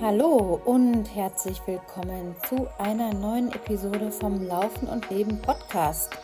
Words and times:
Hallo 0.00 0.60
und 0.64 1.12
herzlich 1.12 1.60
willkommen 1.66 2.36
zu 2.48 2.68
einer 2.78 3.12
neuen 3.12 3.50
Episode 3.50 4.12
vom 4.12 4.46
Laufen 4.46 4.86
und 4.86 5.10
Leben 5.10 5.42
Podcast. 5.42 6.16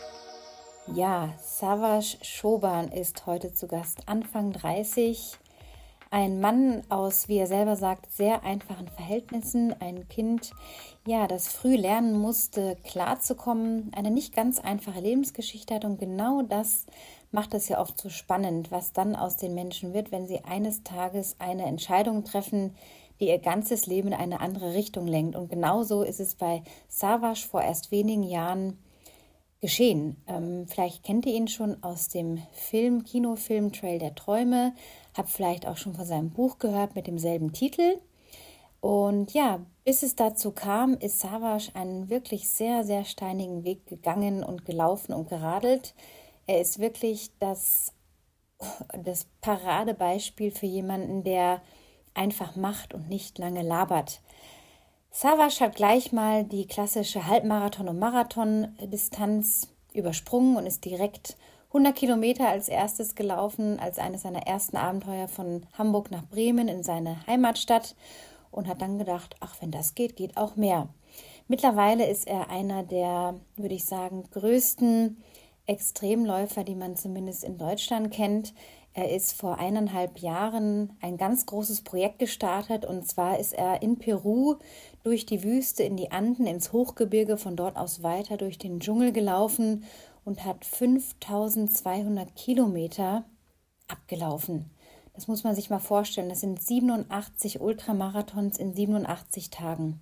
Ja, 0.94 1.34
Savas 1.42 2.16
Schoban 2.22 2.92
ist 2.92 3.26
heute 3.26 3.52
zu 3.52 3.66
Gast, 3.66 4.02
Anfang 4.06 4.52
30. 4.52 5.38
Ein 6.12 6.38
Mann 6.38 6.82
aus, 6.88 7.26
wie 7.26 7.38
er 7.38 7.48
selber 7.48 7.74
sagt, 7.74 8.12
sehr 8.12 8.44
einfachen 8.44 8.86
Verhältnissen. 8.86 9.74
Ein 9.80 10.06
Kind, 10.06 10.52
ja, 11.04 11.26
das 11.26 11.48
früh 11.48 11.74
lernen 11.74 12.16
musste, 12.16 12.76
klarzukommen. 12.84 13.90
Eine 13.96 14.12
nicht 14.12 14.36
ganz 14.36 14.60
einfache 14.60 15.00
Lebensgeschichte 15.00 15.74
hat 15.74 15.84
und 15.84 15.98
genau 15.98 16.42
das 16.42 16.86
macht 17.32 17.52
es 17.52 17.68
ja 17.68 17.80
oft 17.80 18.00
so 18.00 18.08
spannend, 18.08 18.70
was 18.70 18.92
dann 18.92 19.16
aus 19.16 19.36
den 19.36 19.54
Menschen 19.54 19.92
wird, 19.92 20.12
wenn 20.12 20.28
sie 20.28 20.44
eines 20.44 20.84
Tages 20.84 21.34
eine 21.40 21.64
Entscheidung 21.64 22.22
treffen, 22.22 22.76
die 23.20 23.28
ihr 23.28 23.38
ganzes 23.38 23.86
Leben 23.86 24.08
in 24.08 24.14
eine 24.14 24.40
andere 24.40 24.74
Richtung 24.74 25.06
lenkt. 25.06 25.36
Und 25.36 25.48
genauso 25.48 26.02
ist 26.02 26.20
es 26.20 26.34
bei 26.34 26.62
Savas 26.88 27.40
vor 27.40 27.62
erst 27.62 27.90
wenigen 27.90 28.22
Jahren 28.22 28.78
geschehen. 29.60 30.22
Ähm, 30.26 30.66
vielleicht 30.68 31.04
kennt 31.04 31.24
ihr 31.24 31.34
ihn 31.34 31.48
schon 31.48 31.82
aus 31.82 32.08
dem 32.08 32.42
Film, 32.52 33.04
Kinofilm 33.04 33.72
Trail 33.72 33.98
der 33.98 34.14
Träume, 34.14 34.74
habt 35.16 35.30
vielleicht 35.30 35.66
auch 35.66 35.78
schon 35.78 35.94
von 35.94 36.04
seinem 36.04 36.30
Buch 36.30 36.58
gehört 36.58 36.94
mit 36.94 37.06
demselben 37.06 37.52
Titel. 37.52 37.98
Und 38.80 39.32
ja, 39.32 39.64
bis 39.84 40.02
es 40.02 40.16
dazu 40.16 40.52
kam, 40.52 40.98
ist 40.98 41.20
Savas 41.20 41.74
einen 41.74 42.10
wirklich 42.10 42.50
sehr, 42.50 42.84
sehr 42.84 43.06
steinigen 43.06 43.64
Weg 43.64 43.86
gegangen 43.86 44.44
und 44.44 44.66
gelaufen 44.66 45.14
und 45.14 45.30
geradelt. 45.30 45.94
Er 46.46 46.60
ist 46.60 46.78
wirklich 46.78 47.30
das, 47.38 47.94
das 48.92 49.26
Paradebeispiel 49.40 50.50
für 50.50 50.66
jemanden, 50.66 51.24
der 51.24 51.62
einfach 52.14 52.56
macht 52.56 52.94
und 52.94 53.08
nicht 53.08 53.38
lange 53.38 53.62
labert. 53.62 54.20
Savas 55.10 55.60
hat 55.60 55.76
gleich 55.76 56.12
mal 56.12 56.44
die 56.44 56.66
klassische 56.66 57.26
Halbmarathon- 57.26 57.88
und 57.88 57.98
Marathon-Distanz 57.98 59.68
übersprungen 59.92 60.56
und 60.56 60.66
ist 60.66 60.84
direkt 60.84 61.36
100 61.68 61.94
Kilometer 61.94 62.48
als 62.48 62.68
erstes 62.68 63.14
gelaufen, 63.14 63.78
als 63.80 63.98
eines 63.98 64.22
seiner 64.22 64.46
ersten 64.46 64.76
Abenteuer 64.76 65.28
von 65.28 65.66
Hamburg 65.76 66.10
nach 66.10 66.24
Bremen 66.24 66.68
in 66.68 66.82
seine 66.82 67.24
Heimatstadt 67.26 67.96
und 68.50 68.68
hat 68.68 68.80
dann 68.80 68.98
gedacht, 68.98 69.36
ach, 69.40 69.56
wenn 69.60 69.70
das 69.70 69.94
geht, 69.94 70.16
geht 70.16 70.36
auch 70.36 70.56
mehr. 70.56 70.88
Mittlerweile 71.48 72.06
ist 72.08 72.26
er 72.26 72.48
einer 72.48 72.82
der, 72.82 73.34
würde 73.56 73.74
ich 73.74 73.84
sagen, 73.84 74.24
größten 74.30 75.22
Extremläufer, 75.66 76.64
die 76.64 76.74
man 76.74 76.96
zumindest 76.96 77.44
in 77.44 77.58
Deutschland 77.58 78.12
kennt. 78.12 78.54
Er 78.96 79.10
ist 79.10 79.32
vor 79.32 79.58
eineinhalb 79.58 80.18
Jahren 80.20 80.96
ein 81.00 81.16
ganz 81.16 81.46
großes 81.46 81.82
Projekt 81.82 82.20
gestartet 82.20 82.84
und 82.84 83.08
zwar 83.08 83.40
ist 83.40 83.52
er 83.52 83.82
in 83.82 83.98
Peru 83.98 84.54
durch 85.02 85.26
die 85.26 85.42
Wüste 85.42 85.82
in 85.82 85.96
die 85.96 86.12
Anden 86.12 86.46
ins 86.46 86.72
Hochgebirge, 86.72 87.36
von 87.36 87.56
dort 87.56 87.76
aus 87.76 88.04
weiter 88.04 88.36
durch 88.36 88.56
den 88.56 88.78
Dschungel 88.78 89.10
gelaufen 89.10 89.82
und 90.24 90.44
hat 90.44 90.64
5200 90.64 92.36
Kilometer 92.36 93.24
abgelaufen. 93.88 94.70
Das 95.12 95.26
muss 95.26 95.42
man 95.42 95.56
sich 95.56 95.70
mal 95.70 95.80
vorstellen. 95.80 96.28
Das 96.28 96.40
sind 96.40 96.62
87 96.62 97.60
Ultramarathons 97.60 98.58
in 98.58 98.74
87 98.74 99.50
Tagen. 99.50 100.00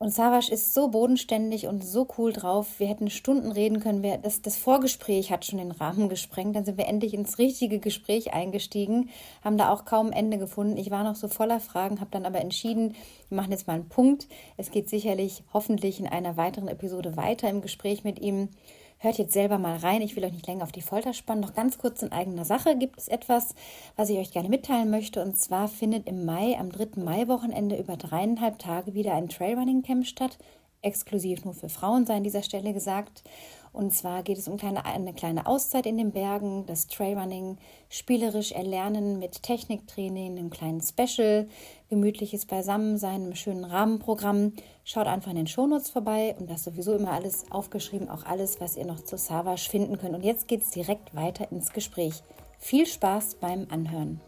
Und 0.00 0.10
Savas 0.10 0.48
ist 0.48 0.74
so 0.74 0.88
bodenständig 0.88 1.66
und 1.66 1.84
so 1.84 2.06
cool 2.18 2.32
drauf. 2.32 2.78
Wir 2.78 2.86
hätten 2.86 3.10
Stunden 3.10 3.50
reden 3.50 3.80
können. 3.80 4.04
Wir, 4.04 4.16
das, 4.18 4.42
das 4.42 4.56
Vorgespräch 4.56 5.32
hat 5.32 5.44
schon 5.44 5.58
den 5.58 5.72
Rahmen 5.72 6.08
gesprengt. 6.08 6.54
Dann 6.54 6.64
sind 6.64 6.78
wir 6.78 6.86
endlich 6.86 7.14
ins 7.14 7.38
richtige 7.38 7.80
Gespräch 7.80 8.32
eingestiegen, 8.32 9.10
haben 9.42 9.58
da 9.58 9.72
auch 9.72 9.84
kaum 9.84 10.12
Ende 10.12 10.38
gefunden. 10.38 10.76
Ich 10.76 10.92
war 10.92 11.02
noch 11.02 11.16
so 11.16 11.26
voller 11.26 11.58
Fragen, 11.58 11.98
habe 12.00 12.12
dann 12.12 12.26
aber 12.26 12.40
entschieden, 12.40 12.94
wir 13.28 13.36
machen 13.36 13.50
jetzt 13.50 13.66
mal 13.66 13.74
einen 13.74 13.88
Punkt. 13.88 14.28
Es 14.56 14.70
geht 14.70 14.88
sicherlich 14.88 15.42
hoffentlich 15.52 15.98
in 15.98 16.06
einer 16.06 16.36
weiteren 16.36 16.68
Episode 16.68 17.16
weiter 17.16 17.50
im 17.50 17.60
Gespräch 17.60 18.04
mit 18.04 18.20
ihm. 18.20 18.50
Hört 19.00 19.18
jetzt 19.18 19.32
selber 19.32 19.58
mal 19.58 19.76
rein. 19.76 20.02
Ich 20.02 20.16
will 20.16 20.24
euch 20.24 20.32
nicht 20.32 20.48
länger 20.48 20.64
auf 20.64 20.72
die 20.72 20.82
Folter 20.82 21.14
spannen. 21.14 21.40
Noch 21.40 21.54
ganz 21.54 21.78
kurz 21.78 22.02
in 22.02 22.10
eigener 22.10 22.44
Sache 22.44 22.76
gibt 22.76 22.98
es 22.98 23.06
etwas, 23.06 23.54
was 23.94 24.10
ich 24.10 24.18
euch 24.18 24.32
gerne 24.32 24.48
mitteilen 24.48 24.90
möchte. 24.90 25.22
Und 25.22 25.38
zwar 25.38 25.68
findet 25.68 26.08
im 26.08 26.24
Mai, 26.24 26.58
am 26.58 26.72
3. 26.72 27.00
Mai-Wochenende 27.00 27.76
über 27.76 27.96
dreieinhalb 27.96 28.58
Tage 28.58 28.94
wieder 28.94 29.14
ein 29.14 29.28
Trailrunning 29.28 29.82
Camp 29.82 30.04
statt. 30.04 30.36
Exklusiv 30.82 31.44
nur 31.44 31.54
für 31.54 31.68
Frauen 31.68 32.06
sei 32.06 32.16
an 32.16 32.24
dieser 32.24 32.42
Stelle 32.42 32.72
gesagt. 32.72 33.22
Und 33.72 33.94
zwar 33.94 34.22
geht 34.22 34.38
es 34.38 34.48
um 34.48 34.56
kleine, 34.56 34.84
eine 34.84 35.12
kleine 35.12 35.46
Auszeit 35.46 35.86
in 35.86 35.96
den 35.96 36.12
Bergen, 36.12 36.66
das 36.66 36.86
Trailrunning 36.86 37.58
spielerisch 37.88 38.52
erlernen 38.52 39.18
mit 39.18 39.42
Techniktraining, 39.42 40.38
einem 40.38 40.50
kleinen 40.50 40.80
Special, 40.80 41.48
gemütliches 41.88 42.46
Beisammensein, 42.46 43.22
einem 43.22 43.34
schönen 43.34 43.64
Rahmenprogramm. 43.64 44.52
Schaut 44.84 45.06
einfach 45.06 45.30
in 45.30 45.36
den 45.36 45.46
Shownotes 45.46 45.90
vorbei 45.90 46.34
und 46.38 46.50
das 46.50 46.64
sowieso 46.64 46.94
immer 46.94 47.12
alles 47.12 47.50
aufgeschrieben, 47.50 48.08
auch 48.08 48.24
alles, 48.24 48.60
was 48.60 48.76
ihr 48.76 48.86
noch 48.86 49.00
zu 49.00 49.16
Savage 49.16 49.68
finden 49.70 49.98
könnt. 49.98 50.14
Und 50.14 50.24
jetzt 50.24 50.48
geht 50.48 50.62
es 50.62 50.70
direkt 50.70 51.14
weiter 51.14 51.50
ins 51.50 51.72
Gespräch. 51.72 52.22
Viel 52.58 52.86
Spaß 52.86 53.36
beim 53.36 53.66
Anhören. 53.70 54.20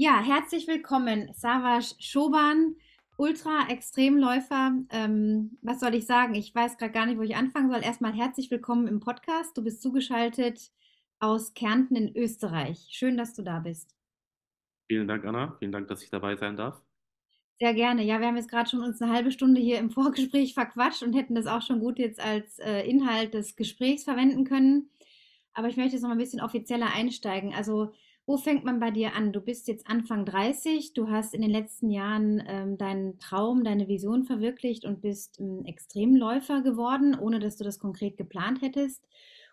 Ja, 0.00 0.22
herzlich 0.22 0.68
willkommen, 0.68 1.28
Savas 1.34 1.96
Schoban, 1.98 2.76
Ultra-Extremläufer. 3.16 4.74
Ähm, 4.90 5.58
was 5.60 5.80
soll 5.80 5.92
ich 5.96 6.06
sagen? 6.06 6.36
Ich 6.36 6.54
weiß 6.54 6.78
gerade 6.78 6.92
gar 6.92 7.04
nicht, 7.04 7.18
wo 7.18 7.22
ich 7.22 7.34
anfangen 7.34 7.68
soll. 7.68 7.82
Erstmal 7.82 8.12
herzlich 8.12 8.48
willkommen 8.48 8.86
im 8.86 9.00
Podcast. 9.00 9.58
Du 9.58 9.64
bist 9.64 9.82
zugeschaltet 9.82 10.70
aus 11.18 11.52
Kärnten 11.52 11.96
in 11.96 12.16
Österreich. 12.16 12.86
Schön, 12.92 13.16
dass 13.16 13.34
du 13.34 13.42
da 13.42 13.58
bist. 13.58 13.96
Vielen 14.86 15.08
Dank, 15.08 15.24
Anna. 15.24 15.56
Vielen 15.58 15.72
Dank, 15.72 15.88
dass 15.88 16.04
ich 16.04 16.10
dabei 16.10 16.36
sein 16.36 16.56
darf. 16.56 16.80
Sehr 17.58 17.74
gerne. 17.74 18.04
Ja, 18.04 18.20
wir 18.20 18.28
haben 18.28 18.36
jetzt 18.36 18.50
gerade 18.50 18.70
schon 18.70 18.84
uns 18.84 19.02
eine 19.02 19.12
halbe 19.12 19.32
Stunde 19.32 19.60
hier 19.60 19.80
im 19.80 19.90
Vorgespräch 19.90 20.54
verquatscht 20.54 21.02
und 21.02 21.14
hätten 21.14 21.34
das 21.34 21.48
auch 21.48 21.62
schon 21.62 21.80
gut 21.80 21.98
jetzt 21.98 22.20
als 22.20 22.60
äh, 22.60 22.88
Inhalt 22.88 23.34
des 23.34 23.56
Gesprächs 23.56 24.04
verwenden 24.04 24.44
können. 24.44 24.90
Aber 25.54 25.66
ich 25.66 25.76
möchte 25.76 25.94
jetzt 25.94 26.02
noch 26.02 26.08
mal 26.08 26.14
ein 26.14 26.18
bisschen 26.18 26.40
offizieller 26.40 26.94
einsteigen. 26.94 27.52
Also 27.52 27.92
wo 28.28 28.36
fängt 28.36 28.62
man 28.62 28.78
bei 28.78 28.90
dir 28.90 29.14
an? 29.14 29.32
Du 29.32 29.40
bist 29.40 29.68
jetzt 29.68 29.88
Anfang 29.88 30.26
30, 30.26 30.92
du 30.92 31.08
hast 31.08 31.32
in 31.32 31.40
den 31.40 31.50
letzten 31.50 31.90
Jahren 31.90 32.42
ähm, 32.46 32.76
deinen 32.76 33.18
Traum, 33.18 33.64
deine 33.64 33.88
Vision 33.88 34.24
verwirklicht 34.24 34.84
und 34.84 35.00
bist 35.00 35.40
ein 35.40 35.64
Extremläufer 35.64 36.60
geworden, 36.60 37.18
ohne 37.18 37.38
dass 37.38 37.56
du 37.56 37.64
das 37.64 37.78
konkret 37.78 38.18
geplant 38.18 38.60
hättest. 38.60 39.02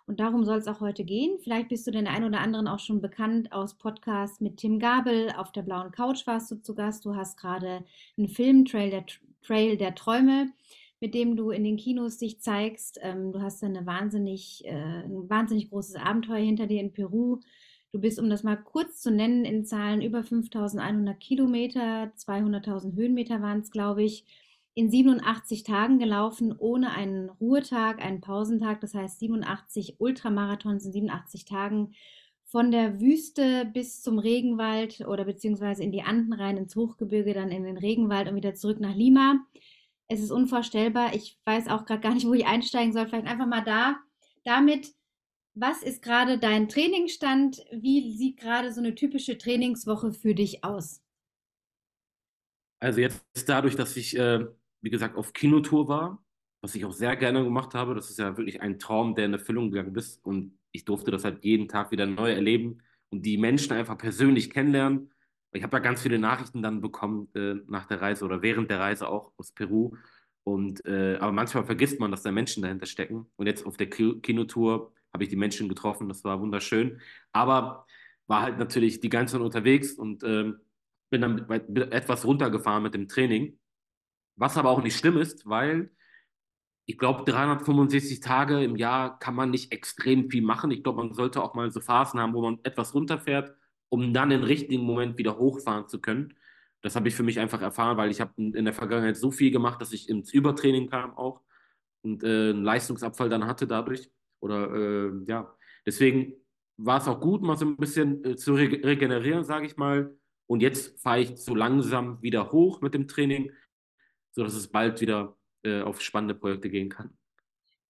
Und 0.08 0.20
darum 0.20 0.44
soll 0.44 0.58
es 0.58 0.68
auch 0.68 0.82
heute 0.82 1.06
gehen. 1.06 1.40
Vielleicht 1.42 1.70
bist 1.70 1.88
du 1.88 1.92
den 1.92 2.06
einen 2.06 2.26
oder 2.26 2.42
anderen 2.42 2.68
auch 2.68 2.80
schon 2.80 3.00
bekannt 3.00 3.54
aus 3.54 3.78
Podcasts 3.78 4.42
mit 4.42 4.58
Tim 4.58 4.78
Gabel. 4.78 5.32
Auf 5.38 5.54
der 5.54 5.62
blauen 5.62 5.92
Couch 5.92 6.28
warst 6.28 6.52
du 6.52 6.62
zu 6.62 6.76
Gast. 6.76 7.06
Du 7.06 7.16
hast 7.16 7.38
gerade 7.38 7.86
einen 8.18 8.28
Film, 8.28 8.66
Trail 8.66 8.90
der, 8.90 9.06
Trail 9.42 9.78
der 9.78 9.96
Träume, 9.96 10.52
mit 11.00 11.14
dem 11.14 11.38
du 11.38 11.52
in 11.52 11.64
den 11.64 11.78
Kinos 11.78 12.18
dich 12.18 12.42
zeigst. 12.42 13.00
Ähm, 13.02 13.32
du 13.32 13.42
hast 13.42 13.64
eine 13.64 13.86
wahnsinnig, 13.86 14.66
äh, 14.66 15.04
ein 15.06 15.30
wahnsinnig 15.30 15.70
großes 15.70 15.96
Abenteuer 15.96 16.44
hinter 16.44 16.68
dir 16.68 16.82
in 16.82 16.92
Peru. 16.92 17.40
Du 17.96 18.02
bist, 18.02 18.20
um 18.20 18.30
das 18.30 18.44
mal 18.44 18.58
kurz 18.58 19.00
zu 19.00 19.10
nennen, 19.10 19.46
in 19.46 19.64
Zahlen 19.64 20.02
über 20.02 20.22
5100 20.22 21.18
Kilometer, 21.18 22.12
200.000 22.18 22.94
Höhenmeter 22.94 23.42
waren 23.42 23.62
es, 23.62 23.72
glaube 23.72 24.04
ich, 24.04 24.26
in 24.74 24.92
87 24.92 25.64
Tagen 25.64 25.98
gelaufen, 25.98 26.54
ohne 26.58 26.92
einen 26.92 27.30
Ruhetag, 27.30 28.04
einen 28.04 28.20
Pausentag. 28.20 28.82
Das 28.82 28.96
heißt 28.96 29.20
87 29.20 29.96
Ultramarathons 30.00 30.86
in 30.88 30.92
87 30.92 31.46
Tagen 31.46 31.94
von 32.44 32.70
der 32.70 33.00
Wüste 33.00 33.64
bis 33.74 34.02
zum 34.02 34.20
Regenwald 34.20 35.08
oder 35.08 35.24
beziehungsweise 35.24 35.82
in 35.82 35.94
die 35.94 36.04
Anden 36.04 36.34
rein 36.34 36.58
ins 36.58 36.76
Hochgebirge, 36.76 37.34
dann 37.34 37.50
in 37.50 37.64
den 37.64 37.78
Regenwald 37.78 38.28
und 38.28 38.36
wieder 38.36 38.56
zurück 38.56 38.82
nach 38.82 38.94
Lima. 38.94 39.40
Es 40.10 40.20
ist 40.20 40.32
unvorstellbar. 40.32 41.16
Ich 41.16 41.40
weiß 41.46 41.70
auch 41.70 41.86
gerade 41.86 42.02
gar 42.02 42.14
nicht, 42.14 42.28
wo 42.28 42.34
ich 42.34 42.46
einsteigen 42.46 42.92
soll. 42.92 43.08
Vielleicht 43.08 43.28
einfach 43.28 43.48
mal 43.48 43.64
da 43.64 43.96
damit 44.44 44.94
was 45.56 45.82
ist 45.82 46.02
gerade 46.02 46.38
dein 46.38 46.68
Trainingsstand? 46.68 47.66
Wie 47.72 48.16
sieht 48.16 48.38
gerade 48.38 48.74
so 48.74 48.82
eine 48.82 48.94
typische 48.94 49.38
Trainingswoche 49.38 50.12
für 50.12 50.36
dich 50.36 50.64
aus? 50.64 51.02
Also 52.80 53.00
jetzt 53.00 53.24
dadurch, 53.48 53.76
dass 53.76 53.96
ich, 53.96 54.18
äh, 54.18 54.46
wie 54.82 54.90
gesagt, 54.90 55.16
auf 55.16 55.34
Kinotour 55.34 55.88
war, 55.88 56.24
was 56.62 56.76
ich 56.76 56.84
auch 56.86 56.92
sehr 56.92 57.16
gerne 57.16 57.44
gemacht 57.44 57.74
habe, 57.74 57.96
das 57.96 58.10
ist 58.10 58.20
ja 58.20 58.38
wirklich 58.38 58.62
ein 58.62 58.80
Traum, 58.80 59.16
der 59.16 59.26
in 59.26 59.34
Erfüllung 59.34 59.72
gegangen 59.72 59.96
ist 59.96 60.24
und 60.26 60.60
ich 60.72 60.84
durfte 60.84 61.10
das 61.10 61.24
halt 61.24 61.44
jeden 61.46 61.70
Tag 61.70 61.92
wieder 61.92 62.06
neu 62.06 62.32
erleben 62.32 62.82
und 63.10 63.26
die 63.26 63.38
Menschen 63.38 63.72
einfach 63.72 63.98
persönlich 63.98 64.50
kennenlernen. 64.50 65.12
Ich 65.54 65.64
habe 65.64 65.78
ja 65.78 65.82
ganz 65.82 66.02
viele 66.02 66.20
Nachrichten 66.20 66.62
dann 66.62 66.82
bekommen 66.82 67.30
äh, 67.34 67.56
nach 67.68 67.86
der 67.86 68.02
Reise 68.02 68.26
oder 68.26 68.42
während 68.42 68.70
der 68.70 68.80
Reise 68.82 69.08
auch 69.08 69.32
aus 69.38 69.54
Peru. 69.54 69.96
Und, 70.44 70.86
äh, 70.86 71.16
aber 71.16 71.32
manchmal 71.32 71.64
vergisst 71.64 72.00
man, 72.00 72.12
dass 72.12 72.24
da 72.24 72.32
Menschen 72.32 72.62
dahinter 72.62 72.86
stecken. 72.86 73.26
Und 73.38 73.48
jetzt 73.48 73.66
auf 73.66 73.78
der 73.78 73.90
Kinotour 73.90 74.92
habe 75.16 75.24
ich 75.24 75.30
die 75.30 75.36
Menschen 75.36 75.70
getroffen, 75.70 76.10
das 76.10 76.24
war 76.24 76.40
wunderschön. 76.40 77.02
Aber 77.32 77.86
war 78.28 78.42
halt 78.42 78.60
natürlich 78.60 79.00
die 79.00 79.10
ganze 79.10 79.34
Zeit 79.34 79.42
unterwegs 79.42 79.94
und 79.94 80.24
ähm, 80.24 80.60
bin 81.10 81.22
dann 81.22 81.50
etwas 81.92 82.26
runtergefahren 82.26 82.84
mit 82.84 82.94
dem 82.94 83.08
Training. 83.08 83.58
Was 84.36 84.58
aber 84.58 84.70
auch 84.70 84.84
nicht 84.84 84.98
schlimm 84.98 85.18
ist, 85.18 85.48
weil 85.48 85.90
ich 86.86 86.98
glaube, 86.98 87.24
365 87.30 88.20
Tage 88.20 88.64
im 88.64 88.76
Jahr 88.76 89.18
kann 89.20 89.36
man 89.36 89.50
nicht 89.52 89.72
extrem 89.72 90.30
viel 90.30 90.44
machen. 90.44 90.70
Ich 90.72 90.84
glaube, 90.84 91.04
man 91.04 91.14
sollte 91.14 91.42
auch 91.42 91.54
mal 91.56 91.72
so 91.72 91.80
Phasen 91.80 92.20
haben, 92.20 92.34
wo 92.34 92.42
man 92.42 92.60
etwas 92.64 92.94
runterfährt, 92.94 93.56
um 93.90 94.14
dann 94.14 94.30
den 94.30 94.44
richtigen 94.44 94.84
Moment 94.84 95.18
wieder 95.18 95.38
hochfahren 95.38 95.88
zu 95.88 96.00
können. 96.00 96.36
Das 96.82 96.96
habe 96.96 97.08
ich 97.08 97.16
für 97.16 97.24
mich 97.24 97.40
einfach 97.40 97.62
erfahren, 97.62 97.98
weil 97.98 98.12
ich 98.12 98.22
habe 98.22 98.34
in 98.38 98.66
der 98.66 98.74
Vergangenheit 98.74 99.18
so 99.18 99.32
viel 99.32 99.50
gemacht, 99.50 99.82
dass 99.82 99.94
ich 99.94 100.10
ins 100.10 100.32
Übertraining 100.34 100.90
kam 100.90 101.18
auch 101.18 101.42
und 102.04 102.24
äh, 102.24 102.52
einen 102.52 102.64
Leistungsabfall 102.64 103.30
dann 103.30 103.48
hatte 103.48 103.66
dadurch. 103.66 104.12
Oder 104.46 104.74
äh, 104.74 105.12
ja, 105.28 105.52
deswegen 105.88 106.36
war 106.78 107.00
es 107.00 107.08
auch 107.08 107.20
gut, 107.20 107.42
mal 107.42 107.58
so 107.58 107.66
ein 107.66 107.78
bisschen 107.78 108.24
äh, 108.24 108.36
zu 108.36 108.54
re 108.54 108.80
regenerieren, 108.84 109.44
sage 109.44 109.66
ich 109.66 109.76
mal. 109.76 110.16
Und 110.48 110.62
jetzt 110.62 111.02
fahre 111.02 111.22
ich 111.22 111.38
so 111.38 111.56
langsam 111.56 112.22
wieder 112.22 112.52
hoch 112.52 112.80
mit 112.82 112.94
dem 112.94 113.08
Training, 113.08 113.52
sodass 114.32 114.54
es 114.54 114.68
bald 114.68 115.02
wieder 115.02 115.36
äh, 115.64 115.82
auf 115.82 116.00
spannende 116.00 116.36
Projekte 116.36 116.70
gehen 116.70 116.90
kann. 116.90 117.18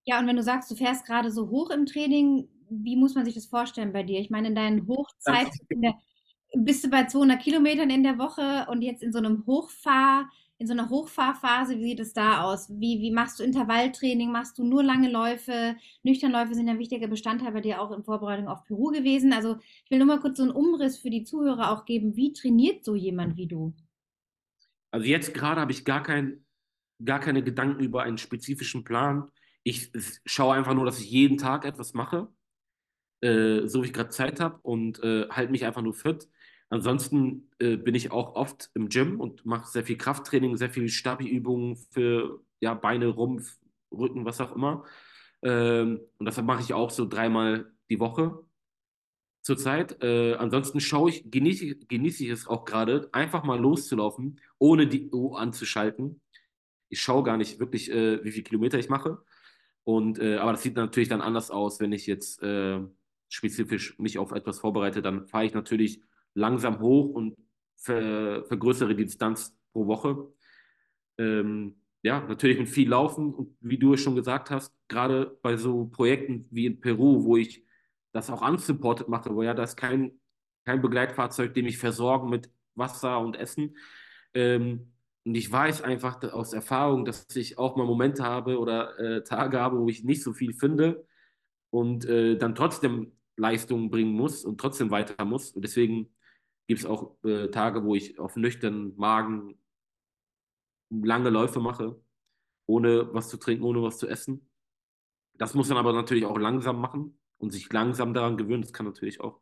Ja, 0.06 0.20
und 0.20 0.28
wenn 0.28 0.38
du 0.38 0.44
sagst, 0.44 0.72
du 0.72 0.76
fährst 0.76 1.06
gerade 1.06 1.30
so 1.30 1.50
hoch 1.50 1.72
im 1.72 1.86
Training, 1.86 2.48
wie 2.70 2.96
muss 2.96 3.16
man 3.16 3.26
sich 3.26 3.36
das 3.36 3.48
vorstellen 3.48 3.92
bei 3.92 4.04
dir? 4.04 4.22
Ich 4.22 4.30
meine, 4.30 4.48
in 4.48 4.56
deinen 4.56 4.88
Hochzeiten 4.88 5.52
bist 6.54 6.86
du 6.86 6.90
bei 6.90 7.06
200 7.06 7.42
Kilometern 7.42 7.90
in 7.90 8.04
der 8.04 8.18
Woche 8.18 8.68
und 8.70 8.82
jetzt 8.82 9.04
in 9.04 9.12
so 9.12 9.18
einem 9.18 9.46
Hochfahr, 9.46 10.30
in 10.58 10.68
so 10.68 10.74
einer 10.74 10.90
Hochfahrphase, 10.90 11.78
wie 11.78 11.84
sieht 11.84 12.00
es 12.00 12.14
da 12.14 12.44
aus? 12.44 12.70
Wie, 12.70 13.02
wie 13.02 13.12
machst 13.12 13.40
du 13.40 13.44
Intervalltraining? 13.44 14.32
Machst 14.32 14.58
du 14.58 14.64
nur 14.64 14.84
lange 14.84 15.12
Läufe? 15.12 15.76
Nüchternläufe 16.04 16.56
sind 16.56 16.70
ein 16.70 16.80
wichtiger 16.80 17.08
Bestandteil 17.08 17.52
bei 17.52 17.62
dir 17.62 17.82
auch 17.82 17.92
in 17.92 18.04
Vorbereitung 18.04 18.48
auf 18.48 18.64
Peru 18.64 18.92
gewesen. 18.92 19.34
Also 19.34 19.58
ich 19.84 19.92
will 19.92 19.98
nur 19.98 20.08
mal 20.08 20.20
kurz 20.20 20.38
so 20.38 20.44
einen 20.44 20.54
Umriss 20.54 20.98
für 20.98 21.10
die 21.10 21.24
Zuhörer 21.24 21.72
auch 21.72 21.86
geben. 21.86 22.16
Wie 22.16 22.32
trainiert 22.32 22.86
so 22.86 22.96
jemand 22.96 23.36
wie 23.36 23.48
du? 23.48 23.74
Also 24.92 25.06
jetzt 25.06 25.34
gerade 25.34 25.60
habe 25.60 25.74
ich 25.74 25.84
gar 25.84 26.04
kein 26.04 26.46
gar 27.04 27.20
keine 27.20 27.44
Gedanken 27.44 27.84
über 27.84 28.04
einen 28.04 28.18
spezifischen 28.18 28.84
Plan. 28.84 29.30
Ich 29.64 29.92
schaue 30.26 30.56
einfach 30.56 30.74
nur, 30.74 30.86
dass 30.86 31.00
ich 31.00 31.10
jeden 31.10 31.38
Tag 31.38 31.66
etwas 31.66 31.94
mache, 31.94 32.30
äh, 33.22 33.68
so 33.68 33.82
wie 33.82 33.88
ich 33.88 33.94
gerade 33.94 34.10
Zeit 34.10 34.40
habe 34.40 34.60
und 34.62 35.04
äh, 35.04 35.28
halte 35.30 35.52
mich 35.52 35.66
einfach 35.66 35.82
nur 35.82 35.94
fit. 35.94 36.30
Ansonsten 36.70 37.50
äh, 37.60 37.78
bin 37.78 37.96
ich 37.96 38.12
auch 38.12 38.36
oft 38.36 38.72
im 38.74 38.90
Gym 38.90 39.20
und 39.20 39.46
mache 39.46 39.70
sehr 39.70 39.84
viel 39.84 39.98
Krafttraining, 39.98 40.58
sehr 40.58 40.70
viel 40.70 40.90
Stabi-Übungen 40.90 41.76
für 41.76 42.42
ja, 42.60 42.74
Beine, 42.74 43.08
Rumpf, 43.08 43.58
Rücken, 43.92 44.26
was 44.26 44.42
auch 44.42 44.56
immer. 44.56 44.84
Ähm, 45.42 46.02
und 46.18 46.26
deshalb 46.26 46.48
mache 46.48 46.62
ich 46.62 46.74
auch 46.74 46.90
so 46.90 47.08
dreimal 47.08 47.72
die 47.90 48.00
Woche 48.00 48.44
zurzeit. 49.42 50.02
Äh, 50.04 50.36
ansonsten 50.36 50.80
schaue 50.80 51.12
ich, 51.12 51.30
genieße, 51.30 51.76
genieße 51.88 52.24
ich 52.24 52.30
es 52.32 52.48
auch 52.48 52.66
gerade, 52.66 53.10
einfach 53.12 53.44
mal 53.44 53.60
loszulaufen, 53.60 54.40
ohne 54.58 54.88
die 54.88 55.10
Uhr 55.12 55.40
anzuschalten 55.40 56.22
ich 56.90 57.02
schaue 57.02 57.24
gar 57.24 57.38
nicht 57.38 57.60
wirklich, 57.60 57.92
äh, 57.92 58.24
wie 58.24 58.32
viele 58.32 58.44
Kilometer 58.44 58.80
ich 58.80 58.90
mache. 58.90 59.24
Und, 59.84 60.20
äh, 60.20 60.38
aber 60.38 60.54
das 60.54 60.64
sieht 60.64 60.76
natürlich 60.76 61.10
dann 61.10 61.22
anders 61.22 61.52
aus, 61.52 61.80
wenn 61.80 61.92
ich 61.92 62.08
jetzt 62.08 62.42
äh, 62.42 62.80
spezifisch 63.30 63.98
mich 64.00 64.18
auf 64.18 64.32
etwas 64.32 64.60
vorbereite. 64.60 65.02
Dann 65.02 65.28
fahre 65.28 65.46
ich 65.46 65.54
natürlich 65.54 66.02
langsam 66.36 66.80
hoch 66.80 67.10
und 67.10 67.36
ver 67.76 68.46
vergrößere 68.46 68.96
die 68.96 69.06
Distanz 69.06 69.58
pro 69.74 69.88
Woche. 69.88 70.32
Ähm, 71.18 71.78
ja, 72.04 72.22
natürlich 72.22 72.60
mit 72.60 72.70
viel 72.70 72.90
Laufen 72.90 73.34
und 73.34 73.58
wie 73.62 73.80
du 73.80 73.94
es 73.94 74.02
schon 74.02 74.16
gesagt 74.16 74.52
hast, 74.52 74.72
gerade 74.88 75.38
bei 75.42 75.58
so 75.58 75.88
Projekten 75.88 76.46
wie 76.52 76.68
in 76.68 76.80
Peru, 76.80 77.24
wo 77.24 77.38
ich 77.38 77.66
das 78.12 78.30
auch 78.30 78.48
unsupported 78.48 79.08
mache, 79.08 79.34
wo 79.34 79.42
ja 79.42 79.54
da 79.54 79.64
ist 79.64 79.76
kein, 79.76 80.12
kein 80.66 80.82
Begleitfahrzeug, 80.82 81.54
dem 81.54 81.66
ich 81.66 81.80
versorgen 81.80 82.30
mit 82.30 82.52
Wasser 82.76 83.20
und 83.20 83.36
Essen. 83.36 83.76
Ähm, 84.34 84.92
und 85.26 85.36
ich 85.36 85.52
weiß 85.52 85.82
einfach 85.82 86.22
aus 86.32 86.54
Erfahrung, 86.54 87.06
dass 87.06 87.36
ich 87.36 87.58
auch 87.58 87.76
mal 87.76 87.88
Momente 87.88 88.24
habe 88.24 88.60
oder 88.60 89.00
äh, 89.00 89.24
Tage 89.24 89.60
habe, 89.60 89.80
wo 89.80 89.90
ich 89.90 90.04
nicht 90.04 90.22
so 90.22 90.34
viel 90.34 90.54
finde 90.54 91.08
und 91.72 92.06
äh, 92.06 92.38
dann 92.38 92.54
trotzdem 92.54 93.14
Leistungen 93.36 93.90
bringen 93.90 94.14
muss 94.14 94.46
und 94.46 94.60
trotzdem 94.60 94.92
weiter 94.92 95.26
muss. 95.26 95.52
Und 95.52 95.64
deswegen 95.64 96.15
gibt 96.68 96.80
es 96.80 96.86
auch 96.86 97.24
äh, 97.24 97.50
Tage, 97.50 97.84
wo 97.84 97.96
ich 97.96 98.20
auf 98.20 98.36
nüchternen 98.36 98.96
Magen 98.98 99.58
lange 100.90 101.30
Läufe 101.30 101.60
mache, 101.60 102.02
ohne 102.68 103.14
was 103.14 103.30
zu 103.30 103.38
trinken, 103.38 103.64
ohne 103.64 103.82
was 103.82 103.98
zu 103.98 104.08
essen. 104.08 104.50
Das 105.34 105.54
muss 105.54 105.70
man 105.70 105.78
aber 105.78 105.94
natürlich 105.94 106.26
auch 106.26 106.38
langsam 106.38 106.80
machen 106.80 107.20
und 107.38 107.52
sich 107.52 107.72
langsam 107.72 108.14
daran 108.14 108.38
gewöhnen. 108.38 108.62
Das 108.62 108.74
kann 108.74 108.86
natürlich 108.86 109.20
auch 109.20 109.42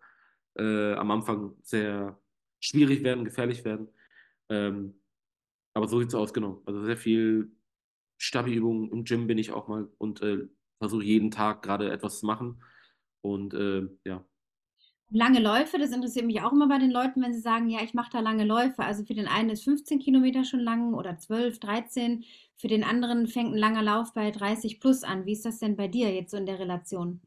äh, 0.56 0.94
am 0.94 1.12
Anfang 1.12 1.56
sehr 1.62 2.20
schwierig 2.60 3.04
werden, 3.04 3.26
gefährlich 3.26 3.64
werden. 3.64 3.90
Ähm, 4.50 5.02
aber 5.74 5.88
so 5.88 6.00
sieht 6.00 6.10
es 6.10 6.16
aus, 6.16 6.34
genau. 6.34 6.62
Also 6.66 6.84
sehr 6.84 6.98
viel 6.98 7.52
Stabi-Übungen 8.18 8.92
im 8.92 9.04
Gym 9.04 9.28
bin 9.28 9.38
ich 9.38 9.52
auch 9.52 9.68
mal 9.68 9.90
und 9.98 10.22
äh, 10.22 10.48
versuche 10.80 11.04
jeden 11.04 11.32
Tag 11.32 11.62
gerade 11.62 11.92
etwas 11.92 12.20
zu 12.20 12.26
machen. 12.26 12.64
Und 13.22 13.54
äh, 13.54 13.88
ja. 14.06 14.26
Lange 15.16 15.40
Läufe, 15.40 15.78
das 15.78 15.92
interessiert 15.92 16.26
mich 16.26 16.42
auch 16.42 16.52
immer 16.52 16.68
bei 16.68 16.80
den 16.80 16.90
Leuten, 16.90 17.22
wenn 17.22 17.36
sie 17.36 17.40
sagen, 17.40 17.70
ja, 17.70 17.84
ich 17.84 17.94
mache 17.94 18.10
da 18.12 18.20
lange 18.20 18.46
Läufe. 18.46 18.80
Also 18.84 19.06
für 19.06 19.14
den 19.14 19.28
einen 19.28 19.52
ist 19.52 19.64
15 19.64 20.00
Kilometer 20.00 20.44
schon 20.44 20.60
lang 20.60 20.96
oder 20.96 21.20
12, 21.20 21.60
13. 21.60 22.26
Für 22.56 22.68
den 22.68 22.84
anderen 22.84 23.28
fängt 23.28 23.54
ein 23.54 23.60
langer 23.60 23.84
Lauf 23.84 24.16
bei 24.16 24.32
30 24.32 24.80
plus 24.80 25.04
an. 25.04 25.28
Wie 25.28 25.34
ist 25.34 25.46
das 25.46 25.60
denn 25.60 25.76
bei 25.76 25.88
dir 25.88 26.12
jetzt 26.12 26.32
so 26.32 26.38
in 26.38 26.48
der 26.48 26.58
Relation? 26.58 27.22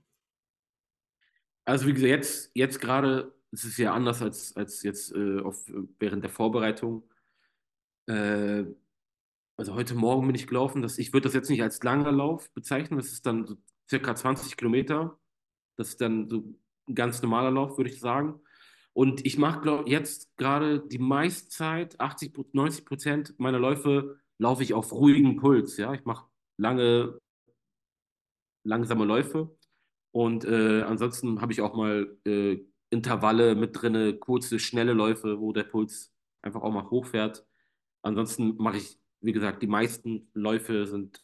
Also 1.64 1.86
wie 1.86 1.92
gesagt, 1.92 2.10
jetzt, 2.10 2.50
jetzt 2.54 2.80
gerade 2.80 3.32
ist 3.52 3.62
es 3.62 3.76
ja 3.76 3.94
anders 3.94 4.20
als, 4.20 4.56
als 4.56 4.82
jetzt 4.82 5.14
äh, 5.14 5.38
auf, 5.42 5.70
während 6.00 6.24
der 6.24 6.30
Vorbereitung. 6.30 7.08
Äh, 8.06 8.64
also 9.56 9.74
heute 9.74 9.94
Morgen 9.94 10.26
bin 10.26 10.34
ich 10.34 10.48
gelaufen, 10.48 10.82
dass 10.82 10.98
ich 10.98 11.12
würde 11.12 11.28
das 11.28 11.34
jetzt 11.34 11.50
nicht 11.50 11.62
als 11.62 11.80
langer 11.84 12.10
Lauf 12.10 12.50
bezeichnen, 12.50 12.98
das 12.98 13.12
ist 13.12 13.26
dann 13.26 13.46
so 13.46 13.56
circa 13.88 14.16
20 14.16 14.56
Kilometer. 14.56 15.20
Das 15.76 15.90
ist 15.90 16.00
dann 16.00 16.28
so 16.28 16.56
ein 16.88 16.94
ganz 16.94 17.22
normaler 17.22 17.50
Lauf, 17.50 17.76
würde 17.76 17.90
ich 17.90 18.00
sagen. 18.00 18.40
Und 18.92 19.26
ich 19.26 19.36
mache 19.36 19.84
jetzt 19.86 20.34
gerade 20.36 20.80
die 20.80 20.98
meiste 20.98 21.48
Zeit, 21.48 22.00
80, 22.00 22.32
90 22.52 22.84
Prozent 22.86 23.34
meiner 23.38 23.58
Läufe, 23.58 24.18
laufe 24.38 24.62
ich 24.62 24.74
auf 24.74 24.92
ruhigem 24.92 25.36
Puls. 25.36 25.76
Ja, 25.76 25.92
ich 25.92 26.04
mache 26.04 26.26
lange, 26.56 27.18
langsame 28.64 29.04
Läufe. 29.04 29.54
Und 30.12 30.44
äh, 30.46 30.82
ansonsten 30.82 31.42
habe 31.42 31.52
ich 31.52 31.60
auch 31.60 31.74
mal 31.74 32.16
äh, 32.24 32.58
Intervalle 32.88 33.54
mit 33.54 33.80
drinne, 33.80 34.14
kurze, 34.16 34.58
schnelle 34.58 34.94
Läufe, 34.94 35.40
wo 35.40 35.52
der 35.52 35.64
Puls 35.64 36.14
einfach 36.40 36.62
auch 36.62 36.72
mal 36.72 36.88
hochfährt. 36.88 37.44
Ansonsten 38.02 38.56
mache 38.56 38.78
ich, 38.78 38.98
wie 39.20 39.32
gesagt, 39.32 39.62
die 39.62 39.66
meisten 39.66 40.30
Läufe 40.32 40.86
sind 40.86 41.22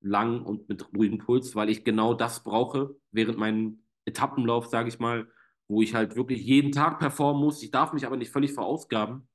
lang 0.00 0.42
und 0.42 0.68
mit 0.68 0.90
ruhigem 0.94 1.18
Puls, 1.18 1.54
weil 1.54 1.68
ich 1.68 1.84
genau 1.84 2.14
das 2.14 2.42
brauche 2.42 2.96
während 3.10 3.36
meinem 3.36 3.82
Etappenlauf, 4.10 4.66
sage 4.66 4.88
ich 4.88 4.98
mal, 4.98 5.28
wo 5.68 5.82
ich 5.82 5.94
halt 5.94 6.16
wirklich 6.16 6.42
jeden 6.42 6.72
Tag 6.72 6.98
performen 6.98 7.42
muss. 7.42 7.62
Ich 7.62 7.70
darf 7.70 7.92
mich 7.92 8.06
aber 8.06 8.16
nicht 8.16 8.32
völlig 8.32 8.52
verausgaben 8.52 9.28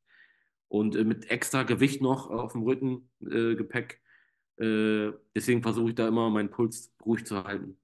und 0.67 0.95
äh, 0.95 1.03
mit 1.03 1.29
extra 1.31 1.63
Gewicht 1.63 2.01
noch 2.01 2.29
auf 2.29 2.53
dem 2.53 2.63
Rücken, 2.63 3.09
äh, 3.21 3.55
Gepäck. 3.55 4.01
Äh, 4.57 5.11
deswegen 5.35 5.61
versuche 5.61 5.89
ich 5.89 5.95
da 5.95 6.07
immer 6.07 6.29
meinen 6.29 6.49
Puls 6.49 6.93
ruhig 7.05 7.25
zu 7.25 7.43
halten. 7.43 7.77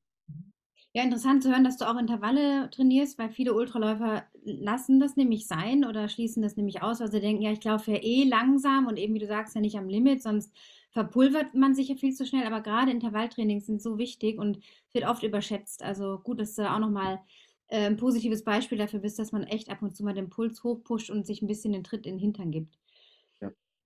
Ja, 0.93 1.03
interessant 1.03 1.41
zu 1.41 1.49
hören, 1.49 1.63
dass 1.63 1.77
du 1.77 1.89
auch 1.89 1.97
Intervalle 1.97 2.69
trainierst, 2.69 3.17
weil 3.17 3.29
viele 3.29 3.53
Ultraläufer 3.53 4.25
lassen 4.43 4.99
das 4.99 5.15
nämlich 5.15 5.47
sein 5.47 5.85
oder 5.85 6.09
schließen 6.09 6.43
das 6.43 6.57
nämlich 6.57 6.81
aus, 6.81 6.99
weil 6.99 7.09
sie 7.09 7.21
denken, 7.21 7.41
ja, 7.41 7.51
ich 7.51 7.63
laufe 7.63 7.91
ja 7.91 7.97
eh 8.01 8.25
langsam 8.25 8.87
und 8.87 8.97
eben, 8.97 9.13
wie 9.13 9.19
du 9.19 9.27
sagst, 9.27 9.55
ja 9.55 9.61
nicht 9.61 9.77
am 9.77 9.87
Limit, 9.87 10.21
sonst 10.21 10.53
verpulvert 10.91 11.55
man 11.55 11.75
sich 11.75 11.89
ja 11.89 11.95
viel 11.95 12.13
zu 12.13 12.25
schnell. 12.25 12.45
Aber 12.45 12.61
gerade 12.61 12.91
Intervalltrainings 12.91 13.65
sind 13.65 13.81
so 13.81 13.97
wichtig 13.97 14.37
und 14.39 14.59
wird 14.93 15.07
oft 15.07 15.23
überschätzt. 15.23 15.83
Also 15.83 16.19
gut, 16.19 16.39
dass 16.39 16.55
du 16.55 16.69
auch 16.69 16.79
nochmal 16.79 17.19
äh, 17.67 17.85
ein 17.87 17.97
positives 17.97 18.43
Beispiel 18.43 18.77
dafür 18.77 18.99
bist, 18.99 19.19
dass 19.19 19.31
man 19.31 19.43
echt 19.43 19.69
ab 19.69 19.81
und 19.81 19.95
zu 19.95 20.03
mal 20.03 20.13
den 20.13 20.29
Puls 20.29 20.63
hochpusht 20.63 21.09
und 21.09 21.25
sich 21.25 21.41
ein 21.41 21.47
bisschen 21.47 21.73
den 21.73 21.83
Tritt 21.83 22.05
in 22.05 22.15
den 22.15 22.19
Hintern 22.19 22.51
gibt. 22.51 22.77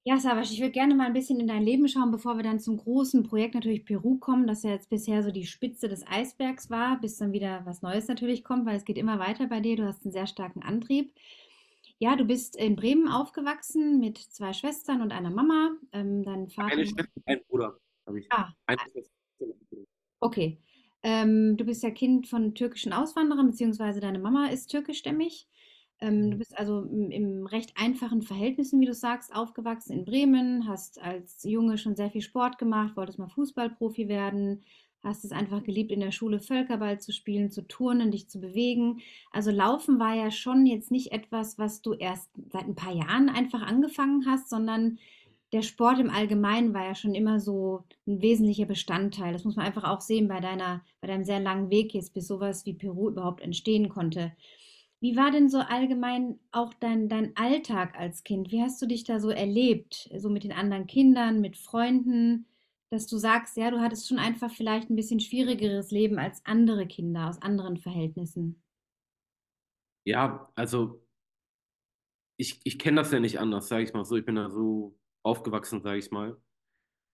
Ja, 0.07 0.19
Savasch, 0.19 0.51
ich 0.51 0.59
würde 0.59 0.71
gerne 0.71 0.93
mal 0.93 1.07
ein 1.07 1.13
bisschen 1.13 1.39
in 1.39 1.47
dein 1.47 1.63
Leben 1.63 1.87
schauen, 1.87 2.11
bevor 2.11 2.35
wir 2.37 2.43
dann 2.43 2.59
zum 2.59 2.77
großen 2.77 3.23
Projekt 3.23 3.55
natürlich 3.55 3.85
Peru 3.85 4.19
kommen, 4.19 4.45
das 4.45 4.61
ja 4.61 4.69
jetzt 4.69 4.91
bisher 4.91 5.23
so 5.23 5.31
die 5.31 5.47
Spitze 5.47 5.89
des 5.89 6.05
Eisbergs 6.05 6.69
war, 6.69 7.01
bis 7.01 7.17
dann 7.17 7.33
wieder 7.33 7.65
was 7.65 7.81
Neues 7.81 8.07
natürlich 8.07 8.43
kommt, 8.43 8.67
weil 8.67 8.77
es 8.77 8.85
geht 8.85 8.99
immer 8.99 9.17
weiter 9.17 9.47
bei 9.47 9.61
dir. 9.61 9.77
Du 9.77 9.83
hast 9.83 10.05
einen 10.05 10.11
sehr 10.11 10.27
starken 10.27 10.61
Antrieb. 10.61 11.11
Ja, 11.99 12.15
du 12.15 12.25
bist 12.25 12.55
in 12.57 12.75
Bremen 12.75 13.07
aufgewachsen 13.07 13.99
mit 13.99 14.17
zwei 14.17 14.53
Schwestern 14.53 15.01
und 15.01 15.11
einer 15.11 15.29
Mama. 15.29 15.71
Ähm, 15.93 16.23
dein 16.23 16.49
Vater. 16.49 16.73
Eine 16.73 16.85
Schwester 16.85 17.11
und 17.15 17.23
ein 17.27 17.41
Bruder 17.47 17.79
habe 18.05 18.19
ich. 18.19 18.27
Ah, 18.31 18.51
Eine 18.65 18.81
Schwester. 18.91 19.11
okay. 20.19 20.59
Ähm, 21.03 21.55
du 21.55 21.65
bist 21.65 21.83
ja 21.83 21.91
Kind 21.91 22.27
von 22.27 22.55
türkischen 22.55 22.91
Auswanderern, 22.91 23.47
beziehungsweise 23.47 23.99
deine 23.99 24.19
Mama 24.19 24.47
ist 24.47 24.71
türkischstämmig. 24.71 25.47
Ähm, 26.01 26.31
du 26.31 26.35
mhm. 26.35 26.39
bist 26.39 26.57
also 26.57 26.81
im, 26.81 27.11
im 27.11 27.45
recht 27.45 27.73
einfachen 27.77 28.21
Verhältnissen, 28.21 28.81
wie 28.81 28.85
du 28.85 28.93
sagst, 28.93 29.33
aufgewachsen 29.33 29.93
in 29.93 30.05
Bremen, 30.05 30.67
hast 30.67 31.01
als 31.01 31.43
Junge 31.43 31.77
schon 31.77 31.95
sehr 31.95 32.11
viel 32.11 32.21
Sport 32.21 32.57
gemacht, 32.57 32.97
wolltest 32.97 33.19
mal 33.19 33.29
Fußballprofi 33.29 34.09
werden, 34.09 34.63
hast 35.05 35.23
es 35.23 35.31
einfach 35.31 35.63
geliebt, 35.63 35.91
in 35.91 35.99
der 35.99 36.11
Schule 36.11 36.39
Völkerball 36.39 36.99
zu 36.99 37.13
spielen, 37.13 37.51
zu 37.51 37.67
turnen, 37.67 38.11
dich 38.11 38.27
zu 38.27 38.39
bewegen. 38.39 38.99
Also 39.31 39.51
Laufen 39.51 39.99
war 39.99 40.15
ja 40.15 40.31
schon 40.31 40.65
jetzt 40.65 40.91
nicht 40.91 41.11
etwas, 41.11 41.57
was 41.57 41.81
du 41.81 41.93
erst 41.93 42.29
seit 42.51 42.65
ein 42.65 42.75
paar 42.75 42.93
Jahren 42.93 43.29
einfach 43.29 43.61
angefangen 43.61 44.25
hast, 44.25 44.49
sondern 44.49 44.97
der 45.53 45.61
Sport 45.61 45.99
im 45.99 46.09
Allgemeinen 46.09 46.73
war 46.73 46.85
ja 46.85 46.95
schon 46.95 47.15
immer 47.15 47.39
so 47.39 47.83
ein 48.07 48.21
wesentlicher 48.21 48.65
Bestandteil. 48.65 49.31
Das 49.31 49.45
muss 49.45 49.55
man 49.55 49.65
einfach 49.65 49.83
auch 49.85 50.01
sehen 50.01 50.27
bei 50.27 50.39
deiner, 50.39 50.83
bei 51.01 51.07
deinem 51.07 51.23
sehr 51.23 51.39
langen 51.39 51.69
Weg 51.69 51.93
jetzt, 51.93 52.13
bis 52.13 52.27
sowas 52.27 52.65
wie 52.65 52.73
Peru 52.73 53.09
überhaupt 53.09 53.41
entstehen 53.41 53.89
konnte. 53.89 54.33
Wie 54.99 55.15
war 55.15 55.29
denn 55.29 55.49
so 55.49 55.59
allgemein 55.59 56.39
auch 56.51 56.73
dein, 56.73 57.09
dein 57.09 57.37
Alltag 57.37 57.97
als 57.97 58.23
Kind? 58.23 58.51
Wie 58.51 58.61
hast 58.61 58.81
du 58.81 58.85
dich 58.85 59.03
da 59.03 59.19
so 59.19 59.29
erlebt? 59.29 60.09
So 60.17 60.29
mit 60.29 60.43
den 60.43 60.51
anderen 60.51 60.87
Kindern, 60.87 61.41
mit 61.41 61.57
Freunden, 61.57 62.47
dass 62.91 63.07
du 63.07 63.17
sagst, 63.17 63.57
ja, 63.57 63.71
du 63.71 63.79
hattest 63.79 64.07
schon 64.07 64.19
einfach 64.19 64.51
vielleicht 64.51 64.89
ein 64.89 64.95
bisschen 64.95 65.19
schwierigeres 65.19 65.91
Leben 65.91 66.19
als 66.19 66.45
andere 66.45 66.87
Kinder 66.87 67.29
aus 67.29 67.41
anderen 67.41 67.77
Verhältnissen. 67.77 68.61
Ja, 70.05 70.51
also 70.55 71.05
ich, 72.37 72.61
ich 72.63 72.77
kenne 72.77 72.97
das 72.97 73.11
ja 73.11 73.19
nicht 73.19 73.39
anders, 73.39 73.67
sage 73.67 73.83
ich 73.83 73.93
mal 73.93 74.05
so. 74.05 74.15
Ich 74.15 74.25
bin 74.25 74.35
da 74.35 74.49
so 74.49 74.97
aufgewachsen, 75.23 75.81
sage 75.81 75.99
ich 75.99 76.11
mal. 76.11 76.37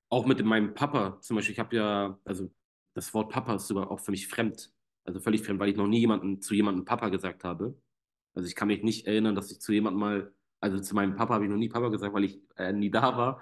Auch 0.09 0.25
mit 0.25 0.43
meinem 0.43 0.73
Papa 0.73 1.19
zum 1.21 1.37
Beispiel. 1.37 1.53
Ich 1.53 1.59
habe 1.59 1.75
ja, 1.75 2.19
also 2.25 2.51
das 2.95 3.13
Wort 3.13 3.31
Papa 3.31 3.55
ist 3.55 3.67
sogar 3.67 3.89
auch 3.89 3.99
für 3.99 4.11
mich 4.11 4.27
fremd. 4.27 4.73
Also 5.05 5.19
völlig 5.19 5.41
fremd, 5.43 5.59
weil 5.59 5.69
ich 5.69 5.77
noch 5.77 5.87
nie 5.87 5.99
jemanden, 5.99 6.41
zu 6.41 6.53
jemandem 6.53 6.85
Papa 6.85 7.09
gesagt 7.09 7.43
habe. 7.43 7.79
Also 8.33 8.47
ich 8.47 8.55
kann 8.55 8.67
mich 8.67 8.83
nicht 8.83 9.07
erinnern, 9.07 9.35
dass 9.35 9.51
ich 9.51 9.61
zu 9.61 9.71
jemandem 9.71 9.99
mal, 9.99 10.33
also 10.59 10.79
zu 10.79 10.95
meinem 10.95 11.15
Papa 11.15 11.35
habe 11.35 11.45
ich 11.45 11.49
noch 11.49 11.57
nie 11.57 11.69
Papa 11.69 11.89
gesagt, 11.89 12.13
weil 12.13 12.25
ich 12.25 12.41
äh, 12.57 12.73
nie 12.73 12.91
da 12.91 13.17
war. 13.17 13.41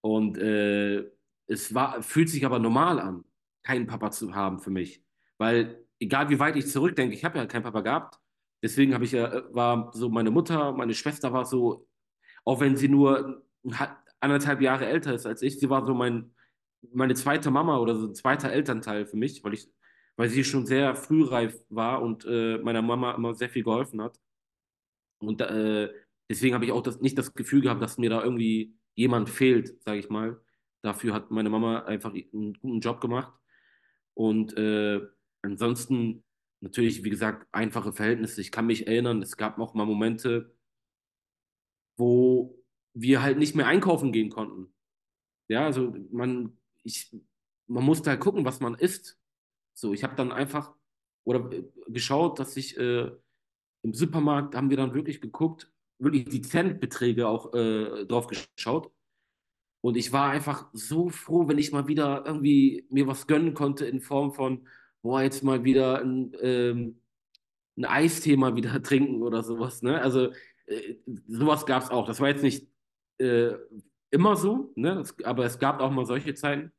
Und 0.00 0.38
äh, 0.38 1.10
es 1.48 1.74
war, 1.74 2.02
fühlt 2.02 2.28
sich 2.28 2.44
aber 2.44 2.58
normal 2.58 3.00
an, 3.00 3.24
keinen 3.64 3.86
Papa 3.86 4.10
zu 4.10 4.34
haben 4.34 4.60
für 4.60 4.70
mich. 4.70 5.02
Weil 5.38 5.84
egal 5.98 6.28
wie 6.30 6.38
weit 6.38 6.56
ich 6.56 6.68
zurückdenke, 6.68 7.14
ich 7.14 7.24
habe 7.24 7.38
ja 7.38 7.46
keinen 7.46 7.62
Papa 7.64 7.80
gehabt. 7.80 8.18
Deswegen 8.62 8.94
habe 8.94 9.04
ich 9.04 9.12
ja, 9.12 9.32
äh, 9.32 9.54
war 9.54 9.90
so 9.94 10.08
meine 10.08 10.30
Mutter, 10.30 10.72
meine 10.72 10.94
Schwester 10.94 11.32
war 11.32 11.44
so, 11.44 11.88
auch 12.44 12.60
wenn 12.60 12.76
sie 12.76 12.88
nur 12.88 13.42
anderthalb 14.20 14.60
Jahre 14.60 14.86
älter 14.86 15.14
ist 15.14 15.26
als 15.26 15.42
ich, 15.42 15.58
sie 15.58 15.70
war 15.70 15.86
so 15.86 15.94
mein, 15.94 16.34
meine 16.92 17.14
zweite 17.14 17.50
Mama 17.50 17.78
oder 17.78 17.96
so 17.96 18.08
ein 18.08 18.14
zweiter 18.14 18.50
Elternteil 18.50 19.06
für 19.06 19.16
mich, 19.16 19.42
weil 19.44 19.54
ich, 19.54 19.68
weil 20.16 20.28
sie 20.28 20.44
schon 20.44 20.66
sehr 20.66 20.94
frühreif 20.96 21.60
war 21.68 22.02
und 22.02 22.24
äh, 22.24 22.58
meiner 22.58 22.82
Mama 22.82 23.14
immer 23.14 23.34
sehr 23.34 23.48
viel 23.48 23.62
geholfen 23.64 24.02
hat. 24.02 24.18
Und 25.20 25.40
äh, 25.40 25.92
deswegen 26.28 26.54
habe 26.54 26.64
ich 26.64 26.72
auch 26.72 26.82
das, 26.82 27.00
nicht 27.00 27.18
das 27.18 27.34
Gefühl 27.34 27.62
gehabt, 27.62 27.82
dass 27.82 27.98
mir 27.98 28.10
da 28.10 28.22
irgendwie 28.22 28.74
jemand 28.94 29.30
fehlt, 29.30 29.80
sage 29.82 29.98
ich 29.98 30.08
mal. 30.08 30.40
Dafür 30.82 31.14
hat 31.14 31.30
meine 31.30 31.50
Mama 31.50 31.84
einfach 31.84 32.12
einen 32.12 32.54
guten 32.54 32.80
Job 32.80 33.00
gemacht. 33.00 33.32
Und 34.14 34.56
äh, 34.56 35.00
ansonsten 35.42 36.24
natürlich, 36.60 37.04
wie 37.04 37.10
gesagt, 37.10 37.46
einfache 37.52 37.92
Verhältnisse. 37.92 38.40
Ich 38.40 38.52
kann 38.52 38.66
mich 38.66 38.86
erinnern, 38.86 39.22
es 39.22 39.36
gab 39.36 39.58
auch 39.58 39.74
mal 39.74 39.86
Momente, 39.86 40.54
wo 41.96 42.64
wir 42.94 43.22
halt 43.22 43.38
nicht 43.38 43.54
mehr 43.54 43.66
einkaufen 43.66 44.12
gehen 44.12 44.30
konnten. 44.30 44.72
Ja, 45.48 45.64
also 45.66 45.94
man, 46.10 46.58
ich, 46.82 47.14
man 47.66 47.84
musste 47.84 48.10
halt 48.10 48.20
gucken, 48.20 48.44
was 48.44 48.60
man 48.60 48.74
isst. 48.74 49.18
So, 49.74 49.92
ich 49.92 50.02
habe 50.02 50.16
dann 50.16 50.32
einfach 50.32 50.74
oder 51.24 51.52
äh, 51.52 51.64
geschaut, 51.88 52.38
dass 52.38 52.56
ich 52.56 52.76
äh, 52.78 53.10
im 53.82 53.94
Supermarkt 53.94 54.54
haben 54.54 54.70
wir 54.70 54.76
dann 54.76 54.94
wirklich 54.94 55.20
geguckt, 55.20 55.72
wirklich 55.98 56.24
die 56.24 56.42
Centbeträge 56.42 57.28
auch 57.28 57.54
äh, 57.54 58.06
drauf 58.06 58.26
geschaut. 58.26 58.90
Und 59.80 59.96
ich 59.96 60.12
war 60.12 60.30
einfach 60.30 60.68
so 60.72 61.08
froh, 61.08 61.48
wenn 61.48 61.58
ich 61.58 61.72
mal 61.72 61.86
wieder 61.86 62.24
irgendwie 62.26 62.86
mir 62.90 63.06
was 63.06 63.26
gönnen 63.26 63.54
konnte 63.54 63.86
in 63.86 64.00
Form 64.00 64.32
von, 64.32 64.66
boah, 65.02 65.22
jetzt 65.22 65.44
mal 65.44 65.64
wieder 65.64 66.00
ein, 66.00 66.32
ähm, 66.40 67.00
ein 67.76 67.84
Eistee 67.84 68.36
mal 68.36 68.56
wieder 68.56 68.82
trinken 68.82 69.22
oder 69.22 69.42
sowas. 69.42 69.82
Ne? 69.82 70.00
Also 70.00 70.32
äh, 70.66 70.96
sowas 71.28 71.66
gab 71.66 71.84
es 71.84 71.90
auch. 71.90 72.06
Das 72.06 72.20
war 72.20 72.28
jetzt 72.28 72.42
nicht 72.42 72.68
äh, 73.18 73.54
immer 74.10 74.36
so, 74.36 74.72
ne? 74.76 75.00
Es, 75.00 75.14
aber 75.24 75.44
es 75.44 75.58
gab 75.58 75.80
auch 75.80 75.90
mal 75.90 76.06
solche 76.06 76.34
Zeiten, 76.34 76.72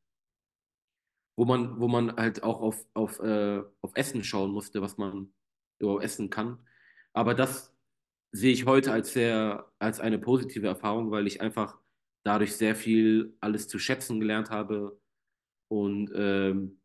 wo 1.37 1.45
man, 1.45 1.79
wo 1.79 1.87
man 1.87 2.15
halt 2.15 2.43
auch 2.43 2.59
auf, 2.61 2.85
auf, 2.93 3.19
äh, 3.19 3.61
auf 3.81 3.91
Essen 3.95 4.23
schauen 4.23 4.51
musste, 4.51 4.81
was 4.81 4.97
man 4.97 5.33
überhaupt 5.79 6.03
essen 6.03 6.29
kann. 6.29 6.59
Aber 7.13 7.33
das 7.33 7.73
sehe 8.31 8.51
ich 8.51 8.65
heute 8.65 8.91
als 8.91 9.13
sehr, 9.13 9.71
als 9.79 9.99
eine 9.99 10.19
positive 10.19 10.67
Erfahrung, 10.67 11.11
weil 11.11 11.27
ich 11.27 11.41
einfach 11.41 11.79
dadurch 12.23 12.55
sehr 12.55 12.75
viel 12.75 13.35
alles 13.39 13.67
zu 13.67 13.79
schätzen 13.79 14.19
gelernt 14.19 14.49
habe. 14.49 14.99
Und 15.69 16.11
ähm, 16.15 16.81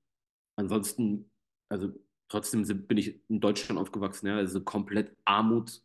ansonsten, 0.57 1.31
also 1.69 1.93
trotzdem 2.29 2.65
bin 2.87 2.99
ich 2.99 3.21
in 3.29 3.41
Deutschland 3.41 3.81
aufgewachsen, 3.81 4.27
ja, 4.27 4.37
also 4.37 4.63
komplett 4.63 5.17
Armut 5.25 5.83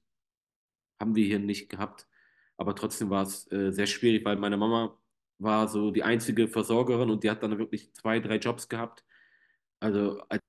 haben 1.00 1.16
wir 1.16 1.26
hier 1.26 1.40
nicht 1.40 1.70
gehabt. 1.70 2.08
Aber 2.58 2.76
trotzdem 2.76 3.10
war 3.10 3.24
es 3.24 3.50
äh, 3.52 3.72
sehr 3.72 3.88
schwierig, 3.88 4.26
weil 4.26 4.36
meine 4.38 4.58
Mama 4.58 4.98
war 5.38 5.68
so 5.70 5.92
die 5.92 6.04
einzige 6.04 6.48
Versorgerin 6.50 7.10
und 7.10 7.24
die 7.24 7.30
hat 7.30 7.42
dann 7.42 7.58
wirklich 7.58 7.94
zwei, 7.94 8.20
drei 8.20 8.36
Jobs 8.38 8.68
gehabt. 8.68 9.06
Also 9.80 10.22
als, 10.28 10.42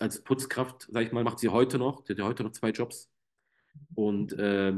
als 0.00 0.22
Putzkraft, 0.22 0.88
sag 0.90 1.06
ich 1.06 1.12
mal, 1.12 1.24
macht 1.24 1.38
sie 1.38 1.48
heute 1.48 1.78
noch. 1.78 2.02
Die 2.04 2.12
hat 2.12 2.18
ja 2.18 2.26
heute 2.26 2.42
noch 2.44 2.52
zwei 2.52 2.70
Jobs. 2.70 3.10
Und, 3.94 4.34
äh, 4.34 4.74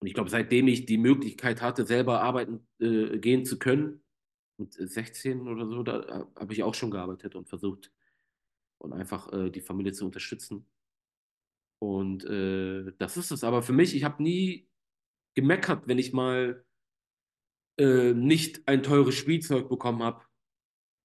und 0.00 0.06
ich 0.06 0.14
glaube, 0.14 0.30
seitdem 0.30 0.68
ich 0.68 0.86
die 0.86 0.98
Möglichkeit 0.98 1.62
hatte, 1.62 1.86
selber 1.86 2.22
arbeiten 2.22 2.66
äh, 2.78 3.18
gehen 3.18 3.44
zu 3.44 3.58
können, 3.58 4.02
mit 4.56 4.72
16 4.72 5.48
oder 5.48 5.66
so, 5.66 5.82
da 5.82 6.00
äh, 6.02 6.24
habe 6.38 6.52
ich 6.52 6.62
auch 6.62 6.74
schon 6.74 6.90
gearbeitet 6.90 7.34
und 7.34 7.48
versucht 7.48 7.92
und 8.78 8.92
einfach 8.92 9.32
äh, 9.32 9.50
die 9.50 9.60
Familie 9.60 9.92
zu 9.92 10.04
unterstützen. 10.04 10.66
Und 11.80 12.24
äh, 12.24 12.92
das 12.98 13.16
ist 13.16 13.30
es. 13.30 13.44
Aber 13.44 13.62
für 13.62 13.72
mich, 13.72 13.94
ich 13.94 14.04
habe 14.04 14.22
nie 14.22 14.68
gemeckert, 15.34 15.88
wenn 15.88 15.98
ich 15.98 16.12
mal 16.12 16.64
äh, 17.78 18.12
nicht 18.12 18.66
ein 18.68 18.82
teures 18.82 19.14
Spielzeug 19.14 19.68
bekommen 19.68 20.02
habe, 20.02 20.24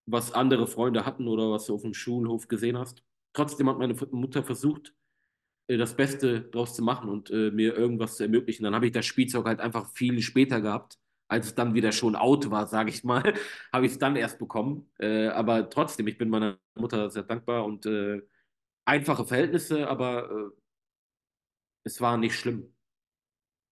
was 0.05 0.31
andere 0.31 0.67
Freunde 0.67 1.05
hatten 1.05 1.27
oder 1.27 1.51
was 1.51 1.65
du 1.65 1.75
auf 1.75 1.81
dem 1.81 1.93
Schulhof 1.93 2.47
gesehen 2.47 2.77
hast. 2.77 3.03
Trotzdem 3.33 3.69
hat 3.69 3.77
meine 3.77 3.95
Mutter 4.11 4.43
versucht, 4.43 4.89
äh, 4.89 4.98
das 5.77 5.95
Beste 5.95 6.41
draus 6.41 6.75
zu 6.75 6.83
machen 6.83 7.09
und 7.09 7.29
äh, 7.29 7.51
mir 7.51 7.75
irgendwas 7.75 8.17
zu 8.17 8.23
ermöglichen. 8.23 8.63
Dann 8.63 8.75
habe 8.75 8.87
ich 8.87 8.91
das 8.91 9.05
Spielzeug 9.05 9.45
halt 9.45 9.59
einfach 9.59 9.87
viel 9.93 10.21
später 10.21 10.61
gehabt, 10.61 10.97
als 11.27 11.47
es 11.47 11.55
dann 11.55 11.75
wieder 11.75 11.91
schon 11.91 12.15
out 12.15 12.49
war, 12.49 12.67
sage 12.67 12.89
ich 12.89 13.03
mal, 13.03 13.21
habe 13.73 13.85
ich 13.85 13.93
es 13.93 13.99
dann 13.99 14.15
erst 14.15 14.39
bekommen. 14.39 14.89
Äh, 14.99 15.27
aber 15.27 15.69
trotzdem, 15.69 16.07
ich 16.07 16.17
bin 16.17 16.29
meiner 16.29 16.57
Mutter 16.75 17.09
sehr 17.09 17.23
dankbar 17.23 17.65
und 17.65 17.85
äh, 17.85 18.21
einfache 18.85 19.25
Verhältnisse, 19.25 19.87
aber 19.87 20.29
äh, 20.31 20.59
es 21.83 22.01
war 22.01 22.17
nicht 22.17 22.35
schlimm. 22.35 22.73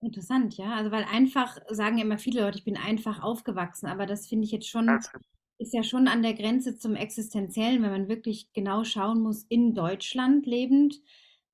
Interessant, 0.01 0.55
ja. 0.57 0.75
Also, 0.75 0.91
weil 0.91 1.05
einfach 1.05 1.57
sagen 1.69 1.97
ja 1.97 2.03
immer 2.03 2.19
viele 2.19 2.41
Leute, 2.41 2.59
ich 2.59 2.65
bin 2.65 2.77
einfach 2.77 3.23
aufgewachsen, 3.23 3.87
aber 3.87 4.05
das 4.05 4.27
finde 4.27 4.45
ich 4.45 4.51
jetzt 4.51 4.69
schon, 4.69 4.87
ist 5.57 5.73
ja 5.73 5.81
schon 5.81 6.07
an 6.07 6.21
der 6.21 6.35
Grenze 6.35 6.77
zum 6.77 6.95
Existenziellen, 6.95 7.81
wenn 7.81 7.89
man 7.89 8.07
wirklich 8.07 8.53
genau 8.53 8.83
schauen 8.83 9.19
muss, 9.19 9.43
in 9.49 9.73
Deutschland 9.73 10.45
lebend, 10.45 11.01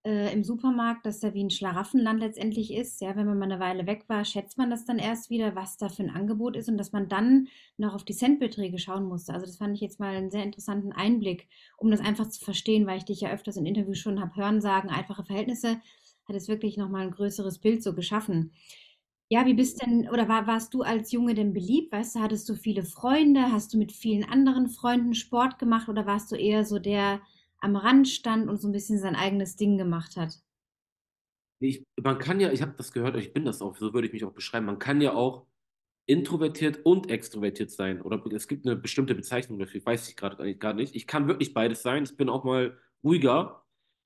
äh, 0.06 0.34
im 0.34 0.44
Supermarkt, 0.44 1.06
dass 1.06 1.20
da 1.20 1.34
wie 1.34 1.44
ein 1.44 1.50
Schlaraffenland 1.50 2.20
letztendlich 2.20 2.74
ist. 2.74 3.02
Ja, 3.02 3.16
wenn 3.16 3.26
man 3.26 3.38
mal 3.40 3.46
eine 3.46 3.60
Weile 3.60 3.88
weg 3.88 4.04
war, 4.08 4.26
schätzt 4.26 4.58
man 4.58 4.70
das 4.70 4.86
dann 4.86 5.00
erst 5.00 5.30
wieder, 5.30 5.56
was 5.56 5.78
da 5.78 5.90
für 5.90 6.04
ein 6.04 6.10
Angebot 6.10 6.58
ist 6.58 6.70
und 6.70 6.78
dass 6.78 6.92
man 6.92 7.08
dann 7.08 7.48
noch 7.78 7.94
auf 7.94 8.04
die 8.04 8.16
Centbeträge 8.16 8.80
schauen 8.80 9.06
musste. 9.06 9.34
Also 9.34 9.46
das 9.46 9.58
fand 9.58 9.76
ich 9.76 9.82
jetzt 9.82 10.00
mal 10.00 10.16
einen 10.16 10.32
sehr 10.32 10.44
interessanten 10.44 10.92
Einblick, 10.92 11.48
um 11.78 11.90
das 11.90 12.02
einfach 12.02 12.30
zu 12.30 12.44
verstehen, 12.44 12.86
weil 12.86 12.98
ich 12.98 13.06
dich 13.06 13.22
ja 13.22 13.32
öfters 13.32 13.58
in 13.58 13.66
Interviews 13.66 14.00
schon 14.00 14.20
habe 14.20 14.36
hören 14.36 14.62
sagen, 14.62 14.90
einfache 14.90 15.24
Verhältnisse 15.24 15.80
hat 16.28 16.36
es 16.36 16.48
wirklich 16.48 16.78
nochmal 16.78 17.04
ein 17.04 17.12
größeres 17.12 17.60
Bild 17.60 17.84
so 17.84 17.94
geschaffen. 17.94 18.52
Ja, 19.30 19.46
wie 19.46 19.54
bist 19.54 19.82
denn, 19.82 20.10
oder 20.10 20.28
war, 20.28 20.48
warst 20.48 20.74
du 20.74 20.82
als 20.84 21.12
Junge 21.12 21.34
denn 21.34 21.54
beliebt? 21.54 21.92
Weißt 21.92 22.16
du, 22.16 22.20
hattest 22.20 22.48
du 22.50 22.56
viele 22.56 22.84
Freunde? 22.84 23.52
Hast 23.52 23.74
du 23.74 23.78
mit 23.78 23.92
vielen 23.92 24.24
anderen 24.24 24.68
Freunden 24.68 25.16
Sport 25.16 25.60
gemacht 25.60 25.90
oder 25.90 26.06
warst 26.06 26.32
du 26.32 26.36
eher 26.36 26.66
so 26.66 26.78
der 26.78 27.22
am 27.64 27.76
Rand 27.76 28.08
stand 28.08 28.50
und 28.50 28.58
so 28.58 28.68
ein 28.68 28.72
bisschen 28.72 29.00
sein 29.00 29.16
eigenes 29.16 29.56
Ding 29.56 29.78
gemacht 29.78 30.18
hat? 30.18 30.36
Ich, 31.60 31.86
man 32.02 32.20
kann 32.20 32.40
ja, 32.40 32.52
ich 32.52 32.62
habe 32.62 32.74
das 32.78 32.92
gehört, 32.92 33.16
ich 33.18 33.34
bin 33.34 33.46
das 33.46 33.62
auch, 33.62 33.76
so 33.78 33.94
würde 33.94 34.08
ich 34.08 34.14
mich 34.14 34.26
auch 34.26 34.34
beschreiben, 34.34 34.66
man 34.66 34.80
kann 34.80 35.00
ja 35.02 35.14
auch 35.14 35.48
introvertiert 36.06 36.86
und 36.86 37.10
extrovertiert 37.10 37.72
sein. 37.72 38.02
Oder 38.02 38.22
es 38.34 38.50
gibt 38.50 38.66
eine 38.66 38.76
bestimmte 38.76 39.16
Bezeichnung 39.16 39.60
dafür, 39.60 39.86
weiß 39.86 40.10
ich 40.10 40.18
gerade 40.18 40.56
gar 40.58 40.74
nicht. 40.74 40.96
Ich 40.96 41.08
kann 41.08 41.30
wirklich 41.30 41.54
beides 41.54 41.82
sein. 41.82 42.04
Ich 42.04 42.18
bin 42.18 42.28
auch 42.28 42.44
mal 42.44 42.78
ruhiger 43.04 43.64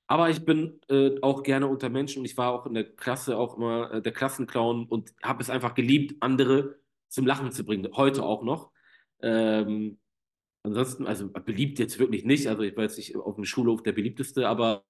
aber 0.08 0.30
ich 0.30 0.46
bin 0.46 0.80
äh, 0.90 1.20
auch 1.22 1.44
gerne 1.44 1.68
unter 1.68 1.90
Menschen 1.90 2.20
und 2.20 2.26
ich 2.26 2.38
war 2.38 2.54
auch 2.54 2.66
in 2.66 2.74
der 2.74 2.86
Klasse 2.96 3.38
auch 3.38 3.58
immer 3.58 3.92
äh, 3.92 4.02
der 4.02 4.14
Klassenclown 4.14 4.86
und 4.88 5.14
habe 5.22 5.44
es 5.44 5.50
einfach 5.50 5.76
geliebt, 5.76 6.16
andere 6.22 6.80
zum 7.10 7.26
Lachen 7.28 7.52
zu 7.52 7.66
bringen. 7.66 7.90
Heute 7.94 8.24
auch 8.24 8.42
noch. 8.44 8.72
Ähm, 9.22 10.00
ansonsten, 10.68 11.08
also 11.08 11.30
beliebt 11.30 11.80
jetzt 11.80 12.00
wirklich 12.00 12.26
nicht. 12.26 12.48
Also 12.48 12.64
ich 12.64 12.78
jetzt 12.78 12.98
nicht 12.98 13.16
auf 13.16 13.36
dem 13.36 13.46
Schulhof 13.46 13.84
der 13.84 13.94
beliebteste, 13.94 14.48
aber 14.48 14.86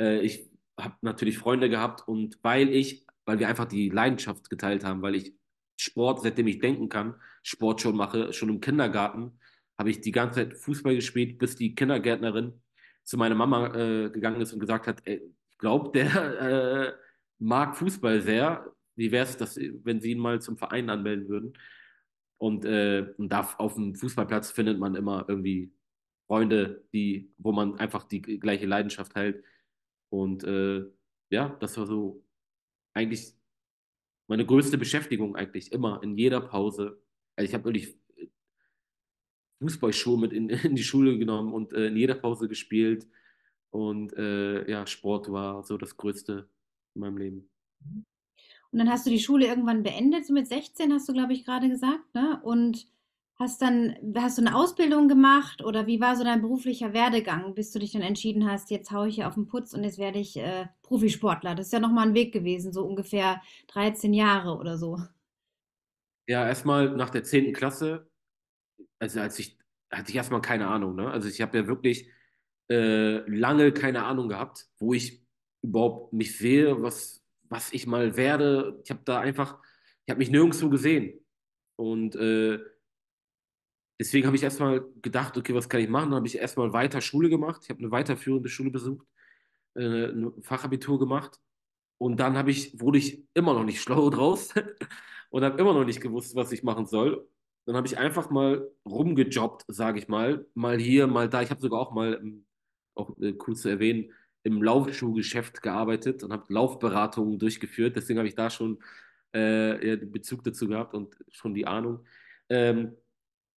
äh, 0.00 0.20
ich 0.20 0.50
habe 0.78 0.94
natürlich 1.02 1.38
Freunde 1.38 1.68
gehabt 1.68 2.06
und 2.06 2.38
weil 2.42 2.68
ich, 2.70 3.06
weil 3.24 3.38
wir 3.38 3.48
einfach 3.48 3.66
die 3.66 3.88
Leidenschaft 3.90 4.48
geteilt 4.48 4.84
haben, 4.84 5.02
weil 5.02 5.16
ich 5.16 5.34
Sport, 5.78 6.22
seitdem 6.22 6.46
ich 6.46 6.58
denken 6.58 6.88
kann, 6.88 7.14
Sport 7.42 7.80
schon 7.80 7.96
mache, 7.96 8.32
schon 8.32 8.48
im 8.48 8.60
Kindergarten, 8.60 9.38
habe 9.78 9.90
ich 9.90 10.00
die 10.00 10.12
ganze 10.12 10.40
Zeit 10.40 10.56
Fußball 10.56 10.94
gespielt, 10.94 11.38
bis 11.38 11.54
die 11.54 11.74
Kindergärtnerin 11.74 12.60
zu 13.04 13.16
meiner 13.16 13.36
Mama 13.36 13.74
äh, 13.74 14.10
gegangen 14.10 14.40
ist 14.40 14.52
und 14.52 14.60
gesagt 14.60 14.86
hat, 14.86 15.02
ey, 15.04 15.22
ich 15.50 15.58
glaube, 15.58 15.90
der 15.92 16.40
äh, 16.40 16.92
mag 17.38 17.76
Fußball 17.76 18.20
sehr. 18.20 18.72
Wie 18.96 19.12
wäre 19.12 19.24
es, 19.24 19.56
wenn 19.84 20.00
Sie 20.00 20.10
ihn 20.10 20.18
mal 20.18 20.40
zum 20.42 20.56
Verein 20.56 20.90
anmelden 20.90 21.28
würden? 21.28 21.52
Und, 22.38 22.64
äh, 22.64 23.12
und 23.18 23.30
da 23.30 23.54
auf 23.58 23.74
dem 23.74 23.94
Fußballplatz 23.94 24.52
findet 24.52 24.78
man 24.78 24.94
immer 24.94 25.24
irgendwie 25.28 25.72
Freunde, 26.26 26.84
die, 26.92 27.32
wo 27.38 27.52
man 27.52 27.78
einfach 27.78 28.04
die 28.04 28.20
gleiche 28.20 28.66
Leidenschaft 28.66 29.14
hält. 29.14 29.42
Und 30.10 30.44
äh, 30.44 30.84
ja, 31.30 31.56
das 31.60 31.76
war 31.76 31.86
so 31.86 32.24
eigentlich 32.94 33.34
meine 34.28 34.46
größte 34.46 34.78
Beschäftigung 34.78 35.36
eigentlich 35.36 35.72
immer 35.72 36.02
in 36.02 36.16
jeder 36.16 36.40
Pause. 36.40 37.02
Also 37.34 37.48
ich 37.48 37.54
habe 37.54 37.64
wirklich 37.64 37.98
Fußballschuhe 39.60 40.18
mit 40.18 40.32
in, 40.32 40.48
in 40.50 40.76
die 40.76 40.84
Schule 40.84 41.18
genommen 41.18 41.52
und 41.52 41.72
äh, 41.72 41.88
in 41.88 41.96
jeder 41.96 42.14
Pause 42.14 42.48
gespielt. 42.48 43.06
Und 43.70 44.12
äh, 44.14 44.68
ja, 44.70 44.86
Sport 44.86 45.30
war 45.30 45.62
so 45.64 45.76
das 45.76 45.96
Größte 45.96 46.48
in 46.94 47.00
meinem 47.00 47.18
Leben. 47.18 47.50
Und 48.70 48.78
dann 48.78 48.90
hast 48.90 49.06
du 49.06 49.10
die 49.10 49.18
Schule 49.18 49.46
irgendwann 49.46 49.82
beendet, 49.82 50.26
so 50.26 50.32
mit 50.34 50.46
16 50.46 50.92
hast 50.92 51.08
du, 51.08 51.12
glaube 51.12 51.32
ich, 51.32 51.44
gerade 51.44 51.68
gesagt, 51.68 52.14
ne? 52.14 52.40
Und 52.42 52.86
hast 53.38 53.62
dann, 53.62 53.96
hast 54.16 54.38
du 54.38 54.42
eine 54.42 54.56
Ausbildung 54.56 55.06
gemacht 55.08 55.64
oder 55.64 55.86
wie 55.86 56.00
war 56.00 56.16
so 56.16 56.24
dein 56.24 56.42
beruflicher 56.42 56.92
Werdegang, 56.92 57.54
bis 57.54 57.70
du 57.70 57.78
dich 57.78 57.92
dann 57.92 58.02
entschieden 58.02 58.50
hast, 58.50 58.70
jetzt 58.70 58.90
haue 58.90 59.08
ich 59.08 59.14
hier 59.14 59.28
auf 59.28 59.34
den 59.34 59.46
Putz 59.46 59.74
und 59.74 59.84
jetzt 59.84 59.98
werde 59.98 60.18
ich 60.18 60.36
äh, 60.36 60.66
Profisportler? 60.82 61.54
Das 61.54 61.66
ist 61.66 61.72
ja 61.72 61.78
nochmal 61.78 62.08
ein 62.08 62.14
Weg 62.14 62.32
gewesen, 62.32 62.72
so 62.72 62.84
ungefähr 62.84 63.40
13 63.68 64.12
Jahre 64.12 64.56
oder 64.56 64.76
so. 64.76 64.98
Ja, 66.26 66.46
erstmal 66.46 66.90
nach 66.90 67.10
der 67.10 67.22
10. 67.22 67.52
Klasse, 67.52 68.10
also 68.98 69.20
als 69.20 69.38
ich, 69.38 69.56
hatte 69.90 70.10
ich 70.10 70.16
erstmal 70.16 70.42
keine 70.42 70.66
Ahnung, 70.66 70.96
ne? 70.96 71.08
Also 71.08 71.28
ich 71.28 71.40
habe 71.40 71.58
ja 71.58 71.66
wirklich 71.68 72.10
äh, 72.70 73.18
lange 73.30 73.72
keine 73.72 74.04
Ahnung 74.04 74.28
gehabt, 74.28 74.66
wo 74.78 74.92
ich 74.92 75.24
überhaupt 75.62 76.12
mich 76.12 76.36
sehe, 76.36 76.82
was, 76.82 77.24
was 77.48 77.72
ich 77.72 77.86
mal 77.86 78.16
werde. 78.16 78.80
Ich 78.84 78.90
habe 78.90 79.00
da 79.04 79.20
einfach, 79.20 79.58
ich 80.04 80.10
habe 80.10 80.18
mich 80.18 80.30
nirgendwo 80.30 80.68
gesehen. 80.68 81.24
Und 81.76 82.16
äh, 82.16 82.58
deswegen 83.98 84.26
habe 84.26 84.36
ich 84.36 84.42
erstmal 84.42 84.84
gedacht, 85.02 85.36
okay, 85.36 85.54
was 85.54 85.68
kann 85.68 85.80
ich 85.80 85.88
machen? 85.88 86.10
Dann 86.10 86.16
habe 86.16 86.26
ich 86.26 86.38
erstmal 86.38 86.72
weiter 86.72 87.00
Schule 87.00 87.28
gemacht. 87.28 87.62
Ich 87.64 87.70
habe 87.70 87.80
eine 87.80 87.90
weiterführende 87.90 88.48
Schule 88.48 88.70
besucht, 88.70 89.06
äh, 89.74 90.06
ein 90.06 90.32
Fachabitur 90.42 90.98
gemacht. 90.98 91.40
Und 91.98 92.18
dann 92.20 92.36
habe 92.36 92.50
ich, 92.50 92.80
wurde 92.80 92.98
ich 92.98 93.24
immer 93.34 93.54
noch 93.54 93.64
nicht 93.64 93.80
schlau 93.82 94.10
draus 94.10 94.54
und 95.30 95.44
habe 95.44 95.58
immer 95.60 95.74
noch 95.74 95.84
nicht 95.84 96.00
gewusst, 96.00 96.34
was 96.34 96.52
ich 96.52 96.62
machen 96.62 96.86
soll. 96.86 97.28
Dann 97.66 97.76
habe 97.76 97.86
ich 97.86 97.98
einfach 97.98 98.30
mal 98.30 98.66
rumgejobbt, 98.86 99.64
sage 99.68 99.98
ich 99.98 100.08
mal. 100.08 100.46
Mal 100.54 100.78
hier, 100.80 101.06
mal 101.06 101.28
da. 101.28 101.42
Ich 101.42 101.50
habe 101.50 101.60
sogar 101.60 101.80
auch 101.80 101.92
mal, 101.92 102.14
ähm, 102.14 102.46
auch 102.94 103.16
äh, 103.18 103.36
cool 103.46 103.54
zu 103.56 103.68
erwähnen, 103.68 104.12
im 104.42 104.62
Laufschuhgeschäft 104.62 105.62
gearbeitet 105.62 106.22
und 106.22 106.32
habe 106.32 106.52
Laufberatungen 106.52 107.38
durchgeführt. 107.38 107.96
Deswegen 107.96 108.18
habe 108.18 108.28
ich 108.28 108.34
da 108.34 108.50
schon 108.50 108.78
äh, 109.32 109.96
Bezug 109.96 110.44
dazu 110.44 110.68
gehabt 110.68 110.94
und 110.94 111.16
schon 111.30 111.54
die 111.54 111.66
Ahnung. 111.66 112.06
Ähm, 112.48 112.96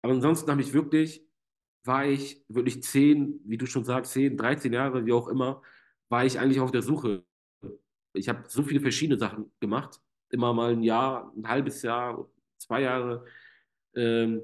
aber 0.02 0.14
ansonsten 0.14 0.50
habe 0.52 0.62
ich 0.62 0.74
wirklich, 0.74 1.26
war 1.84 2.06
ich 2.06 2.44
wirklich 2.48 2.84
zehn, 2.84 3.40
wie 3.46 3.58
du 3.58 3.66
schon 3.66 3.86
sagst, 3.86 4.14
zehn, 4.14 4.38
13 4.38 4.74
Jahre, 4.74 5.06
wie 5.06 5.14
auch 5.14 5.28
immer, 5.28 5.62
war 6.10 6.26
ich 6.26 6.40
eigentlich 6.40 6.60
auf 6.60 6.72
der 6.72 6.82
Suche. 6.82 7.24
Ich 8.14 8.28
habe 8.28 8.44
so 8.48 8.64
viele 8.64 8.82
verschiedene 8.82 9.20
Sachen 9.20 9.52
gemacht. 9.60 10.02
Immer 10.30 10.54
mal 10.54 10.72
ein 10.72 10.84
Jahr, 10.84 11.32
ein 11.36 11.48
halbes 11.48 11.82
Jahr, 11.82 12.28
zwei 12.58 12.82
Jahre, 12.82 13.26
ähm, 13.96 14.42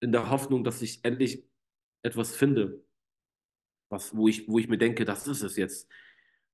in 0.00 0.12
der 0.12 0.30
Hoffnung, 0.30 0.64
dass 0.64 0.82
ich 0.82 1.04
endlich 1.04 1.44
etwas 2.02 2.34
finde, 2.34 2.82
was, 3.92 4.16
wo 4.16 4.26
ich, 4.26 4.48
wo 4.48 4.58
ich 4.58 4.68
mir 4.68 4.78
denke, 4.78 5.04
das 5.04 5.28
ist 5.28 5.42
es 5.42 5.56
jetzt. 5.56 5.88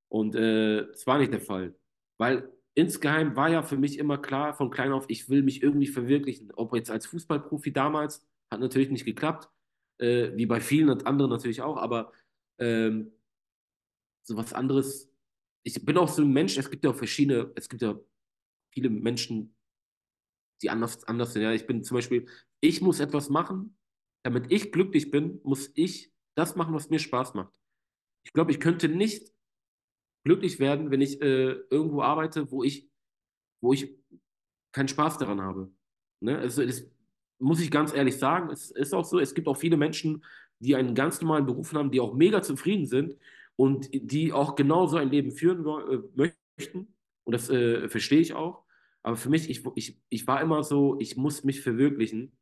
Und 0.08 0.34
äh, 0.34 0.80
es 0.90 1.06
war 1.06 1.18
nicht 1.18 1.32
der 1.32 1.40
Fall. 1.40 1.74
Weil 2.18 2.52
insgeheim 2.74 3.36
war 3.36 3.48
ja 3.48 3.62
für 3.62 3.78
mich 3.78 3.98
immer 3.98 4.18
klar, 4.18 4.54
von 4.54 4.70
klein 4.70 4.92
auf, 4.92 5.06
ich 5.08 5.30
will 5.30 5.42
mich 5.42 5.62
irgendwie 5.62 5.86
verwirklichen. 5.86 6.52
Ob 6.52 6.74
jetzt 6.74 6.90
als 6.90 7.06
Fußballprofi 7.06 7.72
damals, 7.72 8.26
hat 8.50 8.60
natürlich 8.60 8.90
nicht 8.90 9.04
geklappt, 9.04 9.48
äh, 9.98 10.36
wie 10.36 10.46
bei 10.46 10.60
vielen 10.60 10.90
und 10.90 11.06
anderen 11.06 11.30
natürlich 11.30 11.62
auch, 11.62 11.76
aber 11.76 12.12
ähm, 12.58 13.12
so 14.22 14.36
was 14.36 14.52
anderes. 14.52 15.10
Ich 15.62 15.84
bin 15.84 15.96
auch 15.96 16.08
so 16.08 16.22
ein 16.22 16.32
Mensch, 16.32 16.58
es 16.58 16.70
gibt 16.70 16.84
ja 16.84 16.90
auch 16.90 16.96
verschiedene, 16.96 17.52
es 17.54 17.68
gibt 17.68 17.82
ja 17.82 17.98
viele 18.72 18.90
Menschen, 18.90 19.54
die 20.62 20.70
anders, 20.70 21.04
anders 21.04 21.32
sind. 21.32 21.42
Ja, 21.42 21.52
ich 21.52 21.66
bin 21.66 21.84
zum 21.84 21.96
Beispiel, 21.96 22.26
ich 22.60 22.80
muss 22.80 23.00
etwas 23.00 23.28
machen, 23.28 23.76
damit 24.24 24.50
ich 24.50 24.72
glücklich 24.72 25.10
bin, 25.10 25.40
muss 25.44 25.70
ich 25.74 26.12
das 26.38 26.56
machen, 26.56 26.74
was 26.74 26.88
mir 26.88 26.98
Spaß 26.98 27.34
macht. 27.34 27.52
Ich 28.24 28.32
glaube, 28.32 28.52
ich 28.52 28.60
könnte 28.60 28.88
nicht 28.88 29.32
glücklich 30.24 30.60
werden, 30.60 30.90
wenn 30.90 31.00
ich 31.00 31.20
äh, 31.20 31.52
irgendwo 31.70 32.02
arbeite, 32.02 32.50
wo 32.50 32.62
ich, 32.62 32.88
wo 33.60 33.72
ich 33.72 33.94
keinen 34.72 34.88
Spaß 34.88 35.18
daran 35.18 35.40
habe. 35.40 35.72
Ne? 36.20 36.38
Also, 36.38 36.64
das 36.64 36.84
muss 37.38 37.60
ich 37.60 37.70
ganz 37.70 37.92
ehrlich 37.92 38.16
sagen, 38.16 38.50
es 38.50 38.70
ist 38.70 38.94
auch 38.94 39.04
so, 39.04 39.18
es 39.18 39.34
gibt 39.34 39.48
auch 39.48 39.56
viele 39.56 39.76
Menschen, 39.76 40.24
die 40.60 40.76
einen 40.76 40.94
ganz 40.94 41.20
normalen 41.20 41.46
Beruf 41.46 41.72
haben, 41.72 41.90
die 41.90 42.00
auch 42.00 42.14
mega 42.14 42.42
zufrieden 42.42 42.86
sind 42.86 43.16
und 43.56 43.88
die 43.92 44.32
auch 44.32 44.54
genauso 44.54 44.96
ein 44.96 45.10
Leben 45.10 45.32
führen 45.32 45.64
äh, 45.66 46.30
möchten. 46.56 46.94
Und 47.24 47.32
das 47.32 47.50
äh, 47.50 47.88
verstehe 47.88 48.20
ich 48.20 48.34
auch. 48.34 48.64
Aber 49.02 49.16
für 49.16 49.30
mich, 49.30 49.48
ich, 49.48 49.64
ich, 49.74 50.00
ich 50.08 50.26
war 50.26 50.40
immer 50.40 50.62
so, 50.62 50.98
ich 51.00 51.16
muss 51.16 51.44
mich 51.44 51.60
verwirklichen 51.60 52.36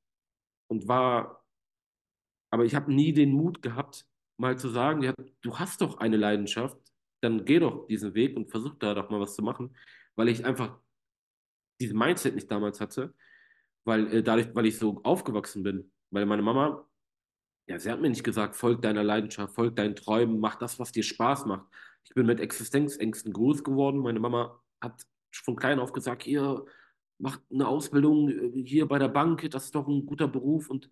und 0.68 0.88
war, 0.88 1.45
aber 2.50 2.64
ich 2.64 2.74
habe 2.74 2.92
nie 2.92 3.12
den 3.12 3.32
Mut 3.32 3.62
gehabt, 3.62 4.06
mal 4.38 4.58
zu 4.58 4.68
sagen, 4.68 5.02
ja, 5.02 5.14
du 5.42 5.58
hast 5.58 5.80
doch 5.80 5.98
eine 5.98 6.16
Leidenschaft, 6.16 6.76
dann 7.20 7.44
geh 7.44 7.58
doch 7.58 7.86
diesen 7.86 8.14
Weg 8.14 8.36
und 8.36 8.50
versuch 8.50 8.74
da 8.78 8.94
doch 8.94 9.10
mal 9.10 9.20
was 9.20 9.34
zu 9.34 9.42
machen, 9.42 9.76
weil 10.14 10.28
ich 10.28 10.44
einfach 10.44 10.78
diesen 11.80 11.98
Mindset 11.98 12.34
nicht 12.34 12.50
damals 12.50 12.80
hatte, 12.80 13.14
weil 13.84 14.12
äh, 14.14 14.22
dadurch, 14.22 14.54
weil 14.54 14.66
ich 14.66 14.78
so 14.78 15.00
aufgewachsen 15.02 15.62
bin, 15.62 15.90
weil 16.10 16.26
meine 16.26 16.42
Mama, 16.42 16.86
ja, 17.68 17.78
sie 17.78 17.90
hat 17.90 18.00
mir 18.00 18.10
nicht 18.10 18.24
gesagt, 18.24 18.56
folg 18.56 18.82
deiner 18.82 19.02
Leidenschaft, 19.02 19.54
folg 19.54 19.76
deinen 19.76 19.96
Träumen, 19.96 20.38
mach 20.38 20.56
das, 20.56 20.78
was 20.78 20.92
dir 20.92 21.02
Spaß 21.02 21.46
macht. 21.46 21.66
Ich 22.04 22.14
bin 22.14 22.26
mit 22.26 22.40
Existenzängsten 22.40 23.32
groß 23.32 23.64
geworden. 23.64 23.98
Meine 23.98 24.20
Mama 24.20 24.62
hat 24.80 25.04
von 25.32 25.56
klein 25.56 25.80
auf 25.80 25.92
gesagt, 25.92 26.22
hier, 26.22 26.64
mach 27.18 27.40
eine 27.50 27.66
Ausbildung 27.66 28.28
äh, 28.28 28.62
hier 28.64 28.86
bei 28.86 28.98
der 28.98 29.08
Bank, 29.08 29.50
das 29.50 29.66
ist 29.66 29.74
doch 29.74 29.88
ein 29.88 30.06
guter 30.06 30.28
Beruf 30.28 30.70
und 30.70 30.90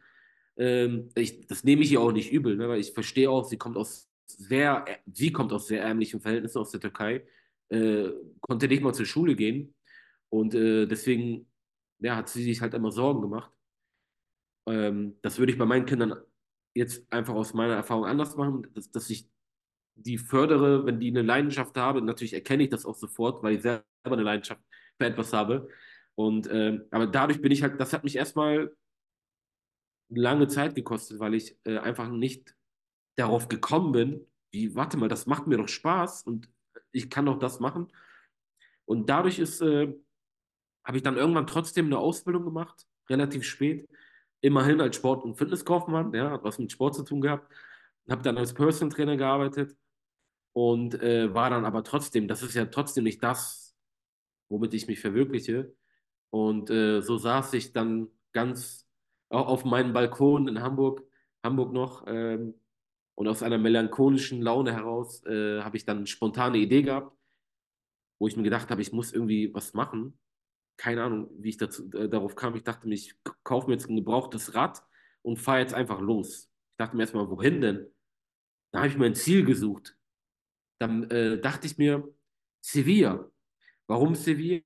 ähm, 0.57 1.11
ich, 1.15 1.47
das 1.47 1.65
nehme 1.65 1.83
ich 1.83 1.93
ihr 1.93 2.01
auch 2.01 2.13
nicht 2.13 2.33
übel, 2.33 2.57
ne, 2.57 2.69
weil 2.69 2.81
ich 2.81 2.93
verstehe 2.93 3.31
auch, 3.31 3.45
sie 3.45 3.59
kommt 3.59 3.77
aus 3.77 4.11
sehr, 4.27 4.85
sie 5.13 5.33
kommt 5.33 5.53
aus 5.53 5.67
sehr 5.67 5.83
ärmlichen 5.83 6.21
Verhältnissen 6.21 6.59
aus 6.59 6.71
der 6.71 6.81
Türkei, 6.81 7.27
äh, 7.69 8.11
konnte 8.41 8.69
nicht 8.69 8.83
mal 8.83 8.95
zur 8.95 9.07
Schule 9.07 9.37
gehen 9.37 9.75
und 10.31 10.55
äh, 10.55 10.87
deswegen 10.87 11.47
ja, 12.01 12.17
hat 12.17 12.29
sie 12.29 12.43
sich 12.43 12.61
halt 12.61 12.75
immer 12.75 12.91
Sorgen 12.91 13.23
gemacht. 13.23 13.51
Ähm, 14.67 15.19
das 15.23 15.39
würde 15.39 15.53
ich 15.53 15.59
bei 15.59 15.67
meinen 15.67 15.87
Kindern 15.87 16.15
jetzt 16.75 17.11
einfach 17.13 17.35
aus 17.35 17.55
meiner 17.55 17.75
Erfahrung 17.75 18.05
anders 18.07 18.37
machen, 18.37 18.67
dass, 18.75 18.91
dass 18.91 19.11
ich 19.11 19.29
die 19.97 20.19
fördere, 20.19 20.87
wenn 20.87 20.99
die 21.01 21.09
eine 21.09 21.23
Leidenschaft 21.23 21.77
haben. 21.77 22.05
Natürlich 22.05 22.35
erkenne 22.35 22.65
ich 22.65 22.71
das 22.71 22.85
auch 22.85 22.97
sofort, 22.97 23.43
weil 23.43 23.57
ich 23.57 23.63
selber 23.63 23.85
eine 24.05 24.23
Leidenschaft 24.23 24.61
für 24.99 25.07
etwas 25.07 25.33
habe. 25.33 25.69
Und 26.17 26.49
ähm, 26.51 26.85
aber 26.91 27.07
dadurch 27.07 27.41
bin 27.41 27.53
ich 27.53 27.63
halt, 27.63 27.81
das 27.81 27.93
hat 27.93 28.05
mich 28.05 28.17
erstmal 28.17 28.75
lange 30.09 30.49
Zeit 30.49 30.75
gekostet, 30.75 31.19
weil 31.19 31.35
ich 31.35 31.59
äh, 31.65 31.79
einfach 31.79 32.09
nicht 32.09 32.55
darauf 33.17 33.49
gekommen 33.49 33.93
bin, 33.93 34.27
wie, 34.51 34.75
warte 34.75 34.97
mal, 34.97 35.09
das 35.09 35.27
macht 35.27 35.47
mir 35.47 35.57
doch 35.57 35.69
Spaß 35.69 36.23
und 36.23 36.49
ich 36.93 37.11
kann 37.11 37.27
doch 37.27 37.39
das 37.39 37.61
machen. 37.61 37.93
Und 38.85 39.09
dadurch 39.09 39.39
ist, 39.39 39.61
äh, 39.61 39.95
habe 40.85 40.97
ich 40.97 41.03
dann 41.03 41.17
irgendwann 41.17 41.47
trotzdem 41.47 41.87
eine 41.87 41.99
Ausbildung 41.99 42.45
gemacht, 42.45 42.87
relativ 43.09 43.45
spät, 43.45 43.89
immerhin 44.41 44.81
als 44.81 44.97
Sport- 44.97 45.25
und 45.25 45.37
Fitnesskaufmann, 45.37 46.13
ja, 46.13 46.31
hat 46.31 46.45
was 46.45 46.59
mit 46.59 46.71
Sport 46.71 46.95
zu 46.95 47.03
tun 47.03 47.21
gehabt, 47.21 47.51
habe 48.09 48.23
dann 48.23 48.37
als 48.37 48.53
Personal 48.53 48.95
Trainer 48.95 49.17
gearbeitet 49.17 49.77
und 50.53 50.95
äh, 51.03 51.33
war 51.35 51.51
dann 51.51 51.65
aber 51.65 51.83
trotzdem, 51.83 52.29
das 52.29 52.43
ist 52.43 52.55
ja 52.55 52.67
trotzdem 52.67 53.05
nicht 53.05 53.23
das, 53.23 53.75
womit 54.51 54.75
ich 54.75 54.87
mich 54.87 55.01
verwirkliche. 55.01 55.75
Und 56.31 56.71
äh, 56.71 57.01
so 57.01 57.17
saß 57.17 57.55
ich 57.55 57.73
dann 57.73 58.09
ganz 58.33 58.84
auf 59.29 59.65
meinem 59.65 59.93
Balkon 59.93 60.49
in 60.49 60.61
Hamburg, 60.61 61.03
Hamburg 61.43 61.73
noch, 61.73 62.05
ähm, 62.07 62.55
und 63.15 63.29
aus 63.29 63.43
einer 63.43 63.59
melancholischen 63.59 64.43
Laune 64.43 64.73
heraus 64.73 65.25
äh, 65.25 65.61
habe 65.63 65.77
ich 65.77 65.85
dann 65.85 65.99
eine 65.99 66.07
spontane 66.07 66.59
Idee 66.59 66.83
gehabt, 66.83 67.17
wo 68.19 68.27
ich 68.27 68.37
mir 68.37 68.43
gedacht 68.43 68.71
habe, 68.71 68.83
ich 68.83 68.93
muss 68.93 69.13
irgendwie 69.13 69.55
was 69.55 69.75
machen. 69.75 70.19
Keine 70.77 71.05
Ahnung, 71.05 71.31
wie 71.39 71.51
ich 71.51 71.57
dazu, 71.57 71.89
äh, 71.93 72.09
darauf 72.09 72.35
kam. 72.35 72.57
Ich 72.57 72.65
dachte 72.65 72.89
mir, 72.89 72.95
ich 72.95 73.15
kaufe 73.45 73.69
mir 73.69 73.75
jetzt 73.75 73.89
ein 73.89 73.97
gebrauchtes 73.97 74.55
Rad 74.55 74.83
und 75.23 75.39
fahre 75.39 75.61
jetzt 75.61 75.75
einfach 75.75 76.01
los. 76.01 76.51
Ich 76.73 76.77
dachte 76.79 76.97
mir 76.97 77.05
erstmal, 77.05 77.31
wohin 77.31 77.61
denn? 77.61 77.87
Da 78.73 78.81
habe 78.81 78.89
ich 78.89 78.99
mir 78.99 79.07
ein 79.07 79.15
Ziel 79.15 79.45
gesucht. 79.45 79.97
Dann 80.81 81.09
äh, 81.11 81.41
dachte 81.41 81.69
ich 81.69 81.79
mir, 81.79 82.13
Sevilla. 82.61 83.31
Warum 83.87 84.17
Sevilla? 84.17 84.63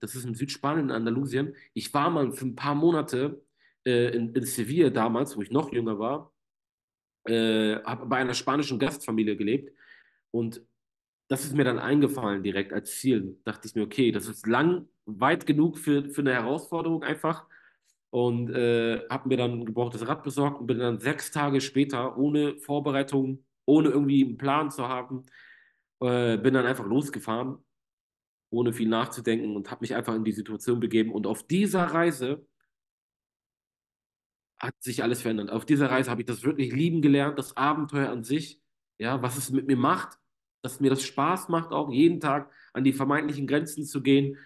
Das 0.00 0.14
ist 0.14 0.24
in 0.24 0.34
Südspanien, 0.34 0.86
in 0.86 0.90
Andalusien. 0.90 1.54
Ich 1.74 1.92
war 1.92 2.08
mal 2.08 2.32
für 2.32 2.46
ein 2.46 2.56
paar 2.56 2.74
Monate 2.74 3.44
äh, 3.86 4.10
in, 4.16 4.34
in 4.34 4.44
Sevilla 4.44 4.90
damals, 4.90 5.36
wo 5.36 5.42
ich 5.42 5.50
noch 5.50 5.72
jünger 5.72 5.98
war, 5.98 6.32
äh, 7.26 7.76
habe 7.84 8.06
bei 8.06 8.16
einer 8.18 8.34
spanischen 8.34 8.78
Gastfamilie 8.78 9.36
gelebt 9.36 9.72
und 10.30 10.62
das 11.28 11.44
ist 11.44 11.54
mir 11.54 11.64
dann 11.64 11.78
eingefallen 11.78 12.42
direkt 12.42 12.72
als 12.72 12.98
Ziel. 12.98 13.38
Dachte 13.44 13.68
ich 13.68 13.74
mir, 13.76 13.82
okay, 13.82 14.10
das 14.10 14.26
ist 14.26 14.46
lang, 14.48 14.88
weit 15.06 15.46
genug 15.46 15.78
für, 15.78 16.10
für 16.10 16.22
eine 16.22 16.34
Herausforderung 16.34 17.04
einfach. 17.04 17.46
und 18.10 18.50
äh, 18.50 19.06
habe 19.08 19.28
mir 19.28 19.36
dann 19.36 19.60
ein 19.60 19.66
gebrauchtes 19.66 20.06
Rad 20.08 20.24
besorgt 20.24 20.60
und 20.60 20.66
bin 20.66 20.78
dann 20.80 20.98
sechs 21.00 21.30
Tage 21.30 21.60
später 21.60 22.16
ohne 22.18 22.56
Vorbereitung, 22.58 23.44
ohne 23.66 23.90
irgendwie 23.90 24.24
einen 24.24 24.38
Plan 24.38 24.70
zu 24.70 24.88
haben, 24.88 25.24
äh, 26.00 26.36
bin 26.38 26.54
dann 26.54 26.66
einfach 26.66 26.86
losgefahren, 26.86 27.58
ohne 28.50 28.72
viel 28.72 28.88
nachzudenken 28.88 29.56
und 29.56 29.70
habe 29.70 29.82
mich 29.82 29.94
einfach 29.94 30.14
in 30.14 30.24
die 30.24 30.32
Situation 30.32 30.80
begeben. 30.80 31.12
Und 31.12 31.26
auf 31.26 31.46
dieser 31.46 31.84
Reise 31.84 32.46
hat 34.60 34.74
sich 34.82 35.02
alles 35.02 35.22
verändert. 35.22 35.50
Auf 35.50 35.64
dieser 35.64 35.90
Reise 35.90 36.10
habe 36.10 36.22
ich 36.22 36.26
das 36.26 36.42
wirklich 36.44 36.72
lieben 36.72 37.02
gelernt, 37.02 37.38
das 37.38 37.56
Abenteuer 37.56 38.10
an 38.10 38.24
sich, 38.24 38.60
ja, 38.98 39.22
was 39.22 39.36
es 39.36 39.50
mit 39.50 39.66
mir 39.66 39.76
macht, 39.76 40.18
dass 40.62 40.80
mir 40.80 40.90
das 40.90 41.02
Spaß 41.02 41.48
macht, 41.48 41.72
auch 41.72 41.90
jeden 41.90 42.20
Tag 42.20 42.52
an 42.74 42.84
die 42.84 42.92
vermeintlichen 42.92 43.46
Grenzen 43.46 43.84
zu 43.84 44.02
gehen. 44.02 44.36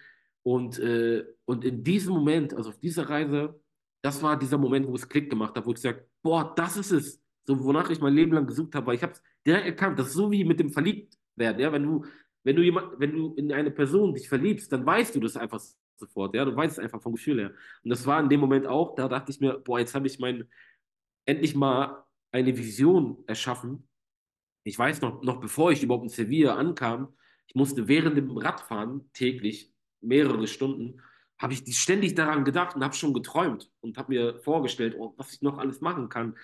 Und, 0.43 0.79
äh, 0.79 1.25
und 1.43 1.65
in 1.65 1.83
diesem 1.83 2.13
Moment, 2.13 2.53
also 2.53 2.69
auf 2.69 2.79
dieser 2.79 3.09
Reise, 3.09 3.59
das 4.01 4.23
war 4.23 4.39
dieser 4.39 4.57
Moment, 4.57 4.87
wo 4.87 4.95
es 4.95 5.09
Klick 5.09 5.29
gemacht 5.29 5.55
hat, 5.55 5.65
wo 5.65 5.71
ich 5.71 5.75
gesagt 5.75 6.07
boah, 6.25 6.53
das 6.55 6.75
ist 6.75 6.91
es, 6.91 7.21
so 7.45 7.63
wonach 7.63 7.89
ich 7.91 8.01
mein 8.01 8.15
Leben 8.15 8.33
lang 8.33 8.47
gesucht 8.47 8.73
habe, 8.73 8.87
weil 8.87 8.95
ich 8.95 9.03
habe 9.03 9.13
es 9.13 9.21
direkt 9.45 9.67
erkannt, 9.67 9.99
das 9.99 10.07
ist 10.07 10.13
so 10.13 10.31
wie 10.31 10.43
mit 10.43 10.59
dem 10.59 10.71
Verliebtwerden, 10.71 11.61
ja, 11.61 11.71
wenn 11.71 11.83
du, 11.83 12.03
wenn 12.43 12.55
du 12.55 12.63
jemand, 12.63 12.99
wenn 12.99 13.13
du 13.13 13.35
in 13.35 13.53
eine 13.53 13.69
Person 13.69 14.15
dich 14.15 14.27
verliebst, 14.27 14.71
dann 14.71 14.85
weißt 14.85 15.15
du 15.15 15.19
das 15.19 15.37
einfach 15.37 15.61
sofort, 15.97 16.35
ja, 16.35 16.45
du 16.45 16.55
weißt 16.55 16.77
es 16.77 16.83
einfach 16.83 17.01
vom 17.01 17.13
Gefühl 17.13 17.39
her. 17.39 17.51
Und 17.83 17.89
das 17.89 18.05
war 18.05 18.19
in 18.19 18.29
dem 18.29 18.39
Moment 18.39 18.67
auch, 18.67 18.95
da 18.95 19.07
dachte 19.07 19.31
ich 19.31 19.39
mir, 19.39 19.59
boah, 19.59 19.79
jetzt 19.79 19.95
habe 19.95 20.07
ich 20.07 20.19
mein, 20.19 20.49
endlich 21.25 21.55
mal 21.55 22.03
eine 22.31 22.57
Vision 22.57 23.23
erschaffen. 23.27 23.87
Ich 24.63 24.77
weiß 24.77 25.01
noch, 25.01 25.21
noch 25.23 25.39
bevor 25.39 25.71
ich 25.71 25.83
überhaupt 25.83 26.03
in 26.03 26.09
Sevilla 26.09 26.55
ankam, 26.55 27.15
ich 27.47 27.55
musste 27.55 27.87
während 27.87 28.17
dem 28.17 28.35
Radfahren 28.37 29.09
täglich 29.13 29.71
mehrere 30.01 30.47
Stunden, 30.47 31.01
habe 31.37 31.53
ich 31.53 31.77
ständig 31.77 32.15
daran 32.15 32.45
gedacht 32.45 32.75
und 32.75 32.83
habe 32.83 32.95
schon 32.95 33.13
geträumt 33.13 33.71
und 33.81 33.97
habe 33.97 34.13
mir 34.13 34.39
vorgestellt, 34.39 34.95
oh, 34.97 35.13
was 35.17 35.33
ich 35.33 35.41
noch 35.41 35.57
alles 35.57 35.81
machen 35.81 36.09
kann. 36.09 36.35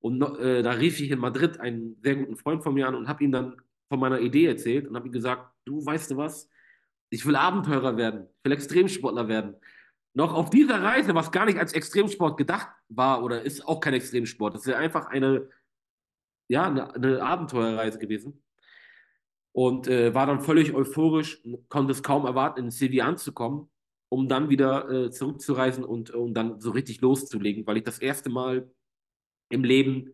Und 0.00 0.22
äh, 0.38 0.62
da 0.62 0.72
rief 0.72 0.98
ich 1.00 1.10
in 1.10 1.18
Madrid 1.18 1.60
einen 1.60 1.96
sehr 2.02 2.16
guten 2.16 2.36
Freund 2.36 2.62
von 2.62 2.74
mir 2.74 2.88
an 2.88 2.94
und 2.94 3.06
habe 3.06 3.22
ihm 3.22 3.32
dann 3.32 3.56
von 3.88 4.00
meiner 4.00 4.20
Idee 4.20 4.46
erzählt 4.46 4.86
und 4.86 4.96
habe 4.96 5.08
ihm 5.08 5.12
gesagt, 5.12 5.52
du 5.64 5.84
weißt 5.84 6.12
du 6.12 6.16
was, 6.16 6.48
ich 7.10 7.26
will 7.26 7.36
Abenteurer 7.36 7.96
werden, 7.96 8.28
ich 8.38 8.44
will 8.44 8.52
Extremsportler 8.52 9.28
werden. 9.28 9.56
Noch 10.14 10.32
auf 10.34 10.50
dieser 10.50 10.82
Reise, 10.82 11.14
was 11.14 11.30
gar 11.30 11.44
nicht 11.44 11.58
als 11.58 11.72
Extremsport 11.72 12.36
gedacht 12.36 12.68
war 12.88 13.22
oder 13.22 13.42
ist 13.42 13.66
auch 13.66 13.80
kein 13.80 13.94
Extremsport, 13.94 14.54
das 14.54 14.62
ist 14.62 14.72
ja 14.72 14.78
einfach 14.78 15.06
eine, 15.06 15.48
ja, 16.48 16.66
eine, 16.66 16.94
eine 16.94 17.22
Abenteuerreise 17.22 17.98
gewesen. 17.98 18.42
Und 19.52 19.88
äh, 19.88 20.14
war 20.14 20.26
dann 20.26 20.40
völlig 20.40 20.74
euphorisch, 20.74 21.42
konnte 21.68 21.92
es 21.92 22.02
kaum 22.02 22.24
erwarten, 22.24 22.60
in 22.60 22.70
Sevilla 22.70 23.06
anzukommen, 23.06 23.68
um 24.08 24.28
dann 24.28 24.48
wieder 24.48 24.88
äh, 24.88 25.10
zurückzureisen 25.10 25.84
und 25.84 26.10
um 26.10 26.34
dann 26.34 26.60
so 26.60 26.70
richtig 26.70 27.00
loszulegen, 27.00 27.66
weil 27.66 27.76
ich 27.76 27.84
das 27.84 27.98
erste 27.98 28.30
Mal 28.30 28.70
im 29.48 29.64
Leben 29.64 30.12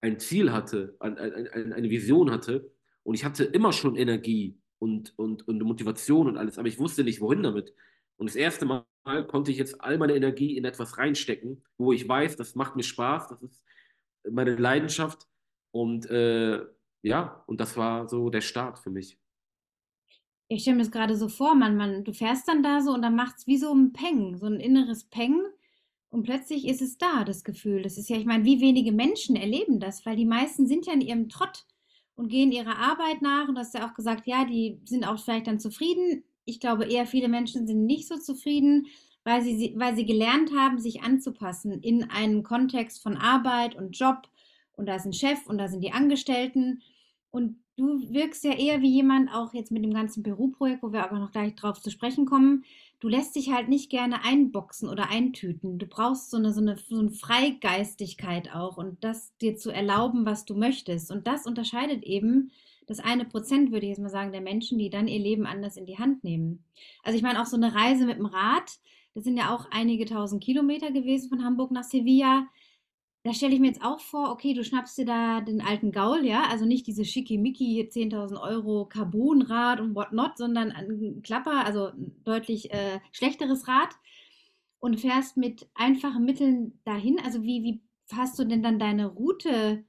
ein 0.00 0.18
Ziel 0.18 0.52
hatte, 0.52 0.96
ein, 1.00 1.18
ein, 1.18 1.72
eine 1.72 1.90
Vision 1.90 2.30
hatte. 2.30 2.70
Und 3.02 3.14
ich 3.14 3.24
hatte 3.24 3.44
immer 3.44 3.72
schon 3.72 3.96
Energie 3.96 4.58
und, 4.78 5.18
und, 5.18 5.46
und 5.48 5.62
Motivation 5.62 6.28
und 6.28 6.36
alles, 6.36 6.58
aber 6.58 6.68
ich 6.68 6.78
wusste 6.78 7.04
nicht, 7.04 7.20
wohin 7.20 7.42
damit. 7.42 7.74
Und 8.16 8.28
das 8.28 8.36
erste 8.36 8.66
Mal 8.66 8.84
konnte 9.28 9.50
ich 9.50 9.58
jetzt 9.58 9.80
all 9.80 9.96
meine 9.96 10.14
Energie 10.14 10.56
in 10.56 10.64
etwas 10.64 10.98
reinstecken, 10.98 11.62
wo 11.78 11.92
ich 11.92 12.08
weiß, 12.08 12.36
das 12.36 12.54
macht 12.54 12.76
mir 12.76 12.82
Spaß, 12.82 13.28
das 13.28 13.42
ist 13.42 13.62
meine 14.28 14.56
Leidenschaft. 14.56 15.26
Und 15.70 16.06
äh, 16.10 16.64
ja, 17.02 17.44
und 17.46 17.60
das 17.60 17.76
war 17.76 18.08
so 18.08 18.30
der 18.30 18.40
Start 18.40 18.78
für 18.78 18.90
mich. 18.90 19.18
Ich 20.48 20.62
stelle 20.62 20.76
mir 20.76 20.82
das 20.82 20.90
gerade 20.90 21.16
so 21.16 21.28
vor, 21.28 21.54
man, 21.54 21.76
man, 21.76 22.04
du 22.04 22.12
fährst 22.12 22.48
dann 22.48 22.62
da 22.62 22.80
so 22.80 22.92
und 22.92 23.02
dann 23.02 23.14
macht 23.14 23.36
es 23.38 23.46
wie 23.46 23.58
so 23.58 23.72
ein 23.72 23.92
Peng, 23.92 24.36
so 24.36 24.46
ein 24.46 24.60
inneres 24.60 25.04
Peng. 25.04 25.40
Und 26.10 26.22
plötzlich 26.22 26.66
ist 26.66 26.80
es 26.80 26.96
da, 26.96 27.22
das 27.24 27.44
Gefühl. 27.44 27.82
Das 27.82 27.98
ist 27.98 28.08
ja, 28.08 28.16
ich 28.16 28.24
meine, 28.24 28.44
wie 28.44 28.62
wenige 28.62 28.92
Menschen 28.92 29.36
erleben 29.36 29.78
das, 29.78 30.06
weil 30.06 30.16
die 30.16 30.24
meisten 30.24 30.66
sind 30.66 30.86
ja 30.86 30.94
in 30.94 31.02
ihrem 31.02 31.28
Trott 31.28 31.66
und 32.18 32.28
gehen 32.28 32.50
ihrer 32.50 32.76
Arbeit 32.76 33.22
nach. 33.22 33.48
Und 33.48 33.54
du 33.54 33.60
hast 33.60 33.74
ja 33.74 33.88
auch 33.88 33.94
gesagt, 33.94 34.26
ja, 34.26 34.44
die 34.44 34.80
sind 34.84 35.06
auch 35.06 35.20
vielleicht 35.20 35.46
dann 35.46 35.60
zufrieden. 35.60 36.24
Ich 36.44 36.58
glaube 36.58 36.84
eher, 36.84 37.06
viele 37.06 37.28
Menschen 37.28 37.66
sind 37.68 37.86
nicht 37.86 38.08
so 38.08 38.18
zufrieden, 38.18 38.88
weil 39.22 39.42
sie, 39.42 39.72
weil 39.76 39.94
sie 39.94 40.04
gelernt 40.04 40.50
haben, 40.52 40.80
sich 40.80 41.02
anzupassen 41.02 41.80
in 41.80 42.10
einen 42.10 42.42
Kontext 42.42 43.00
von 43.04 43.16
Arbeit 43.16 43.76
und 43.76 43.96
Job. 43.96 44.28
Und 44.72 44.86
da 44.86 44.96
ist 44.96 45.06
ein 45.06 45.12
Chef 45.12 45.46
und 45.46 45.58
da 45.58 45.68
sind 45.68 45.80
die 45.84 45.92
Angestellten. 45.92 46.82
Und 47.30 47.62
du 47.78 48.12
wirkst 48.12 48.44
ja 48.44 48.52
eher 48.52 48.82
wie 48.82 48.90
jemand, 48.90 49.32
auch 49.32 49.54
jetzt 49.54 49.70
mit 49.70 49.84
dem 49.84 49.94
ganzen 49.94 50.22
Peru-Projekt, 50.22 50.82
wo 50.82 50.92
wir 50.92 51.04
aber 51.04 51.18
noch 51.18 51.32
gleich 51.32 51.54
drauf 51.54 51.80
zu 51.80 51.90
sprechen 51.90 52.26
kommen, 52.26 52.64
du 53.00 53.08
lässt 53.08 53.36
dich 53.36 53.52
halt 53.52 53.68
nicht 53.68 53.90
gerne 53.90 54.24
einboxen 54.24 54.88
oder 54.88 55.08
eintüten. 55.08 55.78
Du 55.78 55.86
brauchst 55.86 56.30
so 56.30 56.36
eine, 56.36 56.52
so 56.52 56.60
eine, 56.60 56.76
so 56.76 56.98
eine 56.98 57.10
Freigeistigkeit 57.10 58.54
auch 58.54 58.76
und 58.76 59.02
das 59.04 59.36
dir 59.38 59.56
zu 59.56 59.70
erlauben, 59.70 60.26
was 60.26 60.44
du 60.44 60.54
möchtest. 60.54 61.10
Und 61.10 61.26
das 61.26 61.46
unterscheidet 61.46 62.02
eben 62.02 62.50
das 62.86 62.98
eine 62.98 63.24
Prozent, 63.24 63.70
würde 63.70 63.86
ich 63.86 63.90
jetzt 63.90 64.00
mal 64.00 64.08
sagen, 64.08 64.32
der 64.32 64.40
Menschen, 64.40 64.78
die 64.78 64.90
dann 64.90 65.08
ihr 65.08 65.20
Leben 65.20 65.46
anders 65.46 65.76
in 65.76 65.86
die 65.86 65.98
Hand 65.98 66.24
nehmen. 66.24 66.64
Also 67.04 67.16
ich 67.16 67.22
meine, 67.22 67.40
auch 67.40 67.46
so 67.46 67.56
eine 67.56 67.74
Reise 67.74 68.06
mit 68.06 68.18
dem 68.18 68.26
Rad, 68.26 68.78
das 69.14 69.24
sind 69.24 69.36
ja 69.36 69.54
auch 69.54 69.66
einige 69.70 70.04
tausend 70.04 70.42
Kilometer 70.42 70.90
gewesen 70.90 71.28
von 71.28 71.44
Hamburg 71.44 71.70
nach 71.70 71.84
Sevilla 71.84 72.46
da 73.28 73.34
stelle 73.34 73.52
ich 73.52 73.60
mir 73.60 73.66
jetzt 73.66 73.84
auch 73.84 74.00
vor, 74.00 74.30
okay, 74.30 74.54
du 74.54 74.64
schnappst 74.64 74.96
dir 74.96 75.04
da 75.04 75.42
den 75.42 75.60
alten 75.60 75.92
Gaul, 75.92 76.24
ja, 76.24 76.44
also 76.50 76.64
nicht 76.64 76.86
diese 76.86 77.04
schickimicki 77.04 77.86
10.000 77.90 78.40
Euro 78.40 78.86
Carbonrad 78.86 79.80
und 79.80 79.94
whatnot, 79.94 80.38
sondern 80.38 80.72
ein 80.72 81.20
Klapper, 81.22 81.66
also 81.66 81.90
deutlich 82.24 82.72
äh, 82.72 83.00
schlechteres 83.12 83.68
Rad 83.68 83.90
und 84.78 84.98
fährst 84.98 85.36
mit 85.36 85.68
einfachen 85.74 86.24
Mitteln 86.24 86.80
dahin. 86.84 87.20
Also 87.22 87.42
wie, 87.42 87.62
wie 87.62 87.82
hast 88.16 88.38
du 88.38 88.44
denn 88.44 88.62
dann 88.62 88.78
deine 88.78 89.08
Route 89.08 89.84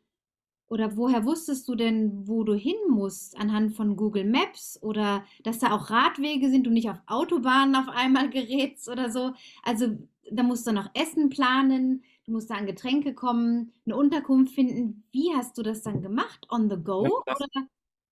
oder 0.68 0.98
woher 0.98 1.24
wusstest 1.24 1.66
du 1.70 1.76
denn, 1.76 2.28
wo 2.28 2.44
du 2.44 2.56
hin 2.56 2.76
musst? 2.90 3.38
Anhand 3.40 3.74
von 3.74 3.96
Google 3.96 4.26
Maps 4.26 4.78
oder 4.82 5.24
dass 5.44 5.60
da 5.60 5.72
auch 5.72 5.90
Radwege 5.90 6.50
sind 6.50 6.68
und 6.68 6.74
nicht 6.74 6.90
auf 6.90 7.02
Autobahnen 7.08 7.76
auf 7.78 7.88
einmal 7.88 8.30
gerätst 8.30 8.90
oder 8.90 9.10
so? 9.10 9.32
Also 9.64 9.98
da 10.30 10.44
musst 10.44 10.68
du 10.68 10.74
noch 10.74 10.90
Essen 10.94 11.30
planen 11.30 12.04
du 12.30 12.34
musst 12.34 12.50
da 12.52 12.56
an 12.56 12.68
Getränke 12.68 13.16
kommen, 13.16 13.74
eine 13.86 13.96
Unterkunft 13.96 14.54
finden. 14.54 15.04
Wie 15.12 15.34
hast 15.34 15.58
du 15.58 15.64
das 15.64 15.82
dann 15.82 16.02
gemacht? 16.02 16.46
On 16.50 16.70
the 16.70 16.78
go 16.78 17.04
ja, 17.04 17.36
oder 17.36 17.48
ein 17.56 17.70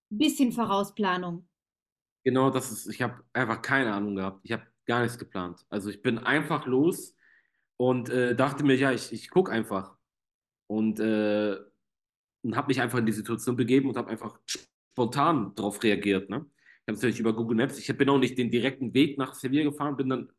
bisschen 0.10 0.52
Vorausplanung? 0.52 1.48
Genau, 2.24 2.50
das 2.50 2.72
ist, 2.72 2.88
ich 2.88 3.02
habe 3.02 3.24
einfach 3.32 3.62
keine 3.62 3.94
Ahnung 3.94 4.16
gehabt. 4.16 4.40
Ich 4.44 4.52
habe 4.52 4.64
gar 4.86 5.04
nichts 5.04 5.20
geplant. 5.20 5.66
Also 5.70 5.90
ich 5.92 6.02
bin 6.02 6.18
einfach 6.18 6.66
los 6.66 7.16
und 7.78 8.10
äh, 8.10 8.36
dachte 8.36 8.64
mir, 8.64 8.76
ja, 8.76 8.92
ich, 8.92 9.14
ich 9.14 9.30
gucke 9.30 9.52
einfach. 9.52 9.96
Und, 10.66 11.00
äh, 11.00 11.56
und 12.42 12.56
habe 12.56 12.68
mich 12.68 12.82
einfach 12.82 12.98
in 12.98 13.06
die 13.06 13.14
Situation 13.14 13.56
begeben 13.56 13.88
und 13.88 13.98
habe 13.98 14.10
einfach 14.10 14.40
spontan 14.48 15.54
darauf 15.56 15.84
reagiert. 15.84 16.30
Ne? 16.30 16.38
Ich 16.38 16.88
habe 16.88 16.94
natürlich 16.94 17.20
über 17.20 17.36
Google 17.36 17.58
Maps, 17.58 17.78
ich 17.78 17.98
bin 17.98 18.10
auch 18.10 18.18
nicht 18.18 18.38
den 18.38 18.50
direkten 18.50 18.96
Weg 18.96 19.20
nach 19.20 19.36
Sevilla 19.36 19.64
gefahren, 19.64 19.96
bin 19.96 20.10
dann 20.10 20.32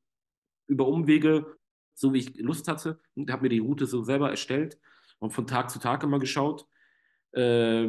über 0.67 0.89
Umwege 0.89 1.59
so 1.99 2.13
wie 2.13 2.19
ich 2.19 2.37
Lust 2.39 2.69
hatte. 2.69 3.01
Und 3.15 3.31
habe 3.31 3.43
mir 3.43 3.49
die 3.49 3.59
Route 3.59 3.87
so 3.87 4.03
selber 4.03 4.31
erstellt 4.31 4.79
und 5.19 5.33
von 5.33 5.47
Tag 5.47 5.71
zu 5.71 5.79
Tag 5.79 6.03
immer 6.03 6.19
geschaut. 6.19 6.67
Äh, 7.33 7.89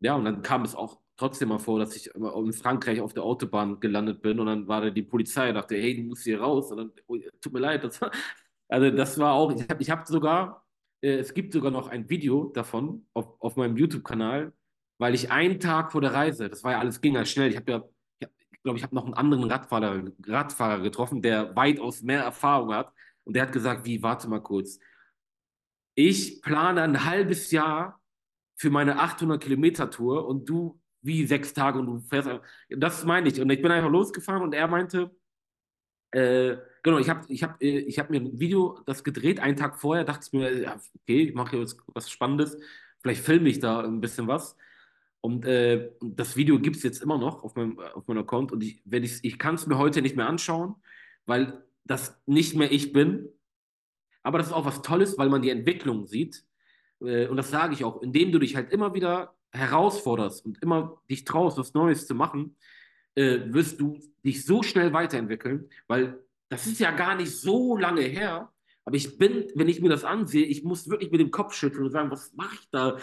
ja, 0.00 0.14
und 0.14 0.24
dann 0.24 0.42
kam 0.42 0.62
es 0.62 0.74
auch 0.74 1.00
trotzdem 1.16 1.48
mal 1.48 1.58
vor, 1.58 1.78
dass 1.78 1.96
ich 1.96 2.14
in 2.14 2.52
Frankreich 2.52 3.00
auf 3.00 3.14
der 3.14 3.22
Autobahn 3.22 3.80
gelandet 3.80 4.20
bin 4.22 4.38
und 4.40 4.46
dann 4.46 4.68
war 4.68 4.82
da 4.82 4.90
die 4.90 5.02
Polizei 5.02 5.48
und 5.48 5.54
dachte, 5.54 5.76
hey, 5.76 5.96
du 5.96 6.02
musst 6.02 6.24
hier 6.24 6.40
raus. 6.40 6.70
Und 6.70 6.78
dann, 6.78 6.92
oh, 7.06 7.16
tut 7.40 7.52
mir 7.52 7.60
leid. 7.60 7.84
Das 7.84 8.00
war, 8.00 8.10
also 8.68 8.90
das 8.90 9.18
war 9.18 9.34
auch, 9.34 9.52
ich 9.52 9.68
habe 9.68 9.82
ich 9.82 9.90
hab 9.90 10.06
sogar, 10.06 10.66
äh, 11.02 11.16
es 11.16 11.34
gibt 11.34 11.52
sogar 11.52 11.70
noch 11.70 11.88
ein 11.88 12.08
Video 12.08 12.50
davon 12.54 13.06
auf, 13.14 13.40
auf 13.40 13.56
meinem 13.56 13.76
YouTube-Kanal, 13.76 14.52
weil 14.98 15.14
ich 15.14 15.30
einen 15.30 15.60
Tag 15.60 15.92
vor 15.92 16.00
der 16.00 16.14
Reise, 16.14 16.48
das 16.48 16.64
war 16.64 16.72
ja 16.72 16.78
alles, 16.80 17.00
ging 17.00 17.14
ja 17.14 17.24
schnell, 17.24 17.50
ich 17.50 17.56
habe 17.56 17.70
ja, 17.72 17.84
ich 18.50 18.62
glaube, 18.62 18.78
ich 18.78 18.82
habe 18.82 18.94
noch 18.94 19.04
einen 19.04 19.14
anderen 19.14 19.44
Radfahrer, 19.44 20.02
Radfahrer 20.26 20.80
getroffen, 20.80 21.22
der 21.22 21.54
weitaus 21.54 22.02
mehr 22.02 22.22
Erfahrung 22.22 22.74
hat 22.74 22.92
und 23.26 23.34
der 23.34 23.42
hat 23.42 23.52
gesagt, 23.52 23.84
wie, 23.84 24.02
warte 24.02 24.28
mal 24.28 24.40
kurz. 24.40 24.78
Ich 25.94 26.40
plane 26.42 26.82
ein 26.82 27.04
halbes 27.04 27.50
Jahr 27.50 28.00
für 28.54 28.70
meine 28.70 29.00
800 29.00 29.42
Kilometer 29.42 29.90
Tour 29.90 30.26
und 30.26 30.48
du 30.48 30.80
wie 31.02 31.26
sechs 31.26 31.52
Tage 31.52 31.78
und 31.78 31.86
du 31.86 31.98
fährst. 32.00 32.30
Das 32.70 33.04
meine 33.04 33.28
ich. 33.28 33.40
Und 33.40 33.50
ich 33.50 33.62
bin 33.62 33.70
einfach 33.70 33.90
losgefahren 33.90 34.42
und 34.42 34.54
er 34.54 34.68
meinte, 34.68 35.10
äh, 36.12 36.56
genau, 36.82 36.98
ich 36.98 37.08
habe 37.08 37.24
ich 37.28 37.42
hab, 37.42 37.60
äh, 37.62 37.78
ich 37.80 37.98
hab 37.98 38.10
mir 38.10 38.20
ein 38.20 38.38
Video 38.38 38.80
das 38.86 39.04
gedreht, 39.04 39.40
einen 39.40 39.56
Tag 39.56 39.78
vorher, 39.78 40.04
dachte 40.04 40.26
ich 40.26 40.32
mir, 40.32 40.76
okay, 41.02 41.28
ich 41.28 41.34
mache 41.34 41.56
jetzt 41.58 41.78
was 41.88 42.10
Spannendes, 42.10 42.56
vielleicht 43.00 43.24
filme 43.24 43.48
ich 43.48 43.58
da 43.58 43.80
ein 43.80 44.00
bisschen 44.00 44.26
was. 44.28 44.56
Und 45.20 45.44
äh, 45.44 45.90
das 46.00 46.36
Video 46.36 46.60
gibt 46.60 46.76
es 46.76 46.82
jetzt 46.84 47.02
immer 47.02 47.18
noch 47.18 47.42
auf 47.42 47.56
meinem, 47.56 47.78
auf 47.80 48.06
meinem 48.06 48.18
Account 48.18 48.52
und 48.52 48.62
ich, 48.62 48.82
ich, 48.88 49.24
ich 49.24 49.38
kann 49.38 49.56
es 49.56 49.66
mir 49.66 49.78
heute 49.78 50.00
nicht 50.00 50.16
mehr 50.16 50.28
anschauen, 50.28 50.76
weil 51.24 51.64
das 51.86 52.20
nicht 52.26 52.54
mehr 52.54 52.70
ich 52.72 52.92
bin. 52.92 53.28
Aber 54.22 54.38
das 54.38 54.48
ist 54.48 54.52
auch 54.52 54.66
was 54.66 54.82
Tolles, 54.82 55.18
weil 55.18 55.28
man 55.28 55.42
die 55.42 55.50
Entwicklung 55.50 56.06
sieht. 56.06 56.44
Äh, 57.00 57.28
und 57.28 57.36
das 57.36 57.50
sage 57.50 57.74
ich 57.74 57.84
auch, 57.84 58.02
indem 58.02 58.32
du 58.32 58.38
dich 58.38 58.56
halt 58.56 58.72
immer 58.72 58.94
wieder 58.94 59.34
herausforderst 59.52 60.44
und 60.44 60.62
immer 60.62 61.00
dich 61.08 61.24
traust, 61.24 61.58
was 61.58 61.74
Neues 61.74 62.06
zu 62.06 62.14
machen, 62.14 62.56
äh, 63.14 63.40
wirst 63.46 63.80
du 63.80 63.98
dich 64.24 64.44
so 64.44 64.62
schnell 64.62 64.92
weiterentwickeln, 64.92 65.70
weil 65.86 66.22
das 66.48 66.66
ist 66.66 66.80
ja 66.80 66.90
gar 66.92 67.16
nicht 67.16 67.30
so 67.30 67.76
lange 67.76 68.02
her, 68.02 68.52
Aber 68.84 68.96
ich 68.96 69.18
bin, 69.18 69.46
wenn 69.56 69.68
ich 69.68 69.80
mir 69.80 69.88
das 69.88 70.04
ansehe, 70.04 70.44
ich 70.46 70.62
muss 70.62 70.88
wirklich 70.88 71.10
mit 71.10 71.20
dem 71.20 71.32
Kopf 71.32 71.54
schütteln 71.54 71.84
und 71.84 71.90
sagen, 71.90 72.10
was 72.10 72.32
mache 72.34 72.54
ich 72.54 72.68
da? 72.70 72.98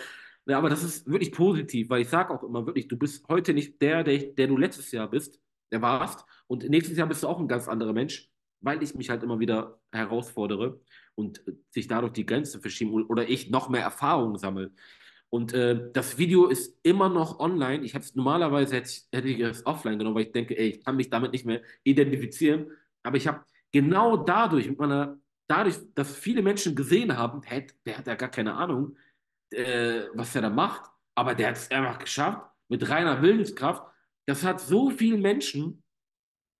Ja, 0.45 0.57
aber 0.57 0.69
das 0.69 0.83
ist 0.83 1.07
wirklich 1.07 1.31
positiv, 1.33 1.89
weil 1.89 2.01
ich 2.01 2.09
sage 2.09 2.33
auch 2.33 2.43
immer 2.43 2.65
wirklich, 2.65 2.87
du 2.87 2.97
bist 2.97 3.27
heute 3.27 3.53
nicht 3.53 3.81
der, 3.81 4.03
der, 4.03 4.17
der 4.17 4.47
du 4.47 4.57
letztes 4.57 4.91
Jahr 4.91 5.09
bist, 5.09 5.41
der 5.71 5.81
warst. 5.81 6.25
Und 6.47 6.69
nächstes 6.69 6.97
Jahr 6.97 7.07
bist 7.07 7.23
du 7.23 7.27
auch 7.27 7.39
ein 7.39 7.47
ganz 7.49 7.67
anderer 7.67 7.93
Mensch, 7.93 8.31
weil 8.63 8.81
ich 8.81 8.95
mich 8.95 9.09
halt 9.09 9.21
immer 9.23 9.39
wieder 9.39 9.79
herausfordere 9.91 10.79
und 11.15 11.43
sich 11.69 11.87
dadurch 11.87 12.13
die 12.13 12.25
Grenzen 12.25 12.61
verschieben 12.61 13.05
oder 13.05 13.29
ich 13.29 13.49
noch 13.49 13.69
mehr 13.69 13.83
Erfahrung 13.83 14.37
sammle. 14.37 14.71
Und 15.29 15.53
äh, 15.53 15.91
das 15.93 16.17
Video 16.17 16.47
ist 16.47 16.79
immer 16.83 17.09
noch 17.09 17.39
online. 17.39 17.83
Ich 17.83 17.93
habe 17.93 18.03
es 18.03 18.15
normalerweise 18.15 18.75
hätte 18.75 18.89
ich, 18.89 19.07
hätte 19.11 19.27
ich 19.27 19.39
es 19.39 19.65
offline 19.65 19.97
genommen, 19.97 20.15
weil 20.15 20.25
ich 20.25 20.31
denke, 20.31 20.57
ey, 20.57 20.69
ich 20.69 20.83
kann 20.83 20.95
mich 20.95 21.09
damit 21.09 21.31
nicht 21.31 21.45
mehr 21.45 21.61
identifizieren. 21.83 22.71
Aber 23.03 23.17
ich 23.17 23.27
habe 23.27 23.43
genau 23.71 24.15
dadurch, 24.15 24.69
mit 24.69 24.79
meiner, 24.79 25.17
dadurch, 25.47 25.77
dass 25.95 26.15
viele 26.15 26.41
Menschen 26.41 26.75
gesehen 26.75 27.17
haben, 27.17 27.41
hey, 27.43 27.67
der 27.85 27.97
hat 27.97 28.07
ja 28.07 28.15
gar 28.15 28.29
keine 28.29 28.53
Ahnung, 28.53 28.95
äh, 29.49 30.03
was 30.13 30.35
er 30.35 30.43
da 30.43 30.49
macht, 30.49 30.89
aber 31.15 31.35
der 31.35 31.49
hat 31.49 31.57
es 31.57 31.69
einfach 31.71 31.99
geschafft 31.99 32.41
mit 32.69 32.87
reiner 32.89 33.21
Willenskraft. 33.21 33.83
Das 34.25 34.43
hat 34.43 34.61
so 34.61 34.89
vielen 34.89 35.21
Menschen 35.21 35.82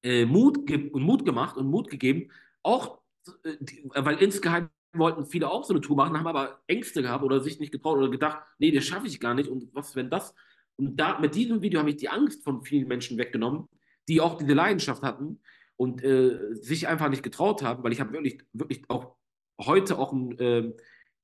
äh, 0.04 0.26
Mut, 0.26 0.70
Mut 0.94 1.26
gemacht 1.26 1.58
und 1.58 1.68
Mut 1.68 1.90
gegeben, 1.90 2.30
auch 2.62 3.00
äh, 3.44 3.56
weil 3.96 4.18
insgeheim 4.18 4.70
wollten 4.96 5.26
viele 5.26 5.50
auch 5.50 5.64
so 5.64 5.74
eine 5.74 5.82
Tour 5.82 5.96
machen, 5.96 6.18
haben 6.18 6.28
aber 6.28 6.62
Ängste 6.68 7.02
gehabt 7.02 7.24
oder 7.24 7.40
sich 7.42 7.60
nicht 7.60 7.72
getraut 7.72 7.98
oder 7.98 8.10
gedacht, 8.10 8.40
nee, 8.60 8.72
das 8.72 8.86
schaffe 8.86 9.08
ich 9.08 9.20
gar 9.20 9.34
nicht 9.34 9.50
und 9.50 9.74
was, 9.74 9.96
wenn 9.96 10.10
das? 10.10 10.36
Und 10.76 10.98
da 10.98 11.20
mit 11.20 11.36
diesem 11.36 11.62
Video 11.62 11.80
habe 11.80 11.90
ich 11.90 11.98
die 11.98 12.10
Angst 12.10 12.44
von 12.44 12.64
vielen 12.64 12.88
Menschen 12.88 13.18
weggenommen, 13.18 13.68
die 14.08 14.22
auch 14.22 14.38
diese 14.38 14.54
Leidenschaft 14.54 15.02
hatten 15.04 15.40
und 15.78 16.04
äh, 16.04 16.56
sich 16.56 16.88
einfach 16.88 17.10
nicht 17.10 17.24
getraut 17.24 17.64
haben, 17.64 17.84
weil 17.84 17.92
ich 17.92 18.00
habe 18.00 18.14
wirklich, 18.14 18.42
wirklich 18.54 18.84
auch 18.90 19.16
heute 19.60 19.98
auch 19.98 20.14
ein, 20.14 20.38
äh, 20.40 20.74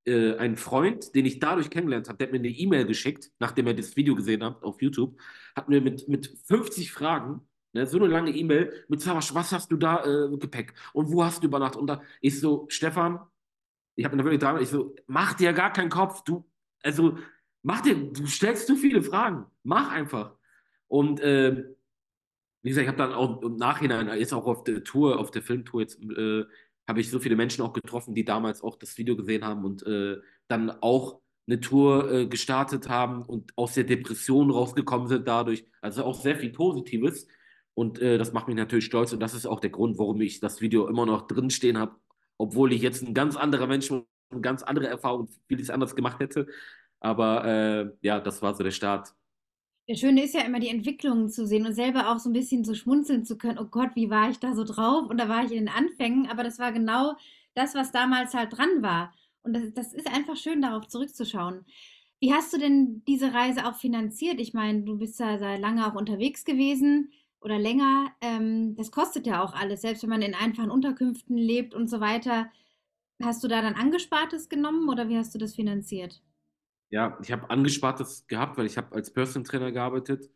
äh, 0.06 0.38
einen 0.38 0.58
Freund, 0.58 1.14
den 1.16 1.26
ich 1.26 1.40
dadurch 1.40 1.70
kennengelernt 1.70 2.08
habe, 2.08 2.18
der 2.18 2.28
hat 2.28 2.32
mir 2.32 2.40
eine 2.40 2.50
E-Mail 2.50 2.86
geschickt, 2.86 3.32
nachdem 3.40 3.68
er 3.68 3.74
das 3.74 3.96
Video 3.96 4.16
gesehen 4.16 4.44
hat 4.44 4.64
auf 4.64 4.82
YouTube, 4.82 5.20
hat 5.56 5.70
mir 5.70 5.82
mit, 5.82 6.08
mit 6.08 6.28
50 6.46 6.92
Fragen 6.92 7.42
Ne, 7.74 7.86
so 7.86 7.98
eine 7.98 8.08
lange 8.08 8.32
E-Mail 8.32 8.74
mit 8.88 9.02
Savasch, 9.02 9.34
was 9.36 9.52
hast 9.52 9.72
du 9.72 9.78
da 9.78 10.04
äh, 10.04 10.38
Gepäck 10.38 10.74
und 10.94 11.12
wo 11.12 11.24
hast 11.24 11.44
du 11.44 11.48
übernachtet? 11.48 11.80
Und 11.80 11.88
da 11.88 12.02
ich 12.20 12.40
so, 12.40 12.66
Stefan, 12.70 13.20
ich 13.96 14.06
habe 14.06 14.16
mir 14.16 14.24
wirklich 14.24 14.42
dran, 14.42 14.62
ich 14.62 14.70
so, 14.70 14.96
mach 15.06 15.36
dir 15.36 15.54
gar 15.54 15.72
keinen 15.72 15.90
Kopf, 15.90 16.24
du, 16.24 16.50
also 16.82 17.18
mach 17.62 17.82
dir, 17.82 17.96
du 17.96 18.26
stellst 18.26 18.66
zu 18.66 18.76
viele 18.76 19.04
Fragen, 19.04 19.46
mach 19.64 19.92
einfach. 19.92 20.36
Und 20.88 21.20
äh, 21.20 21.64
wie 22.64 22.70
gesagt, 22.70 22.84
ich 22.84 22.88
habe 22.88 22.98
dann 22.98 23.14
auch 23.14 23.42
im 23.44 23.58
Nachhinein, 23.58 24.08
jetzt 24.18 24.34
auch 24.34 24.48
auf 24.48 24.64
der 24.64 24.84
Tour, 24.84 25.20
auf 25.20 25.30
der 25.30 25.44
Filmtour, 25.44 25.82
jetzt 25.82 26.02
äh, 26.02 26.46
habe 26.88 27.02
ich 27.02 27.12
so 27.12 27.20
viele 27.20 27.36
Menschen 27.36 27.62
auch 27.64 27.74
getroffen, 27.74 28.16
die 28.16 28.26
damals 28.26 28.64
auch 28.64 28.78
das 28.78 28.98
Video 28.98 29.16
gesehen 29.16 29.46
haben 29.46 29.64
und 29.64 29.86
äh, 29.86 30.18
dann 30.48 30.72
auch 30.82 31.22
eine 31.46 31.60
Tour 31.60 32.12
äh, 32.12 32.28
gestartet 32.28 32.90
haben 32.90 33.24
und 33.24 33.52
aus 33.56 33.76
der 33.76 33.84
Depression 33.84 34.50
rausgekommen 34.50 35.08
sind 35.08 35.28
dadurch. 35.28 35.66
Also 35.82 36.04
auch 36.04 36.20
sehr 36.20 36.36
viel 36.36 36.52
Positives. 36.52 37.28
Und 37.80 37.98
äh, 38.00 38.18
das 38.18 38.34
macht 38.34 38.50
mich 38.50 38.58
natürlich 38.58 38.84
stolz 38.84 39.14
und 39.14 39.22
das 39.22 39.34
ist 39.34 39.46
auch 39.46 39.62
der 39.62 39.70
Grund, 39.70 39.98
warum 39.98 40.20
ich 40.20 40.42
das 40.42 40.60
Video 40.60 40.90
immer 40.90 41.06
noch 41.06 41.28
drinstehen 41.28 41.78
habe, 41.78 41.96
obwohl 42.38 42.74
ich 42.74 42.82
jetzt 42.82 43.02
ein 43.04 43.14
ganz 43.14 43.38
anderer 43.38 43.68
Mensch 43.68 43.90
und 43.90 44.06
ganz 44.42 44.64
andere 44.64 44.88
Erfahrung, 44.88 45.30
vieles 45.48 45.70
anders 45.70 45.96
gemacht 45.96 46.20
hätte. 46.20 46.48
Aber 47.00 47.46
äh, 47.46 47.90
ja, 48.02 48.20
das 48.20 48.42
war 48.42 48.54
so 48.54 48.66
der 48.66 48.72
Start. 48.72 49.14
Der 49.88 49.96
Schöne 49.96 50.26
ist 50.26 50.34
ja 50.34 50.42
immer 50.42 50.60
die 50.60 50.68
Entwicklungen 50.68 51.30
zu 51.30 51.48
sehen 51.48 51.66
und 51.66 51.74
selber 51.74 52.12
auch 52.12 52.20
so 52.20 52.30
ein 52.30 52.34
bisschen 52.34 52.66
so 52.66 52.74
schmunzeln 52.74 53.24
zu 53.24 53.38
können. 53.38 53.58
Oh 53.58 53.70
Gott, 53.72 53.92
wie 53.96 54.10
war 54.10 54.30
ich 54.30 54.40
da 54.40 54.54
so 54.56 54.66
drauf? 54.66 55.10
Und 55.10 55.18
da 55.18 55.30
war 55.30 55.46
ich 55.46 55.52
in 55.54 55.60
den 55.60 55.70
Anfängen, 55.70 56.28
aber 56.28 56.44
das 56.44 56.60
war 56.60 56.74
genau 56.74 57.16
das, 57.54 57.76
was 57.76 57.94
damals 57.94 58.34
halt 58.34 58.58
dran 58.58 58.82
war. 58.82 59.14
Und 59.44 59.54
das, 59.54 59.74
das 59.74 59.94
ist 59.94 60.14
einfach 60.14 60.36
schön, 60.36 60.62
darauf 60.62 60.90
zurückzuschauen. 60.90 61.64
Wie 62.20 62.34
hast 62.34 62.52
du 62.52 62.58
denn 62.58 63.04
diese 63.08 63.34
Reise 63.34 63.66
auch 63.66 63.76
finanziert? 63.76 64.42
Ich 64.42 64.54
meine, 64.54 64.82
du 64.82 64.98
bist 64.98 65.18
ja 65.22 65.38
sehr 65.38 65.58
lange 65.58 65.88
auch 65.88 65.96
unterwegs 65.96 66.44
gewesen 66.44 67.14
oder 67.42 67.58
länger. 67.58 68.12
Ähm, 68.22 68.76
das 68.76 68.92
kostet 68.92 69.26
ja 69.26 69.44
auch 69.44 69.54
alles, 69.54 69.82
selbst 69.82 70.04
wenn 70.04 70.10
man 70.10 70.22
in 70.22 70.36
einfachen 70.36 70.72
Unterkünften 70.72 71.38
lebt 71.38 71.74
und 71.74 71.90
so 71.90 72.00
weiter. 72.00 72.52
Hast 73.22 73.44
du 73.44 73.48
da 73.48 73.62
dann 73.62 73.76
Angespartes 73.76 74.50
genommen 74.50 74.90
oder 74.90 75.10
wie 75.10 75.18
hast 75.18 75.34
du 75.36 75.40
das 75.40 75.56
finanziert? 75.56 76.22
Ja, 76.90 77.18
ich 77.22 77.32
habe 77.32 77.50
Angespartes 77.50 78.28
gehabt, 78.28 78.58
weil 78.58 78.66
ich 78.66 78.78
habe 78.78 78.96
als 78.96 79.12
Personal 79.12 79.48
Trainer 79.48 79.72
gearbeitet 79.72 80.30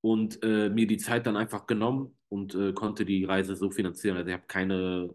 und 0.00 0.42
äh, 0.42 0.68
mir 0.68 0.86
die 0.86 0.98
Zeit 0.98 1.26
dann 1.26 1.36
einfach 1.36 1.66
genommen 1.66 2.16
und 2.28 2.54
äh, 2.54 2.72
konnte 2.72 3.04
die 3.04 3.24
Reise 3.24 3.56
so 3.56 3.70
finanzieren. 3.70 4.16
Also 4.16 4.28
ich 4.28 4.34
habe 4.34 4.46
keine 4.46 5.14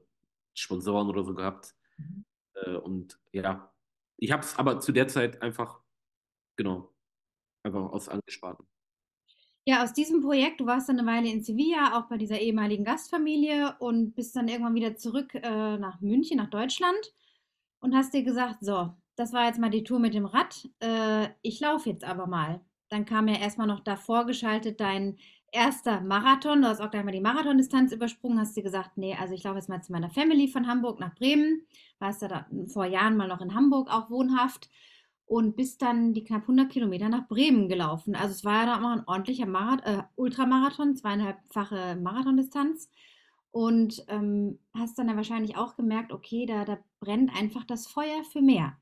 Sponsoren 0.56 1.10
oder 1.10 1.24
so 1.24 1.36
gehabt. 1.36 1.76
Mhm. 1.98 2.26
Äh, 2.56 2.76
und 2.76 3.20
ja, 3.32 3.72
ich 4.18 4.32
habe 4.32 4.44
es 4.44 4.58
aber 4.58 4.80
zu 4.80 4.92
der 4.92 5.08
Zeit 5.08 5.42
einfach, 5.42 5.82
genau, 6.56 6.94
einfach 7.64 7.92
aus 7.92 8.10
Angesparten. 8.10 8.66
Ja, 9.70 9.84
aus 9.84 9.94
diesem 9.94 10.22
Projekt, 10.22 10.62
du 10.62 10.66
warst 10.66 10.90
dann 10.90 10.98
eine 10.98 11.08
Weile 11.08 11.30
in 11.30 11.44
Sevilla, 11.44 11.96
auch 11.96 12.08
bei 12.08 12.18
dieser 12.18 12.40
ehemaligen 12.40 12.84
Gastfamilie 12.84 13.76
und 13.78 14.16
bist 14.16 14.36
dann 14.36 14.48
irgendwann 14.48 14.74
wieder 14.74 14.96
zurück 14.96 15.36
äh, 15.36 15.78
nach 15.78 16.02
München, 16.02 16.38
nach 16.38 16.50
Deutschland 16.50 17.14
und 17.80 17.94
hast 17.94 18.16
dir 18.16 18.24
gesagt, 18.24 18.66
so, 18.66 18.90
das 19.16 19.32
war 19.32 19.46
jetzt 19.46 19.60
mal 19.60 19.70
die 19.70 19.84
Tour 19.84 20.00
mit 20.00 20.16
dem 20.16 20.26
Rad, 20.26 20.68
äh, 20.80 21.28
ich 21.44 21.60
laufe 21.60 21.88
jetzt 21.88 22.04
aber 22.04 22.26
mal. 22.26 22.62
Dann 22.90 23.06
kam 23.06 23.28
ja 23.28 23.36
erstmal 23.36 23.68
noch 23.68 23.82
davor 23.82 24.26
geschaltet 24.26 24.80
dein 24.80 25.18
erster 25.52 26.02
Marathon. 26.02 26.64
Du 26.64 26.68
hast 26.68 26.82
auch 26.82 26.90
gleich 26.90 27.04
mal 27.04 27.12
die 27.12 27.22
Marathondistanz 27.22 27.92
übersprungen, 27.92 28.40
hast 28.40 28.58
dir 28.58 28.64
gesagt, 28.64 28.98
nee, 28.98 29.16
also 29.20 29.36
ich 29.36 29.44
laufe 29.44 29.58
jetzt 29.58 29.70
mal 29.70 29.84
zu 29.84 29.92
meiner 29.92 30.10
Family 30.10 30.48
von 30.48 30.66
Hamburg 30.66 31.00
nach 31.00 31.14
Bremen. 31.14 31.68
Warst 32.00 32.24
ja 32.24 32.28
da 32.28 32.48
vor 32.74 32.86
Jahren 32.86 33.18
mal 33.18 33.28
noch 33.28 33.42
in 33.42 33.54
Hamburg 33.54 33.92
auch 33.92 34.10
wohnhaft 34.10 34.72
und 35.30 35.56
bist 35.56 35.84
dann 35.84 36.16
die 36.16 36.24
knapp 36.24 36.42
100 36.42 36.72
Kilometer 36.72 37.08
nach 37.08 37.28
Bremen 37.28 37.70
gelaufen. 37.70 38.16
Also 38.16 38.34
es 38.34 38.44
war 38.44 38.66
ja 38.66 38.80
noch 38.80 38.90
ein 38.90 39.04
ordentlicher 39.06 39.46
Marath 39.46 39.86
äh, 39.86 40.02
Ultramarathon, 40.16 40.96
zweieinhalbfache 40.96 41.98
Marathondistanz. 42.02 42.90
Und 43.52 44.04
ähm, 44.08 44.58
hast 44.74 44.98
dann 44.98 45.08
ja 45.08 45.16
wahrscheinlich 45.16 45.56
auch 45.56 45.76
gemerkt, 45.76 46.12
okay, 46.14 46.48
da, 46.48 46.66
da 46.66 46.80
brennt 47.00 47.32
einfach 47.36 47.64
das 47.64 47.86
Feuer 47.86 48.24
für 48.24 48.42
mehr. 48.42 48.76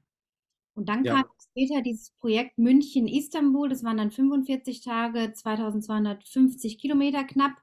Und 0.74 0.88
dann 0.88 1.04
ja. 1.04 1.16
kam 1.16 1.26
später 1.38 1.82
dieses 1.82 2.12
Projekt 2.12 2.58
München-Istanbul, 2.58 3.68
das 3.68 3.84
waren 3.84 3.98
dann 3.98 4.12
45 4.12 4.80
Tage, 4.80 5.34
2250 5.34 6.80
Kilometer 6.80 7.26
knapp. 7.26 7.58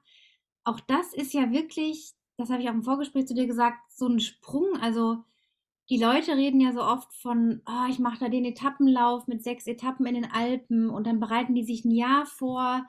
Auch 0.63 0.79
das 0.79 1.11
ist 1.15 1.33
ja 1.33 1.51
wirklich, 1.51 2.13
das 2.37 2.51
habe 2.51 2.61
ich 2.61 2.69
auch 2.69 2.73
im 2.73 2.83
Vorgespräch 2.83 3.25
zu 3.25 3.33
dir 3.33 3.47
gesagt, 3.47 3.79
so 3.91 4.07
ein 4.07 4.19
Sprung. 4.19 4.77
Also 4.79 5.23
die 5.89 5.97
Leute 5.97 6.35
reden 6.35 6.59
ja 6.59 6.73
so 6.73 6.81
oft 6.81 7.13
von, 7.13 7.61
oh, 7.67 7.89
ich 7.89 7.99
mache 7.99 8.19
da 8.19 8.29
den 8.29 8.45
Etappenlauf 8.45 9.27
mit 9.27 9.43
sechs 9.43 9.67
Etappen 9.67 10.05
in 10.05 10.15
den 10.15 10.31
Alpen 10.31 10.89
und 10.89 11.05
dann 11.05 11.19
bereiten 11.19 11.53
die 11.53 11.63
sich 11.63 11.85
ein 11.85 11.91
Jahr 11.91 12.25
vor 12.25 12.85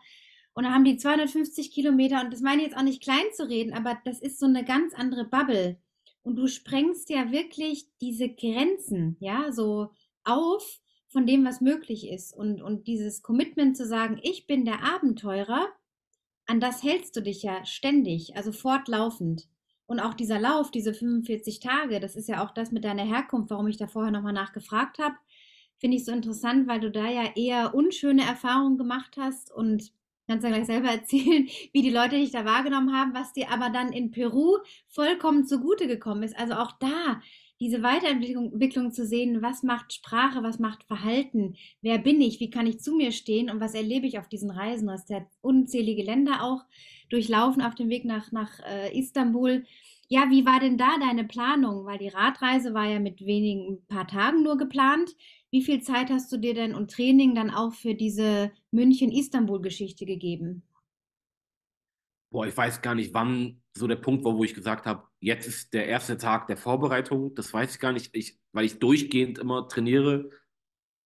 und 0.57 0.65
dann 0.65 0.73
haben 0.73 0.85
die 0.85 0.97
250 0.97 1.71
Kilometer 1.71 2.23
und 2.23 2.33
das 2.33 2.41
meine 2.41 2.63
ich 2.63 2.69
jetzt 2.69 2.79
auch 2.79 2.83
nicht 2.83 3.03
klein 3.03 3.27
zu 3.35 3.47
reden, 3.47 3.75
aber 3.75 3.99
das 4.07 4.21
ist 4.21 4.39
so 4.39 4.47
eine 4.47 4.65
ganz 4.65 4.95
andere 4.95 5.27
Bubble. 5.27 5.79
Und 6.23 6.37
du 6.37 6.49
sprengst 6.49 7.11
ja 7.11 7.31
wirklich 7.31 7.87
diese 8.01 8.31
Grenzen, 8.31 9.19
ja, 9.21 9.53
so 9.53 9.91
auf 10.25 10.81
von 11.09 11.27
dem, 11.27 11.45
was 11.45 11.61
möglich 11.61 12.09
ist. 12.09 12.35
Und, 12.35 12.63
und 12.63 12.87
dieses 12.87 13.23
Commitment 13.23 13.77
zu 13.77 13.87
sagen, 13.87 14.19
ich 14.23 14.47
bin 14.47 14.65
der 14.65 14.83
Abenteurer, 14.83 15.69
an 16.47 16.59
das 16.59 16.83
hältst 16.83 17.15
du 17.17 17.21
dich 17.21 17.43
ja 17.43 17.65
ständig, 17.67 18.35
also 18.35 18.51
fortlaufend. 18.51 19.49
Und 19.87 20.01
auch 20.01 20.14
dieser 20.14 20.40
Lauf, 20.40 20.70
diese 20.70 20.92
45 20.92 21.61
Tage, 21.61 22.01
das 22.01 22.16
ist 22.16 22.29
ja 22.29 22.44
auch 22.44 22.51
das 22.51 22.72
mit 22.72 22.85
deiner 22.85 23.05
Herkunft, 23.05 23.51
warum 23.51 23.68
ich 23.68 23.77
da 23.77 23.87
vorher 23.87 24.11
nochmal 24.11 24.33
nachgefragt 24.33 24.99
habe, 24.99 25.14
finde 25.79 25.96
ich 25.96 26.05
so 26.05 26.12
interessant, 26.12 26.66
weil 26.66 26.81
du 26.81 26.90
da 26.90 27.09
ja 27.09 27.31
eher 27.37 27.75
unschöne 27.75 28.25
Erfahrungen 28.25 28.79
gemacht 28.79 29.16
hast 29.16 29.53
und 29.53 29.92
kannst 30.27 30.44
ja 30.44 30.51
gleich 30.51 30.66
selber 30.66 30.88
erzählen, 30.90 31.49
wie 31.72 31.83
die 31.83 31.90
Leute 31.90 32.16
dich 32.16 32.33
da 32.33 32.44
wahrgenommen 32.44 32.94
haben, 32.94 33.14
was 33.14 33.33
dir 33.33 33.51
aber 33.51 33.70
dann 33.70 33.92
in 33.92 34.11
Peru 34.11 34.59
vollkommen 34.88 35.46
zugute 35.46 35.87
gekommen 35.87 36.22
ist. 36.22 36.37
Also 36.37 36.55
auch 36.55 36.72
da 36.72 37.20
diese 37.61 37.83
Weiterentwicklung 37.83 38.92
zu 38.92 39.07
sehen, 39.07 39.40
was 39.40 39.62
macht 39.62 39.92
Sprache, 39.92 40.42
was 40.42 40.59
macht 40.59 40.85
Verhalten, 40.85 41.57
wer 41.81 41.99
bin 41.99 42.21
ich, 42.21 42.38
wie 42.40 42.51
kann 42.51 42.66
ich 42.66 42.81
zu 42.81 42.95
mir 42.95 43.12
stehen 43.12 43.51
und 43.51 43.61
was 43.61 43.75
erlebe 43.75 44.07
ich 44.07 44.19
auf 44.19 44.29
diesen 44.29 44.51
Reisen. 44.51 44.87
Du 44.87 44.92
hast 44.92 45.09
ja 45.09 45.27
unzählige 45.40 46.03
Länder 46.03 46.42
auch 46.42 46.64
durchlaufen 47.09 47.62
auf 47.62 47.75
dem 47.75 47.88
Weg 47.88 48.05
nach, 48.05 48.31
nach 48.31 48.61
äh, 48.61 48.99
Istanbul. 48.99 49.64
Ja, 50.09 50.31
wie 50.31 50.45
war 50.45 50.61
denn 50.61 50.77
da 50.77 50.99
deine 51.01 51.25
Planung? 51.25 51.87
Weil 51.87 51.99
die 51.99 52.09
Radreise 52.09 52.75
war 52.75 52.87
ja 52.87 53.01
mit 53.01 53.25
wenigen 53.25 53.85
paar 53.87 54.07
Tagen 54.07 54.42
nur 54.42 54.57
geplant. 54.57 55.16
Wie 55.51 55.62
viel 55.62 55.83
Zeit 55.83 56.11
hast 56.11 56.31
du 56.31 56.37
dir 56.37 56.55
denn 56.55 56.75
und 56.75 56.90
Training 56.90 57.35
dann 57.35 57.51
auch 57.51 57.73
für 57.73 57.95
diese 57.95 58.53
München-Istanbul-Geschichte 58.71 60.05
gegeben? 60.05 60.62
Boah, 62.31 62.47
ich 62.47 62.57
weiß 62.57 62.83
gar 62.83 62.95
nicht, 62.95 63.14
wann 63.14 63.62
so 63.79 63.87
der 63.87 63.97
Punkt 63.97 64.25
war, 64.25 64.37
wo 64.37 64.45
ich 64.45 64.55
gesagt 64.55 64.87
habe, 64.87 65.05
jetzt 65.21 65.47
ist 65.47 65.75
der 65.75 65.87
erste 65.87 66.17
Tag 66.17 66.47
der 66.47 66.57
Vorbereitung. 66.57 67.35
Das 67.35 67.53
weiß 67.53 67.75
ich 67.75 67.81
gar 67.81 67.93
nicht, 67.93 68.15
ich, 68.15 68.39
weil 68.53 68.65
ich 68.65 68.79
durchgehend 68.79 69.39
immer 69.39 69.69
trainiere. 69.69 70.31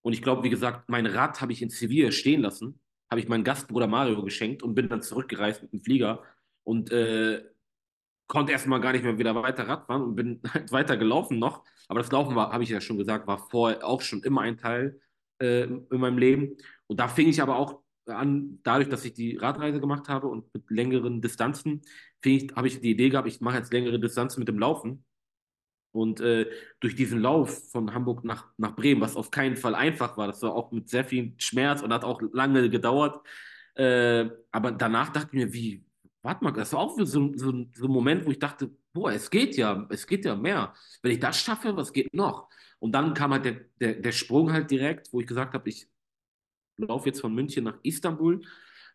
Und 0.03 0.13
ich 0.13 0.23
glaube, 0.23 0.43
wie 0.43 0.51
gesagt, 0.51 0.89
mein 0.89 1.07
Rad 1.07 1.41
habe 1.41 1.53
ich 1.53 1.63
in 1.63 1.71
Sevilla 1.71 2.11
stehen 2.11 2.41
lassen, 2.41 2.81
habe 3.11 3.21
ich 3.21 3.29
meinem 3.29 3.45
Gastbruder 3.45 3.87
Mario 3.87 4.23
geschenkt 4.23 4.63
und 4.63 4.75
bin 4.75 4.89
dann 4.89 5.03
zurückgereist 5.03 5.63
mit 5.63 5.73
dem 5.73 5.81
Flieger 5.81 6.23
und 6.65 6.91
äh, 6.91 7.43
konnte 8.27 8.53
erstmal 8.53 8.81
gar 8.81 8.93
nicht 8.93 9.03
mehr 9.03 9.19
wieder 9.19 9.35
weiter 9.35 9.67
Radfahren 9.67 10.03
und 10.03 10.15
bin 10.15 10.41
halt 10.55 10.71
weiter 10.73 10.97
gelaufen 10.97 11.39
noch. 11.39 11.65
Aber 11.89 12.01
das 12.01 12.13
Laufen 12.13 12.37
war, 12.37 12.53
habe 12.53 12.63
ich 12.63 12.71
ja 12.71 12.81
schon 12.81 12.99
gesagt, 12.99 13.27
war 13.27 13.49
vorher 13.51 13.85
auch 13.85 14.01
schon 14.01 14.23
immer 14.23 14.43
ein 14.43 14.57
Teil 14.57 15.01
äh, 15.43 15.65
in 15.65 15.87
meinem 15.91 16.19
Leben. 16.19 16.57
Und 16.87 17.01
da 17.01 17.09
fing 17.09 17.29
ich 17.29 17.43
aber 17.43 17.57
auch 17.57 17.83
an, 18.11 18.59
dadurch, 18.63 18.89
dass 18.89 19.05
ich 19.05 19.15
die 19.15 19.37
Radreise 19.37 19.81
gemacht 19.81 20.09
habe 20.09 20.29
und 20.29 20.53
mit 20.55 20.71
längeren 20.71 21.21
Distanzen, 21.21 21.83
habe 22.55 22.67
ich 22.67 22.81
die 22.81 22.91
Idee 22.91 23.09
gehabt, 23.11 23.29
ich 23.29 23.41
mache 23.41 23.59
jetzt 23.59 23.73
längere 23.73 23.99
Distanzen 23.99 24.41
mit 24.41 24.49
dem 24.49 24.59
Laufen. 24.59 25.05
Und 25.93 26.21
äh, 26.21 26.47
durch 26.79 26.95
diesen 26.95 27.21
Lauf 27.21 27.71
von 27.73 27.93
Hamburg 27.93 28.25
nach, 28.25 28.47
nach 28.57 28.77
Bremen, 28.77 29.01
was 29.01 29.17
auf 29.17 29.31
keinen 29.31 29.57
Fall 29.57 29.75
einfach 29.75 30.17
war, 30.17 30.29
das 30.29 30.41
war 30.43 30.55
auch 30.55 30.71
mit 30.71 30.89
sehr 30.89 31.05
viel 31.05 31.35
Schmerz 31.39 31.83
und 31.83 31.93
hat 31.93 32.05
auch 32.05 32.21
lange 32.33 32.71
gedauert. 32.71 33.27
Äh, 33.75 34.29
aber 34.53 34.73
danach 34.73 35.11
dachte 35.11 35.29
ich 35.29 35.33
mir, 35.33 35.53
wie, 35.53 35.85
warte 36.23 36.45
mal, 36.45 36.53
das 36.53 36.73
war 36.73 36.81
auch 36.81 36.97
so, 36.97 37.05
so, 37.05 37.33
so 37.37 37.51
ein 37.51 37.73
Moment, 37.91 38.25
wo 38.25 38.31
ich 38.31 38.39
dachte, 38.39 38.71
boah, 38.93 39.13
es 39.13 39.31
geht 39.31 39.57
ja, 39.57 39.87
es 39.91 40.07
geht 40.07 40.25
ja 40.25 40.37
mehr. 40.37 40.75
Wenn 41.03 41.13
ich 41.13 41.21
das 41.21 41.41
schaffe, 41.41 41.77
was 41.77 41.93
geht 41.93 42.15
noch? 42.15 42.49
Und 42.79 42.93
dann 42.93 43.15
kam 43.15 43.33
halt 43.33 43.45
der, 43.45 43.61
der, 43.81 43.95
der 43.95 44.13
Sprung 44.13 44.53
halt 44.53 44.71
direkt, 44.71 45.13
wo 45.13 45.21
ich 45.21 45.27
gesagt 45.27 45.55
habe, 45.55 45.69
ich 45.69 45.89
laufe 46.81 47.09
jetzt 47.09 47.21
von 47.21 47.35
München 47.35 47.65
nach 47.65 47.79
Istanbul. 47.83 48.43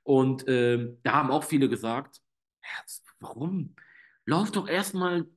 Und 0.03 0.47
äh, 0.47 0.93
da 1.03 1.13
haben 1.13 1.31
auch 1.31 1.43
viele 1.43 1.69
gesagt, 1.69 2.21
warum? 3.19 3.75
Lauf 4.25 4.51
doch 4.51 4.67
erstmal 4.67 5.27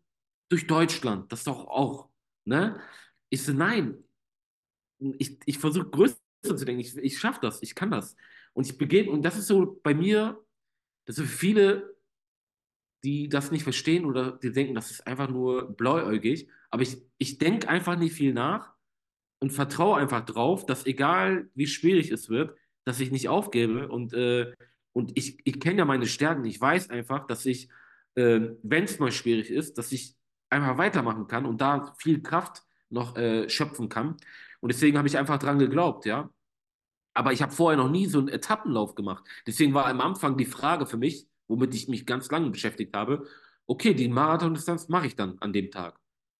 durch 0.48 0.66
Deutschland, 0.66 1.30
das 1.32 1.44
doch 1.44 1.66
auch. 1.66 2.08
Ne? 2.44 2.80
Ich 3.30 3.42
so, 3.44 3.52
nein, 3.52 4.02
ich, 4.98 5.38
ich 5.44 5.58
versuche 5.58 5.88
größer 5.88 6.16
zu 6.42 6.64
denken, 6.64 6.80
ich, 6.80 6.96
ich 6.96 7.18
schaffe 7.18 7.40
das, 7.42 7.62
ich 7.62 7.74
kann 7.74 7.90
das. 7.90 8.16
Und 8.52 8.66
ich 8.66 8.78
begegne, 8.78 9.12
und 9.12 9.22
das 9.22 9.38
ist 9.38 9.46
so 9.46 9.78
bei 9.82 9.94
mir, 9.94 10.42
dass 11.04 11.16
so 11.16 11.24
viele, 11.24 11.96
die 13.04 13.28
das 13.28 13.50
nicht 13.50 13.62
verstehen 13.62 14.04
oder 14.04 14.32
die 14.32 14.52
denken, 14.52 14.74
das 14.74 14.90
ist 14.90 15.06
einfach 15.06 15.28
nur 15.28 15.76
blauäugig, 15.76 16.48
aber 16.70 16.82
ich, 16.82 17.02
ich 17.18 17.38
denke 17.38 17.68
einfach 17.68 17.96
nicht 17.96 18.14
viel 18.14 18.32
nach 18.32 18.74
und 19.40 19.51
vertraue 19.51 19.98
einfach 19.98 20.24
drauf, 20.24 20.66
dass 20.66 20.87
egal 20.87 21.48
wie 21.55 21.66
schwierig 21.66 22.11
es 22.11 22.29
wird, 22.29 22.57
dass 22.85 23.01
ich 23.01 23.11
nicht 23.11 23.29
aufgebe 23.29 23.88
und, 23.88 24.12
äh, 24.14 24.53
und 24.92 25.16
ich, 25.16 25.38
ich 25.44 25.61
kenne 25.61 25.79
ja 25.79 25.85
meine 25.85 26.07
Stärken, 26.07 26.44
ich 26.44 26.61
weiß 26.61 26.90
einfach, 26.90 27.27
dass 27.27 27.46
ich, 27.46 27.68
äh, 28.14 28.40
wenn 28.62 28.85
es 28.85 28.98
mal 28.98 29.12
schwierig 29.12 29.51
ist, 29.51 29.79
dass 29.79 29.92
ich 29.92 30.16
einfach 30.51 30.79
weitermachen 30.79 31.27
kann 31.27 31.46
und 31.46 31.61
da 31.61 31.94
viel 31.98 32.22
Kraft 32.22 32.62
noch 32.90 33.16
äh, 33.16 33.48
schöpfen 33.48 33.88
kann. 33.88 34.16
Und 34.61 34.72
deswegen 34.72 34.98
habe 34.98 35.09
ich 35.09 35.18
einfach 35.18 35.38
dran 35.38 35.59
geglaubt, 35.59 36.07
ja. 36.07 36.31
Aber 37.14 37.33
ich 37.33 37.42
habe 37.42 37.53
vorher 37.53 37.77
noch 37.77 37.90
nie 37.90 38.07
so 38.07 38.18
einen 38.18 38.29
Etappenlauf 38.29 38.94
gemacht. 38.94 39.24
Deswegen 39.46 39.74
war 39.74 39.87
am 39.87 40.01
Anfang 40.01 40.37
die 40.37 40.46
Frage 40.46 40.87
für 40.87 40.96
mich, 40.96 41.29
womit 41.48 41.74
ich 41.74 41.88
mich 41.88 42.07
ganz 42.07 42.31
lange 42.31 42.51
beschäftigt 42.51 42.94
habe, 42.94 43.27
okay, 43.66 43.94
die 43.94 44.09
Marathondistanz 44.09 44.88
mache 44.88 45.07
ich 45.07 45.16
dann 45.16 45.38
an 45.40 45.53
dem 45.53 45.70
Tag. 45.70 45.98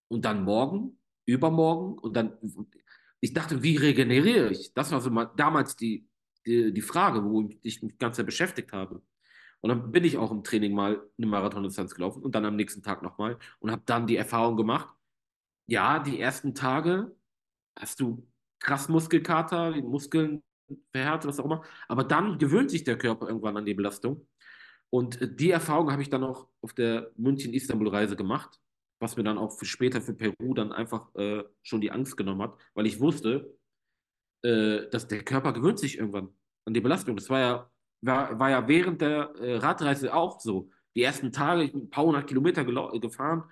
Und 0.09 0.25
dann 0.25 0.45
morgen, 0.45 0.99
übermorgen 1.27 1.99
und 1.99 2.17
dann, 2.17 2.39
ich 3.21 3.33
dachte, 3.33 3.63
wie 3.63 3.77
regeneriere 3.77 4.51
ich? 4.51 4.73
Das 4.75 4.93
war 4.93 5.01
so 5.01 5.11
mal, 5.11 5.31
damals 5.37 5.77
die, 5.77 6.07
die, 6.47 6.73
die 6.73 6.81
Frage, 6.81 7.25
wo 7.25 7.49
ich 7.63 7.83
mich 7.83 7.99
ganz 7.99 8.17
sehr 8.17 8.25
beschäftigt 8.25 8.73
habe. 8.73 9.03
Und 9.61 9.71
dann 9.71 9.91
bin 9.91 10.05
ich 10.05 10.17
auch 10.19 10.31
im 10.31 10.45
Training 10.45 10.73
mal 10.73 11.03
eine 11.17 11.27
Marathondistanz 11.27 11.95
gelaufen 11.95 12.23
und 12.23 12.35
dann 12.35 12.45
am 12.45 12.57
nächsten 12.57 12.83
Tag 12.83 13.03
nochmal 13.03 13.39
und 13.59 13.73
habe 13.73 13.83
dann 13.87 14.07
die 14.07 14.17
Erfahrung 14.17 14.57
gemacht, 14.57 14.89
ja, 15.67 15.99
die 15.99 16.21
ersten 16.21 16.55
Tage 16.55 17.15
hast 17.77 18.01
du 18.01 18.27
krass 18.61 18.89
Muskelkater, 18.89 19.73
die 19.73 19.83
Muskeln 19.83 20.43
verhärtet, 20.93 21.29
was 21.29 21.41
auch 21.41 21.45
immer, 21.45 21.65
aber 21.89 22.05
dann 22.05 22.39
gewöhnt 22.39 22.71
sich 22.71 22.85
der 22.85 22.99
Körper 22.99 23.27
irgendwann 23.29 23.57
an 23.57 23.65
die 23.65 23.75
Belastung. 23.75 24.29
Und 24.91 25.21
äh, 25.21 25.35
die 25.35 25.51
Erfahrung 25.51 25.91
habe 25.91 26.03
ich 26.03 26.11
dann 26.11 26.25
auch 26.25 26.49
auf 26.63 26.73
der 26.73 27.11
München-Istanbul-Reise 27.17 28.17
gemacht, 28.17 28.61
was 29.01 29.17
mir 29.17 29.25
dann 29.25 29.39
auch 29.39 29.53
für 29.53 29.67
später 29.67 30.01
für 30.01 30.15
Peru 30.15 30.55
dann 30.55 30.73
einfach 30.73 31.15
äh, 31.15 31.45
schon 31.63 31.81
die 31.81 31.91
Angst 31.91 32.17
genommen 32.17 32.43
hat, 32.43 32.57
weil 32.75 32.87
ich 32.87 33.01
wusste, 33.01 33.57
äh, 34.43 34.89
dass 34.91 35.09
der 35.09 35.25
Körper 35.25 35.53
gewöhnt 35.53 35.79
sich 35.79 35.99
irgendwann 35.99 36.31
an 36.65 36.75
die 36.75 36.81
Belastung. 36.81 37.17
Das 37.17 37.31
war 37.31 37.41
ja 37.41 37.71
war, 38.01 38.39
war 38.39 38.51
ja 38.51 38.69
während 38.69 39.01
der 39.01 39.35
äh, 39.37 39.57
Radreise 39.57 40.15
auch 40.15 40.41
so. 40.41 40.71
Die 40.95 41.03
ersten 41.03 41.33
Tage, 41.33 41.65
ich 41.65 41.73
bin 41.73 41.83
ein 41.83 41.91
paar 41.91 42.05
hundert 42.05 42.27
Kilometer 42.27 42.65
gefahren 42.65 43.45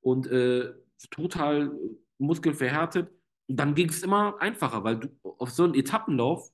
und 0.00 0.26
äh, 0.26 0.72
total 1.10 1.72
muskelverhärtet. 2.18 3.10
Und 3.48 3.56
dann 3.56 3.74
ging 3.74 3.88
es 3.88 4.02
immer 4.02 4.40
einfacher, 4.40 4.84
weil 4.84 5.00
du 5.00 5.08
auf 5.22 5.50
so 5.50 5.64
einen 5.64 5.74
Etappenlauf, 5.74 6.50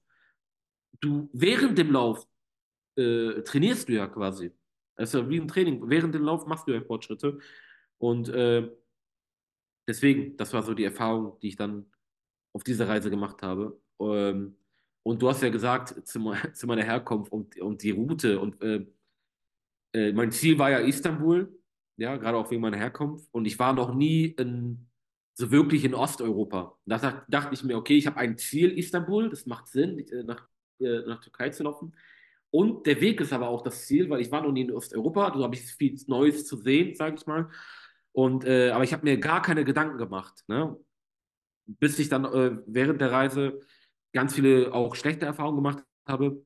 du 1.00 1.28
während 1.32 1.78
dem 1.78 1.92
Lauf 1.92 2.26
äh, 2.96 3.42
trainierst 3.42 3.88
du 3.88 3.92
ja 3.92 4.08
quasi. 4.08 4.52
Also 4.96 5.28
wie 5.28 5.40
ein 5.40 5.48
Training. 5.48 5.88
Während 5.88 6.14
dem 6.14 6.24
Lauf 6.24 6.46
machst 6.46 6.66
du 6.66 6.72
ja 6.72 6.80
Fortschritte. 6.82 7.38
Und 8.00 8.30
äh, 8.30 8.68
deswegen, 9.86 10.36
das 10.36 10.52
war 10.54 10.62
so 10.62 10.72
die 10.74 10.84
Erfahrung, 10.84 11.38
die 11.40 11.48
ich 11.48 11.56
dann 11.56 11.84
auf 12.52 12.64
dieser 12.64 12.88
Reise 12.88 13.10
gemacht 13.10 13.42
habe. 13.42 13.78
Ähm, 14.00 14.56
und 15.02 15.20
du 15.20 15.28
hast 15.28 15.42
ja 15.42 15.50
gesagt, 15.50 16.06
zu, 16.06 16.32
zu 16.54 16.66
meiner 16.66 16.82
Herkunft 16.82 17.30
und, 17.30 17.60
und 17.60 17.82
die 17.82 17.90
Route. 17.90 18.40
Und 18.40 18.60
äh, 18.62 18.86
äh, 19.92 20.12
mein 20.12 20.32
Ziel 20.32 20.58
war 20.58 20.70
ja 20.70 20.78
Istanbul, 20.78 21.54
ja, 21.98 22.16
gerade 22.16 22.38
auch 22.38 22.50
wegen 22.50 22.62
meiner 22.62 22.78
Herkunft. 22.78 23.28
Und 23.32 23.44
ich 23.44 23.58
war 23.58 23.74
noch 23.74 23.94
nie 23.94 24.26
in, 24.26 24.86
so 25.34 25.50
wirklich 25.50 25.84
in 25.84 25.94
Osteuropa. 25.94 26.78
Da 26.86 27.24
dachte 27.28 27.54
ich 27.54 27.62
mir, 27.62 27.76
okay, 27.76 27.98
ich 27.98 28.06
habe 28.06 28.16
ein 28.16 28.38
Ziel, 28.38 28.78
Istanbul, 28.78 29.28
das 29.28 29.44
macht 29.44 29.68
Sinn, 29.68 29.98
äh, 29.98 30.22
nach, 30.22 30.48
äh, 30.80 31.00
nach 31.06 31.20
Türkei 31.20 31.50
zu 31.50 31.64
laufen. 31.64 31.94
Und 32.50 32.86
der 32.86 33.00
Weg 33.00 33.20
ist 33.20 33.32
aber 33.32 33.48
auch 33.48 33.62
das 33.62 33.86
Ziel, 33.86 34.10
weil 34.10 34.20
ich 34.20 34.32
war 34.32 34.42
noch 34.42 34.52
nie 34.52 34.62
in 34.62 34.72
Osteuropa, 34.72 35.30
da 35.30 35.38
habe 35.38 35.54
ich 35.54 35.62
viel 35.62 35.96
Neues 36.08 36.46
zu 36.46 36.56
sehen, 36.56 36.96
sage 36.96 37.16
ich 37.16 37.26
mal. 37.26 37.48
Und, 38.12 38.44
äh, 38.44 38.70
aber 38.70 38.84
ich 38.84 38.92
habe 38.92 39.04
mir 39.04 39.18
gar 39.18 39.42
keine 39.42 39.64
Gedanken 39.64 39.98
gemacht, 39.98 40.44
ne? 40.48 40.76
bis 41.66 41.98
ich 41.98 42.08
dann 42.08 42.24
äh, 42.24 42.58
während 42.66 43.00
der 43.00 43.12
Reise 43.12 43.60
ganz 44.12 44.34
viele 44.34 44.72
auch 44.74 44.96
schlechte 44.96 45.26
Erfahrungen 45.26 45.56
gemacht 45.56 45.84
habe, 46.06 46.44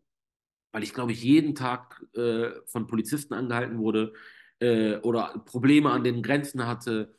weil 0.72 0.82
ich 0.82 0.92
glaube 0.92 1.12
ich 1.12 1.22
jeden 1.22 1.54
Tag 1.54 2.04
äh, 2.14 2.50
von 2.66 2.86
Polizisten 2.86 3.32
angehalten 3.32 3.78
wurde 3.78 4.12
äh, 4.58 4.96
oder 4.98 5.42
Probleme 5.46 5.90
an 5.90 6.04
den 6.04 6.22
Grenzen 6.22 6.66
hatte 6.66 7.14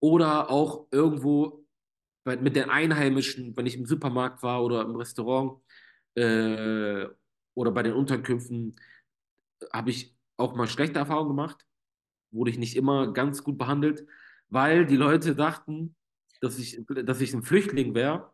oder 0.00 0.50
auch 0.50 0.88
irgendwo 0.90 1.64
mit 2.24 2.56
den 2.56 2.68
Einheimischen, 2.68 3.56
wenn 3.56 3.64
ich 3.64 3.76
im 3.76 3.86
Supermarkt 3.86 4.42
war 4.42 4.62
oder 4.62 4.82
im 4.82 4.96
Restaurant 4.96 5.62
äh, 6.14 7.06
oder 7.54 7.70
bei 7.70 7.82
den 7.82 7.94
Unterkünften, 7.94 8.76
habe 9.72 9.90
ich 9.90 10.14
auch 10.36 10.54
mal 10.54 10.68
schlechte 10.68 10.98
Erfahrungen 10.98 11.30
gemacht, 11.30 11.66
wurde 12.30 12.50
ich 12.50 12.58
nicht 12.58 12.76
immer 12.76 13.12
ganz 13.12 13.42
gut 13.42 13.58
behandelt, 13.58 14.06
weil 14.48 14.86
die 14.86 14.96
Leute 14.96 15.34
dachten, 15.34 15.94
dass 16.40 16.58
ich, 16.58 16.80
dass 17.04 17.20
ich 17.20 17.34
ein 17.34 17.42
Flüchtling 17.42 17.94
wäre 17.94 18.32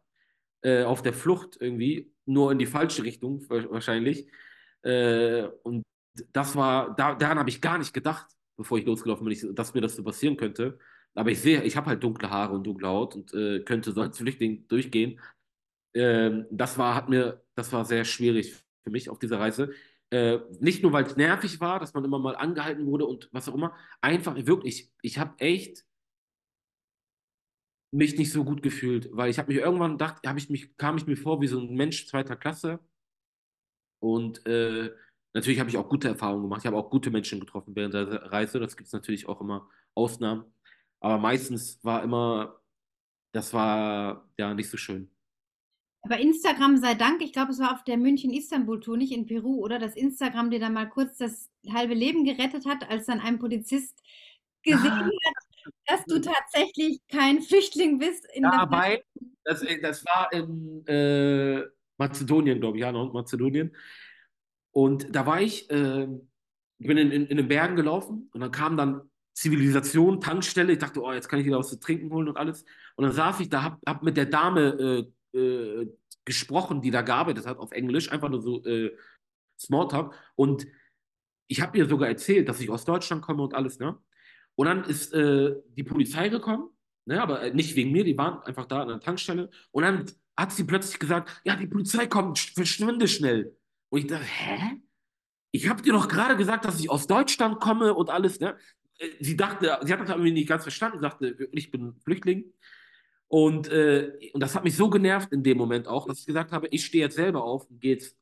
äh, 0.63 0.85
auf 0.85 1.03
der 1.03 1.13
Flucht 1.13 1.57
irgendwie, 1.61 2.13
nur 2.27 2.53
in 2.53 2.59
die 2.59 2.67
falsche 2.67 3.03
Richtung 3.05 3.43
wahrscheinlich. 3.49 4.29
Äh, 4.83 5.45
und 5.63 5.83
das 6.33 6.57
war, 6.57 6.95
da, 6.97 7.15
daran 7.15 7.39
habe 7.39 7.51
ich 7.51 7.61
gar 7.61 7.79
nicht 7.79 7.93
gedacht, 7.93 8.27
bevor 8.57 8.79
ich 8.79 8.87
losgelaufen 8.87 9.27
bin, 9.27 9.55
dass 9.55 9.75
mir 9.75 9.81
das 9.81 9.97
so 9.97 10.05
passieren 10.05 10.37
könnte. 10.37 10.79
Aber 11.15 11.31
ich 11.31 11.41
sehe, 11.41 11.63
ich 11.63 11.77
habe 11.77 11.89
halt 11.89 12.03
dunkle 12.03 12.31
Haare 12.31 12.55
und 12.55 12.65
dunkle 12.65 12.89
Haut 12.89 13.15
und 13.15 13.33
äh, 13.35 13.61
könnte 13.61 13.93
so 13.93 14.01
als 14.01 14.19
Flüchtling 14.19 14.67
durchgehen. 14.69 15.21
Ähm, 15.95 16.47
das 16.51 16.77
war, 16.79 16.95
hat 16.95 17.09
mir, 17.09 17.43
das 17.55 17.73
war 17.73 17.85
sehr 17.85 18.05
schwierig 18.05 18.55
für 18.83 18.91
mich 18.91 19.09
auf 19.09 19.19
dieser 19.19 19.39
Reise. 19.39 19.71
Äh, 20.11 20.39
nicht 20.61 20.83
nur, 20.83 20.93
weil 20.93 21.05
es 21.05 21.17
nervig 21.17 21.61
war, 21.61 21.81
dass 21.81 21.95
man 21.95 22.05
immer 22.05 22.19
mal 22.19 22.37
angehalten 22.37 22.87
wurde 22.87 23.07
und 23.07 23.29
was 23.33 23.49
auch 23.49 23.55
immer. 23.55 23.75
Einfach 24.01 24.37
wirklich, 24.47 24.93
ich 25.03 25.19
habe 25.19 25.39
echt 25.39 25.85
mich 27.93 28.19
nicht 28.19 28.33
so 28.33 28.45
gut 28.45 28.63
gefühlt, 28.63 29.09
weil 29.13 29.31
ich 29.31 29.39
habe 29.39 29.53
mich 29.53 29.63
irgendwann 29.63 29.93
gedacht, 29.93 30.27
habe 30.27 30.39
ich 30.39 30.51
mich, 30.51 30.77
kam 30.77 30.97
ich 30.97 31.07
mir 31.07 31.17
vor 31.17 31.41
wie 31.41 31.47
so 31.47 31.61
ein 31.61 31.75
Mensch 31.75 32.07
zweiter 32.07 32.37
Klasse. 32.37 32.81
Und 34.01 34.45
äh, 34.47 34.91
natürlich 35.33 35.61
habe 35.61 35.71
ich 35.71 35.77
auch 35.77 35.89
gute 35.89 36.09
Erfahrungen 36.09 36.43
gemacht. 36.43 36.61
Ich 36.63 36.67
habe 36.67 36.77
auch 36.77 36.91
gute 36.91 37.11
Menschen 37.11 37.41
getroffen 37.41 37.75
während 37.77 37.95
der 37.95 38.33
Reise. 38.33 38.59
Das 38.61 38.77
gibt 38.77 38.89
es 38.89 38.93
natürlich 38.93 39.29
auch 39.29 39.41
immer 39.41 39.69
Ausnahmen. 39.95 40.45
Aber 41.01 41.19
meistens 41.19 41.83
war 41.85 42.03
immer, 42.03 42.61
das 43.33 43.53
war 43.55 44.29
ja 44.39 44.55
nicht 44.55 44.71
so 44.71 44.77
schön. 44.77 45.14
Aber 46.05 46.19
Instagram 46.19 46.77
sei 46.77 46.95
Dank, 46.95 47.23
ich 47.23 47.33
glaube, 47.33 47.53
es 47.53 47.59
war 47.59 47.73
auf 47.73 47.83
der 47.85 47.97
München-Istanbul-Tour, 47.97 48.99
nicht 48.99 49.13
in 49.13 49.27
Peru, 49.27 49.65
oder? 49.65 49.79
Dass 49.79 49.97
Instagram 49.97 50.51
dir 50.51 50.61
dann 50.61 50.75
mal 50.75 50.89
kurz 50.89 51.17
das 51.17 51.51
halbe 51.73 51.95
Leben 51.95 52.25
gerettet 52.25 52.67
hat, 52.67 52.89
als 52.91 53.07
dann 53.07 53.21
ein 53.21 53.39
Polizist 53.39 54.03
gesehen 54.63 54.87
ah. 54.87 55.07
hat, 55.07 55.73
dass 55.87 56.05
du 56.05 56.21
tatsächlich 56.21 57.01
kein 57.09 57.41
Flüchtling 57.41 57.99
bist. 57.99 58.27
In 58.35 58.43
ja, 58.43 58.67
weil 58.71 59.03
das, 59.45 59.63
äh, 59.63 59.81
das 59.81 60.05
war 60.05 60.31
in 60.33 60.87
äh, 60.87 61.63
Mazedonien, 61.97 62.61
glaube 62.61 62.77
ich, 62.77 62.83
ja, 62.83 62.93
Nordmazedonien. 62.93 63.75
Und 64.73 65.15
da 65.15 65.25
war 65.25 65.41
ich, 65.41 65.71
äh, 65.71 66.07
ich 66.79 66.87
bin 66.87 66.99
in, 66.99 67.13
in, 67.13 67.27
in, 67.27 67.37
den 67.39 67.49
Bergen 67.49 67.77
gelaufen 67.77 68.29
und 68.33 68.41
dann 68.41 68.51
kam 68.51 68.77
dann 68.77 69.09
Zivilisation, 69.33 70.21
Tankstelle. 70.21 70.73
Ich 70.73 70.79
dachte, 70.79 71.01
oh, 71.01 71.13
jetzt 71.13 71.29
kann 71.29 71.39
ich 71.39 71.47
wieder 71.47 71.59
was 71.59 71.71
zu 71.71 71.81
trinken 71.81 72.13
holen 72.13 72.29
und 72.29 72.37
alles. 72.37 72.65
Und 72.97 73.05
dann 73.05 73.13
saß 73.13 73.41
ich 73.41 73.49
da, 73.49 73.63
hab, 73.63 73.81
hab 73.87 74.03
mit 74.03 74.17
der 74.17 74.27
Dame 74.27 75.07
äh, 75.07 75.13
äh, 75.35 75.87
gesprochen, 76.25 76.81
die 76.81 76.91
da 76.91 77.03
gearbeitet 77.03 77.47
hat, 77.47 77.59
auf 77.59 77.73
Englisch, 77.73 78.11
einfach 78.11 78.29
nur 78.29 78.41
so 78.41 78.65
äh, 78.65 78.97
Smalltalk. 79.59 80.15
Und 80.35 80.67
ich 81.47 81.61
habe 81.61 81.77
ihr 81.79 81.89
sogar 81.89 82.09
erzählt, 82.09 82.49
dass 82.49 82.61
ich 82.61 82.71
aus 82.71 82.85
Deutschland 82.85 83.23
komme 83.23 83.43
und 83.43 83.55
alles, 83.55 83.79
ne? 83.79 83.99
Und 84.57 84.67
dann 84.67 84.85
ist 84.85 85.13
äh, 85.13 85.55
die 85.77 85.83
Polizei 85.83 86.29
gekommen, 86.29 86.69
ne, 87.07 87.21
aber 87.21 87.43
äh, 87.43 87.53
nicht 87.53 87.75
wegen 87.77 87.93
mir, 87.93 88.05
die 88.05 88.17
waren 88.17 88.41
einfach 88.43 88.67
da 88.67 88.83
an 88.83 88.89
der 88.89 89.01
Tankstelle. 89.01 89.51
Und 89.73 89.83
dann 89.83 90.07
hat 90.37 90.53
sie 90.53 90.65
plötzlich 90.65 90.99
gesagt, 90.99 91.41
ja, 91.45 91.57
die 91.57 91.67
Polizei 91.67 92.07
kommt, 92.07 92.39
verschwinde 92.39 93.09
schnell. 93.09 93.57
Und 93.91 94.01
ich 94.01 94.07
dachte, 94.07 94.25
hä? 94.25 94.81
Ich 95.51 95.69
habe 95.69 95.83
dir 95.83 95.93
doch 95.93 96.09
gerade 96.09 96.37
gesagt, 96.37 96.65
dass 96.65 96.81
ich 96.81 96.91
aus 96.91 97.07
Deutschland 97.07 97.61
komme 97.61 97.95
und 97.95 98.11
alles, 98.11 98.41
ne? 98.41 98.57
Äh, 98.99 99.09
sie 99.21 99.37
dachte, 99.37 99.79
sie 99.83 99.93
hat 99.93 100.01
das 100.01 100.11
irgendwie 100.11 100.33
nicht 100.33 100.49
ganz 100.49 100.63
verstanden, 100.63 101.01
sagte, 101.01 101.37
ich 101.53 101.71
bin 101.71 101.95
Flüchtling. 102.05 102.53
Und, 103.35 103.67
äh, 103.67 104.31
und 104.33 104.41
das 104.41 104.55
hat 104.55 104.63
mich 104.63 104.77
so 104.77 104.89
genervt 104.89 105.33
in 105.33 105.43
dem 105.43 105.59
Moment 105.59 105.89
auch, 105.89 106.07
dass 106.07 106.21
ich 106.21 106.27
gesagt 106.27 106.53
habe, 106.53 106.69
ich 106.69 106.85
stehe 106.85 107.03
jetzt 107.03 107.17
selber 107.17 107.43
auf 107.43 107.69
und 107.69 107.81
gehe 107.81 107.95
jetzt 107.95 108.17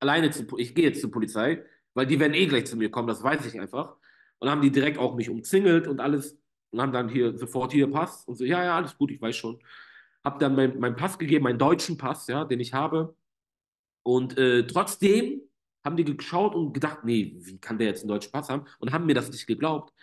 alleine 0.00 0.32
zu, 0.32 0.44
ich 0.58 0.74
gehe 0.74 0.86
jetzt 0.86 1.00
zur 1.00 1.12
Polizei, 1.12 1.62
weil 1.94 2.08
die 2.08 2.18
werden 2.18 2.34
eh 2.34 2.46
gleich 2.46 2.66
zu 2.66 2.76
mir 2.76 2.90
kommen, 2.90 3.06
das 3.06 3.22
weiß 3.22 3.46
ich 3.46 3.60
einfach. 3.60 3.94
Und 4.40 4.50
haben 4.50 4.62
die 4.62 4.72
direkt 4.72 4.98
auch 4.98 5.14
mich 5.14 5.30
umzingelt 5.30 5.86
und 5.86 6.00
alles 6.00 6.36
und 6.70 6.80
haben 6.80 6.92
dann 6.92 7.08
hier 7.08 7.38
sofort 7.38 7.70
hier 7.70 7.88
Pass 7.88 8.24
und 8.24 8.34
so, 8.34 8.42
ja, 8.44 8.64
ja, 8.64 8.74
alles 8.74 8.98
gut, 8.98 9.12
ich 9.12 9.22
weiß 9.22 9.36
schon. 9.36 9.60
Hab 10.24 10.40
dann 10.40 10.56
meinen 10.56 10.80
mein 10.80 10.96
Pass 10.96 11.16
gegeben, 11.20 11.44
meinen 11.44 11.60
deutschen 11.60 11.96
Pass, 11.96 12.26
ja, 12.26 12.44
den 12.44 12.58
ich 12.58 12.74
habe. 12.74 13.14
Und 14.02 14.36
äh, 14.38 14.66
trotzdem 14.66 15.40
haben 15.84 15.96
die 15.96 16.04
geschaut 16.04 16.56
und 16.56 16.72
gedacht, 16.72 17.04
nee, 17.04 17.36
wie 17.38 17.58
kann 17.58 17.78
der 17.78 17.86
jetzt 17.86 18.02
einen 18.02 18.08
deutschen 18.08 18.32
Pass 18.32 18.48
haben? 18.48 18.64
Und 18.80 18.90
haben 18.90 19.06
mir 19.06 19.14
das 19.14 19.30
nicht 19.30 19.46
geglaubt 19.46 19.94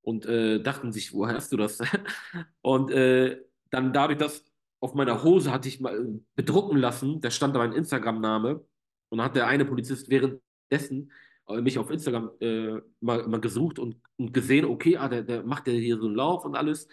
und 0.00 0.24
äh, 0.24 0.62
dachten 0.62 0.92
sich, 0.92 1.12
woher 1.12 1.34
hast 1.34 1.52
du 1.52 1.58
das? 1.58 1.78
und 2.62 2.90
äh, 2.90 3.38
dann 3.70 3.92
dadurch, 3.92 4.18
dass 4.18 4.44
auf 4.80 4.94
meiner 4.94 5.22
Hose 5.22 5.52
hatte 5.52 5.68
ich 5.68 5.80
mal 5.80 6.20
bedrucken 6.34 6.78
lassen, 6.78 7.20
da 7.20 7.30
stand 7.30 7.54
da 7.54 7.60
mein 7.60 7.72
Instagram-Name 7.72 8.64
und 9.08 9.18
dann 9.18 9.24
hat 9.24 9.36
der 9.36 9.46
eine 9.46 9.64
Polizist 9.64 10.10
währenddessen 10.10 11.12
äh, 11.48 11.60
mich 11.60 11.78
auf 11.78 11.90
Instagram 11.90 12.30
äh, 12.40 12.80
mal, 13.00 13.26
mal 13.26 13.40
gesucht 13.40 13.78
und, 13.78 13.96
und 14.16 14.32
gesehen, 14.32 14.64
okay, 14.64 14.96
ah, 14.96 15.08
der, 15.08 15.22
der 15.22 15.42
macht 15.44 15.66
ja 15.66 15.72
hier 15.72 15.98
so 15.98 16.06
einen 16.06 16.16
Lauf 16.16 16.44
und 16.44 16.56
alles. 16.56 16.88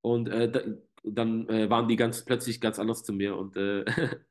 Und 0.00 0.28
äh, 0.28 0.50
da, 0.50 0.60
dann 1.04 1.48
äh, 1.48 1.68
waren 1.70 1.88
die 1.88 1.96
ganz 1.96 2.24
plötzlich 2.24 2.60
ganz 2.60 2.78
anders 2.78 3.02
zu 3.02 3.12
mir 3.12 3.36
und 3.36 3.56
äh, 3.56 3.84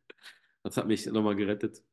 das 0.63 0.77
hat 0.77 0.87
mich 0.87 1.05
nochmal 1.05 1.35
gerettet. 1.35 1.83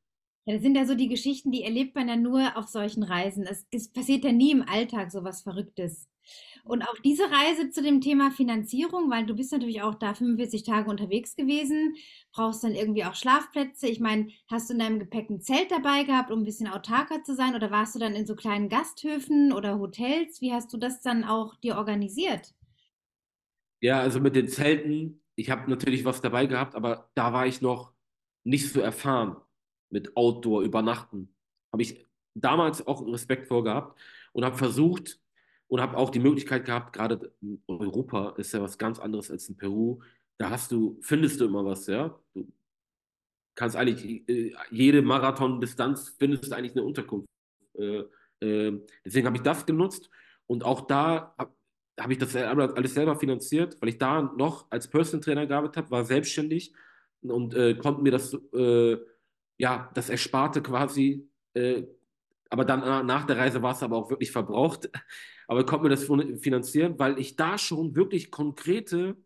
Ja, 0.46 0.54
das 0.54 0.62
sind 0.62 0.76
ja 0.76 0.86
so 0.86 0.94
die 0.94 1.08
Geschichten, 1.08 1.50
die 1.50 1.62
erlebt 1.62 1.94
man 1.94 2.08
ja 2.08 2.16
nur 2.16 2.56
auf 2.56 2.68
solchen 2.68 3.02
Reisen. 3.02 3.44
Es, 3.44 3.66
es 3.70 3.92
passiert 3.92 4.24
ja 4.24 4.32
nie 4.32 4.50
im 4.50 4.62
Alltag 4.62 5.10
so 5.12 5.22
was 5.22 5.42
Verrücktes. 5.42 6.08
Und 6.68 6.82
auch 6.82 6.98
diese 7.02 7.22
Reise 7.22 7.70
zu 7.70 7.82
dem 7.82 8.02
Thema 8.02 8.30
Finanzierung, 8.30 9.10
weil 9.10 9.24
du 9.24 9.34
bist 9.34 9.52
natürlich 9.52 9.80
auch 9.80 9.94
da 9.94 10.12
45 10.12 10.64
Tage 10.64 10.90
unterwegs 10.90 11.34
gewesen, 11.34 11.96
brauchst 12.30 12.62
dann 12.62 12.74
irgendwie 12.74 13.06
auch 13.06 13.14
Schlafplätze. 13.14 13.88
Ich 13.88 14.00
meine, 14.00 14.28
hast 14.48 14.68
du 14.68 14.74
in 14.74 14.80
deinem 14.80 14.98
Gepäck 14.98 15.30
ein 15.30 15.40
Zelt 15.40 15.70
dabei 15.70 16.04
gehabt, 16.04 16.30
um 16.30 16.40
ein 16.40 16.44
bisschen 16.44 16.68
autarker 16.68 17.24
zu 17.24 17.34
sein? 17.34 17.54
Oder 17.54 17.70
warst 17.70 17.94
du 17.94 17.98
dann 17.98 18.14
in 18.14 18.26
so 18.26 18.36
kleinen 18.36 18.68
Gasthöfen 18.68 19.50
oder 19.50 19.78
Hotels? 19.78 20.42
Wie 20.42 20.52
hast 20.52 20.70
du 20.70 20.76
das 20.76 21.00
dann 21.00 21.24
auch 21.24 21.56
dir 21.56 21.78
organisiert? 21.78 22.52
Ja, 23.80 24.00
also 24.00 24.20
mit 24.20 24.36
den 24.36 24.48
Zelten, 24.48 25.22
ich 25.36 25.48
habe 25.48 25.70
natürlich 25.70 26.04
was 26.04 26.20
dabei 26.20 26.44
gehabt, 26.44 26.74
aber 26.74 27.08
da 27.14 27.32
war 27.32 27.46
ich 27.46 27.62
noch 27.62 27.94
nicht 28.44 28.70
so 28.70 28.82
erfahren 28.82 29.36
mit 29.88 30.14
Outdoor, 30.18 30.60
Übernachten. 30.60 31.34
Habe 31.72 31.82
ich 31.82 32.04
damals 32.34 32.86
auch 32.86 33.06
Respekt 33.06 33.46
vor 33.46 33.64
gehabt 33.64 33.98
und 34.32 34.44
habe 34.44 34.58
versucht 34.58 35.18
und 35.68 35.80
habe 35.80 35.96
auch 35.96 36.10
die 36.10 36.18
Möglichkeit 36.18 36.64
gehabt, 36.64 36.94
gerade 36.94 37.32
in 37.40 37.62
Europa 37.68 38.34
ist 38.38 38.52
ja 38.52 38.62
was 38.62 38.78
ganz 38.78 38.98
anderes 38.98 39.30
als 39.30 39.48
in 39.48 39.56
Peru. 39.56 40.00
Da 40.38 40.50
hast 40.50 40.72
du, 40.72 40.98
findest 41.02 41.40
du 41.40 41.44
immer 41.44 41.64
was, 41.64 41.86
ja. 41.86 42.18
Du 42.34 42.50
kannst 43.54 43.76
eigentlich 43.76 44.28
äh, 44.28 44.54
jede 44.70 45.02
Marathon-Distanz 45.02 46.16
findest 46.18 46.50
du 46.50 46.56
eigentlich 46.56 46.72
eine 46.72 46.84
Unterkunft. 46.84 47.28
Äh, 47.74 48.04
äh, 48.40 48.80
deswegen 49.04 49.26
habe 49.26 49.36
ich 49.36 49.42
das 49.42 49.66
genutzt 49.66 50.10
und 50.46 50.64
auch 50.64 50.82
da 50.86 51.34
habe 51.36 51.52
hab 52.00 52.10
ich 52.10 52.18
das 52.18 52.34
alles 52.36 52.94
selber 52.94 53.16
finanziert, 53.16 53.76
weil 53.80 53.90
ich 53.90 53.98
da 53.98 54.22
noch 54.22 54.70
als 54.70 54.88
Personal 54.88 55.22
Trainer 55.22 55.46
gearbeitet 55.46 55.76
habe, 55.76 55.90
war 55.90 56.04
selbstständig 56.04 56.72
und 57.22 57.54
äh, 57.54 57.74
konnte 57.74 58.02
mir 58.02 58.12
das 58.12 58.32
äh, 58.54 58.96
ja, 59.58 59.90
das 59.94 60.08
Ersparte 60.08 60.62
quasi, 60.62 61.28
äh, 61.54 61.82
aber 62.48 62.64
dann 62.64 63.06
nach 63.06 63.26
der 63.26 63.36
Reise 63.36 63.60
war 63.60 63.72
es 63.72 63.82
aber 63.82 63.96
auch 63.96 64.08
wirklich 64.08 64.30
verbraucht. 64.30 64.88
Aber 65.48 65.66
konnte 65.66 65.84
mir 65.84 65.90
das 65.90 66.04
finanzieren, 66.40 66.98
weil 66.98 67.18
ich 67.18 67.34
da 67.34 67.58
schon 67.58 67.96
wirklich 67.96 68.30
konkrete 68.30 69.16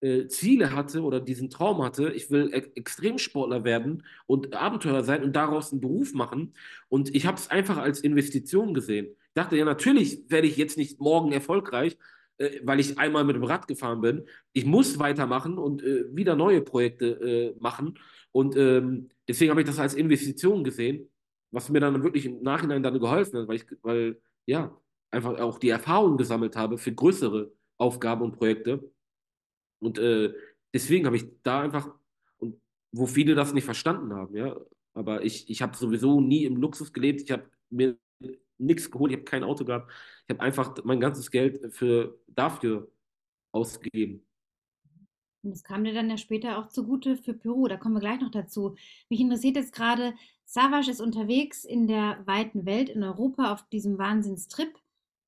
äh, 0.00 0.28
Ziele 0.28 0.72
hatte 0.74 1.02
oder 1.02 1.20
diesen 1.20 1.50
Traum 1.50 1.82
hatte, 1.82 2.12
ich 2.12 2.30
will 2.30 2.50
e 2.52 2.70
Extremsportler 2.76 3.64
werden 3.64 4.04
und 4.26 4.54
Abenteurer 4.54 5.02
sein 5.02 5.24
und 5.24 5.34
daraus 5.34 5.72
einen 5.72 5.80
Beruf 5.80 6.12
machen. 6.14 6.54
Und 6.88 7.14
ich 7.14 7.26
habe 7.26 7.38
es 7.38 7.50
einfach 7.50 7.78
als 7.78 8.00
Investition 8.00 8.74
gesehen. 8.74 9.06
Ich 9.06 9.34
dachte, 9.34 9.56
ja, 9.56 9.64
natürlich 9.64 10.22
werde 10.28 10.46
ich 10.46 10.56
jetzt 10.56 10.76
nicht 10.76 11.00
morgen 11.00 11.32
erfolgreich, 11.32 11.96
äh, 12.36 12.60
weil 12.62 12.78
ich 12.78 12.98
einmal 12.98 13.24
mit 13.24 13.34
dem 13.34 13.44
Rad 13.44 13.66
gefahren 13.66 14.00
bin. 14.00 14.26
Ich 14.52 14.66
muss 14.66 14.98
weitermachen 14.98 15.58
und 15.58 15.82
äh, 15.82 16.04
wieder 16.14 16.36
neue 16.36 16.60
Projekte 16.60 17.54
äh, 17.56 17.60
machen. 17.60 17.98
Und 18.32 18.56
ähm, 18.56 19.08
deswegen 19.26 19.50
habe 19.50 19.62
ich 19.62 19.66
das 19.66 19.78
als 19.78 19.94
Investition 19.94 20.62
gesehen, 20.62 21.10
was 21.50 21.70
mir 21.70 21.80
dann 21.80 22.02
wirklich 22.04 22.26
im 22.26 22.42
Nachhinein 22.42 22.82
dann 22.82 23.00
geholfen 23.00 23.40
hat, 23.40 23.48
weil 23.48 23.56
ich, 23.56 23.66
weil, 23.82 24.20
ja, 24.46 24.78
einfach 25.10 25.38
auch 25.38 25.58
die 25.58 25.70
Erfahrung 25.70 26.16
gesammelt 26.16 26.56
habe 26.56 26.78
für 26.78 26.92
größere 26.92 27.52
Aufgaben 27.78 28.22
und 28.22 28.36
Projekte. 28.36 28.90
Und 29.80 29.98
äh, 29.98 30.34
deswegen 30.74 31.06
habe 31.06 31.16
ich 31.16 31.26
da 31.42 31.62
einfach, 31.62 31.94
und 32.38 32.60
wo 32.92 33.06
viele 33.06 33.34
das 33.34 33.54
nicht 33.54 33.64
verstanden 33.64 34.12
haben, 34.12 34.36
ja, 34.36 34.56
aber 34.94 35.24
ich, 35.24 35.48
ich 35.48 35.62
habe 35.62 35.76
sowieso 35.76 36.20
nie 36.20 36.44
im 36.44 36.56
Luxus 36.56 36.92
gelebt, 36.92 37.22
ich 37.22 37.30
habe 37.30 37.48
mir 37.70 37.96
nichts 38.58 38.90
geholt, 38.90 39.12
ich 39.12 39.18
habe 39.18 39.24
kein 39.24 39.44
Auto 39.44 39.64
gehabt, 39.64 39.92
ich 40.26 40.34
habe 40.34 40.44
einfach 40.44 40.74
mein 40.84 41.00
ganzes 41.00 41.30
Geld 41.30 41.72
für, 41.72 42.18
dafür 42.26 42.90
ausgegeben. 43.52 44.26
Und 45.44 45.52
das 45.52 45.62
kam 45.62 45.84
dir 45.84 45.94
dann 45.94 46.10
ja 46.10 46.16
später 46.16 46.58
auch 46.58 46.68
zugute 46.68 47.16
für 47.16 47.32
Peru. 47.32 47.68
Da 47.68 47.76
kommen 47.76 47.94
wir 47.94 48.00
gleich 48.00 48.20
noch 48.20 48.30
dazu. 48.30 48.74
Mich 49.08 49.20
interessiert 49.20 49.56
jetzt 49.56 49.72
gerade, 49.72 50.14
Savas 50.44 50.88
ist 50.88 51.00
unterwegs 51.00 51.64
in 51.64 51.86
der 51.86 52.20
weiten 52.26 52.66
Welt, 52.66 52.88
in 52.88 53.04
Europa, 53.04 53.52
auf 53.52 53.68
diesem 53.68 53.98
Wahnsinnstrip. 53.98 54.76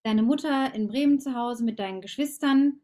Deine 0.03 0.23
Mutter 0.23 0.75
in 0.75 0.89
Bremen 0.89 1.21
zu 1.21 1.35
Hause 1.35 1.65
mit 1.65 1.79
deinen 1.79 2.01
Geschwistern. 2.01 2.81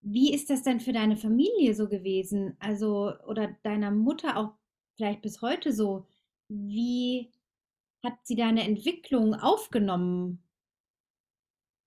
Wie 0.00 0.32
ist 0.32 0.48
das 0.48 0.62
denn 0.62 0.80
für 0.80 0.92
deine 0.92 1.16
Familie 1.16 1.74
so 1.74 1.88
gewesen? 1.88 2.56
Also, 2.60 3.12
oder 3.26 3.56
deiner 3.62 3.90
Mutter 3.90 4.36
auch 4.36 4.52
vielleicht 4.96 5.22
bis 5.22 5.42
heute 5.42 5.72
so? 5.72 6.06
Wie 6.48 7.30
hat 8.04 8.14
sie 8.24 8.36
deine 8.36 8.64
Entwicklung 8.64 9.34
aufgenommen? 9.34 10.42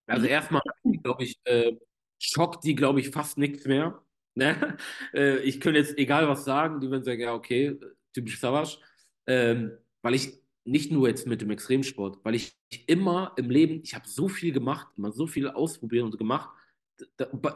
Also 0.07 0.27
erstmal, 0.27 0.61
glaube 1.01 1.23
ich, 1.23 1.39
äh, 1.45 1.75
schockt 2.19 2.63
die, 2.65 2.75
glaube 2.75 2.99
ich, 2.99 3.09
fast 3.09 3.37
nichts 3.37 3.65
mehr. 3.65 3.99
Ne? 4.35 4.79
Äh, 5.13 5.41
ich 5.41 5.61
könnte 5.61 5.79
jetzt 5.79 5.95
egal 5.95 6.27
was 6.27 6.43
sagen, 6.43 6.79
die 6.79 6.89
würden 6.89 7.03
sagen, 7.03 7.21
ja, 7.21 7.35
okay, 7.35 7.79
typisch 8.13 8.39
Savage. 8.39 8.79
Ähm, 9.27 9.77
weil 10.01 10.15
ich 10.15 10.42
nicht 10.65 10.91
nur 10.91 11.07
jetzt 11.07 11.27
mit 11.27 11.41
dem 11.41 11.51
Extremsport, 11.51 12.23
weil 12.23 12.35
ich 12.35 12.57
immer 12.87 13.33
im 13.35 13.49
Leben, 13.49 13.81
ich 13.83 13.95
habe 13.95 14.07
so 14.07 14.29
viel 14.29 14.53
gemacht, 14.53 14.87
immer 14.97 15.11
so 15.11 15.27
viel 15.27 15.49
ausprobiert 15.49 16.05
und 16.05 16.17
gemacht. 16.17 16.49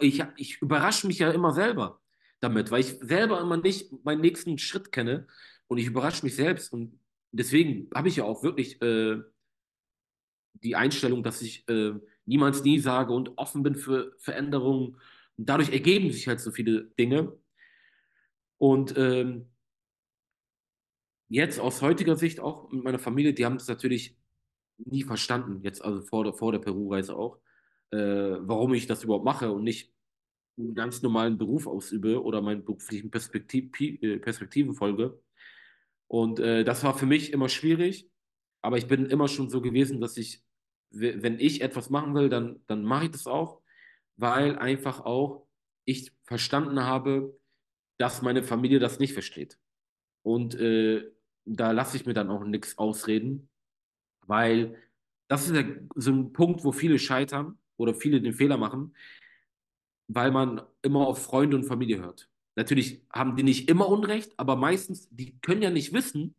Ich, 0.02 0.24
ich 0.36 0.62
überrasche 0.62 1.08
mich 1.08 1.20
ja 1.20 1.32
immer 1.32 1.54
selber 1.54 2.02
damit, 2.40 2.70
weil 2.70 2.82
ich 2.82 2.98
selber 3.00 3.40
immer 3.40 3.58
nicht 3.58 3.92
meinen 4.04 4.22
nächsten 4.22 4.58
Schritt 4.58 4.92
kenne 4.92 5.28
und 5.68 5.78
ich 5.78 5.88
überrasche 5.88 6.26
mich 6.26 6.36
selbst. 6.36 6.74
Und 6.74 7.00
deswegen 7.32 7.90
habe 7.96 8.10
ich 8.10 8.18
ja 8.18 8.26
auch 8.26 8.44
wirklich 8.44 8.82
äh, 8.82 9.22
die 10.54 10.76
Einstellung, 10.76 11.24
dass 11.24 11.42
ich 11.42 11.68
äh, 11.70 11.94
niemals 12.26 12.64
nie 12.64 12.80
sage 12.80 13.14
und 13.14 13.38
offen 13.38 13.64
bin 13.64 13.76
für 13.76 14.14
Veränderungen 14.18 14.98
und 15.38 15.48
dadurch 15.50 15.72
ergeben 15.72 16.12
sich 16.12 16.28
halt 16.28 16.40
so 16.40 16.52
viele 16.52 16.86
Dinge. 17.00 17.38
Und 18.58 18.98
ähm, 18.98 19.50
jetzt 21.30 21.60
aus 21.60 21.82
heutiger 21.82 22.16
Sicht 22.16 22.40
auch 22.40 22.72
mit 22.72 22.84
meiner 22.84 23.00
Familie, 23.00 23.34
die 23.34 23.46
haben 23.46 23.56
es 23.56 23.68
natürlich 23.68 24.18
nie 24.78 25.04
verstanden, 25.04 25.62
jetzt 25.64 25.84
also 25.84 26.02
vor 26.02 26.24
der, 26.24 26.34
vor 26.34 26.52
der 26.52 26.60
Peru-Reise 26.60 27.16
auch, 27.16 27.40
äh, 27.92 27.98
warum 27.98 28.74
ich 28.74 28.88
das 28.88 29.04
überhaupt 29.04 29.26
mache 29.26 29.52
und 29.52 29.64
nicht 29.64 29.94
einen 30.58 30.76
ganz 30.76 31.02
normalen 31.02 31.38
Beruf 31.38 31.68
ausübe 31.68 32.24
oder 32.24 32.42
meinen 32.42 32.64
beruflichen 32.64 33.12
Perspektiv 33.12 33.72
äh, 33.80 34.20
Perspektiven 34.20 34.74
folge. 34.74 35.20
Und 36.08 36.40
äh, 36.40 36.64
das 36.64 36.84
war 36.84 36.98
für 36.98 37.06
mich 37.06 37.34
immer 37.34 37.50
schwierig, 37.50 38.10
aber 38.62 38.78
ich 38.78 38.88
bin 38.88 39.06
immer 39.08 39.28
schon 39.28 39.50
so 39.50 39.62
gewesen, 39.62 40.00
dass 40.00 40.18
ich, 40.18 40.44
wenn 40.90 41.40
ich 41.40 41.62
etwas 41.62 41.90
machen 41.90 42.16
will, 42.16 42.30
dann, 42.30 42.62
dann 42.68 42.84
mache 42.84 43.06
ich 43.06 43.12
das 43.12 43.28
auch 43.28 43.62
weil 44.18 44.58
einfach 44.58 45.00
auch 45.02 45.48
ich 45.86 46.12
verstanden 46.24 46.82
habe, 46.82 47.40
dass 47.98 48.22
meine 48.22 48.44
Familie 48.44 48.80
das 48.80 49.00
nicht 49.00 49.14
versteht. 49.14 49.58
Und 50.24 50.56
äh, 50.56 51.10
da 51.48 51.72
lasse 51.72 51.98
ich 51.98 52.06
mir 52.06 52.14
dann 52.14 52.30
auch 52.30 52.44
nichts 52.44 52.78
ausreden, 52.78 53.50
weil 54.26 54.76
das 55.28 55.50
ist 55.50 55.66
so 55.96 56.12
ein 56.12 56.34
Punkt, 56.34 56.64
wo 56.64 56.72
viele 56.72 57.00
scheitern 57.00 57.58
oder 57.78 57.94
viele 57.94 58.22
den 58.22 58.34
Fehler 58.34 58.58
machen, 58.58 58.96
weil 60.08 60.32
man 60.32 60.62
immer 60.82 61.08
auf 61.08 61.24
Freunde 61.24 61.58
und 61.58 61.66
Familie 61.66 62.00
hört. 62.00 62.30
Natürlich 62.56 63.02
haben 63.12 63.36
die 63.36 63.44
nicht 63.44 63.70
immer 63.70 63.88
Unrecht, 63.88 64.34
aber 64.38 64.56
meistens, 64.56 65.08
die 65.12 65.38
können 65.40 65.62
ja 65.62 65.70
nicht 65.70 65.94
wissen, 65.94 66.36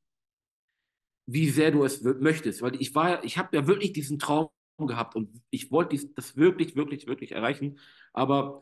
wie 1.26 1.48
sehr 1.48 1.70
du 1.70 1.84
es 1.84 2.02
möchtest. 2.02 2.62
Weil 2.62 2.80
ich 2.80 2.94
war, 2.94 3.22
ich 3.24 3.38
habe 3.38 3.56
ja 3.56 3.66
wirklich 3.66 3.92
diesen 3.92 4.18
Traum 4.18 4.50
gehabt 4.78 5.16
und 5.16 5.42
ich 5.50 5.70
wollte 5.70 5.98
das 6.14 6.36
wirklich, 6.36 6.76
wirklich, 6.76 7.06
wirklich 7.06 7.32
erreichen, 7.32 7.78
aber 8.12 8.60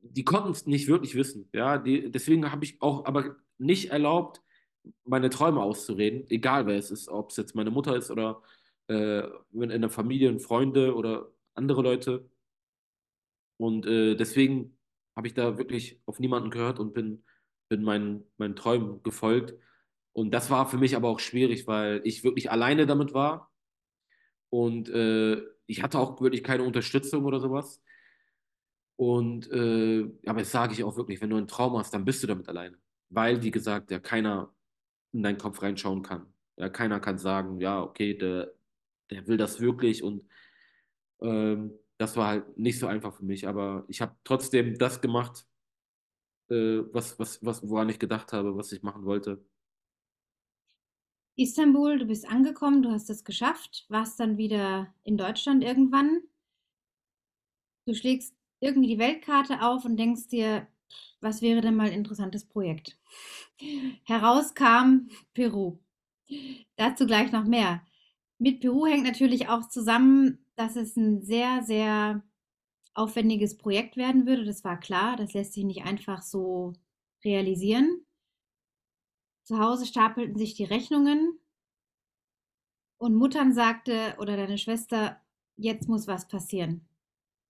die 0.00 0.24
konnten 0.24 0.50
es 0.50 0.66
nicht 0.66 0.88
wirklich 0.88 1.14
wissen. 1.14 1.48
Ja, 1.52 1.78
die, 1.78 2.10
deswegen 2.10 2.50
habe 2.50 2.64
ich 2.64 2.80
auch 2.82 3.04
aber 3.04 3.36
nicht 3.58 3.90
erlaubt, 3.90 4.42
meine 5.04 5.30
Träume 5.30 5.62
auszureden, 5.62 6.24
egal 6.28 6.66
wer 6.66 6.76
es 6.76 6.90
ist, 6.90 7.08
ob 7.08 7.30
es 7.30 7.36
jetzt 7.36 7.54
meine 7.54 7.70
Mutter 7.70 7.96
ist 7.96 8.10
oder 8.10 8.42
äh, 8.88 9.22
in 9.52 9.80
der 9.80 9.90
Familie, 9.90 10.38
Freunde 10.40 10.94
oder 10.94 11.30
andere 11.54 11.82
Leute. 11.82 12.28
Und 13.58 13.86
äh, 13.86 14.14
deswegen 14.16 14.76
habe 15.16 15.26
ich 15.26 15.34
da 15.34 15.58
wirklich 15.58 16.00
auf 16.06 16.18
niemanden 16.18 16.50
gehört 16.50 16.78
und 16.80 16.94
bin, 16.94 17.24
bin 17.68 17.82
meinen, 17.82 18.24
meinen 18.38 18.56
Träumen 18.56 19.02
gefolgt. 19.02 19.54
Und 20.12 20.32
das 20.32 20.50
war 20.50 20.68
für 20.68 20.78
mich 20.78 20.96
aber 20.96 21.08
auch 21.08 21.20
schwierig, 21.20 21.66
weil 21.66 22.00
ich 22.04 22.24
wirklich 22.24 22.50
alleine 22.50 22.86
damit 22.86 23.14
war. 23.14 23.50
Und 24.50 24.88
äh, 24.90 25.40
ich 25.66 25.82
hatte 25.82 25.98
auch 25.98 26.20
wirklich 26.20 26.44
keine 26.44 26.64
Unterstützung 26.64 27.24
oder 27.24 27.40
sowas. 27.40 27.80
Und 28.96 29.50
äh, 29.50 30.10
aber 30.26 30.40
das 30.40 30.50
sage 30.50 30.74
ich 30.74 30.84
auch 30.84 30.96
wirklich, 30.96 31.20
wenn 31.20 31.30
du 31.30 31.36
einen 31.36 31.48
Traum 31.48 31.76
hast, 31.78 31.94
dann 31.94 32.04
bist 32.04 32.22
du 32.22 32.26
damit 32.26 32.48
alleine. 32.48 32.78
Weil, 33.08 33.42
wie 33.42 33.50
gesagt, 33.50 33.90
ja 33.90 33.98
keiner 33.98 34.52
in 35.12 35.22
deinen 35.22 35.38
Kopf 35.38 35.62
reinschauen 35.62 36.02
kann. 36.02 36.32
Ja, 36.56 36.68
keiner 36.68 37.00
kann 37.00 37.18
sagen, 37.18 37.60
ja, 37.60 37.82
okay, 37.82 38.14
der, 38.14 38.52
der 39.10 39.26
will 39.26 39.36
das 39.36 39.60
wirklich 39.60 40.02
und 40.02 40.24
ähm, 41.20 41.72
das 41.98 42.16
war 42.16 42.28
halt 42.28 42.58
nicht 42.58 42.78
so 42.78 42.86
einfach 42.86 43.14
für 43.14 43.24
mich, 43.24 43.46
aber 43.46 43.84
ich 43.88 44.00
habe 44.00 44.16
trotzdem 44.24 44.78
das 44.78 45.00
gemacht, 45.00 45.46
äh, 46.50 46.82
was, 46.92 47.18
was, 47.18 47.44
was, 47.44 47.68
woran 47.68 47.88
ich 47.88 47.98
gedacht 47.98 48.32
habe, 48.32 48.56
was 48.56 48.72
ich 48.72 48.82
machen 48.82 49.04
wollte. 49.04 49.44
Istanbul, 51.36 51.98
du 51.98 52.06
bist 52.06 52.28
angekommen, 52.28 52.82
du 52.82 52.90
hast 52.90 53.08
es 53.08 53.24
geschafft, 53.24 53.86
warst 53.88 54.20
dann 54.20 54.36
wieder 54.36 54.92
in 55.04 55.16
Deutschland 55.16 55.64
irgendwann. 55.64 56.20
Du 57.86 57.94
schlägst 57.94 58.34
irgendwie 58.60 58.88
die 58.88 58.98
Weltkarte 58.98 59.62
auf 59.62 59.84
und 59.84 59.96
denkst 59.96 60.28
dir, 60.28 60.66
was 61.20 61.40
wäre 61.40 61.62
denn 61.62 61.74
mal 61.74 61.86
ein 61.86 61.94
interessantes 61.94 62.44
Projekt? 62.44 62.98
Herauskam 64.04 65.08
Peru. 65.34 65.78
Dazu 66.76 67.06
gleich 67.06 67.32
noch 67.32 67.44
mehr. 67.44 67.82
Mit 68.38 68.60
Peru 68.60 68.86
hängt 68.86 69.04
natürlich 69.04 69.48
auch 69.48 69.68
zusammen, 69.68 70.44
dass 70.56 70.76
es 70.76 70.96
ein 70.96 71.22
sehr, 71.22 71.62
sehr 71.62 72.22
aufwendiges 72.94 73.56
Projekt 73.56 73.96
werden 73.96 74.26
würde. 74.26 74.44
Das 74.44 74.64
war 74.64 74.78
klar. 74.78 75.16
Das 75.16 75.32
lässt 75.32 75.52
sich 75.54 75.64
nicht 75.64 75.84
einfach 75.84 76.22
so 76.22 76.72
realisieren. 77.24 78.04
Zu 79.44 79.58
Hause 79.58 79.86
stapelten 79.86 80.36
sich 80.36 80.54
die 80.54 80.64
Rechnungen 80.64 81.38
und 82.98 83.16
Muttern 83.16 83.52
sagte 83.52 84.14
oder 84.18 84.36
deine 84.36 84.58
Schwester, 84.58 85.20
jetzt 85.56 85.88
muss 85.88 86.06
was 86.06 86.28
passieren. 86.28 86.86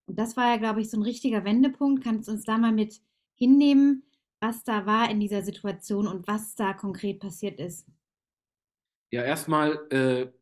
Und 0.06 0.18
das 0.18 0.36
war 0.36 0.50
ja, 0.50 0.56
glaube 0.56 0.80
ich, 0.80 0.90
so 0.90 0.98
ein 0.98 1.02
richtiger 1.02 1.44
Wendepunkt. 1.44 2.02
Kannst 2.02 2.28
du 2.28 2.32
uns 2.32 2.44
da 2.44 2.58
mal 2.58 2.72
mit 2.72 3.00
hinnehmen, 3.34 4.04
was 4.42 4.64
da 4.64 4.84
war 4.86 5.08
in 5.08 5.20
dieser 5.20 5.42
Situation 5.42 6.08
und 6.08 6.26
was 6.26 6.56
da 6.56 6.74
konkret 6.74 7.20
passiert 7.20 7.60
ist? 7.60 7.88
Ja, 9.12 9.22
erstmal, 9.22 9.86
äh, 9.90 10.32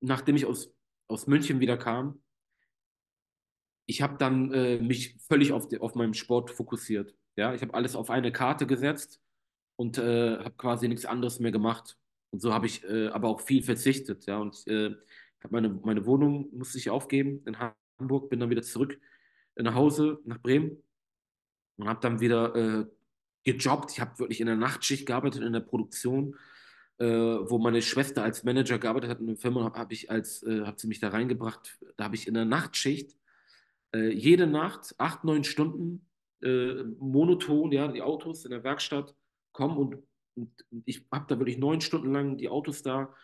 nachdem 0.00 0.34
ich 0.34 0.44
aus, 0.44 0.74
aus 1.08 1.26
München 1.26 1.60
wieder 1.60 1.76
kam, 1.76 2.20
ich 3.86 4.02
habe 4.02 4.16
dann 4.18 4.52
äh, 4.52 4.78
mich 4.78 5.16
völlig 5.28 5.52
auf, 5.52 5.68
die, 5.68 5.78
auf 5.78 5.94
meinen 5.94 6.14
Sport 6.14 6.50
fokussiert. 6.50 7.14
Ja, 7.36 7.54
ich 7.54 7.62
habe 7.62 7.74
alles 7.74 7.94
auf 7.94 8.10
eine 8.10 8.32
Karte 8.32 8.66
gesetzt 8.66 9.20
und 9.76 9.98
äh, 9.98 10.38
habe 10.38 10.56
quasi 10.56 10.88
nichts 10.88 11.04
anderes 11.04 11.38
mehr 11.38 11.52
gemacht. 11.52 11.96
Und 12.30 12.40
so 12.40 12.52
habe 12.52 12.66
ich 12.66 12.82
äh, 12.84 13.08
aber 13.08 13.28
auch 13.28 13.40
viel 13.40 13.62
verzichtet. 13.62 14.26
Ja, 14.26 14.38
und 14.38 14.66
äh, 14.66 14.96
meine, 15.50 15.68
meine 15.68 16.06
Wohnung 16.06 16.48
musste 16.52 16.78
ich 16.78 16.90
aufgeben 16.90 17.42
in 17.46 17.56
Hamburg, 18.00 18.30
bin 18.30 18.40
dann 18.40 18.50
wieder 18.50 18.62
zurück 18.62 18.98
nach 19.56 19.74
Hause 19.74 20.18
nach 20.24 20.38
Bremen 20.38 20.82
und 21.76 21.88
habe 21.88 22.00
dann 22.00 22.20
wieder 22.20 22.54
äh, 22.56 22.86
gejobbt. 23.44 23.92
Ich 23.92 24.00
habe 24.00 24.18
wirklich 24.18 24.40
in 24.40 24.46
der 24.46 24.56
Nachtschicht 24.56 25.06
gearbeitet, 25.06 25.42
in 25.42 25.52
der 25.52 25.60
Produktion, 25.60 26.36
äh, 26.98 27.06
wo 27.06 27.58
meine 27.58 27.82
Schwester 27.82 28.22
als 28.22 28.44
Manager 28.44 28.78
gearbeitet 28.78 29.10
hat 29.10 29.20
in 29.20 29.26
der 29.26 29.36
Firma, 29.36 29.72
habe 29.74 29.92
ich 29.92 30.10
als, 30.10 30.42
äh, 30.42 30.62
hat 30.62 30.80
sie 30.80 30.86
mich 30.86 31.00
da 31.00 31.08
reingebracht. 31.08 31.78
Da 31.96 32.04
habe 32.04 32.16
ich 32.16 32.26
in 32.26 32.34
der 32.34 32.44
Nachtschicht 32.44 33.16
äh, 33.94 34.12
jede 34.12 34.46
Nacht 34.46 34.94
acht, 34.98 35.24
neun 35.24 35.44
Stunden 35.44 36.06
äh, 36.42 36.84
monoton, 36.98 37.72
ja, 37.72 37.88
die 37.88 38.02
Autos 38.02 38.44
in 38.44 38.50
der 38.50 38.64
Werkstatt 38.64 39.14
kommen 39.52 39.76
und, 39.76 40.02
und 40.34 40.52
ich 40.84 41.06
habe 41.12 41.26
da 41.28 41.38
wirklich 41.38 41.58
neun 41.58 41.80
Stunden 41.80 42.12
lang 42.12 42.36
die 42.36 42.48
Autos 42.48 42.82
da. 42.82 43.14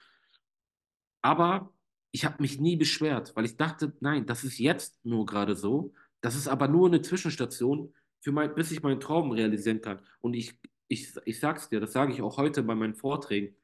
Aber 1.22 1.72
ich 2.12 2.24
habe 2.24 2.40
mich 2.40 2.60
nie 2.60 2.76
beschwert, 2.76 3.34
weil 3.36 3.44
ich 3.44 3.56
dachte, 3.56 3.92
nein, 4.00 4.26
das 4.26 4.44
ist 4.44 4.58
jetzt 4.58 5.04
nur 5.04 5.26
gerade 5.26 5.54
so. 5.54 5.92
Das 6.20 6.34
ist 6.34 6.48
aber 6.48 6.68
nur 6.68 6.88
eine 6.88 7.02
Zwischenstation, 7.02 7.94
für 8.20 8.32
mein, 8.32 8.54
bis 8.54 8.70
ich 8.70 8.82
meinen 8.82 9.00
Traum 9.00 9.32
realisieren 9.32 9.80
kann. 9.80 10.00
Und 10.20 10.34
ich, 10.34 10.58
ich, 10.88 11.12
ich 11.24 11.40
sag's 11.40 11.68
dir, 11.68 11.80
das 11.80 11.92
sage 11.92 12.12
ich 12.12 12.22
auch 12.22 12.36
heute 12.36 12.62
bei 12.62 12.74
meinen 12.74 12.94
Vorträgen, 12.94 13.54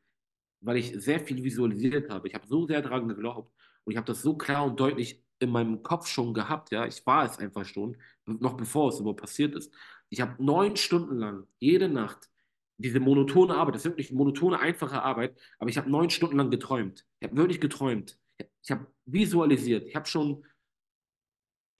weil 0.61 0.79
ich 0.79 0.93
sehr 0.97 1.21
viel 1.21 1.43
visualisiert 1.43 2.11
habe. 2.11 2.29
Ich 2.29 2.35
habe 2.35 2.47
so 2.47 2.67
sehr 2.67 2.83
daran 2.83 3.09
geglaubt 3.09 3.53
und 3.85 3.93
ich 3.93 3.97
habe 3.97 4.07
das 4.07 4.23
so 4.23 4.37
klar 4.37 4.65
und 4.65 4.81
deutlich 4.81 5.23
in 5.39 5.51
meinem 5.51 5.83
Kopf 5.83 6.07
schon 6.07 6.33
gehabt, 6.33 6.71
ja. 6.73 6.87
Ich 6.87 7.05
war 7.07 7.25
es 7.25 7.39
einfach 7.39 7.65
schon, 7.65 7.97
noch 8.25 8.57
bevor 8.57 8.89
es 8.89 9.01
überhaupt 9.01 9.21
passiert 9.21 9.55
ist. 9.55 9.73
Ich 10.09 10.21
habe 10.21 10.43
neun 10.43 10.77
Stunden 10.77 11.17
lang, 11.19 11.47
jede 11.59 11.89
Nacht, 11.89 12.31
diese 12.79 13.01
monotone 13.01 13.55
Arbeit, 13.55 13.75
das 13.75 13.83
ist 13.85 13.91
wirklich 13.91 14.13
monotone, 14.13 14.59
einfache 14.59 15.03
Arbeit, 15.03 15.39
aber 15.59 15.69
ich 15.69 15.79
habe 15.79 15.91
neun 15.91 16.11
Stunden 16.11 16.37
lang 16.37 16.51
geträumt. 16.51 17.07
Ich 17.21 17.29
habe 17.29 17.37
wirklich 17.37 17.61
geträumt. 17.61 18.19
Ich 18.63 18.71
habe 18.71 18.87
visualisiert. 19.05 19.87
Ich 19.87 19.97
habe 19.97 20.07
schon 20.07 20.45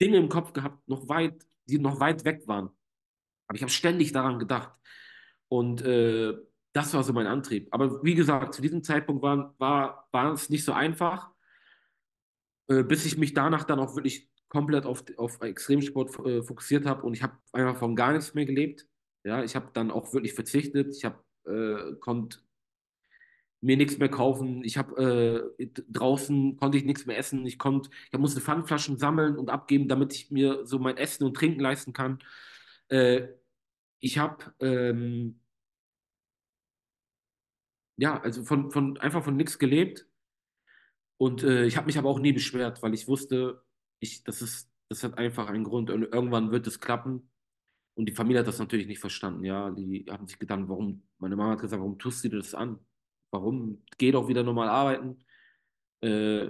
Dinge 0.01 0.17
im 0.17 0.29
Kopf 0.29 0.53
gehabt, 0.53 0.87
noch 0.87 1.07
weit, 1.09 1.46
die 1.67 1.79
noch 1.79 1.99
weit 1.99 2.25
weg 2.25 2.47
waren. 2.47 2.69
Aber 3.47 3.55
ich 3.55 3.61
habe 3.61 3.71
ständig 3.71 4.11
daran 4.11 4.39
gedacht. 4.39 4.71
Und 5.47 5.81
äh, 5.81 6.33
das 6.73 6.93
war 6.93 7.03
so 7.03 7.13
mein 7.13 7.27
Antrieb. 7.27 7.67
Aber 7.71 8.03
wie 8.03 8.15
gesagt, 8.15 8.53
zu 8.53 8.61
diesem 8.61 8.83
Zeitpunkt 8.83 9.21
war, 9.21 9.55
war, 9.57 10.07
war 10.11 10.33
es 10.33 10.49
nicht 10.49 10.63
so 10.65 10.73
einfach, 10.73 11.31
äh, 12.67 12.83
bis 12.83 13.05
ich 13.05 13.17
mich 13.17 13.33
danach 13.33 13.63
dann 13.63 13.79
auch 13.79 13.95
wirklich 13.95 14.29
komplett 14.49 14.85
auf, 14.85 15.03
auf 15.17 15.41
Extremsport 15.41 16.19
äh, 16.25 16.41
fokussiert 16.43 16.85
habe 16.85 17.03
und 17.03 17.13
ich 17.13 17.23
habe 17.23 17.37
einfach 17.51 17.77
von 17.77 17.95
gar 17.95 18.13
nichts 18.13 18.33
mehr 18.33 18.45
gelebt. 18.45 18.87
Ja, 19.23 19.43
ich 19.43 19.55
habe 19.55 19.71
dann 19.73 19.91
auch 19.91 20.13
wirklich 20.13 20.33
verzichtet. 20.33 20.95
Ich 20.95 21.03
habe 21.03 21.23
äh, 21.45 21.95
konnte 21.99 22.39
mir 23.61 23.77
nichts 23.77 23.97
mehr 23.97 24.09
kaufen. 24.09 24.63
Ich 24.63 24.77
habe 24.77 25.51
äh, 25.59 25.67
draußen 25.89 26.57
konnte 26.57 26.77
ich 26.77 26.85
nichts 26.85 27.05
mehr 27.05 27.17
essen. 27.17 27.45
Ich 27.45 27.57
konnte, 27.59 27.89
ich 28.11 28.19
musste 28.19 28.41
Pfandflaschen 28.41 28.97
sammeln 28.97 29.37
und 29.37 29.49
abgeben, 29.49 29.87
damit 29.87 30.13
ich 30.13 30.31
mir 30.31 30.65
so 30.65 30.79
mein 30.79 30.97
Essen 30.97 31.23
und 31.25 31.35
Trinken 31.35 31.59
leisten 31.61 31.93
kann. 31.93 32.19
Äh, 32.89 33.27
ich 33.99 34.19
habe 34.19 34.53
ähm, 34.59 35.39
ja, 37.97 38.19
also 38.21 38.43
von, 38.43 38.71
von 38.71 38.97
einfach 38.97 39.23
von 39.23 39.35
nichts 39.35 39.59
gelebt 39.59 40.07
und 41.17 41.43
äh, 41.43 41.65
ich 41.65 41.77
habe 41.77 41.87
mich 41.87 41.97
aber 41.97 42.09
auch 42.09 42.19
nie 42.19 42.31
beschwert, 42.33 42.81
weil 42.83 42.93
ich 42.93 43.07
wusste, 43.07 43.63
ich, 43.99 44.23
das 44.23 44.41
ist, 44.41 44.69
das 44.89 45.03
hat 45.03 45.17
einfach 45.17 45.49
einen 45.49 45.63
Grund 45.63 45.89
und 45.89 46.03
irgendwann 46.03 46.51
wird 46.51 46.67
es 46.67 46.79
klappen. 46.79 47.31
Und 47.95 48.05
die 48.07 48.13
Familie 48.13 48.41
hat 48.41 48.47
das 48.47 48.59
natürlich 48.59 48.85
nicht 48.87 48.99
verstanden, 48.99 49.43
ja. 49.43 49.71
Die 49.71 50.05
haben 50.09 50.27
sich 50.27 50.37
gedacht, 50.37 50.61
warum, 50.67 51.03
meine 51.17 51.35
Mama 51.35 51.53
hat 51.53 51.61
gesagt, 51.61 51.81
warum 51.81 51.97
tust 51.97 52.23
du 52.23 52.29
dir 52.29 52.37
das 52.37 52.53
an? 52.53 52.79
Warum? 53.31 53.83
Geh 53.97 54.11
doch 54.11 54.27
wieder 54.27 54.43
normal 54.43 54.69
arbeiten. 54.69 55.23
Äh, 56.01 56.45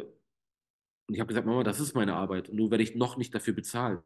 und 1.07 1.13
ich 1.13 1.19
habe 1.19 1.28
gesagt, 1.28 1.47
Mama, 1.47 1.63
das 1.63 1.80
ist 1.80 1.95
meine 1.95 2.15
Arbeit 2.15 2.49
und 2.49 2.57
nur 2.57 2.69
werde 2.69 2.84
ich 2.84 2.95
noch 2.95 3.17
nicht 3.17 3.34
dafür 3.34 3.53
bezahlt. 3.53 4.01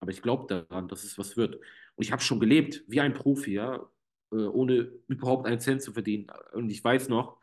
Aber 0.00 0.10
ich 0.10 0.22
glaube 0.22 0.46
daran, 0.46 0.88
dass 0.88 1.04
es 1.04 1.18
was 1.18 1.36
wird. 1.36 1.56
Und 1.56 2.04
ich 2.04 2.12
habe 2.12 2.22
schon 2.22 2.40
gelebt 2.40 2.84
wie 2.86 3.00
ein 3.00 3.14
Profi, 3.14 3.54
ja, 3.54 3.88
äh, 4.32 4.36
ohne 4.36 4.92
überhaupt 5.08 5.46
einen 5.46 5.60
Cent 5.60 5.82
zu 5.82 5.92
verdienen. 5.92 6.28
Und 6.52 6.70
ich 6.70 6.82
weiß 6.82 7.08
noch, 7.08 7.38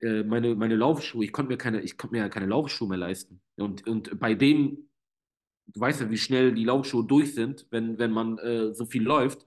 äh, 0.00 0.22
meine, 0.22 0.54
meine 0.54 0.76
Laufschuhe, 0.76 1.24
ich 1.24 1.32
konnte 1.32 1.50
mir 1.50 1.58
keine, 1.58 1.80
ich 1.80 1.96
konnte 1.96 2.16
mir 2.16 2.28
keine 2.28 2.46
Laufschuhe 2.46 2.88
mehr 2.88 2.98
leisten. 2.98 3.40
Und, 3.56 3.86
und 3.86 4.18
bei 4.18 4.34
dem, 4.34 4.90
du 5.66 5.80
weißt 5.80 6.02
ja, 6.02 6.10
wie 6.10 6.18
schnell 6.18 6.54
die 6.54 6.64
Laufschuhe 6.64 7.06
durch 7.06 7.34
sind, 7.34 7.66
wenn, 7.70 7.98
wenn 7.98 8.10
man 8.10 8.38
äh, 8.38 8.74
so 8.74 8.84
viel 8.86 9.02
läuft 9.02 9.46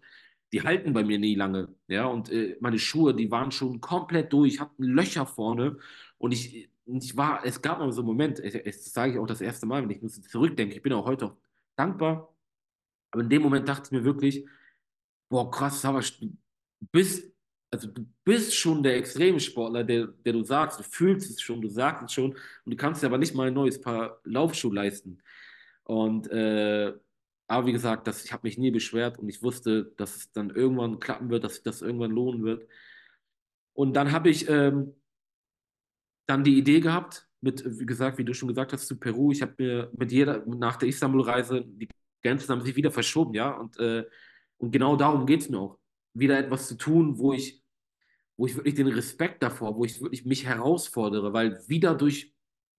die 0.52 0.64
halten 0.64 0.94
bei 0.94 1.04
mir 1.04 1.18
nie 1.20 1.36
lange. 1.36 1.70
Ja, 1.88 2.06
und 2.06 2.30
äh, 2.32 2.58
meine 2.60 2.80
Schuhe, 2.80 3.14
die 3.16 3.32
waren 3.32 3.52
schon 3.52 3.80
komplett 3.82 4.34
durch, 4.34 4.60
hatten 4.60 4.84
Löcher 4.84 5.26
vorne. 5.26 5.78
Und 6.18 6.34
ich, 6.34 6.70
ich 6.86 7.18
war, 7.18 7.46
es 7.46 7.62
gab 7.62 7.80
mal 7.80 7.92
so 7.92 8.02
einen 8.02 8.08
Moment, 8.08 8.40
das 8.40 8.94
sage 8.94 9.14
ich 9.14 9.20
auch 9.20 9.28
das 9.28 9.42
erste 9.42 9.66
Mal, 9.66 9.82
wenn 9.82 9.90
ich 9.90 10.30
zurückdenke, 10.30 10.76
ich 10.76 10.82
bin 10.82 10.94
auch 10.94 11.06
heute 11.06 11.28
auch 11.28 11.38
dankbar. 11.76 12.36
Aber 13.12 13.24
in 13.24 13.30
dem 13.30 13.42
Moment 13.42 13.68
dachte 13.68 13.84
ich 13.86 13.92
mir 13.92 14.04
wirklich, 14.04 14.46
boah, 15.30 15.50
krass, 15.50 15.86
aber 15.86 16.02
du 16.02 16.38
bist, 16.92 17.32
also 17.72 17.88
du 17.88 18.06
bist 18.26 18.54
schon 18.54 18.84
der 18.84 18.98
Extremsportler, 18.98 19.84
der, 19.84 20.08
der 20.08 20.34
du 20.34 20.44
sagst, 20.44 20.80
du 20.80 20.84
fühlst 20.84 21.30
es 21.30 21.42
schon, 21.42 21.62
du 21.62 21.70
sagst 21.70 22.04
es 22.04 22.14
schon, 22.14 22.32
und 22.32 22.72
du 22.72 22.76
kannst 22.76 23.02
dir 23.02 23.08
aber 23.08 23.18
nicht 23.18 23.36
mal 23.36 23.48
ein 23.48 23.54
neues 23.54 23.80
Paar 23.80 24.20
Laufschuhe 24.26 24.74
leisten. 24.74 25.22
Und 25.84 26.28
äh, 26.30 26.94
aber 27.52 27.68
wie 27.68 27.74
gesagt, 27.74 28.08
das, 28.08 28.24
ich 28.24 28.32
habe 28.32 28.48
mich 28.48 28.58
nie 28.58 28.72
beschwert 28.72 29.20
und 29.20 29.28
ich 29.28 29.44
wusste, 29.44 29.92
dass 29.98 30.16
es 30.16 30.32
dann 30.32 30.52
irgendwann 30.52 31.02
klappen 31.02 31.30
wird, 31.30 31.44
dass 31.44 31.56
sich 31.56 31.64
das 31.64 31.82
irgendwann 31.82 32.12
lohnen 32.12 32.44
wird. 32.44 32.66
Und 33.74 33.94
dann 33.94 34.14
habe 34.14 34.30
ich 34.30 34.48
ähm, 34.48 34.96
dann 36.28 36.46
die 36.46 36.58
Idee 36.58 36.80
gehabt, 36.80 37.28
mit, 37.42 37.62
wie 37.66 37.86
gesagt, 37.86 38.18
wie 38.18 38.24
du 38.24 38.34
schon 38.34 38.48
gesagt 38.48 38.72
hast, 38.72 38.88
zu 38.88 38.98
Peru. 38.98 39.34
Ich 39.34 39.42
habe 39.42 39.54
mir 39.58 39.92
mit 39.98 40.14
jeder, 40.14 40.46
nach 40.46 40.78
der 40.78 40.88
Istanbul-Reise, 40.88 41.66
die 41.66 41.90
Grenzen 42.24 42.50
haben 42.50 42.62
sich 42.62 42.78
wieder 42.78 42.90
verschoben, 42.90 43.34
ja. 43.34 43.52
Und, 43.52 43.78
äh, 43.80 44.06
und 44.58 44.72
genau 44.72 44.96
darum 44.96 45.26
geht 45.26 45.42
es 45.42 45.50
mir 45.50 45.60
auch. 45.60 45.78
Wieder 46.14 46.40
etwas 46.40 46.70
zu 46.70 46.76
tun, 46.76 47.18
wo 47.18 47.34
ich, 47.34 47.62
wo 48.38 48.46
ich 48.46 48.56
wirklich 48.56 48.76
den 48.76 48.88
Respekt 48.88 49.44
davor, 49.44 49.76
wo 49.76 49.84
ich 49.84 50.00
wirklich 50.00 50.24
mich 50.26 50.46
herausfordere, 50.46 51.34
weil 51.34 51.62
wieder 51.68 51.96
durch 51.96 52.34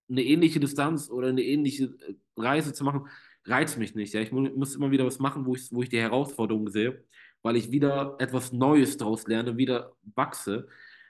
eine 0.09 0.23
ähnliche 0.23 0.61
Distanz 0.61 1.11
oder 1.11 1.29
eine 1.29 1.43
ähnliche 1.43 1.85
äh, 1.85 2.15
Reise 2.39 2.73
zu 2.73 2.85
machen, 2.85 3.09
reizt 3.45 3.79
mich 3.79 3.95
nicht. 3.95 4.15
Ja? 4.15 4.21
Ich 4.21 4.33
muss 4.33 4.75
immer 4.75 4.91
wieder 4.91 5.07
was 5.07 5.19
machen, 5.19 5.47
wo 5.47 5.55
ich, 5.55 5.71
wo 5.73 5.83
ich 5.83 5.89
die 5.89 6.01
Herausforderung 6.01 6.69
sehe, 6.71 7.05
weil 7.43 7.57
ich 7.57 7.71
wieder 7.71 8.17
etwas 8.19 8.53
Neues 8.53 8.97
daraus 8.97 9.27
lerne, 9.27 9.57
wieder 9.57 9.93
wachse. 10.15 10.69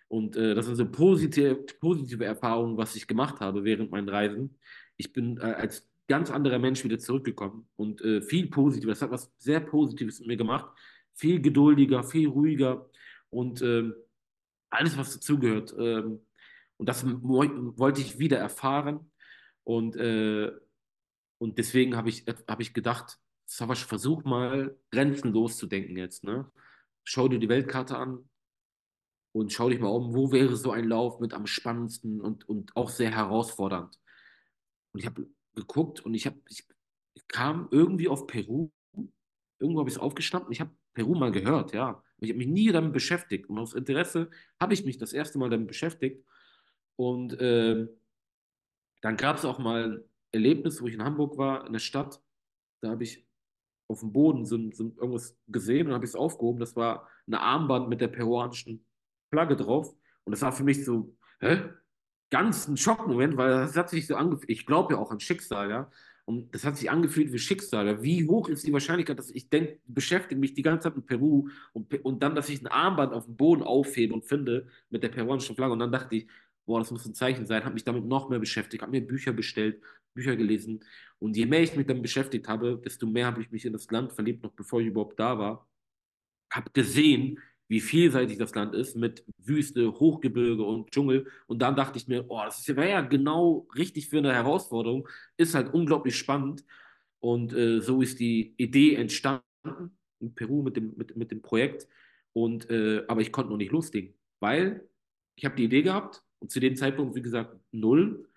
Und 0.09 0.37
äh, 0.37 0.55
das 0.55 0.67
sind 0.67 0.77
so 0.77 0.91
positive, 0.91 1.57
positive 1.81 2.25
Erfahrungen, 2.25 2.77
was 2.77 2.97
ich 2.97 3.07
gemacht 3.07 3.41
habe 3.41 3.65
während 3.65 3.91
meinen 3.91 4.09
Reisen. 4.09 4.59
Ich 4.97 5.13
bin 5.13 5.39
äh, 5.39 5.45
als 5.45 5.89
ganz 6.09 6.31
anderer 6.31 6.59
Mensch 6.59 6.85
wieder 6.85 6.99
zurückgekommen 6.99 7.67
und 7.77 8.03
äh, 8.03 8.21
viel 8.21 8.49
positiver. 8.49 8.93
Das 8.93 9.03
hat 9.03 9.11
was 9.11 9.33
sehr 9.39 9.61
Positives 9.61 10.19
mit 10.21 10.29
mir 10.29 10.37
gemacht. 10.37 10.71
Viel 11.15 11.41
geduldiger, 11.41 12.03
viel 12.03 12.29
ruhiger 12.29 12.91
und 13.31 13.63
ähm, 13.63 13.95
alles, 14.71 14.97
was 14.97 15.15
dazugehört. 15.15 15.75
Ähm, 15.79 16.21
und 16.77 16.89
das 16.89 17.05
wollte 17.07 18.01
ich 18.01 18.19
wieder 18.19 18.39
erfahren. 18.39 19.11
Und, 19.65 19.97
äh, 19.97 20.51
und 21.43 21.59
deswegen 21.59 21.97
habe 21.97 22.09
ich, 22.09 22.25
hab 22.47 22.61
ich 22.61 22.73
gedacht, 22.73 23.19
Savasch, 23.47 23.85
versuch 23.85 24.23
mal 24.23 24.79
grenzenlos 24.93 25.57
zu 25.57 25.67
denken 25.67 25.97
jetzt. 25.97 26.23
Ne? 26.23 26.49
Schau 27.03 27.27
dir 27.27 27.41
die 27.41 27.49
Weltkarte 27.49 27.99
an 27.99 28.31
und 29.33 29.53
schau 29.53 29.69
dich 29.69 29.81
mal 29.81 29.89
um, 29.89 30.15
wo 30.15 30.31
wäre 30.31 30.55
so 30.55 30.71
ein 30.71 30.87
Lauf 30.87 31.19
mit 31.19 31.35
am 31.35 31.49
spannendsten 31.49 32.21
und, 32.21 32.49
und 32.49 32.77
auch 32.77 32.91
sehr 32.91 33.11
herausfordernd. 33.11 33.99
Und 34.93 35.01
ich 35.01 35.07
habe 35.07 35.27
geguckt 35.57 35.99
und 35.99 36.15
ich, 36.15 36.29
hab, 36.29 36.37
ich, 36.49 36.65
kam 37.27 37.67
irgendwie 37.73 38.07
auf 38.07 38.29
Peru. 38.29 38.71
Irgendwo 39.59 39.81
habe 39.81 39.91
ich 39.91 39.97
es 39.97 40.01
aufgeschnappt 40.01 40.47
und 40.47 40.53
ich 40.53 40.61
habe 40.61 40.71
Peru 40.95 41.17
mal 41.17 41.33
gehört, 41.33 41.75
ja. 41.75 42.05
Ich 42.19 42.29
habe 42.29 42.39
mich 42.39 42.47
nie 42.47 42.71
damit 42.71 42.93
beschäftigt. 42.93 43.49
Und 43.49 43.59
aus 43.59 43.75
Interesse 43.75 44.31
habe 44.61 44.75
ich 44.75 44.85
mich 44.85 44.97
das 44.97 45.13
erste 45.13 45.41
Mal 45.41 45.51
damit 45.51 45.67
beschäftigt. 45.67 46.25
Und 46.95 47.33
äh, 47.41 47.89
dann 49.01 49.17
gab 49.17 49.39
es 49.39 49.45
auch 49.45 49.59
mal 49.59 50.05
Erlebnis, 50.33 50.81
wo 50.81 50.87
ich 50.87 50.95
in 50.95 51.05
Hamburg 51.05 51.39
war, 51.39 51.67
in 51.67 51.73
der 51.73 51.81
Stadt. 51.81 52.21
Da 52.81 52.91
habe 52.91 53.05
ich 53.05 53.27
auf 53.89 54.01
dem 54.01 54.13
Boden 54.13 54.45
so, 54.45 54.57
so 54.73 54.85
irgendwas 54.85 55.39
gesehen 55.49 55.89
und 55.89 55.95
habe 55.95 56.05
es 56.05 56.17
aufgehoben. 56.17 56.59
Das 56.59 56.75
war 56.75 57.09
eine 57.27 57.41
Armband 57.41 57.89
mit 57.89 58.01
der 58.01 58.09
peruanischen 58.09 58.85
Flagge 59.31 59.57
drauf. 59.57 59.95
Und 60.25 60.33
das 60.33 60.43
war 60.43 60.53
für 60.53 60.65
mich 60.65 60.85
so, 60.85 61.15
hä? 61.41 61.63
Ganz 62.31 62.67
ein 62.67 62.79
Schockmoment, 62.79 63.37
weil 63.37 63.51
das 63.51 63.77
hat 63.77 63.91
sich 63.91 64.07
so 64.07 64.17
angefühlt. 64.17 64.51
Ich 64.51 64.65
glaube 64.65 64.95
ja 64.95 64.99
auch 64.99 65.11
an 65.11 65.21
Schicksal, 65.21 65.69
ja. 65.69 65.91
Und 66.25 66.55
das 66.55 66.65
hat 66.65 66.79
sich 66.79 66.91
angefühlt 66.91 67.33
wie 67.33 67.39
Schicksal. 67.39 68.03
Wie 68.03 68.27
hoch 68.29 68.49
ist 68.49 68.67
die 68.67 68.73
Wahrscheinlichkeit, 68.73 69.19
dass 69.19 69.31
ich 69.31 69.51
denke, 69.51 69.81
beschäftige 69.87 70.41
mich 70.41 70.55
die 70.55 70.63
ganze 70.63 70.85
Zeit 70.85 70.97
mit 70.97 71.07
Peru 71.07 71.49
und, 71.73 71.93
und 72.05 72.23
dann, 72.23 72.35
dass 72.35 72.49
ich 72.49 72.63
ein 72.63 72.69
Armband 72.69 73.13
auf 73.13 73.27
dem 73.27 73.37
Boden 73.37 73.63
aufhebe 73.63 74.15
und 74.15 74.25
finde 74.25 74.69
mit 74.89 75.03
der 75.03 75.09
peruanischen 75.09 75.57
Flagge. 75.57 75.73
Und 75.73 75.81
dann 75.81 75.93
dachte 75.93 76.15
ich, 76.15 76.29
boah, 76.65 76.79
das 76.79 76.91
muss 76.93 77.05
ein 77.05 77.15
Zeichen 77.15 77.47
sein, 77.47 77.65
habe 77.65 77.75
mich 77.75 77.85
damit 77.85 78.05
noch 78.05 78.29
mehr 78.29 78.39
beschäftigt, 78.39 78.83
habe 78.83 78.93
mir 78.93 79.07
Bücher 79.07 79.33
bestellt, 79.33 79.83
Bücher 80.15 80.37
gelesen. 80.37 80.85
Und 81.19 81.37
je 81.37 81.47
mehr 81.47 81.63
ich 81.63 81.77
mich 81.77 81.87
damit 81.87 82.03
beschäftigt 82.03 82.49
habe, 82.49 82.81
desto 82.85 83.07
mehr 83.07 83.27
habe 83.27 83.43
ich 83.43 83.51
mich 83.51 83.65
in 83.65 83.73
das 83.73 83.91
Land 83.91 84.13
verliebt, 84.13 84.43
noch 84.43 84.53
bevor 84.53 84.81
ich 84.81 84.89
überhaupt 84.89 85.19
da 85.19 85.39
war. 85.39 85.69
Habe 86.51 86.71
gesehen, 86.73 87.39
wie 87.69 87.81
vielseitig 87.81 88.39
das 88.39 88.55
Land 88.55 88.75
ist, 88.75 88.97
mit 88.97 89.25
Wüste, 89.39 89.93
Hochgebirge 89.93 90.63
und 90.63 90.91
Dschungel. 90.91 91.27
Und 91.47 91.63
dann 91.63 91.75
dachte 91.75 91.97
ich 91.99 92.09
mir, 92.09 92.27
oh, 92.29 92.43
das 92.45 92.67
wäre 92.69 92.91
ja 92.91 93.01
genau 93.01 93.67
richtig 93.75 94.09
für 94.09 94.19
eine 94.19 94.35
Herausforderung. 94.35 95.09
Ist 95.37 95.55
halt 95.55 95.73
unglaublich 95.73 96.17
spannend. 96.17 96.65
Und 97.21 97.55
äh, 97.55 97.81
so 97.81 98.03
ist 98.03 98.21
die 98.21 98.55
Idee 98.59 98.97
entstanden 98.97 99.43
in 100.21 100.35
Peru 100.35 100.63
mit 100.63 100.77
dem, 100.77 100.95
mit, 100.97 101.17
mit 101.17 101.31
dem 101.31 101.41
Projekt. 101.41 101.89
Und, 102.33 102.69
äh, 102.71 103.05
aber 103.09 103.21
ich 103.21 103.33
konnte 103.33 103.51
noch 103.51 103.59
nicht 103.59 103.73
loslegen, 103.73 104.15
weil 104.41 104.87
ich 105.37 105.45
habe 105.45 105.57
die 105.57 105.65
Idee 105.65 105.83
gehabt, 105.83 106.23
und 106.43 106.51
zu 106.51 106.59
dem 106.59 106.75
Zeitpunkt, 106.75 107.15
wie 107.15 107.23
gesagt, 107.23 107.57
null. 107.71 108.29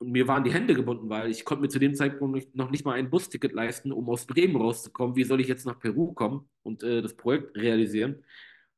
Und 0.00 0.12
mir 0.12 0.26
waren 0.26 0.44
die 0.44 0.52
Hände 0.52 0.74
gebunden, 0.74 1.10
weil 1.10 1.30
ich 1.30 1.44
konnte 1.44 1.60
mir 1.60 1.68
zu 1.68 1.78
dem 1.78 1.94
Zeitpunkt 1.94 2.56
noch 2.56 2.70
nicht 2.70 2.86
mal 2.86 2.94
ein 2.94 3.10
Busticket 3.10 3.52
leisten, 3.52 3.92
um 3.92 4.08
aus 4.08 4.26
Bremen 4.26 4.56
rauszukommen. 4.56 5.14
Wie 5.14 5.24
soll 5.24 5.40
ich 5.40 5.48
jetzt 5.48 5.66
nach 5.66 5.78
Peru 5.78 6.14
kommen 6.14 6.48
und 6.62 6.82
äh, 6.82 7.02
das 7.02 7.14
Projekt 7.14 7.56
realisieren? 7.56 8.24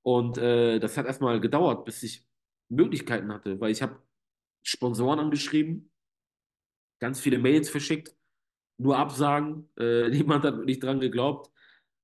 Und 0.02 0.36
äh, 0.38 0.80
das 0.80 0.96
hat 0.96 1.06
erstmal 1.06 1.40
gedauert, 1.40 1.84
bis 1.84 2.02
ich 2.02 2.26
Möglichkeiten 2.68 3.32
hatte, 3.32 3.60
weil 3.60 3.70
ich 3.70 3.82
habe 3.82 4.02
Sponsoren 4.64 5.20
angeschrieben, 5.20 5.92
ganz 6.98 7.20
viele 7.20 7.38
Mails 7.38 7.70
verschickt, 7.70 8.16
nur 8.78 8.98
Absagen, 8.98 9.68
äh, 9.78 10.08
niemand 10.10 10.44
hat 10.44 10.56
wirklich 10.56 10.80
dran 10.80 10.98
geglaubt 10.98 11.52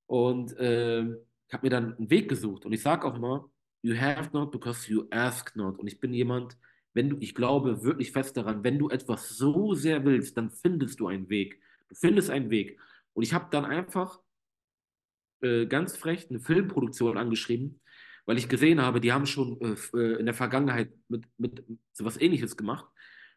und 0.07 0.55
äh, 0.57 1.01
ich 1.01 1.53
habe 1.53 1.65
mir 1.65 1.71
dann 1.71 1.97
einen 1.97 2.09
Weg 2.09 2.29
gesucht. 2.29 2.65
Und 2.65 2.71
ich 2.71 2.81
sage 2.81 3.05
auch 3.05 3.17
mal, 3.17 3.43
You 3.81 3.95
have 3.95 4.29
not 4.33 4.51
because 4.51 4.91
you 4.91 5.07
ask 5.09 5.55
not. 5.55 5.79
Und 5.79 5.87
ich 5.87 5.99
bin 5.99 6.13
jemand, 6.13 6.57
wenn 6.93 7.09
du, 7.09 7.17
ich 7.19 7.35
glaube 7.35 7.83
wirklich 7.83 8.11
fest 8.11 8.37
daran, 8.37 8.63
wenn 8.63 8.79
du 8.79 8.89
etwas 8.89 9.29
so 9.29 9.73
sehr 9.73 10.05
willst, 10.05 10.37
dann 10.37 10.49
findest 10.49 10.99
du 10.99 11.07
einen 11.07 11.29
Weg. 11.29 11.61
Du 11.87 11.95
findest 11.95 12.29
einen 12.29 12.49
Weg. 12.49 12.79
Und 13.13 13.23
ich 13.23 13.33
habe 13.33 13.47
dann 13.51 13.65
einfach 13.65 14.19
äh, 15.41 15.65
ganz 15.67 15.95
frech 15.95 16.29
eine 16.29 16.39
Filmproduktion 16.39 17.17
angeschrieben, 17.17 17.79
weil 18.25 18.37
ich 18.37 18.49
gesehen 18.49 18.81
habe, 18.81 18.99
die 18.99 19.13
haben 19.13 19.25
schon 19.25 19.59
äh, 19.61 19.97
äh 19.97 20.19
in 20.19 20.25
der 20.25 20.35
Vergangenheit 20.35 20.91
mit, 21.07 21.25
mit 21.37 21.63
so 21.93 22.05
was 22.05 22.19
Ähnliches 22.19 22.57
gemacht, 22.57 22.85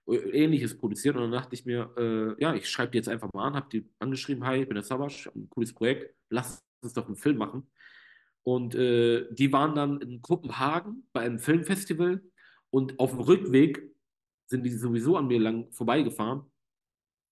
äh, 0.09 0.17
Ähnliches 0.17 0.77
produziert. 0.77 1.17
Und 1.17 1.23
dann 1.23 1.33
dachte 1.33 1.55
ich 1.55 1.65
mir, 1.65 1.93
äh, 1.97 2.43
ja, 2.43 2.55
ich 2.55 2.69
schreibe 2.69 2.93
die 2.93 2.99
jetzt 2.99 3.09
einfach 3.09 3.33
mal 3.33 3.47
an, 3.47 3.55
habe 3.55 3.69
die 3.71 3.89
angeschrieben, 3.99 4.45
hi, 4.45 4.63
ich 4.63 4.69
bin 4.69 4.75
der 4.75 4.85
Savas, 4.85 5.31
ein 5.35 5.49
cooles 5.51 5.73
Projekt, 5.73 6.15
lass 6.31 6.65
uns 6.81 6.95
doch 6.95 7.07
einen 7.07 7.17
Film 7.17 7.37
machen. 7.37 7.71
Und 8.45 8.75
die 8.75 9.53
waren 9.53 9.77
dann 9.77 10.01
in 10.01 10.21
Kopenhagen 10.21 11.07
bei 11.13 11.21
einem 11.21 11.39
Filmfestival 11.39 12.21
und 12.73 12.99
auf 12.99 13.11
dem 13.11 13.20
Rückweg 13.20 13.93
sind 14.47 14.64
die 14.64 14.70
sowieso 14.70 15.16
an 15.16 15.27
mir 15.27 15.39
lang 15.39 15.70
vorbeigefahren. 15.73 16.43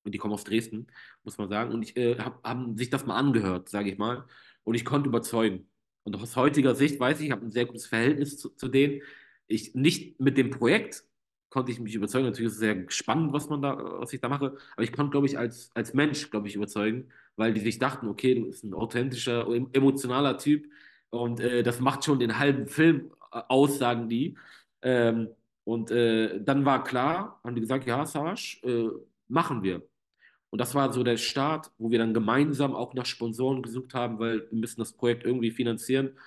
Und 0.04 0.14
die 0.14 0.18
kommen 0.18 0.34
aus 0.34 0.44
Dresden, 0.44 0.86
muss 1.24 1.38
man 1.38 1.48
sagen. 1.48 1.72
Und 1.72 1.82
ich 1.82 1.96
äh, 1.96 2.18
hab, 2.18 2.42
haben 2.44 2.76
sich 2.76 2.90
das 2.90 3.06
mal 3.06 3.16
angehört, 3.16 3.68
sage 3.68 3.90
ich 3.90 3.98
mal. 3.98 4.26
Und 4.64 4.74
ich 4.74 4.84
konnte 4.84 5.08
überzeugen. 5.08 5.68
Und 6.04 6.16
aus 6.16 6.36
heutiger 6.36 6.74
Sicht 6.74 7.00
weiß 7.00 7.20
ich, 7.20 7.26
ich 7.26 7.32
habe 7.32 7.44
ein 7.44 7.50
sehr 7.50 7.66
gutes 7.66 7.86
Verhältnis 7.86 8.38
zu, 8.38 8.50
zu 8.50 8.68
denen. 8.68 9.02
Ich 9.46 9.74
nicht 9.74 10.20
mit 10.20 10.36
dem 10.36 10.50
Projekt 10.50 11.04
konnte 11.48 11.72
ich 11.72 11.80
mich 11.80 11.94
überzeugen. 11.94 12.26
Natürlich 12.26 12.48
ist 12.48 12.54
es 12.54 12.60
sehr 12.60 12.84
spannend, 12.88 13.32
was 13.32 13.48
man 13.48 13.62
da, 13.62 13.76
was 13.98 14.12
ich 14.12 14.20
da 14.20 14.28
mache. 14.28 14.56
Aber 14.74 14.82
ich 14.82 14.92
konnte, 14.92 15.10
glaube 15.10 15.26
ich, 15.26 15.38
als, 15.38 15.70
als 15.74 15.94
Mensch, 15.94 16.30
glaube 16.30 16.48
ich, 16.48 16.54
überzeugen, 16.54 17.08
weil 17.36 17.52
die 17.52 17.60
sich 17.60 17.78
dachten, 17.78 18.08
okay, 18.08 18.34
du 18.34 18.46
bist 18.46 18.64
ein 18.64 18.74
authentischer, 18.74 19.46
emotionaler 19.72 20.38
Typ 20.38 20.70
und 21.10 21.40
äh, 21.40 21.62
das 21.62 21.80
macht 21.80 22.04
schon 22.04 22.18
den 22.18 22.38
halben 22.38 22.66
Film 22.66 23.10
äh, 23.32 23.40
aus, 23.48 23.78
sagen 23.78 24.08
die. 24.08 24.36
Ähm, 24.82 25.28
und 25.64 25.90
äh, 25.90 26.42
dann 26.42 26.64
war 26.64 26.84
klar, 26.84 27.40
haben 27.44 27.54
die 27.54 27.60
gesagt, 27.60 27.86
ja, 27.86 28.04
Savasch, 28.06 28.62
äh, 28.64 28.88
machen 29.28 29.62
wir. 29.62 29.82
Und 30.50 30.60
das 30.60 30.74
war 30.74 30.92
so 30.92 31.02
der 31.04 31.16
Start, 31.16 31.70
wo 31.78 31.90
wir 31.90 31.98
dann 31.98 32.14
gemeinsam 32.14 32.74
auch 32.74 32.94
nach 32.94 33.06
Sponsoren 33.06 33.62
gesucht 33.62 33.94
haben, 33.94 34.18
weil 34.18 34.50
wir 34.50 34.58
müssen 34.58 34.80
das 34.80 34.92
Projekt 34.92 35.24
irgendwie 35.24 35.52
finanzieren. 35.52 36.18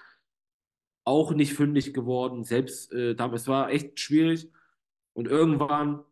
Auch 1.06 1.34
nicht 1.34 1.54
fündig 1.54 1.94
geworden, 1.94 2.44
selbst 2.44 2.94
äh, 2.94 3.16
damals 3.16 3.48
war 3.48 3.70
echt 3.70 4.00
schwierig. 4.00 4.50
Und 5.14 5.28
irgendwann, 5.28 6.04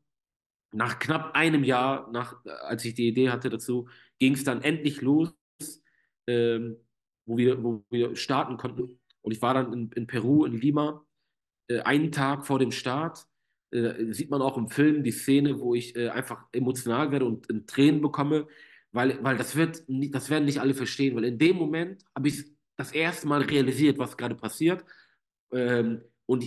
nach 0.74 1.00
knapp 1.00 1.36
einem 1.36 1.64
Jahr, 1.64 2.10
nach, 2.12 2.44
als 2.46 2.84
ich 2.86 2.94
die 2.94 3.08
Idee 3.08 3.30
hatte 3.30 3.50
dazu, 3.50 3.88
ging 4.20 4.34
es 4.34 4.44
dann 4.44 4.62
endlich 4.62 5.02
los. 5.02 5.34
Ähm, 6.28 6.78
wo 7.26 7.38
wir, 7.38 7.64
wo 7.64 7.84
wir 7.90 8.16
starten 8.16 8.58
konnten. 8.58 9.00
Und 9.22 9.32
ich 9.32 9.42
war 9.42 9.54
dann 9.54 9.72
in, 9.74 9.92
in 9.92 10.08
Peru, 10.08 10.46
in 10.46 10.54
Lima, 10.54 11.06
einen 11.80 12.12
Tag 12.12 12.46
vor 12.46 12.60
dem 12.60 12.72
Start. 12.72 13.26
Äh, 13.72 14.12
sieht 14.14 14.30
man 14.30 14.42
auch 14.42 14.58
im 14.58 14.70
Film 14.70 15.04
die 15.04 15.12
Szene, 15.12 15.60
wo 15.60 15.74
ich 15.74 15.96
äh, 15.96 16.10
einfach 16.10 16.46
emotional 16.52 17.12
werde 17.12 17.26
und 17.26 17.68
Tränen 17.68 18.02
bekomme, 18.02 18.48
weil, 18.92 19.24
weil 19.24 19.38
das, 19.38 19.56
wird, 19.56 19.84
das 19.88 20.30
werden 20.30 20.46
nicht 20.46 20.60
alle 20.60 20.74
verstehen, 20.74 21.16
weil 21.16 21.24
in 21.24 21.38
dem 21.38 21.56
Moment 21.56 22.04
habe 22.16 22.28
ich 22.28 22.46
das 22.78 22.92
erste 22.92 23.28
Mal 23.28 23.42
realisiert, 23.42 23.98
was 23.98 24.18
gerade 24.18 24.36
passiert. 24.36 24.84
Ähm, 25.52 26.02
und, 26.26 26.46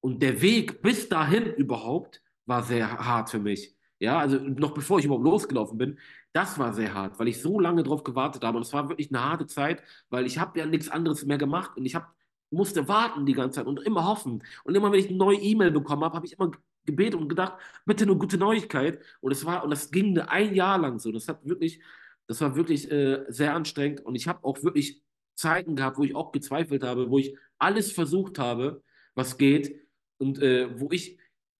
und 0.00 0.22
der 0.22 0.40
Weg 0.40 0.82
bis 0.82 1.08
dahin 1.08 1.44
überhaupt 1.54 2.22
war 2.46 2.62
sehr 2.62 2.90
hart 2.98 3.30
für 3.30 3.40
mich. 3.40 3.76
Ja, 3.98 4.18
also 4.18 4.38
noch 4.38 4.74
bevor 4.74 4.98
ich 4.98 5.06
überhaupt 5.06 5.24
losgelaufen 5.24 5.78
bin, 5.78 5.98
das 6.32 6.58
war 6.58 6.74
sehr 6.74 6.92
hart, 6.92 7.18
weil 7.18 7.28
ich 7.28 7.40
so 7.40 7.58
lange 7.58 7.82
drauf 7.82 8.04
gewartet 8.04 8.44
habe. 8.44 8.58
Und 8.58 8.66
es 8.66 8.72
war 8.72 8.88
wirklich 8.88 9.10
eine 9.10 9.24
harte 9.24 9.46
Zeit, 9.46 9.82
weil 10.10 10.26
ich 10.26 10.38
habe 10.38 10.58
ja 10.58 10.66
nichts 10.66 10.88
anderes 10.90 11.24
mehr 11.24 11.38
gemacht 11.38 11.76
und 11.76 11.86
ich 11.86 11.94
hab, 11.94 12.14
musste 12.56 12.88
warten 12.88 13.26
die 13.26 13.34
ganze 13.34 13.56
Zeit 13.56 13.66
und 13.66 13.80
immer 13.82 14.06
hoffen. 14.06 14.42
Und 14.64 14.74
immer, 14.74 14.92
wenn 14.92 15.00
ich 15.00 15.08
eine 15.08 15.16
neue 15.16 15.38
E-Mail 15.38 15.70
bekommen 15.70 16.04
habe, 16.04 16.16
habe 16.16 16.26
ich 16.26 16.34
immer 16.34 16.50
gebetet 16.84 17.20
und 17.20 17.28
gedacht, 17.28 17.54
bitte 17.84 18.04
eine 18.04 18.16
gute 18.16 18.38
Neuigkeit. 18.38 19.00
Und 19.20 19.32
es 19.32 19.44
war, 19.44 19.64
und 19.64 19.70
das 19.70 19.90
ging 19.90 20.18
ein 20.18 20.54
Jahr 20.54 20.78
lang 20.78 20.98
so. 20.98 21.12
Das 21.12 21.28
hat 21.28 21.44
wirklich, 21.46 21.80
das 22.26 22.40
war 22.40 22.56
wirklich 22.56 22.90
äh, 22.90 23.24
sehr 23.28 23.54
anstrengend. 23.54 24.00
Und 24.00 24.14
ich 24.14 24.28
habe 24.28 24.44
auch 24.44 24.62
wirklich 24.62 25.02
Zeiten 25.34 25.76
gehabt, 25.76 25.98
wo 25.98 26.04
ich 26.04 26.14
auch 26.14 26.32
gezweifelt 26.32 26.82
habe, 26.82 27.10
wo 27.10 27.18
ich 27.18 27.36
alles 27.58 27.92
versucht 27.92 28.38
habe, 28.38 28.82
was 29.14 29.38
geht. 29.38 29.80
Und 30.18 30.40
äh, 30.40 30.80
wo 30.80 30.88
ich 30.90 31.18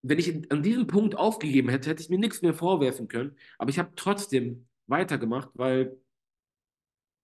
wenn 0.09 0.18
ich 0.18 0.53
an 0.53 0.62
diesem 0.62 0.86
Punkt 0.86 1.16
aufgegeben 1.16 1.68
hätte, 1.68 1.90
hätte 1.90 2.03
ich 2.03 2.09
mir 2.11 2.18
nichts 2.18 2.42
mehr 2.42 2.55
vorwerfen 2.55 3.09
können. 3.09 3.36
Aber 3.59 3.70
ich 3.70 3.78
habe 3.78 3.92
trotzdem 3.97 4.68
weitergemacht, 4.86 5.51
weil 5.55 5.97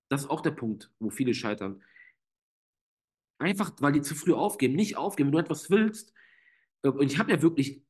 das 0.08 0.22
ist 0.22 0.30
auch 0.30 0.40
der 0.40 0.50
Punkt, 0.50 0.90
wo 0.98 1.10
viele 1.10 1.32
scheitern. 1.32 1.82
Einfach, 3.43 3.72
weil 3.80 3.93
die 3.93 4.03
zu 4.03 4.14
früh 4.14 4.32
aufgeben, 4.32 4.74
nicht 4.74 4.97
aufgeben. 4.97 5.28
Wenn 5.28 5.32
du 5.32 5.38
etwas 5.38 5.68
willst, 5.68 6.12
äh, 6.82 6.88
und 6.88 7.11
ich 7.11 7.18
habe 7.18 7.32
ja 7.32 7.43
wirklich 7.43 7.82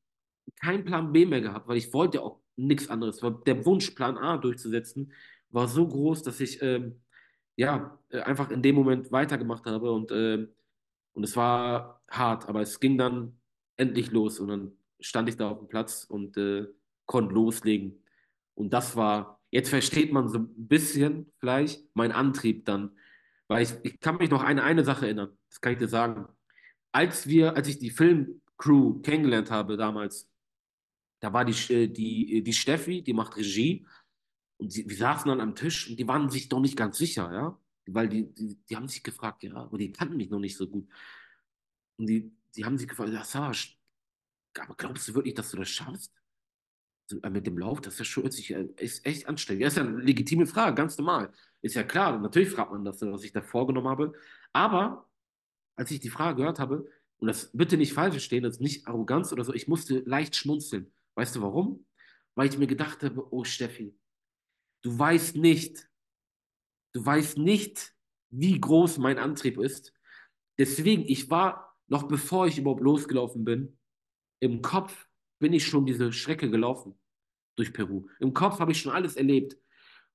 keinen 0.61 0.85
Plan 0.85 1.13
B 1.13 1.27
mehr 1.27 1.41
gehabt, 1.41 1.69
weil 1.69 1.77
ich 1.77 1.93
wollte 1.93 2.23
auch 2.23 2.41
nichts 2.57 2.89
anderes. 2.89 3.23
Weil 3.23 3.35
der 3.47 3.65
Wunsch, 3.67 3.91
Plan 3.91 4.17
A 4.17 4.39
durchzusetzen, 4.39 5.13
war 5.51 5.69
so 5.69 5.87
groß, 5.87 6.23
dass 6.23 6.41
ich 6.41 6.63
ähm, 6.63 7.03
ja 7.57 7.99
äh, 8.09 8.21
einfach 8.21 8.51
in 8.51 8.63
dem 8.63 8.75
Moment 8.75 9.13
weitergemacht 9.13 9.67
habe 9.67 9.93
und, 9.93 10.11
äh, 10.11 10.47
und 11.13 11.25
es 11.25 11.37
war 11.37 12.03
hart, 12.11 12.49
aber 12.49 12.63
es 12.63 12.81
ging 12.81 12.97
dann 12.97 13.39
endlich 13.77 14.11
los 14.11 14.41
und 14.41 14.49
dann 14.49 14.73
stand 15.01 15.29
ich 15.29 15.37
da 15.37 15.51
auf 15.51 15.59
dem 15.59 15.69
Platz 15.69 16.05
und 16.05 16.37
äh, 16.37 16.67
konnte 17.05 17.35
loslegen. 17.35 18.03
Und 18.55 18.73
das 18.73 18.97
war, 18.97 19.41
jetzt 19.51 19.69
versteht 19.69 20.13
man 20.13 20.29
so 20.29 20.39
ein 20.39 20.69
bisschen 20.69 21.31
vielleicht 21.39 21.85
mein 21.95 22.13
Antrieb 22.13 22.65
dann, 22.65 22.97
weil 23.49 23.63
ich, 23.63 23.73
ich 23.83 24.01
kann 24.01 24.17
mich 24.17 24.31
noch 24.31 24.43
an 24.43 24.49
eine, 24.49 24.63
eine 24.63 24.85
Sache 24.85 25.07
erinnern, 25.07 25.37
das 25.49 25.61
kann 25.61 25.73
ich 25.73 25.79
dir 25.79 25.89
sagen. 25.89 26.27
Als 26.93 27.27
wir, 27.27 27.57
als 27.57 27.69
ich 27.69 27.79
die 27.79 27.91
Filmcrew 27.91 29.01
kennengelernt 29.01 29.51
habe 29.51 29.77
damals, 29.77 30.31
da 31.21 31.33
war 31.33 31.45
die, 31.45 31.73
äh, 31.73 31.89
die, 31.89 32.43
die 32.43 32.53
Steffi, 32.53 33.03
die 33.03 33.13
macht 33.13 33.37
Regie 33.37 33.87
und 34.59 34.75
die, 34.75 34.89
wir 34.89 34.97
saßen 34.97 35.29
dann 35.29 35.41
am 35.41 35.55
Tisch 35.55 35.89
und 35.89 35.99
die 35.99 36.09
waren 36.09 36.29
sich 36.31 36.49
doch 36.49 36.61
nicht 36.61 36.77
ganz 36.77 36.99
sicher, 36.99 37.33
ja, 37.33 37.59
weil 37.87 38.09
die, 38.09 38.33
die, 38.33 38.57
die 38.69 38.77
haben 38.77 38.89
sich 38.89 39.03
gefragt, 39.03 39.43
ja, 39.43 39.55
aber 39.55 39.79
die 39.79 39.93
kannten 39.93 40.17
mich 40.17 40.31
noch 40.31 40.41
nicht 40.41 40.57
so 40.57 40.69
gut. 40.69 40.89
Und 41.97 42.07
die, 42.07 42.33
die 42.55 42.65
haben 42.65 42.79
sich 42.79 42.89
gefragt, 42.89 43.13
ja, 43.13 43.25
Savas, 43.25 43.69
aber 44.59 44.75
glaubst 44.75 45.09
du 45.09 45.15
wirklich, 45.15 45.35
dass 45.35 45.51
du 45.51 45.57
das 45.57 45.69
schaffst? 45.69 46.13
Äh, 47.23 47.31
mit 47.31 47.47
dem 47.47 47.59
Lauf, 47.59 47.81
das 47.81 48.01
ist 48.01 48.07
schon 48.09 48.31
sich, 48.31 48.53
äh, 48.53 48.69
ist 48.77 49.05
echt 49.07 49.29
anstrengend. 49.29 49.65
Das 49.65 49.75
ist 49.75 49.79
ja 49.79 49.85
eine 49.85 49.99
legitime 50.01 50.47
Frage, 50.47 50.75
ganz 50.75 50.97
normal. 50.99 51.33
Ist 51.61 51.75
ja 51.75 51.83
klar, 51.83 52.19
natürlich 52.19 52.51
fragt 52.51 52.73
man 52.73 52.85
das, 52.85 53.01
was 53.03 53.25
ich 53.25 53.33
da 53.33 53.43
vorgenommen 53.43 53.89
habe. 53.89 54.13
Aber 54.53 55.09
als 55.77 55.91
ich 55.91 56.01
die 56.01 56.11
Frage 56.11 56.39
gehört 56.39 56.59
habe, 56.59 56.89
und 57.19 57.29
das 57.29 57.51
bitte 57.53 57.77
nicht 57.77 57.93
falsch 57.93 58.15
verstehen, 58.15 58.43
das 58.43 58.55
ist 58.55 58.61
nicht 58.61 58.87
Arroganz 58.89 59.33
oder 59.33 59.45
so, 59.45 59.55
ich 59.55 59.69
musste 59.69 60.01
leicht 60.01 60.35
schmunzeln. 60.35 60.93
Weißt 61.15 61.37
du 61.37 61.43
warum? 61.43 61.87
Weil 62.35 62.49
ich 62.49 62.59
mir 62.59 62.67
gedacht 62.67 63.03
habe, 63.03 63.33
oh 63.33 63.45
Steffi, 63.45 63.97
du 64.83 64.99
weißt 64.99 65.37
nicht, 65.37 65.89
du 66.95 67.05
weißt 67.05 67.39
nicht, 67.39 67.95
wie 68.31 68.61
groß 68.61 68.99
mein 68.99 69.19
Antrieb 69.19 69.59
ist. 69.59 69.93
Deswegen, 70.59 71.03
ich 71.07 71.31
war, 71.31 71.77
noch 71.87 72.09
bevor 72.09 72.47
ich 72.47 72.59
überhaupt 72.59 72.83
losgelaufen 72.83 73.45
bin, 73.45 73.79
im 74.41 74.63
Kopf 74.63 75.09
bin 75.39 75.53
ich 75.53 75.67
schon 75.67 75.87
diese 75.87 76.13
Strecke 76.13 76.51
gelaufen 76.51 76.99
durch 77.57 77.73
Peru. 77.73 78.07
Im 78.21 78.35
Kopf 78.35 78.61
habe 78.61 78.73
ich 78.73 78.81
schon 78.81 78.93
alles 78.93 79.17
erlebt. 79.17 79.57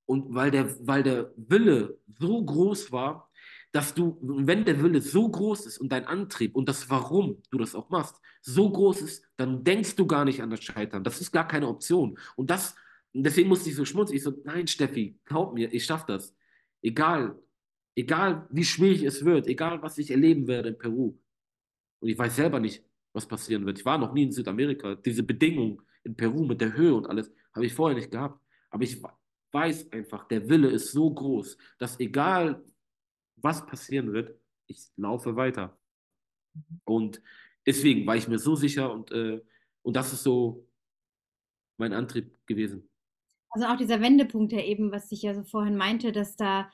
Und 0.06 0.34
weil 0.34 0.52
der, 0.52 0.76
weil 0.88 1.04
der 1.04 1.34
Wille 1.36 2.00
so 2.18 2.44
groß 2.44 2.92
war, 2.92 3.30
dass 3.72 3.94
du, 3.94 4.18
wenn 4.22 4.64
der 4.66 4.82
Wille 4.82 5.02
so 5.02 5.30
groß 5.30 5.66
ist 5.66 5.78
und 5.78 5.92
dein 5.92 6.06
Antrieb 6.06 6.56
und 6.56 6.70
das 6.70 6.90
Warum 6.90 7.42
du 7.52 7.58
das 7.58 7.76
auch 7.76 7.90
machst, 7.90 8.20
so 8.42 8.72
groß 8.72 9.02
ist, 9.02 9.24
dann 9.36 9.64
denkst 9.64 9.96
du 9.96 10.08
gar 10.08 10.24
nicht 10.24 10.42
an 10.42 10.50
das 10.50 10.64
Scheitern. 10.64 11.04
Das 11.04 11.20
ist 11.20 11.32
gar 11.32 11.48
keine 11.48 11.68
Option. 11.68 12.18
Und 12.38 12.50
das, 12.50 12.76
deswegen 13.14 13.50
musste 13.50 13.70
ich 13.70 13.76
so 13.76 13.84
schmutzig. 13.84 14.18
Ich 14.18 14.24
so, 14.24 14.34
nein, 14.46 14.68
Steffi, 14.68 15.20
glaub 15.26 15.54
mir, 15.54 15.72
ich 15.74 15.84
schaffe 15.84 16.06
das. 16.08 16.34
Egal, 16.82 17.38
egal 17.96 18.48
wie 18.50 18.64
schwierig 18.64 19.04
es 19.04 19.26
wird, 19.26 19.48
egal 19.48 19.82
was 19.82 19.98
ich 19.98 20.10
erleben 20.10 20.48
werde 20.48 20.70
in 20.70 20.78
Peru. 20.78 21.18
Und 22.00 22.10
ich 22.10 22.18
weiß 22.18 22.36
selber 22.36 22.60
nicht, 22.60 22.84
was 23.12 23.28
passieren 23.28 23.66
wird. 23.66 23.80
Ich 23.80 23.86
war 23.86 23.98
noch 23.98 24.14
nie 24.14 24.24
in 24.24 24.32
Südamerika. 24.32 24.96
Diese 24.96 25.24
Bedingungen 25.24 25.82
in 26.08 26.16
Peru 26.16 26.46
mit 26.46 26.62
der 26.62 26.74
Höhe 26.74 26.96
und 26.96 27.06
alles 27.06 27.32
habe 27.54 27.66
ich 27.66 27.74
vorher 27.74 27.98
nicht 27.98 28.12
gehabt. 28.12 28.42
Aber 28.70 28.84
ich 28.84 29.02
weiß 29.52 29.92
einfach, 29.92 30.28
der 30.28 30.50
Wille 30.50 30.70
ist 30.70 30.92
so 30.92 31.14
groß, 31.14 31.58
dass 31.78 32.00
egal 32.00 32.64
was 33.36 33.66
passieren 33.66 34.14
wird, 34.14 34.40
ich 34.68 34.88
laufe 34.96 35.36
weiter. 35.36 35.78
Und 36.86 37.22
deswegen 37.66 38.06
war 38.08 38.16
ich 38.16 38.28
mir 38.28 38.40
so 38.40 38.56
sicher 38.56 38.92
und, 38.92 39.12
äh, 39.12 39.42
und 39.84 39.96
das 39.96 40.14
ist 40.14 40.24
so 40.24 40.68
mein 41.78 41.94
Antrieb 41.94 42.36
gewesen. 42.48 42.90
Also 43.52 43.68
auch 43.68 43.78
dieser 43.78 44.02
Wendepunkt, 44.02 44.52
der 44.52 44.66
eben, 44.68 44.92
was 44.92 45.12
ich 45.12 45.22
ja 45.22 45.34
so 45.34 45.44
vorhin 45.44 45.78
meinte, 45.78 46.12
dass 46.12 46.36
da 46.36 46.72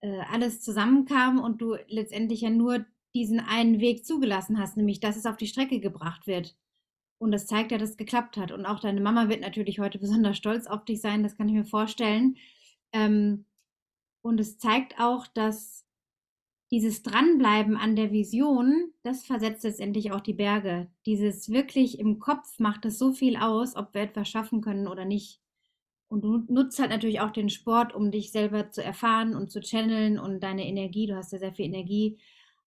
äh, 0.00 0.20
alles 0.30 0.60
zusammenkam 0.60 1.38
und 1.38 1.60
du 1.60 1.76
letztendlich 1.88 2.42
ja 2.42 2.50
nur 2.50 2.84
diesen 3.14 3.40
einen 3.40 3.80
Weg 3.80 4.04
zugelassen 4.04 4.58
hast, 4.58 4.76
nämlich 4.76 5.00
dass 5.00 5.16
es 5.16 5.26
auf 5.26 5.36
die 5.36 5.46
Strecke 5.46 5.80
gebracht 5.80 6.26
wird. 6.26 6.56
Und 7.20 7.32
das 7.32 7.46
zeigt 7.46 7.70
ja, 7.70 7.76
dass 7.76 7.90
es 7.90 7.96
geklappt 7.98 8.38
hat. 8.38 8.50
Und 8.50 8.64
auch 8.64 8.80
deine 8.80 9.00
Mama 9.02 9.28
wird 9.28 9.42
natürlich 9.42 9.78
heute 9.78 9.98
besonders 9.98 10.38
stolz 10.38 10.66
auf 10.66 10.86
dich 10.86 11.02
sein, 11.02 11.22
das 11.22 11.36
kann 11.36 11.48
ich 11.48 11.54
mir 11.54 11.66
vorstellen. 11.66 12.38
Ähm, 12.92 13.44
und 14.22 14.40
es 14.40 14.58
zeigt 14.58 14.98
auch, 14.98 15.26
dass 15.26 15.84
dieses 16.70 17.02
Dranbleiben 17.02 17.76
an 17.76 17.94
der 17.94 18.10
Vision, 18.10 18.92
das 19.02 19.24
versetzt 19.26 19.64
letztendlich 19.64 20.12
auch 20.12 20.20
die 20.20 20.32
Berge. 20.32 20.90
Dieses 21.04 21.50
wirklich 21.50 21.98
im 21.98 22.20
Kopf 22.20 22.58
macht 22.58 22.86
es 22.86 22.98
so 22.98 23.12
viel 23.12 23.36
aus, 23.36 23.76
ob 23.76 23.92
wir 23.92 24.00
etwas 24.00 24.28
schaffen 24.28 24.62
können 24.62 24.88
oder 24.88 25.04
nicht. 25.04 25.42
Und 26.08 26.22
du 26.22 26.38
nutzt 26.48 26.78
halt 26.78 26.90
natürlich 26.90 27.20
auch 27.20 27.32
den 27.32 27.50
Sport, 27.50 27.94
um 27.94 28.10
dich 28.10 28.32
selber 28.32 28.70
zu 28.70 28.82
erfahren 28.82 29.36
und 29.36 29.50
zu 29.50 29.60
channeln 29.60 30.18
und 30.18 30.40
deine 30.40 30.66
Energie, 30.66 31.06
du 31.06 31.16
hast 31.16 31.32
ja 31.32 31.38
sehr 31.38 31.52
viel 31.54 31.66
Energie, 31.66 32.18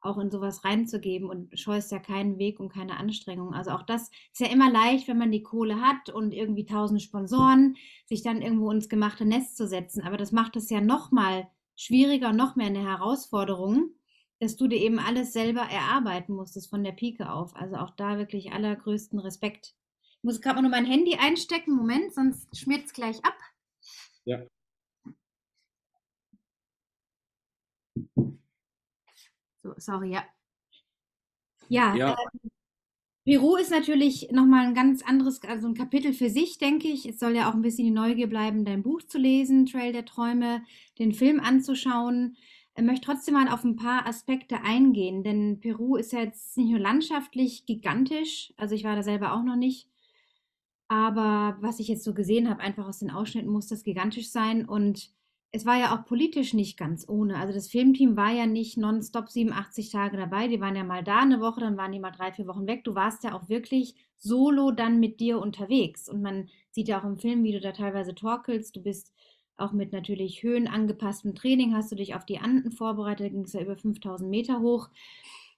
auch 0.03 0.17
in 0.17 0.31
sowas 0.31 0.63
reinzugeben 0.63 1.29
und 1.29 1.57
scheust 1.59 1.91
ja 1.91 1.99
keinen 1.99 2.37
Weg 2.37 2.59
und 2.59 2.69
keine 2.69 2.97
Anstrengung. 2.97 3.53
Also 3.53 3.71
auch 3.71 3.83
das 3.83 4.09
ist 4.31 4.39
ja 4.39 4.47
immer 4.47 4.71
leicht, 4.71 5.07
wenn 5.07 5.17
man 5.17 5.31
die 5.31 5.43
Kohle 5.43 5.81
hat 5.81 6.09
und 6.09 6.33
irgendwie 6.33 6.65
tausend 6.65 7.01
Sponsoren, 7.01 7.75
sich 8.05 8.23
dann 8.23 8.41
irgendwo 8.41 8.71
ins 8.71 8.89
gemachte 8.89 9.25
Nest 9.25 9.57
zu 9.57 9.67
setzen. 9.67 10.01
Aber 10.01 10.17
das 10.17 10.31
macht 10.31 10.55
es 10.55 10.69
ja 10.69 10.81
noch 10.81 11.11
mal 11.11 11.47
schwieriger, 11.75 12.33
noch 12.33 12.55
mehr 12.55 12.67
eine 12.67 12.83
Herausforderung, 12.83 13.91
dass 14.39 14.55
du 14.57 14.67
dir 14.67 14.79
eben 14.79 14.99
alles 14.99 15.33
selber 15.33 15.61
erarbeiten 15.61 16.33
musstest 16.33 16.69
von 16.69 16.83
der 16.83 16.91
Pike 16.91 17.31
auf. 17.31 17.55
Also 17.55 17.77
auch 17.77 17.91
da 17.91 18.17
wirklich 18.17 18.51
allergrößten 18.51 19.19
Respekt. 19.19 19.75
Ich 20.17 20.23
muss 20.23 20.41
gerade 20.41 20.55
mal 20.55 20.61
nur 20.63 20.71
mein 20.71 20.85
Handy 20.85 21.15
einstecken. 21.15 21.75
Moment, 21.75 22.13
sonst 22.13 22.55
schmiert 22.57 22.85
es 22.85 22.93
gleich 22.93 23.23
ab. 23.23 23.35
Ja. 24.25 24.45
So, 29.63 29.73
sorry, 29.77 30.11
ja. 30.11 30.23
Ja, 31.69 31.95
ja. 31.95 32.11
Äh, 32.11 32.49
Peru 33.25 33.55
ist 33.55 33.71
natürlich 33.71 34.29
nochmal 34.31 34.65
ein 34.65 34.75
ganz 34.75 35.01
anderes, 35.01 35.41
also 35.43 35.67
ein 35.69 35.75
Kapitel 35.75 36.11
für 36.11 36.29
sich, 36.29 36.57
denke 36.57 36.89
ich. 36.89 37.05
Es 37.05 37.19
soll 37.19 37.35
ja 37.35 37.49
auch 37.49 37.53
ein 37.53 37.61
bisschen 37.61 37.85
die 37.85 37.91
Neugier 37.91 38.27
bleiben, 38.27 38.65
dein 38.65 38.83
Buch 38.83 39.01
zu 39.01 39.17
lesen, 39.17 39.65
Trail 39.65 39.93
der 39.93 40.05
Träume, 40.05 40.63
den 40.99 41.13
Film 41.13 41.39
anzuschauen. 41.39 42.35
Ich 42.75 42.83
möchte 42.83 43.05
trotzdem 43.05 43.35
mal 43.35 43.47
auf 43.47 43.63
ein 43.63 43.77
paar 43.77 44.05
Aspekte 44.05 44.61
eingehen, 44.63 45.23
denn 45.23 45.61
Peru 45.61 45.95
ist 45.95 46.11
ja 46.11 46.19
jetzt 46.19 46.57
nicht 46.57 46.71
nur 46.71 46.79
landschaftlich 46.79 47.65
gigantisch, 47.65 48.51
also 48.57 48.75
ich 48.75 48.83
war 48.83 48.95
da 48.95 49.03
selber 49.03 49.33
auch 49.33 49.43
noch 49.43 49.55
nicht, 49.55 49.87
aber 50.87 51.55
was 51.61 51.79
ich 51.79 51.87
jetzt 51.87 52.03
so 52.03 52.13
gesehen 52.13 52.49
habe, 52.49 52.61
einfach 52.61 52.87
aus 52.87 52.99
den 52.99 53.11
Ausschnitten, 53.11 53.51
muss 53.51 53.67
das 53.67 53.83
gigantisch 53.83 54.31
sein 54.31 54.65
und 54.65 55.11
es 55.55 55.67
war 55.67 55.77
ja 55.77 55.95
auch 55.95 56.05
politisch 56.05 56.53
nicht 56.55 56.77
ganz 56.77 57.07
ohne. 57.07 57.37
Also 57.37 57.53
das 57.53 57.67
Filmteam 57.67 58.17
war 58.17 58.31
ja 58.31 58.47
nicht 58.47 58.75
nonstop 58.75 59.29
87 59.29 59.91
Tage 59.91 60.17
dabei. 60.17 60.47
Die 60.47 60.59
waren 60.59 60.75
ja 60.75 60.83
mal 60.83 61.03
da 61.03 61.19
eine 61.19 61.41
Woche, 61.41 61.59
dann 61.59 61.77
waren 61.77 61.91
die 61.91 61.99
mal 61.99 62.09
drei, 62.09 62.31
vier 62.31 62.47
Wochen 62.47 62.65
weg. 62.65 62.83
Du 62.83 62.95
warst 62.95 63.23
ja 63.23 63.35
auch 63.35 63.49
wirklich 63.49 63.93
solo 64.17 64.71
dann 64.71 64.99
mit 64.99 65.19
dir 65.19 65.39
unterwegs. 65.39 66.09
Und 66.09 66.23
man 66.23 66.49
sieht 66.71 66.87
ja 66.87 66.99
auch 66.99 67.03
im 67.03 67.19
Film, 67.19 67.43
wie 67.43 67.51
du 67.51 67.59
da 67.59 67.71
teilweise 67.71 68.15
torkelst. 68.15 68.75
Du 68.75 68.81
bist 68.81 69.13
auch 69.55 69.73
mit 69.73 69.93
natürlich 69.93 70.41
höhenangepasstem 70.41 71.35
Training, 71.35 71.75
hast 71.75 71.91
du 71.91 71.95
dich 71.95 72.15
auf 72.15 72.25
die 72.25 72.39
Anden 72.39 72.71
vorbereitet. 72.71 73.31
Ging 73.31 73.43
es 73.43 73.53
ja 73.53 73.61
über 73.61 73.77
5000 73.77 74.27
Meter 74.27 74.59
hoch. 74.59 74.89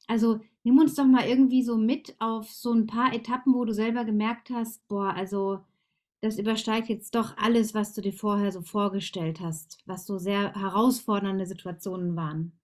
Also 0.08 0.42
nimm 0.66 0.78
uns 0.78 0.96
doch 0.96 1.06
mal 1.06 1.26
irgendwie 1.26 1.64
so 1.64 1.78
mit 1.78 2.18
auf 2.20 2.52
so 2.52 2.74
ein 2.74 2.86
paar 2.86 3.14
Etappen, 3.14 3.54
wo 3.54 3.64
du 3.64 3.74
selber 3.74 4.04
gemerkt 4.04 4.50
hast, 4.50 4.86
boah, 4.90 5.14
also 5.16 5.62
das 6.22 6.40
übersteigt 6.40 6.90
jetzt 6.90 7.16
doch 7.16 7.38
alles, 7.38 7.74
was 7.74 7.94
du 7.94 8.02
dir 8.02 8.14
vorher 8.14 8.52
so 8.52 8.62
vorgestellt 8.62 9.40
hast, 9.40 9.80
was 9.86 10.06
so 10.06 10.18
sehr 10.18 10.54
herausfordernde 10.54 11.46
Situationen 11.46 12.16
waren. 12.16 12.60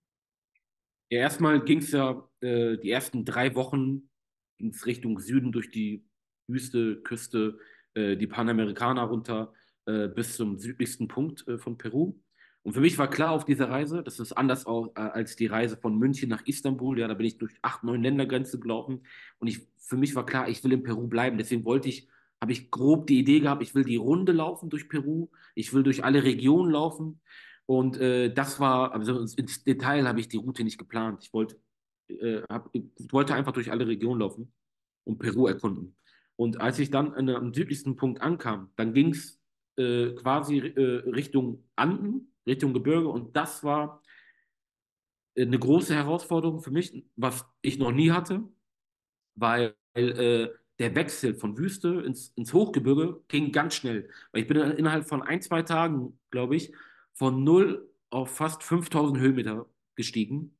Ja, 1.10 1.20
erstmal 1.20 1.62
ging 1.62 1.78
es 1.78 1.92
ja 1.92 2.28
äh, 2.40 2.78
die 2.78 2.90
ersten 2.90 3.24
drei 3.24 3.54
Wochen 3.54 4.08
ging 4.58 4.74
Richtung 4.86 5.18
Süden 5.18 5.52
durch 5.52 5.70
die 5.70 6.04
Wüste, 6.46 7.02
Küste, 7.02 7.58
äh, 7.94 8.16
die 8.16 8.26
Panamerikaner 8.26 9.02
runter 9.02 9.52
äh, 9.86 10.08
bis 10.08 10.36
zum 10.36 10.58
südlichsten 10.58 11.08
Punkt 11.08 11.46
äh, 11.48 11.58
von 11.58 11.76
Peru. 11.76 12.14
Und 12.62 12.74
für 12.74 12.80
mich 12.80 12.96
war 12.96 13.10
klar 13.10 13.32
auf 13.32 13.44
dieser 13.44 13.68
Reise, 13.68 14.02
das 14.04 14.20
ist 14.20 14.32
anders 14.32 14.66
auch, 14.66 14.94
äh, 14.94 15.00
als 15.00 15.34
die 15.34 15.46
Reise 15.46 15.76
von 15.76 15.98
München 15.98 16.28
nach 16.28 16.46
Istanbul. 16.46 16.98
Ja, 16.98 17.08
da 17.08 17.14
bin 17.14 17.26
ich 17.26 17.38
durch 17.38 17.54
acht, 17.62 17.82
neun 17.82 18.02
Ländergrenzen 18.02 18.60
gelaufen. 18.60 19.04
Und 19.38 19.48
ich, 19.48 19.66
für 19.78 19.96
mich 19.96 20.14
war 20.14 20.24
klar, 20.24 20.48
ich 20.48 20.62
will 20.62 20.72
in 20.72 20.84
Peru 20.84 21.08
bleiben. 21.08 21.38
Deswegen 21.38 21.64
wollte 21.64 21.88
ich 21.88 22.08
habe 22.42 22.52
ich 22.52 22.72
grob 22.72 23.06
die 23.06 23.20
Idee 23.20 23.38
gehabt, 23.38 23.62
ich 23.62 23.72
will 23.76 23.84
die 23.84 23.96
Runde 23.96 24.32
laufen 24.32 24.68
durch 24.68 24.88
Peru, 24.88 25.28
ich 25.54 25.72
will 25.72 25.84
durch 25.84 26.02
alle 26.02 26.24
Regionen 26.24 26.72
laufen. 26.72 27.20
Und 27.66 27.98
äh, 27.98 28.34
das 28.34 28.58
war, 28.58 28.92
also 28.92 29.20
ins 29.20 29.62
Detail 29.62 30.08
habe 30.08 30.18
ich 30.18 30.26
die 30.26 30.38
Route 30.38 30.64
nicht 30.64 30.76
geplant. 30.76 31.22
Ich 31.22 31.32
wollte, 31.32 31.56
äh, 32.08 32.42
hab, 32.50 32.68
ich 32.72 32.82
wollte 33.12 33.36
einfach 33.36 33.52
durch 33.52 33.70
alle 33.70 33.86
Regionen 33.86 34.20
laufen 34.20 34.52
und 35.04 35.20
Peru 35.20 35.46
erkunden. 35.46 35.96
Und 36.34 36.60
als 36.60 36.80
ich 36.80 36.90
dann 36.90 37.14
an, 37.14 37.28
am 37.28 37.54
südlichsten 37.54 37.94
Punkt 37.94 38.20
ankam, 38.20 38.72
dann 38.74 38.92
ging 38.92 39.10
es 39.10 39.40
äh, 39.76 40.10
quasi 40.14 40.58
äh, 40.58 41.08
Richtung 41.10 41.62
Anden, 41.76 42.34
Richtung 42.44 42.74
Gebirge. 42.74 43.06
Und 43.06 43.36
das 43.36 43.62
war 43.62 44.02
äh, 45.36 45.42
eine 45.42 45.60
große 45.60 45.94
Herausforderung 45.94 46.60
für 46.60 46.72
mich, 46.72 47.04
was 47.14 47.46
ich 47.60 47.78
noch 47.78 47.92
nie 47.92 48.10
hatte, 48.10 48.42
weil 49.36 49.76
äh, 49.94 50.48
der 50.82 50.96
Wechsel 50.96 51.34
von 51.36 51.56
Wüste 51.56 52.02
ins, 52.04 52.32
ins 52.34 52.52
Hochgebirge 52.52 53.20
ging 53.28 53.52
ganz 53.52 53.76
schnell. 53.76 54.08
Weil 54.32 54.42
ich 54.42 54.48
bin 54.48 54.56
innerhalb 54.56 55.06
von 55.06 55.22
ein, 55.22 55.40
zwei 55.40 55.62
Tagen, 55.62 56.18
glaube 56.30 56.56
ich, 56.56 56.72
von 57.12 57.44
null 57.44 57.88
auf 58.10 58.34
fast 58.34 58.64
5000 58.64 59.20
Höhenmeter 59.20 59.66
gestiegen. 59.94 60.58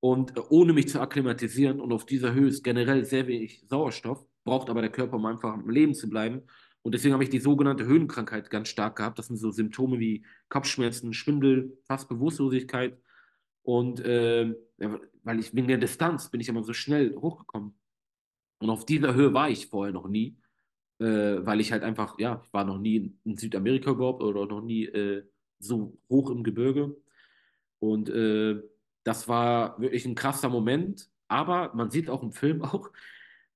Und 0.00 0.34
äh, 0.38 0.40
ohne 0.48 0.72
mich 0.72 0.88
zu 0.88 0.98
akklimatisieren 0.98 1.78
und 1.78 1.92
auf 1.92 2.06
dieser 2.06 2.32
Höhe 2.32 2.48
ist 2.48 2.64
generell 2.64 3.04
sehr 3.04 3.26
wenig 3.26 3.66
Sauerstoff, 3.68 4.24
braucht 4.44 4.70
aber 4.70 4.80
der 4.80 4.90
Körper, 4.90 5.16
um 5.16 5.26
einfach 5.26 5.52
am 5.52 5.68
Leben 5.68 5.94
zu 5.94 6.08
bleiben. 6.08 6.42
Und 6.80 6.94
deswegen 6.94 7.12
habe 7.12 7.24
ich 7.24 7.30
die 7.30 7.38
sogenannte 7.38 7.84
Höhenkrankheit 7.84 8.48
ganz 8.48 8.68
stark 8.68 8.96
gehabt. 8.96 9.18
Das 9.18 9.26
sind 9.26 9.36
so 9.36 9.50
Symptome 9.50 9.98
wie 9.98 10.24
Kopfschmerzen, 10.48 11.12
Schwindel, 11.12 11.76
fast 11.84 12.08
Bewusstlosigkeit. 12.08 12.98
Und 13.62 14.00
äh, 14.00 14.54
weil 15.22 15.38
ich 15.38 15.54
wegen 15.54 15.68
der 15.68 15.76
Distanz 15.76 16.30
bin 16.30 16.40
ich 16.40 16.48
immer 16.48 16.64
so 16.64 16.72
schnell 16.72 17.14
hochgekommen. 17.14 17.74
Und 18.60 18.70
auf 18.70 18.86
dieser 18.86 19.14
Höhe 19.14 19.32
war 19.32 19.50
ich 19.50 19.66
vorher 19.68 19.92
noch 19.92 20.06
nie, 20.06 20.36
äh, 20.98 21.04
weil 21.44 21.60
ich 21.60 21.72
halt 21.72 21.82
einfach, 21.82 22.18
ja, 22.18 22.42
ich 22.44 22.52
war 22.52 22.64
noch 22.64 22.78
nie 22.78 23.16
in 23.24 23.36
Südamerika 23.36 23.90
überhaupt 23.90 24.22
oder 24.22 24.46
noch 24.46 24.60
nie 24.60 24.84
äh, 24.84 25.24
so 25.58 25.98
hoch 26.08 26.30
im 26.30 26.44
Gebirge. 26.44 26.94
Und 27.78 28.10
äh, 28.10 28.62
das 29.02 29.28
war 29.28 29.80
wirklich 29.80 30.04
ein 30.04 30.14
krasser 30.14 30.50
Moment. 30.50 31.10
Aber 31.26 31.72
man 31.74 31.90
sieht 31.90 32.10
auch 32.10 32.22
im 32.22 32.32
Film 32.32 32.62
auch, 32.62 32.90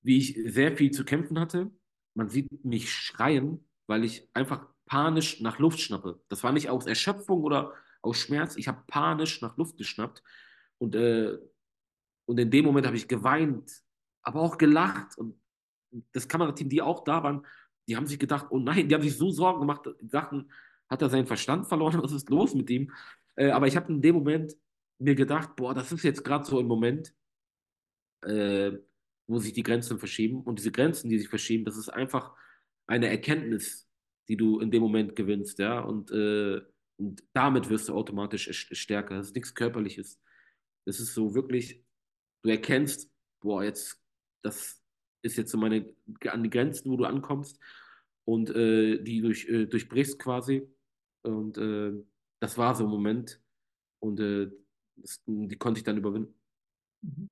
wie 0.02 0.18
ich 0.18 0.40
sehr 0.46 0.76
viel 0.76 0.90
zu 0.90 1.04
kämpfen 1.04 1.38
hatte. 1.38 1.70
Man 2.14 2.28
sieht 2.28 2.64
mich 2.64 2.90
schreien, 2.90 3.68
weil 3.86 4.04
ich 4.04 4.28
einfach 4.32 4.66
panisch 4.86 5.40
nach 5.40 5.58
Luft 5.58 5.80
schnappe. 5.80 6.20
Das 6.28 6.42
war 6.44 6.52
nicht 6.52 6.70
aus 6.70 6.86
Erschöpfung 6.86 7.42
oder 7.42 7.74
aus 8.00 8.18
Schmerz. 8.18 8.56
Ich 8.56 8.68
habe 8.68 8.84
panisch 8.86 9.42
nach 9.42 9.56
Luft 9.58 9.76
geschnappt. 9.76 10.22
Und, 10.78 10.94
äh, 10.94 11.36
und 12.26 12.38
in 12.38 12.50
dem 12.50 12.64
Moment 12.64 12.86
habe 12.86 12.96
ich 12.96 13.08
geweint, 13.08 13.83
aber 14.24 14.40
auch 14.40 14.58
gelacht. 14.58 15.16
Und 15.18 15.38
das 16.12 16.26
Kamerateam, 16.26 16.68
die 16.68 16.82
auch 16.82 17.04
da 17.04 17.22
waren, 17.22 17.46
die 17.86 17.96
haben 17.96 18.06
sich 18.06 18.18
gedacht, 18.18 18.46
oh 18.50 18.58
nein, 18.58 18.88
die 18.88 18.94
haben 18.94 19.02
sich 19.02 19.16
so 19.16 19.30
Sorgen 19.30 19.60
gemacht, 19.60 19.88
dachten, 20.00 20.50
hat 20.88 21.02
er 21.02 21.10
seinen 21.10 21.26
Verstand 21.26 21.66
verloren? 21.66 22.02
Was 22.02 22.12
ist 22.12 22.30
los 22.30 22.54
mit 22.54 22.70
ihm? 22.70 22.90
Äh, 23.36 23.50
aber 23.50 23.66
ich 23.66 23.76
habe 23.76 23.92
in 23.92 24.02
dem 24.02 24.16
Moment 24.16 24.56
mir 24.98 25.14
gedacht, 25.14 25.56
boah, 25.56 25.74
das 25.74 25.92
ist 25.92 26.02
jetzt 26.02 26.24
gerade 26.24 26.44
so 26.44 26.58
ein 26.58 26.66
Moment, 26.66 27.14
äh, 28.22 28.72
wo 29.26 29.38
sich 29.38 29.52
die 29.52 29.62
Grenzen 29.62 29.98
verschieben. 29.98 30.42
Und 30.42 30.58
diese 30.58 30.72
Grenzen, 30.72 31.08
die 31.08 31.18
sich 31.18 31.28
verschieben, 31.28 31.64
das 31.64 31.76
ist 31.76 31.88
einfach 31.88 32.34
eine 32.86 33.08
Erkenntnis, 33.08 33.88
die 34.28 34.36
du 34.36 34.60
in 34.60 34.70
dem 34.70 34.82
Moment 34.82 35.16
gewinnst, 35.16 35.58
ja. 35.58 35.80
Und, 35.80 36.10
äh, 36.10 36.60
und 36.96 37.24
damit 37.32 37.68
wirst 37.68 37.88
du 37.88 37.94
automatisch 37.94 38.68
stärker. 38.72 39.16
Das 39.16 39.28
ist 39.28 39.34
nichts 39.34 39.54
Körperliches. 39.54 40.20
Das 40.86 41.00
ist 41.00 41.14
so 41.14 41.34
wirklich, 41.34 41.82
du 42.42 42.50
erkennst, 42.50 43.10
boah, 43.40 43.64
jetzt, 43.64 44.03
das 44.44 44.80
ist 45.22 45.36
jetzt 45.36 45.50
so 45.50 45.58
meine, 45.58 45.92
an 46.28 46.42
die 46.42 46.50
Grenzen, 46.50 46.90
wo 46.90 46.96
du 46.96 47.04
ankommst 47.04 47.58
und 48.24 48.50
äh, 48.50 49.02
die 49.02 49.20
durch, 49.20 49.48
äh, 49.48 49.66
durchbrichst 49.66 50.18
quasi. 50.18 50.68
Und 51.22 51.56
äh, 51.58 51.92
das 52.40 52.58
war 52.58 52.74
so 52.74 52.84
ein 52.84 52.90
Moment. 52.90 53.40
Und 54.00 54.20
äh, 54.20 54.50
das, 54.96 55.22
die 55.26 55.56
konnte 55.56 55.78
ich 55.78 55.84
dann 55.84 55.96
überwinden. 55.96 56.34
Mhm. 57.02 57.28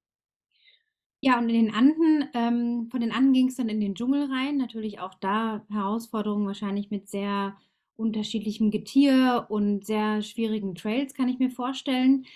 Ja, 1.25 1.39
und 1.39 1.49
in 1.51 1.67
den 1.67 1.75
Anden, 1.75 2.29
ähm, 2.35 2.89
von 2.91 3.01
den 3.01 3.13
Anden 3.13 3.33
ging 3.33 3.47
es 3.47 3.55
dann 3.55 3.69
in 3.69 3.81
den 3.81 3.95
Dschungel 3.95 4.25
rein. 4.25 4.57
Natürlich 4.57 4.99
auch 4.99 5.15
da 5.15 5.65
Herausforderungen 5.71 6.49
wahrscheinlich 6.49 6.91
mit 6.91 7.09
sehr 7.09 7.57
unterschiedlichem 7.95 8.73
Getier 8.73 9.47
und 9.49 9.87
sehr 9.87 10.23
schwierigen 10.23 10.75
Trails, 10.75 11.15
kann 11.15 11.29
ich 11.29 11.39
mir 11.39 11.51
vorstellen. 11.51 12.27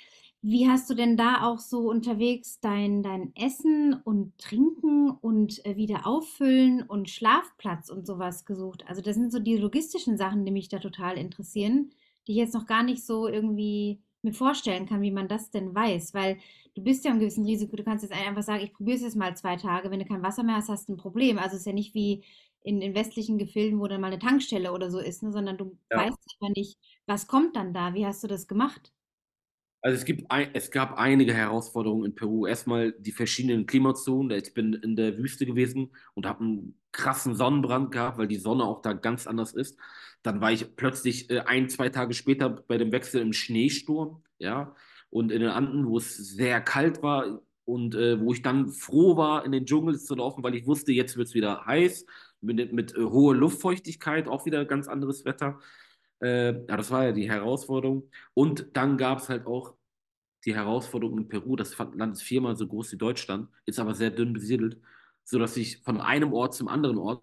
Wie 0.42 0.68
hast 0.68 0.88
du 0.88 0.94
denn 0.94 1.16
da 1.16 1.42
auch 1.42 1.58
so 1.58 1.90
unterwegs 1.90 2.60
dein, 2.60 3.02
dein 3.02 3.34
Essen 3.34 3.94
und 4.04 4.38
Trinken 4.38 5.10
und 5.10 5.64
äh, 5.64 5.76
wieder 5.76 6.06
auffüllen 6.06 6.82
und 6.82 7.10
Schlafplatz 7.10 7.90
und 7.90 8.06
sowas 8.06 8.44
gesucht? 8.44 8.84
Also 8.86 9.02
das 9.02 9.16
sind 9.16 9.32
so 9.32 9.40
die 9.40 9.56
logistischen 9.56 10.16
Sachen, 10.16 10.44
die 10.44 10.52
mich 10.52 10.68
da 10.68 10.78
total 10.78 11.18
interessieren, 11.18 11.90
die 12.26 12.32
ich 12.32 12.38
jetzt 12.38 12.54
noch 12.54 12.66
gar 12.66 12.82
nicht 12.82 13.04
so 13.04 13.26
irgendwie 13.26 14.00
mir 14.22 14.32
vorstellen 14.32 14.86
kann, 14.86 15.02
wie 15.02 15.10
man 15.10 15.28
das 15.28 15.50
denn 15.50 15.74
weiß, 15.74 16.14
weil 16.14 16.38
du 16.74 16.82
bist 16.82 17.04
ja 17.04 17.12
im 17.12 17.18
gewissen 17.18 17.44
Risiko, 17.46 17.74
du 17.74 17.84
kannst 17.84 18.04
jetzt 18.04 18.14
einfach 18.14 18.42
sagen, 18.42 18.62
ich 18.62 18.72
probiere 18.72 18.96
es 18.96 19.02
jetzt 19.02 19.16
mal 19.16 19.36
zwei 19.36 19.56
Tage, 19.56 19.90
wenn 19.90 20.00
du 20.00 20.04
kein 20.04 20.22
Wasser 20.22 20.42
mehr 20.42 20.56
hast, 20.56 20.68
hast 20.68 20.88
du 20.88 20.94
ein 20.94 20.98
Problem. 20.98 21.38
Also 21.38 21.54
es 21.54 21.60
ist 21.60 21.66
ja 21.66 21.72
nicht 21.72 21.94
wie 21.94 22.22
in, 22.62 22.82
in 22.82 22.94
westlichen 22.94 23.38
Gefilden, 23.38 23.80
wo 23.80 23.86
dann 23.86 24.00
mal 24.00 24.08
eine 24.08 24.18
Tankstelle 24.18 24.72
oder 24.72 24.90
so 24.90 24.98
ist, 24.98 25.22
ne, 25.22 25.32
sondern 25.32 25.56
du 25.56 25.78
ja. 25.90 25.98
weißt 25.98 26.18
einfach 26.40 26.54
nicht, 26.54 26.78
was 27.06 27.26
kommt 27.26 27.56
dann 27.56 27.72
da, 27.72 27.94
wie 27.94 28.04
hast 28.04 28.22
du 28.24 28.28
das 28.28 28.48
gemacht? 28.48 28.92
Also 29.82 29.98
es, 29.98 30.04
gibt 30.04 30.30
ein, 30.30 30.48
es 30.52 30.70
gab 30.70 30.98
einige 30.98 31.32
Herausforderungen 31.32 32.06
in 32.06 32.14
Peru. 32.14 32.46
Erstmal 32.46 32.92
die 32.92 33.12
verschiedenen 33.12 33.66
Klimazonen. 33.66 34.36
Ich 34.36 34.52
bin 34.52 34.72
in 34.74 34.96
der 34.96 35.16
Wüste 35.18 35.46
gewesen 35.46 35.92
und 36.14 36.26
habe 36.26 36.44
einen 36.44 36.78
krassen 36.92 37.34
Sonnenbrand 37.34 37.92
gehabt, 37.92 38.18
weil 38.18 38.26
die 38.26 38.36
Sonne 38.36 38.64
auch 38.64 38.82
da 38.82 38.94
ganz 38.94 39.26
anders 39.26 39.52
ist. 39.52 39.78
Dann 40.22 40.40
war 40.40 40.50
ich 40.50 40.76
plötzlich 40.76 41.30
äh, 41.30 41.40
ein, 41.40 41.68
zwei 41.68 41.88
Tage 41.88 42.14
später 42.14 42.48
bei 42.48 42.78
dem 42.78 42.90
Wechsel 42.90 43.20
im 43.20 43.32
Schneesturm, 43.32 44.22
ja, 44.38 44.74
und 45.10 45.30
in 45.30 45.40
den 45.40 45.50
Anden, 45.50 45.86
wo 45.86 45.98
es 45.98 46.16
sehr 46.16 46.60
kalt 46.60 47.02
war 47.02 47.40
und 47.64 47.94
äh, 47.94 48.20
wo 48.20 48.32
ich 48.32 48.42
dann 48.42 48.68
froh 48.68 49.16
war, 49.16 49.44
in 49.44 49.52
den 49.52 49.66
Dschungel 49.66 49.98
zu 49.98 50.14
laufen, 50.14 50.42
weil 50.42 50.54
ich 50.54 50.66
wusste, 50.66 50.92
jetzt 50.92 51.16
wird 51.16 51.28
es 51.28 51.34
wieder 51.34 51.64
heiß, 51.66 52.06
mit, 52.40 52.72
mit 52.72 52.94
äh, 52.96 53.02
hoher 53.02 53.34
Luftfeuchtigkeit, 53.34 54.28
auch 54.28 54.46
wieder 54.46 54.64
ganz 54.64 54.88
anderes 54.88 55.24
Wetter. 55.24 55.58
Äh, 56.22 56.52
ja, 56.66 56.76
das 56.76 56.90
war 56.90 57.04
ja 57.04 57.12
die 57.12 57.28
Herausforderung. 57.30 58.10
Und 58.34 58.68
dann 58.76 58.96
gab 58.96 59.18
es 59.18 59.28
halt 59.28 59.46
auch 59.46 59.74
die 60.44 60.54
Herausforderung 60.54 61.18
in 61.18 61.28
Peru. 61.28 61.56
Das 61.56 61.76
Land 61.78 62.14
ist 62.14 62.22
viermal 62.22 62.56
so 62.56 62.66
groß 62.66 62.92
wie 62.92 62.96
Deutschland, 62.98 63.48
ist 63.66 63.78
aber 63.78 63.94
sehr 63.94 64.10
dünn 64.10 64.32
besiedelt, 64.32 64.80
sodass 65.24 65.56
ich 65.56 65.82
von 65.82 66.00
einem 66.00 66.32
Ort 66.32 66.54
zum 66.54 66.68
anderen 66.68 66.98
Ort 66.98 67.22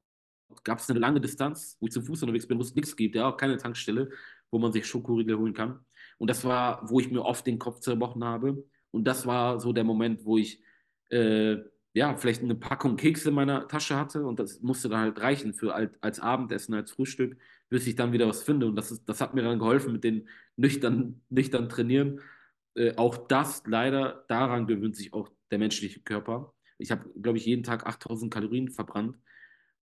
gab 0.64 0.80
es 0.80 0.89
eine 0.89 1.00
lange 1.00 1.20
Distanz, 1.22 1.78
wo 1.80 1.88
ich 1.88 1.94
zu 1.94 2.02
Fuß 2.02 2.22
unterwegs 2.24 2.48
bin, 2.48 2.58
wo 2.58 2.62
es 2.62 2.76
nichts 2.76 2.96
gibt, 2.96 3.16
ja, 3.16 3.28
auch 3.28 3.38
keine 3.38 3.58
Tankstelle, 3.58 4.10
wo 4.52 4.60
man 4.60 4.72
sich 4.72 4.86
Schokoriegel 4.86 5.38
holen 5.38 5.54
kann. 5.54 5.80
Und 6.20 6.30
das 6.30 6.44
war, 6.46 6.88
wo 6.89 7.00
ich 7.00 7.12
mir 7.12 7.24
oft 7.24 7.48
den 7.48 7.60
Kopf 7.60 7.80
zerbrochen 7.80 8.24
habe. 8.24 8.64
Und 8.91 9.06
das 9.06 9.26
war 9.26 9.60
so 9.60 9.74
der 9.74 9.84
Moment, 9.84 10.26
wo 10.26 10.38
ich 10.38 10.62
äh, 11.10 11.58
ja, 11.94 12.16
vielleicht 12.18 12.41
eine 12.41 12.56
Packung 12.56 12.98
Kekse 12.98 13.30
in 13.30 13.36
meiner 13.36 13.68
Tasche 13.68 13.96
hatte 13.98 14.26
und 14.26 14.39
das 14.39 14.62
musste 14.62 14.89
dann 14.89 15.02
halt 15.02 15.22
reichen 15.22 15.54
für 15.54 15.76
als, 15.76 15.96
als 16.02 16.20
Abendessen, 16.20 16.74
als 16.74 16.91
Frühstück, 16.91 17.38
bis 17.74 17.88
ich 17.88 17.95
dann 17.95 18.13
wieder 18.13 18.28
was 18.28 18.43
finde. 18.43 18.67
Und 18.67 18.76
das, 18.76 18.91
ist, 18.91 19.09
das 19.09 19.19
hat 19.19 19.34
mir 19.34 19.41
dann 19.41 19.57
geholfen 19.57 19.93
mit 19.93 20.03
den 20.03 20.30
nüchtern, 20.57 21.24
nüchtern 21.30 21.69
Trainieren. 21.69 22.21
Äh, 22.76 22.95
auch 22.97 23.28
das 23.28 23.63
leider, 23.65 24.26
daran 24.28 24.67
gewöhnt 24.67 24.95
sich 24.95 25.11
auch 25.11 25.28
der 25.49 25.57
menschliche 25.57 25.99
Körper. 26.01 26.53
Ich 26.78 26.91
habe, 26.91 27.09
glaube 27.19 27.39
ich, 27.39 27.47
jeden 27.47 27.63
Tag 27.63 27.88
8000 27.88 28.32
Kalorien 28.32 28.69
verbrannt 28.69 29.17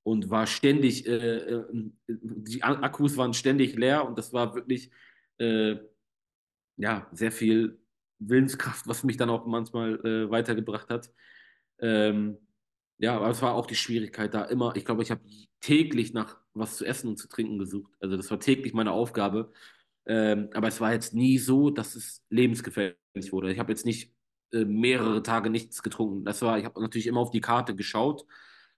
und 0.04 0.30
war 0.30 0.48
ständig, 0.48 1.06
äh, 1.06 1.38
äh, 1.38 1.92
die 2.08 2.64
Akkus 2.64 3.18
waren 3.18 3.34
ständig 3.34 3.76
leer 3.76 4.08
und 4.08 4.18
das 4.18 4.32
war 4.32 4.56
wirklich, 4.56 4.90
äh, 5.40 5.76
ja, 6.78 7.10
sehr 7.12 7.34
viel 7.34 7.78
Willenskraft, 8.20 8.88
was 8.88 9.04
mich 9.04 9.18
dann 9.18 9.30
auch 9.30 9.46
manchmal 9.46 9.96
äh, 10.06 10.32
weitergebracht 10.32 10.90
hat. 10.90 11.12
Ähm, 11.80 12.38
ja, 13.02 13.16
aber 13.16 13.30
es 13.30 13.42
war 13.42 13.56
auch 13.56 13.66
die 13.66 13.76
Schwierigkeit 13.76 14.34
da 14.34 14.46
immer. 14.46 14.76
Ich 14.76 14.86
glaube, 14.86 15.02
ich 15.02 15.10
habe 15.10 15.22
täglich 15.60 16.14
nach 16.14 16.38
was 16.54 16.78
zu 16.78 16.86
essen 16.86 17.10
und 17.10 17.18
zu 17.18 17.28
trinken 17.28 17.58
gesucht. 17.58 17.92
Also 18.00 18.16
das 18.16 18.30
war 18.30 18.40
täglich 18.40 18.74
meine 18.74 18.92
Aufgabe. 18.92 19.52
Ähm, 20.06 20.50
aber 20.54 20.68
es 20.68 20.80
war 20.82 20.94
jetzt 20.94 21.14
nie 21.16 21.40
so, 21.40 21.72
dass 21.72 21.96
es 21.96 22.24
lebensgefährlich 22.30 23.32
wurde. 23.32 23.52
Ich 23.52 23.58
habe 23.60 23.72
jetzt 23.72 23.86
nicht 23.86 24.14
äh, 24.52 24.66
mehrere 24.66 25.24
Tage 25.24 25.50
nichts 25.50 25.82
getrunken. 25.82 26.26
Das 26.26 26.44
war, 26.44 26.60
ich 26.60 26.66
habe 26.66 26.80
natürlich 26.80 27.08
immer 27.08 27.22
auf 27.22 27.32
die 27.32 27.42
Karte 27.42 27.76
geschaut 27.76 28.26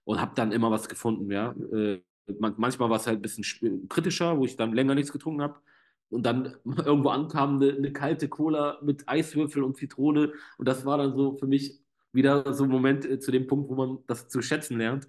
und 0.04 0.20
habe 0.20 0.34
dann 0.34 0.52
immer 0.52 0.70
was 0.70 0.88
gefunden. 0.88 1.30
Ja, 1.30 1.54
äh, 1.72 2.00
man, 2.38 2.54
manchmal 2.56 2.88
war 2.88 2.96
es 2.96 3.06
halt 3.06 3.18
ein 3.18 3.22
bisschen 3.22 3.88
kritischer, 3.90 4.38
wo 4.38 4.46
ich 4.46 4.56
dann 4.56 4.72
länger 4.72 4.94
nichts 4.94 5.12
getrunken 5.12 5.42
habe 5.42 5.60
und 6.08 6.24
dann 6.24 6.56
irgendwo 6.64 7.10
ankam 7.10 7.56
eine, 7.56 7.74
eine, 7.74 7.92
kalte 7.92 8.28
Cola 8.28 8.78
mit 8.82 9.06
Eiswürfel 9.06 9.62
und 9.62 9.76
Zitrone 9.76 10.32
und 10.56 10.66
das 10.66 10.86
war 10.86 10.96
dann 10.96 11.14
so 11.14 11.34
für 11.34 11.46
mich 11.46 11.83
wieder 12.14 12.52
so 12.54 12.64
ein 12.64 12.70
Moment 12.70 13.04
äh, 13.04 13.18
zu 13.18 13.30
dem 13.30 13.46
Punkt, 13.46 13.68
wo 13.70 13.74
man 13.74 13.98
das 14.06 14.28
zu 14.28 14.42
schätzen 14.42 14.78
lernt. 14.78 15.08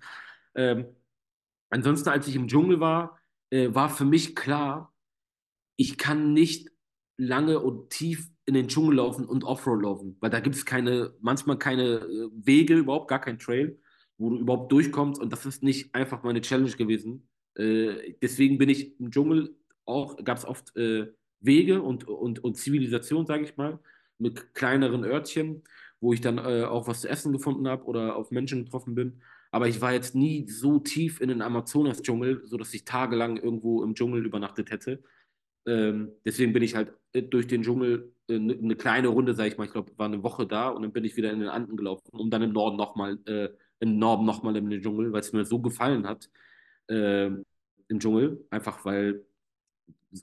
Ähm, 0.55 0.85
ansonsten, 1.69 2.09
als 2.09 2.27
ich 2.27 2.35
im 2.35 2.47
Dschungel 2.47 2.79
war, 2.79 3.19
äh, 3.49 3.73
war 3.73 3.89
für 3.89 4.05
mich 4.05 4.35
klar, 4.35 4.93
ich 5.77 5.97
kann 5.97 6.33
nicht 6.33 6.71
lange 7.17 7.59
und 7.59 7.89
tief 7.89 8.29
in 8.45 8.53
den 8.53 8.67
Dschungel 8.67 8.97
laufen 8.97 9.25
und 9.25 9.43
Offroad 9.43 9.81
laufen, 9.81 10.17
weil 10.19 10.29
da 10.29 10.39
gibt 10.39 10.55
es 10.55 10.65
keine, 10.65 11.13
manchmal 11.19 11.57
keine 11.57 11.83
äh, 11.83 12.29
Wege, 12.33 12.75
überhaupt 12.75 13.07
gar 13.07 13.19
kein 13.19 13.39
Trail, 13.39 13.79
wo 14.17 14.29
du 14.29 14.39
überhaupt 14.39 14.71
durchkommst 14.71 15.21
und 15.21 15.31
das 15.31 15.45
ist 15.45 15.63
nicht 15.63 15.93
einfach 15.95 16.23
meine 16.23 16.41
Challenge 16.41 16.71
gewesen. 16.71 17.27
Äh, 17.55 18.13
deswegen 18.21 18.57
bin 18.57 18.69
ich 18.69 18.99
im 18.99 19.11
Dschungel 19.11 19.55
auch, 19.85 20.17
gab 20.23 20.37
es 20.37 20.45
oft 20.45 20.75
äh, 20.75 21.07
Wege 21.39 21.81
und, 21.81 22.07
und, 22.07 22.43
und 22.43 22.55
Zivilisation, 22.55 23.25
sage 23.25 23.43
ich 23.43 23.57
mal, 23.57 23.79
mit 24.17 24.53
kleineren 24.53 25.03
Örtchen 25.03 25.63
wo 25.99 26.13
ich 26.13 26.21
dann 26.21 26.37
äh, 26.37 26.63
auch 26.63 26.87
was 26.87 27.01
zu 27.01 27.09
essen 27.09 27.33
gefunden 27.33 27.67
habe 27.67 27.85
oder 27.85 28.15
auf 28.15 28.31
Menschen 28.31 28.65
getroffen 28.65 28.95
bin. 28.95 29.21
Aber 29.51 29.67
ich 29.67 29.81
war 29.81 29.93
jetzt 29.93 30.15
nie 30.15 30.47
so 30.49 30.79
tief 30.79 31.21
in 31.21 31.29
den 31.29 31.41
Amazonas-Dschungel, 31.41 32.43
sodass 32.45 32.73
ich 32.73 32.85
tagelang 32.85 33.37
irgendwo 33.37 33.83
im 33.83 33.95
Dschungel 33.95 34.25
übernachtet 34.25 34.71
hätte. 34.71 35.01
Ähm, 35.65 36.11
deswegen 36.25 36.53
bin 36.53 36.63
ich 36.63 36.75
halt 36.75 36.93
äh, 37.13 37.23
durch 37.23 37.47
den 37.47 37.63
Dschungel 37.63 38.13
äh, 38.27 38.35
eine 38.35 38.55
ne 38.55 38.75
kleine 38.75 39.07
Runde, 39.07 39.33
sag 39.33 39.47
ich 39.47 39.57
mal, 39.57 39.65
ich 39.65 39.71
glaube, 39.71 39.91
war 39.97 40.07
eine 40.07 40.23
Woche 40.23 40.45
da 40.45 40.69
und 40.69 40.83
dann 40.83 40.91
bin 40.91 41.05
ich 41.05 41.15
wieder 41.17 41.31
in 41.31 41.39
den 41.39 41.49
Anden 41.49 41.77
gelaufen, 41.77 42.09
um 42.11 42.29
dann 42.29 42.43
im 42.43 42.53
Norden 42.53 42.77
nochmal, 42.77 43.17
äh, 43.25 43.49
im 43.79 43.97
Norden 43.97 44.25
nochmal 44.25 44.55
in 44.57 44.69
den 44.69 44.81
Dschungel, 44.81 45.11
weil 45.11 45.21
es 45.21 45.33
mir 45.33 45.45
so 45.45 45.59
gefallen 45.59 46.07
hat 46.07 46.29
äh, 46.87 47.27
im 47.27 47.99
Dschungel. 47.99 48.45
Einfach 48.49 48.85
weil 48.85 49.25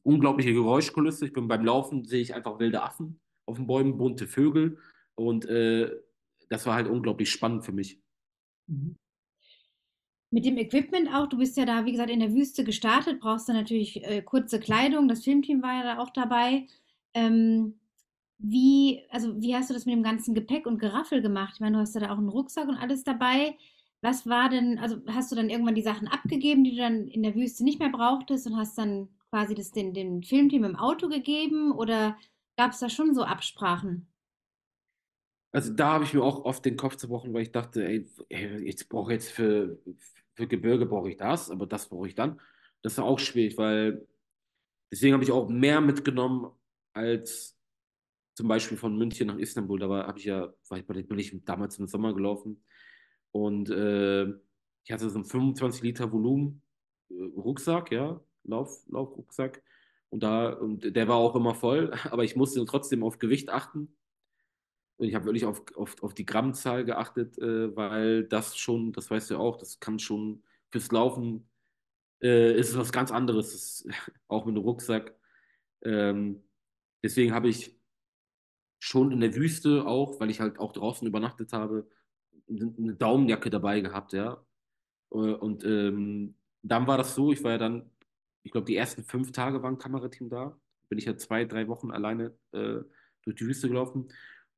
unglaubliche 0.03 0.53
Geräuschkulisse. 0.53 1.27
Ich 1.27 1.33
bin 1.33 1.49
beim 1.49 1.65
Laufen, 1.65 2.05
sehe 2.05 2.21
ich 2.21 2.35
einfach 2.35 2.59
wilde 2.59 2.83
Affen 2.83 3.21
auf 3.47 3.57
den 3.57 3.67
Bäumen, 3.67 3.99
bunte 3.99 4.27
Vögel 4.27 4.79
und 5.15 5.45
äh, 5.47 5.91
das 6.49 6.67
war 6.67 6.75
halt 6.75 6.89
unglaublich 6.89 7.31
spannend 7.31 7.65
für 7.65 7.73
mich. 7.73 8.01
Mhm. 8.67 8.97
Mit 10.31 10.47
dem 10.47 10.57
Equipment 10.57 11.15
auch, 11.15 11.27
du 11.29 11.37
bist 11.37 11.59
ja 11.59 11.67
da, 11.67 11.85
wie 11.85 11.93
gesagt, 11.93 12.11
in 12.11 12.21
der 12.21 12.33
Wüste 12.33 12.65
gestartet, 12.65 13.21
brauchst 13.21 13.49
du 13.49 13.53
natürlich 13.53 14.03
äh, 14.03 14.23
kurze 14.23 14.61
Kleidung. 14.61 15.07
Das 15.07 15.25
Filmteam 15.25 15.63
war 15.63 15.75
ja 15.75 15.83
da 15.83 15.99
auch 15.99 16.11
dabei. 16.11 16.67
Ähm, 17.13 17.79
wie, 18.39 19.03
also 19.11 19.41
wie 19.41 19.55
hast 19.55 19.71
du 19.71 19.75
das 19.75 19.87
mit 19.87 19.95
dem 19.95 20.03
ganzen 20.03 20.35
Gepäck 20.35 20.67
und 20.67 20.79
Geraffel 20.79 21.23
gemacht? 21.23 21.53
Ich 21.55 21.61
meine, 21.61 21.77
du 21.77 21.83
hast 21.83 21.95
ja 21.95 22.01
da 22.01 22.13
auch 22.13 22.19
einen 22.19 22.31
Rucksack 22.31 22.67
und 22.67 22.77
alles 22.77 23.05
dabei. 23.05 23.57
Was 24.01 24.27
war 24.27 24.49
denn, 24.49 24.79
also 24.79 24.97
hast 25.07 25.31
du 25.31 25.37
dann 25.37 25.51
irgendwann 25.51 25.75
die 25.75 25.83
Sachen 25.83 26.09
abgegeben, 26.09 26.65
die 26.65 26.73
du 26.73 26.79
dann 26.79 27.07
in 27.09 27.23
der 27.23 27.35
Wüste 27.35 27.63
nicht 27.63 27.79
mehr 27.79 27.91
brauchtest 27.91 28.47
und 28.47 28.57
hast 28.57 28.77
dann 28.79 29.09
quasi 29.31 29.55
das 29.55 29.71
den, 29.71 29.95
dem 29.95 30.23
Filmteam 30.23 30.65
im 30.65 30.77
Auto 30.77 31.09
gegeben 31.09 31.73
oder 31.73 32.17
gab 32.57 32.73
es 32.73 32.81
da 32.81 32.89
schon 32.89 33.15
so 33.15 33.23
Absprachen? 33.23 34.09
Also 35.53 35.73
da 35.73 35.93
habe 35.93 36.05
ich 36.05 36.15
mir 36.15 36.23
auch 36.23 36.45
oft 36.45 36.65
den 36.65 36.77
Kopf 36.77 36.97
zerbrochen, 36.97 37.33
weil 37.35 37.43
ich 37.43 37.53
dachte, 37.53 37.85
ey, 37.87 38.09
jetzt 38.65 38.89
brauche 38.89 39.13
ich 39.13 39.21
jetzt 39.21 39.31
für, 39.33 39.79
für 40.35 40.47
Gebirge 40.47 40.87
brauche 40.87 41.11
ich 41.11 41.19
das, 41.19 41.51
aber 41.51 41.67
das 41.67 41.89
brauche 41.89 42.09
ich 42.09 42.15
dann. 42.15 42.41
Das 42.81 42.97
war 42.99 43.05
auch 43.05 43.19
schwierig, 43.19 43.59
weil 43.59 44.07
deswegen 44.91 45.13
habe 45.15 45.25
ich 45.25 45.31
auch 45.31 45.49
mehr 45.49 45.81
mitgenommen 45.81 46.51
als 46.95 47.59
zum 48.35 48.49
Beispiel 48.49 48.79
von 48.79 48.97
München 48.97 49.27
nach 49.29 49.37
Istanbul. 49.37 49.79
Da 49.79 49.89
war, 49.89 50.07
habe 50.07 50.19
ich 50.19 50.25
ja, 50.25 50.53
war 50.69 50.79
ich, 50.79 50.87
bin 50.87 51.19
ich 51.19 51.45
damals 51.45 51.79
im 51.79 51.87
Sommer 51.87 52.15
gelaufen 52.15 52.65
und 53.33 53.71
äh, 53.71 54.25
ich 54.85 54.93
hatte 54.93 55.09
so 55.09 55.17
einen 55.17 55.25
25 55.25 55.83
Liter 55.83 56.13
Volumen 56.13 56.63
äh, 57.11 57.15
Rucksack, 57.37 57.93
ja, 57.93 58.21
Lauf, 58.45 58.85
Laufrucksack. 58.89 59.63
Und 60.11 60.23
da, 60.23 60.51
und 60.53 60.95
der 60.95 61.09
war 61.09 61.17
auch 61.17 61.35
immer 61.35 61.55
voll, 61.55 61.93
aber 62.11 62.25
ich 62.25 62.37
musste 62.37 62.65
trotzdem 62.65 63.03
auf 63.03 63.19
Gewicht 63.19 63.49
achten. 63.51 63.97
Und 65.03 65.09
ich 65.09 65.17
habe 65.17 65.25
wirklich 65.25 65.47
auf, 65.47 65.65
auf, 65.75 66.01
auf 66.01 66.15
die 66.15 66.25
Grammzahl 66.25 66.85
geachtet, 66.85 67.37
äh, 67.39 67.75
weil 67.75 68.23
das 68.23 68.57
schon, 68.57 68.93
das 68.93 69.11
weißt 69.11 69.33
du 69.33 69.37
auch, 69.37 69.57
das 69.57 69.81
kann 69.81 69.99
schon 69.99 70.45
fürs 70.71 70.93
Laufen 70.93 71.49
äh, 72.23 72.55
ist 72.57 72.71
es 72.71 72.77
was 72.77 72.93
ganz 72.93 73.11
anderes, 73.11 73.51
das, 73.53 73.89
auch 74.29 74.47
mit 74.47 74.55
dem 74.57 74.63
Rucksack. 74.63 75.13
Ähm, 75.83 76.45
deswegen 77.03 77.35
habe 77.35 77.49
ich 77.49 77.77
schon 78.79 79.11
in 79.11 79.21
der 79.21 79.35
Wüste 79.35 79.85
auch, 79.87 80.21
weil 80.21 80.31
ich 80.31 80.41
halt 80.41 80.61
auch 80.61 80.73
draußen 80.73 81.07
übernachtet 81.07 81.53
habe, 81.53 81.89
eine 82.49 82.95
Daumenjacke 82.95 83.51
dabei 83.51 83.81
gehabt, 83.81 84.13
ja. 84.13 84.45
Äh, 85.11 85.17
und 85.17 85.65
ähm, 85.65 86.37
dann 86.63 86.87
war 86.87 86.97
das 86.97 87.17
so, 87.17 87.33
ich 87.33 87.43
war 87.43 87.53
ja 87.53 87.59
dann, 87.59 87.91
ich 88.45 88.53
glaube, 88.53 88.67
die 88.67 88.77
ersten 88.77 89.03
fünf 89.03 89.33
Tage 89.33 89.63
war 89.65 89.71
ein 89.71 89.79
Kamerateam 89.79 90.29
da. 90.29 90.57
Bin 90.89 90.99
ich 90.99 91.07
ja 91.07 91.17
zwei, 91.17 91.45
drei 91.45 91.67
Wochen 91.67 91.91
alleine 91.91 92.37
äh, 92.53 92.81
durch 93.25 93.37
die 93.37 93.47
Wüste 93.47 93.69
gelaufen. 93.69 94.13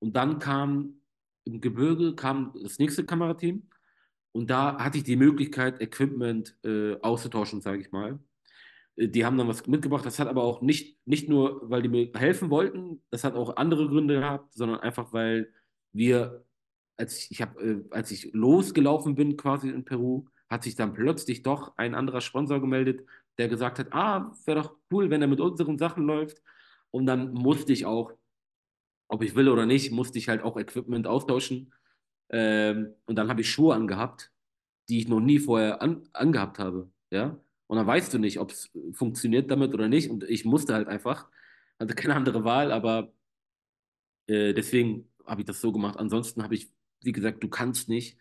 Und 0.05 0.17
dann 0.17 0.39
kam 0.39 1.01
im 1.45 1.63
Gebirge 1.63 2.15
kam 2.15 2.53
das 2.63 2.79
nächste 2.79 3.07
Kamerateam 3.07 3.63
und 4.33 4.51
da 4.51 4.79
hatte 4.79 4.99
ich 4.99 5.05
die 5.05 5.17
Möglichkeit, 5.17 5.81
Equipment 5.81 6.59
äh, 6.63 7.01
auszutauschen, 7.01 7.63
sage 7.63 7.81
ich 7.81 7.91
mal. 7.91 8.19
Äh, 8.97 9.09
die 9.09 9.25
haben 9.25 9.39
dann 9.39 9.49
was 9.49 9.67
mitgebracht. 9.67 10.05
Das 10.05 10.19
hat 10.19 10.29
aber 10.29 10.43
auch 10.43 10.61
nicht, 10.61 10.99
nicht 11.07 11.31
nur, 11.31 11.71
weil 11.71 11.81
die 11.81 11.89
mir 11.89 12.11
helfen 12.15 12.51
wollten, 12.51 13.03
das 13.09 13.25
hat 13.25 13.35
auch 13.35 13.57
andere 13.57 13.89
Gründe 13.89 14.21
gehabt, 14.21 14.53
sondern 14.53 14.81
einfach, 14.81 15.15
weil 15.15 15.51
wir, 15.93 16.45
als 16.99 17.17
ich, 17.17 17.31
ich 17.31 17.41
hab, 17.41 17.59
äh, 17.59 17.83
als 17.91 18.11
ich 18.11 18.31
losgelaufen 18.35 19.15
bin 19.15 19.39
quasi 19.39 19.71
in 19.71 19.87
Peru, 19.87 20.27
hat 20.51 20.65
sich 20.65 20.75
dann 20.77 20.93
plötzlich 20.93 21.43
doch 21.43 21.79
ein 21.79 21.95
anderer 21.95 22.21
Sponsor 22.21 22.61
gemeldet, 22.61 23.07
der 23.39 23.49
gesagt 23.49 23.79
hat, 23.79 23.95
ah, 23.95 24.33
wäre 24.45 24.61
doch 24.61 24.77
cool, 24.93 25.09
wenn 25.09 25.23
er 25.23 25.29
mit 25.29 25.41
unseren 25.41 25.79
Sachen 25.79 26.05
läuft. 26.05 26.43
Und 26.91 27.07
dann 27.07 27.33
musste 27.33 27.73
ich 27.73 27.87
auch 27.87 28.13
ob 29.09 29.23
ich 29.23 29.35
will 29.35 29.49
oder 29.49 29.67
nicht, 29.67 29.93
musste 29.93 30.19
ich 30.19 30.29
halt 30.29 30.43
auch 30.43 30.57
Equipment 30.57 31.07
austauschen. 31.07 31.73
Ähm, 32.31 32.95
und 33.07 33.17
dann 33.17 33.29
habe 33.29 33.43
ich 33.43 33.51
Schuhe 33.51 33.75
angehabt, 33.75 34.33
die 34.89 34.99
ich 34.99 35.09
noch 35.09 35.21
nie 35.21 35.39
vorher 35.39 35.83
an, 35.83 36.09
angehabt 36.13 36.59
habe. 36.59 36.91
Ja? 37.11 37.39
Und 37.67 37.77
dann 37.77 37.87
weißt 37.87 38.13
du 38.15 38.19
nicht, 38.19 38.39
ob 38.39 38.51
es 38.51 38.71
funktioniert 38.93 39.51
damit 39.51 39.75
oder 39.75 39.89
nicht. 39.89 40.11
Und 40.11 40.25
ich 40.25 40.45
musste 40.45 40.75
halt 40.75 40.89
einfach, 40.89 41.29
hatte 41.79 41.95
keine 41.95 42.15
andere 42.15 42.45
Wahl, 42.45 42.73
aber 42.73 43.13
äh, 44.27 44.53
deswegen 44.55 45.09
habe 45.27 45.43
ich 45.43 45.47
das 45.47 45.61
so 45.61 45.73
gemacht. 45.73 45.99
Ansonsten 45.99 46.43
habe 46.43 46.55
ich, 46.55 46.71
wie 47.03 47.13
gesagt, 47.13 47.43
du 47.43 47.49
kannst 47.49 47.89
nicht, 47.89 48.19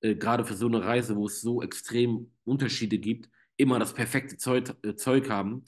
äh, 0.00 0.14
gerade 0.14 0.44
für 0.44 0.54
so 0.54 0.66
eine 0.66 0.84
Reise, 0.84 1.16
wo 1.16 1.26
es 1.26 1.40
so 1.40 1.62
extrem 1.62 2.30
Unterschiede 2.44 2.98
gibt, 2.98 3.30
immer 3.56 3.78
das 3.78 3.94
perfekte 3.94 4.36
Zeug, 4.36 4.74
äh, 4.82 4.94
Zeug 4.96 5.30
haben. 5.30 5.64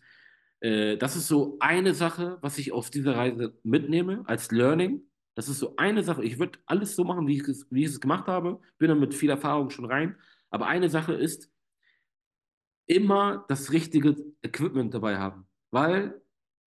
Äh, 0.67 0.97
das 0.97 1.15
ist 1.15 1.29
so 1.29 1.57
eine 1.61 1.95
Sache, 1.95 2.39
was 2.41 2.59
ich 2.59 2.73
aus 2.73 2.91
dieser 2.91 3.15
Reise 3.15 3.57
mitnehme 3.63 4.25
als 4.27 4.51
Learning. 4.51 5.03
Das 5.37 5.49
ist 5.49 5.61
so 5.61 5.77
eine 5.77 6.03
Sache. 6.03 6.25
Ich 6.25 6.39
würde 6.41 6.59
alles 6.67 6.97
so 6.97 7.05
machen, 7.05 7.29
wie 7.29 7.37
ich, 7.37 7.47
es, 7.47 7.67
wie 7.71 7.83
ich 7.83 7.91
es 7.91 8.01
gemacht 8.01 8.27
habe. 8.27 8.61
Bin 8.79 8.89
dann 8.89 8.99
mit 8.99 9.15
viel 9.15 9.31
Erfahrung 9.31 9.71
schon 9.71 9.85
rein. 9.85 10.17
Aber 10.51 10.67
eine 10.67 10.89
Sache 10.89 11.13
ist, 11.13 11.53
immer 12.89 13.45
das 13.49 13.73
richtige 13.73 14.17
Equipment 14.43 14.93
dabei 14.95 15.19
haben. 15.19 15.47
Weil 15.71 16.21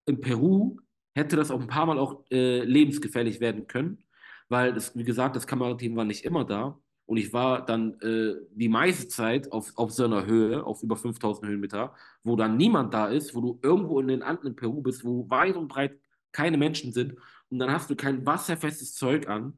in 0.06 0.22
Peru 0.22 0.78
hätte 1.16 1.36
das 1.36 1.52
auch 1.52 1.60
ein 1.60 1.68
paar 1.68 1.86
Mal 1.86 1.98
auch 1.98 2.24
äh, 2.32 2.64
lebensgefährlich 2.64 3.40
werden 3.42 3.68
können. 3.68 4.06
Weil, 4.48 4.74
das, 4.74 4.96
wie 4.96 5.04
gesagt, 5.04 5.36
das 5.36 5.48
Kamerateam 5.48 5.96
war 5.96 6.06
nicht 6.06 6.24
immer 6.24 6.46
da. 6.46 6.80
Und 7.10 7.18
ich 7.18 7.34
war 7.34 7.66
dann 7.66 8.00
äh, 8.02 8.36
die 8.52 8.70
meiste 8.70 9.08
Zeit 9.08 9.52
auf, 9.52 9.76
auf 9.76 9.92
so 9.92 10.06
einer 10.06 10.28
Höhe, 10.28 10.64
auf 10.64 10.84
über 10.84 10.96
5000 10.96 11.48
Höhenmeter, 11.48 11.96
wo 12.24 12.36
dann 12.36 12.56
niemand 12.56 12.94
da 12.94 13.08
ist, 13.08 13.34
wo 13.34 13.42
du 13.42 13.60
irgendwo 13.64 14.00
in 14.00 14.10
den 14.10 14.22
Anden 14.22 14.46
in 14.46 14.56
Peru 14.56 14.84
bist, 14.84 15.04
wo 15.04 15.28
weit 15.28 15.56
und 15.56 15.70
breit 15.70 16.00
keine 16.32 16.56
Menschen 16.56 16.94
sind. 16.94 17.16
Und 17.50 17.58
dann 17.58 17.72
hast 17.72 17.90
du 17.90 17.96
kein 17.96 18.24
wasserfestes 18.28 18.94
Zeug 18.94 19.28
an. 19.28 19.58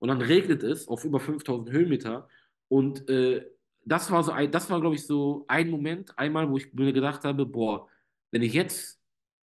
Und 0.00 0.08
dann 0.08 0.20
regnet 0.20 0.62
es 0.62 0.86
auf 0.86 1.02
über 1.06 1.18
5000 1.18 1.70
Höhenmeter. 1.70 2.28
Und 2.68 3.08
äh, 3.08 3.42
das 3.86 4.10
war 4.10 4.22
so 4.22 4.32
ein, 4.32 4.50
das 4.50 4.68
war, 4.68 4.78
glaube 4.78 4.96
ich, 4.96 5.06
so 5.06 5.46
ein 5.48 5.70
Moment, 5.70 6.18
einmal, 6.18 6.50
wo 6.50 6.58
ich 6.58 6.74
mir 6.74 6.92
gedacht 6.92 7.24
habe, 7.24 7.46
boah, 7.46 7.88
wenn 8.32 8.42
ich 8.42 8.52
jetzt 8.52 9.00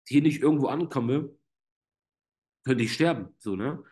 hier 0.06 0.20
nicht 0.20 0.42
irgendwo 0.42 0.66
ankomme, 0.66 1.30
könnte 2.66 2.84
ich 2.84 2.92
sterben. 2.92 3.30
So, 3.38 3.56
ne? 3.56 3.82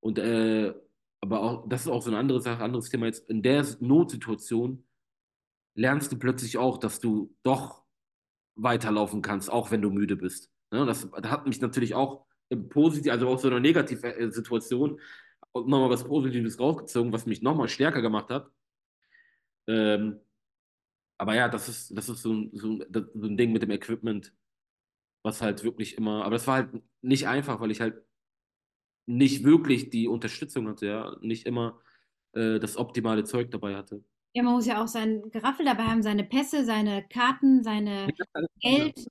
Und 0.00 0.18
äh, 0.18 0.74
aber 1.20 1.40
auch, 1.40 1.68
das 1.68 1.82
ist 1.82 1.88
auch 1.88 2.02
so 2.02 2.10
eine 2.10 2.18
andere 2.18 2.40
Sache, 2.40 2.62
anderes 2.62 2.90
Thema 2.90 3.06
jetzt. 3.06 3.28
In 3.28 3.42
der 3.42 3.66
Notsituation 3.80 4.84
lernst 5.74 6.12
du 6.12 6.18
plötzlich 6.18 6.58
auch, 6.58 6.78
dass 6.78 7.00
du 7.00 7.34
doch 7.42 7.84
weiterlaufen 8.56 9.22
kannst, 9.22 9.50
auch 9.50 9.70
wenn 9.70 9.82
du 9.82 9.90
müde 9.90 10.16
bist. 10.16 10.50
Ne? 10.70 10.84
Das, 10.86 11.08
das 11.10 11.30
hat 11.30 11.46
mich 11.46 11.60
natürlich 11.60 11.94
auch 11.94 12.26
im 12.48 12.68
Positiv, 12.68 13.12
also 13.12 13.28
auch 13.28 13.38
so 13.38 13.48
einer 13.48 13.60
Negativsituation 13.60 15.00
nochmal 15.54 15.90
was 15.90 16.04
Positives 16.04 16.58
rausgezogen, 16.58 17.12
was 17.12 17.26
mich 17.26 17.42
nochmal 17.42 17.68
stärker 17.68 18.02
gemacht 18.02 18.30
hat. 18.30 18.50
Ähm, 19.66 20.20
aber 21.18 21.34
ja, 21.34 21.48
das 21.48 21.68
ist, 21.68 21.96
das 21.96 22.08
ist 22.08 22.22
so 22.22 22.48
so, 22.52 22.78
so 22.90 23.26
ein 23.26 23.36
Ding 23.36 23.52
mit 23.52 23.62
dem 23.62 23.70
Equipment, 23.70 24.32
was 25.22 25.42
halt 25.42 25.64
wirklich 25.64 25.96
immer, 25.96 26.24
aber 26.24 26.36
das 26.36 26.46
war 26.46 26.54
halt 26.56 26.82
nicht 27.02 27.26
einfach, 27.26 27.60
weil 27.60 27.70
ich 27.70 27.80
halt 27.80 28.02
nicht 29.08 29.42
wirklich 29.42 29.90
die 29.90 30.06
Unterstützung 30.06 30.68
hatte, 30.68 30.86
ja, 30.86 31.16
nicht 31.20 31.46
immer 31.46 31.80
äh, 32.32 32.58
das 32.60 32.76
optimale 32.76 33.24
Zeug 33.24 33.50
dabei 33.50 33.74
hatte. 33.74 34.04
Ja, 34.34 34.42
man 34.42 34.54
muss 34.54 34.66
ja 34.66 34.82
auch 34.82 34.88
sein 34.88 35.22
Geraffel 35.30 35.64
dabei 35.64 35.84
haben, 35.84 36.02
seine 36.02 36.24
Pässe, 36.24 36.64
seine 36.64 37.06
Karten, 37.08 37.64
seine 37.64 38.08
Geld, 38.60 39.06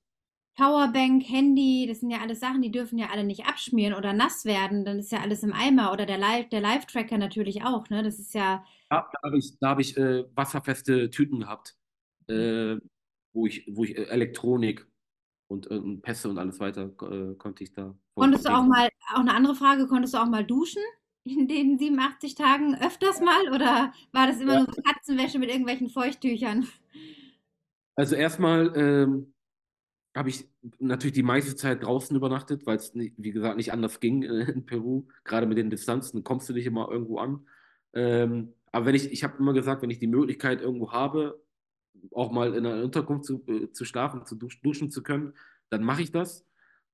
Powerbank, 0.58 1.22
Handy, 1.28 1.86
das 1.88 2.00
sind 2.00 2.10
ja 2.10 2.18
alles 2.20 2.40
Sachen, 2.40 2.62
die 2.62 2.70
dürfen 2.70 2.98
ja 2.98 3.10
alle 3.10 3.22
nicht 3.22 3.46
abschmieren 3.46 3.94
oder 3.94 4.12
nass 4.12 4.44
werden, 4.44 4.84
dann 4.84 4.98
ist 4.98 5.12
ja 5.12 5.20
alles 5.20 5.42
im 5.42 5.52
Eimer 5.52 5.92
oder 5.92 6.04
der 6.04 6.18
Live, 6.18 6.48
der 6.48 6.60
Live-Tracker 6.60 7.16
natürlich 7.16 7.62
auch, 7.62 7.88
ne? 7.90 8.02
Das 8.02 8.18
ist 8.18 8.34
ja. 8.34 8.64
ja 8.90 9.10
da 9.12 9.18
habe 9.24 9.38
ich, 9.38 9.58
da 9.60 9.70
hab 9.70 9.78
ich 9.80 9.96
äh, 9.96 10.24
wasserfeste 10.34 11.10
Tüten 11.10 11.40
gehabt, 11.40 11.76
äh, 12.28 12.76
wo 13.32 13.46
ich, 13.46 13.68
wo 13.70 13.84
ich 13.84 13.96
äh, 13.96 14.04
Elektronik 14.04 14.87
und, 15.48 15.66
und 15.66 16.02
Pässe 16.02 16.28
und 16.28 16.38
alles 16.38 16.60
weiter 16.60 16.90
äh, 17.02 17.34
konnte 17.34 17.64
ich 17.64 17.72
da. 17.72 17.94
Konntest 18.14 18.46
du 18.46 18.54
auch 18.54 18.64
mal, 18.64 18.88
auch 19.14 19.20
eine 19.20 19.34
andere 19.34 19.54
Frage, 19.54 19.86
konntest 19.86 20.14
du 20.14 20.18
auch 20.18 20.28
mal 20.28 20.44
duschen 20.44 20.82
in 21.24 21.48
den 21.48 21.78
87 21.78 22.34
Tagen 22.34 22.74
öfters 22.74 23.20
mal 23.20 23.52
oder 23.54 23.92
war 24.12 24.26
das 24.26 24.40
immer 24.40 24.54
ja. 24.54 24.60
nur 24.60 24.84
Katzenwäsche 24.84 25.38
mit 25.38 25.50
irgendwelchen 25.50 25.88
Feuchttüchern? 25.88 26.66
Also 27.96 28.14
erstmal, 28.14 28.72
ähm, 28.76 29.34
habe 30.18 30.30
ich 30.30 30.48
natürlich 30.78 31.14
die 31.14 31.22
meiste 31.22 31.54
Zeit 31.56 31.84
draußen 31.84 32.16
übernachtet, 32.16 32.66
weil 32.66 32.76
es, 32.76 32.92
wie 32.94 33.30
gesagt, 33.30 33.56
nicht 33.56 33.72
anders 33.72 34.00
ging 34.00 34.22
äh, 34.22 34.50
in 34.50 34.66
Peru. 34.66 35.06
Gerade 35.24 35.46
mit 35.46 35.58
den 35.58 35.70
Distanzen 35.70 36.24
kommst 36.24 36.48
du 36.48 36.52
nicht 36.52 36.66
immer 36.66 36.90
irgendwo 36.90 37.18
an. 37.18 37.46
Ähm, 37.94 38.52
aber 38.72 38.86
wenn 38.86 38.94
ich, 38.94 39.10
ich 39.12 39.24
habe 39.24 39.38
immer 39.38 39.54
gesagt, 39.54 39.80
wenn 39.82 39.90
ich 39.90 39.98
die 39.98 40.06
Möglichkeit 40.06 40.60
irgendwo 40.60 40.92
habe, 40.92 41.40
auch 42.12 42.30
mal 42.30 42.54
in 42.54 42.66
einer 42.66 42.82
Unterkunft 42.82 43.24
zu, 43.24 43.44
äh, 43.46 43.70
zu 43.72 43.84
schlafen, 43.84 44.24
zu 44.26 44.36
duschen, 44.36 44.60
duschen 44.62 44.90
zu 44.90 45.02
können, 45.02 45.34
dann 45.70 45.82
mache 45.82 46.02
ich 46.02 46.12
das. 46.12 46.46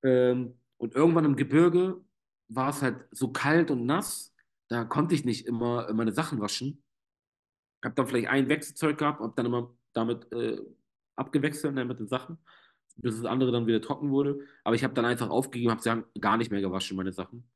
Ähm, 0.02 0.59
und 0.76 0.94
irgendwann 0.94 1.24
im 1.24 1.36
Gebirge 1.36 2.00
war 2.48 2.70
es 2.70 2.82
halt 2.82 3.07
so 3.11 3.32
kalt 3.32 3.70
und 3.70 3.86
nass, 3.86 4.34
da 4.68 4.84
konnte 4.84 5.14
ich 5.14 5.24
nicht 5.24 5.46
immer 5.46 5.92
meine 5.92 6.12
Sachen 6.12 6.40
waschen. 6.40 6.82
Ich 7.80 7.86
habe 7.86 7.94
dann 7.94 8.07
vielleicht 8.07 8.28
ein 8.28 8.48
Wechselzeug 8.48 8.98
gehabt, 8.98 9.20
habe 9.20 9.34
dann 9.36 9.46
immer 9.46 9.74
damit 9.92 10.30
äh, 10.32 10.61
abgewechselt 11.16 11.74
ne, 11.74 11.84
mit 11.84 12.00
den 12.00 12.09
Sachen, 12.09 12.38
bis 12.96 13.16
das 13.16 13.24
andere 13.24 13.52
dann 13.52 13.66
wieder 13.66 13.80
trocken 13.80 14.11
wurde. 14.11 14.40
Aber 14.64 14.74
ich 14.74 14.84
habe 14.84 14.94
dann 14.94 15.05
einfach 15.05 15.30
aufgegeben, 15.30 15.70
habe 15.70 16.05
gar 16.20 16.36
nicht 16.36 16.50
mehr 16.50 16.61
gewaschen, 16.61 16.96
meine 16.96 17.12
Sachen. 17.12 17.48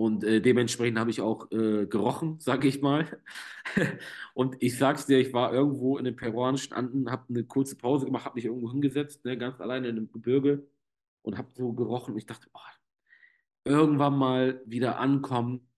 Und 0.00 0.24
äh, 0.24 0.40
dementsprechend 0.40 0.98
habe 0.98 1.10
ich 1.10 1.20
auch 1.20 1.52
äh, 1.52 1.84
gerochen, 1.84 2.36
sage 2.40 2.66
ich 2.68 2.80
mal. 2.80 3.20
und 4.32 4.56
ich 4.60 4.78
sag's 4.78 5.04
dir, 5.04 5.18
ich 5.18 5.34
war 5.34 5.52
irgendwo 5.52 5.98
in 5.98 6.06
den 6.06 6.16
peruanischen 6.16 6.72
Anden, 6.72 7.10
habe 7.10 7.26
eine 7.28 7.44
kurze 7.44 7.76
Pause 7.76 8.06
gemacht, 8.06 8.24
habe 8.24 8.36
mich 8.36 8.46
irgendwo 8.46 8.70
hingesetzt, 8.72 9.26
ne, 9.26 9.36
ganz 9.36 9.60
alleine 9.60 9.88
in 9.88 9.98
einem 9.98 10.10
Gebirge 10.10 10.66
und 11.20 11.36
habe 11.36 11.50
so 11.52 11.74
gerochen. 11.74 12.14
Und 12.14 12.18
ich 12.18 12.24
dachte, 12.24 12.48
oh, 12.54 12.60
irgendwann 13.66 14.16
mal 14.16 14.62
wieder 14.64 14.98
ankommen, 14.98 15.68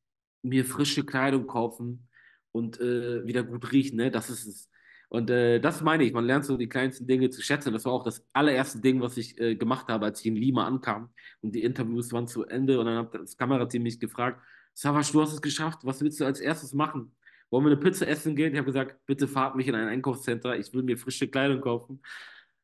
mir 0.42 0.64
frische 0.64 1.04
Kleidung 1.04 1.48
kaufen 1.48 2.08
und 2.52 2.78
äh, 2.78 3.26
wieder 3.26 3.42
gut 3.42 3.72
riechen, 3.72 3.96
ne? 3.96 4.12
Das 4.12 4.30
ist 4.30 4.46
es. 4.46 4.70
Und 5.12 5.28
äh, 5.28 5.60
das 5.60 5.82
meine 5.82 6.04
ich, 6.04 6.14
man 6.14 6.24
lernt 6.24 6.46
so 6.46 6.56
die 6.56 6.70
kleinsten 6.70 7.06
Dinge 7.06 7.28
zu 7.28 7.42
schätzen. 7.42 7.70
Das 7.74 7.84
war 7.84 7.92
auch 7.92 8.02
das 8.02 8.26
allererste 8.32 8.80
Ding, 8.80 9.02
was 9.02 9.18
ich 9.18 9.38
äh, 9.38 9.56
gemacht 9.56 9.88
habe, 9.88 10.06
als 10.06 10.20
ich 10.20 10.26
in 10.26 10.36
Lima 10.36 10.66
ankam 10.66 11.10
und 11.42 11.54
die 11.54 11.62
Interviews 11.62 12.14
waren 12.14 12.26
zu 12.26 12.46
Ende 12.46 12.80
und 12.80 12.86
dann 12.86 12.96
hat 12.96 13.14
das 13.14 13.36
Kamerateam 13.36 13.82
mich 13.82 14.00
gefragt, 14.00 14.40
Savas, 14.72 15.12
du 15.12 15.20
hast 15.20 15.34
es 15.34 15.42
geschafft, 15.42 15.80
was 15.82 16.00
willst 16.00 16.18
du 16.18 16.24
als 16.24 16.40
erstes 16.40 16.72
machen? 16.72 17.14
Wollen 17.50 17.66
wir 17.66 17.72
eine 17.72 17.80
Pizza 17.80 18.08
essen 18.08 18.34
gehen? 18.34 18.52
Ich 18.52 18.58
habe 18.58 18.64
gesagt, 18.64 19.04
bitte 19.04 19.28
fahrt 19.28 19.54
mich 19.54 19.68
in 19.68 19.74
ein 19.74 19.86
Einkaufscenter, 19.86 20.58
ich 20.58 20.72
will 20.72 20.82
mir 20.82 20.96
frische 20.96 21.28
Kleidung 21.28 21.60
kaufen. 21.60 22.00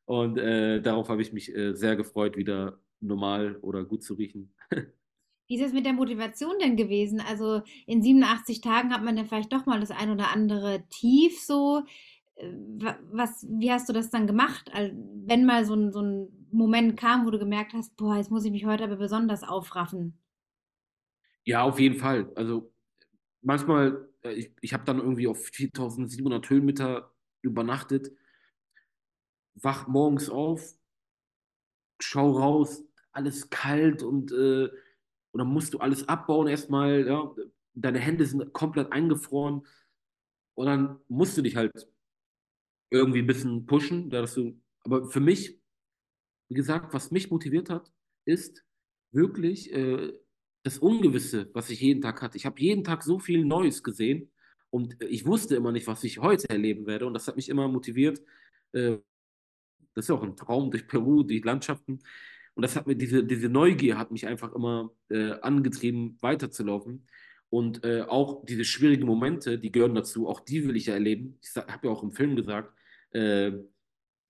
Und 0.06 0.38
äh, 0.38 0.80
darauf 0.80 1.10
habe 1.10 1.20
ich 1.20 1.34
mich 1.34 1.54
äh, 1.54 1.74
sehr 1.74 1.96
gefreut, 1.96 2.38
wieder 2.38 2.80
normal 3.00 3.56
oder 3.56 3.84
gut 3.84 4.02
zu 4.02 4.14
riechen. 4.14 4.54
Wie 5.48 5.56
ist 5.56 5.66
es 5.66 5.74
mit 5.74 5.84
der 5.84 5.92
Motivation 5.92 6.58
denn 6.62 6.76
gewesen? 6.76 7.20
Also 7.20 7.60
in 7.86 8.02
87 8.02 8.62
Tagen 8.62 8.92
hat 8.94 9.04
man 9.04 9.16
dann 9.16 9.26
vielleicht 9.26 9.52
doch 9.52 9.66
mal 9.66 9.80
das 9.80 9.90
ein 9.90 10.10
oder 10.10 10.30
andere 10.32 10.84
Tief 10.88 11.40
so. 11.40 11.82
Äh, 12.38 12.52
was, 13.10 13.46
wie 13.48 13.70
hast 13.70 13.88
du 13.88 13.92
das 13.92 14.10
dann 14.10 14.26
gemacht? 14.26 14.70
Wenn 14.74 15.44
mal 15.44 15.64
so 15.64 15.74
ein, 15.74 15.92
so 15.92 16.00
ein 16.00 16.28
Moment 16.50 16.96
kam, 16.96 17.26
wo 17.26 17.30
du 17.30 17.38
gemerkt 17.38 17.74
hast, 17.74 17.96
boah, 17.96 18.16
jetzt 18.16 18.30
muss 18.30 18.44
ich 18.44 18.52
mich 18.52 18.64
heute 18.64 18.84
aber 18.84 18.96
besonders 18.96 19.42
aufraffen. 19.42 20.18
Ja, 21.44 21.62
auf 21.62 21.78
jeden 21.80 21.96
Fall. 21.96 22.30
Also 22.34 22.72
manchmal, 23.42 24.08
äh, 24.22 24.32
ich, 24.34 24.52
ich 24.60 24.72
habe 24.72 24.84
dann 24.84 24.98
irgendwie 24.98 25.28
auf 25.28 25.38
4700 25.46 26.48
Höhenmeter 26.48 27.12
übernachtet, 27.42 28.12
wach 29.54 29.88
morgens 29.88 30.28
auf, 30.28 30.74
schau 32.00 32.32
raus, 32.32 32.84
alles 33.12 33.50
kalt 33.50 34.02
und, 34.02 34.30
äh, 34.32 34.68
und 35.32 35.38
dann 35.38 35.48
musst 35.48 35.74
du 35.74 35.78
alles 35.78 36.08
abbauen 36.08 36.46
erstmal, 36.48 37.06
ja. 37.06 37.34
Deine 37.74 38.00
Hände 38.00 38.26
sind 38.26 38.52
komplett 38.52 38.92
eingefroren 38.92 39.64
und 40.54 40.66
dann 40.66 40.98
musst 41.08 41.36
du 41.38 41.42
dich 41.42 41.54
halt 41.54 41.72
irgendwie 42.90 43.20
ein 43.20 43.26
bisschen 43.26 43.66
pushen, 43.66 44.10
dass 44.10 44.34
du, 44.34 44.60
aber 44.80 45.08
für 45.10 45.20
mich, 45.20 45.60
wie 46.48 46.54
gesagt, 46.54 46.94
was 46.94 47.10
mich 47.10 47.30
motiviert 47.30 47.70
hat, 47.70 47.92
ist 48.24 48.64
wirklich 49.12 49.72
äh, 49.72 50.12
das 50.62 50.78
Ungewisse, 50.78 51.50
was 51.52 51.70
ich 51.70 51.80
jeden 51.80 52.00
Tag 52.00 52.22
hatte. 52.22 52.36
Ich 52.36 52.46
habe 52.46 52.60
jeden 52.60 52.84
Tag 52.84 53.02
so 53.02 53.18
viel 53.18 53.44
Neues 53.44 53.82
gesehen 53.82 54.30
und 54.70 55.02
ich 55.02 55.26
wusste 55.26 55.56
immer 55.56 55.72
nicht, 55.72 55.86
was 55.86 56.04
ich 56.04 56.18
heute 56.18 56.48
erleben 56.50 56.86
werde 56.86 57.06
und 57.06 57.14
das 57.14 57.26
hat 57.28 57.36
mich 57.36 57.48
immer 57.48 57.68
motiviert. 57.68 58.22
Äh, 58.72 58.98
das 59.94 60.04
ist 60.04 60.08
ja 60.10 60.14
auch 60.14 60.22
ein 60.22 60.36
Traum 60.36 60.70
durch 60.70 60.86
Peru, 60.86 61.22
die 61.22 61.40
Landschaften. 61.40 62.00
Und 62.54 62.62
das 62.62 62.76
hat 62.76 62.86
mir, 62.86 62.96
diese, 62.96 63.24
diese 63.24 63.48
Neugier 63.48 63.98
hat 63.98 64.10
mich 64.10 64.26
einfach 64.26 64.52
immer 64.54 64.92
äh, 65.10 65.32
angetrieben, 65.40 66.18
weiterzulaufen. 66.20 67.06
Und 67.50 67.84
äh, 67.84 68.02
auch 68.02 68.44
diese 68.44 68.64
schwierigen 68.64 69.06
Momente, 69.06 69.58
die 69.58 69.72
gehören 69.72 69.94
dazu, 69.94 70.28
auch 70.28 70.40
die 70.40 70.66
will 70.66 70.76
ich 70.76 70.86
ja 70.86 70.94
erleben. 70.94 71.38
Ich 71.42 71.54
habe 71.56 71.88
ja 71.88 71.92
auch 71.92 72.02
im 72.02 72.12
Film 72.12 72.36
gesagt, 72.36 72.77
äh, 73.12 73.52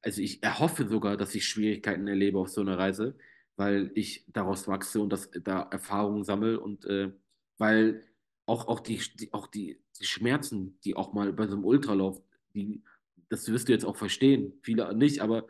also 0.02 0.22
ich 0.22 0.42
erhoffe 0.42 0.88
sogar, 0.88 1.16
dass 1.16 1.34
ich 1.34 1.46
Schwierigkeiten 1.46 2.06
erlebe 2.06 2.38
auf 2.38 2.48
so 2.48 2.60
einer 2.60 2.78
Reise, 2.78 3.16
weil 3.56 3.90
ich 3.94 4.24
daraus 4.28 4.68
wachse 4.68 5.00
und 5.00 5.10
das, 5.12 5.30
da 5.42 5.62
Erfahrungen 5.62 6.24
sammle 6.24 6.60
und 6.60 6.84
äh, 6.84 7.12
weil 7.58 8.02
auch, 8.46 8.68
auch, 8.68 8.80
die, 8.80 9.00
die, 9.16 9.32
auch 9.32 9.46
die, 9.48 9.82
die 10.00 10.04
Schmerzen, 10.04 10.78
die 10.84 10.96
auch 10.96 11.12
mal 11.12 11.32
bei 11.32 11.46
so 11.46 11.54
einem 11.54 11.64
Ultralauf, 11.64 12.22
die, 12.54 12.82
das 13.28 13.50
wirst 13.50 13.68
du 13.68 13.72
jetzt 13.72 13.84
auch 13.84 13.96
verstehen, 13.96 14.58
viele 14.62 14.94
nicht, 14.94 15.20
aber 15.20 15.46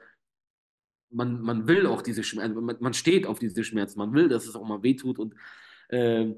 man, 1.11 1.41
man 1.41 1.69
will 1.69 1.87
auch 1.87 2.03
diese 2.03 2.23
Schmerzen, 2.23 2.55
man, 2.65 2.77
man 2.81 2.95
steht 2.95 3.27
auf 3.27 3.39
diese 3.39 3.65
Schmerzen, 3.65 3.99
man 3.99 4.13
will, 4.13 4.29
dass 4.29 4.47
es 4.47 4.57
auch 4.57 4.67
mal 4.67 4.83
wehtut 4.83 5.19
und 5.19 5.35
äh, 5.89 6.35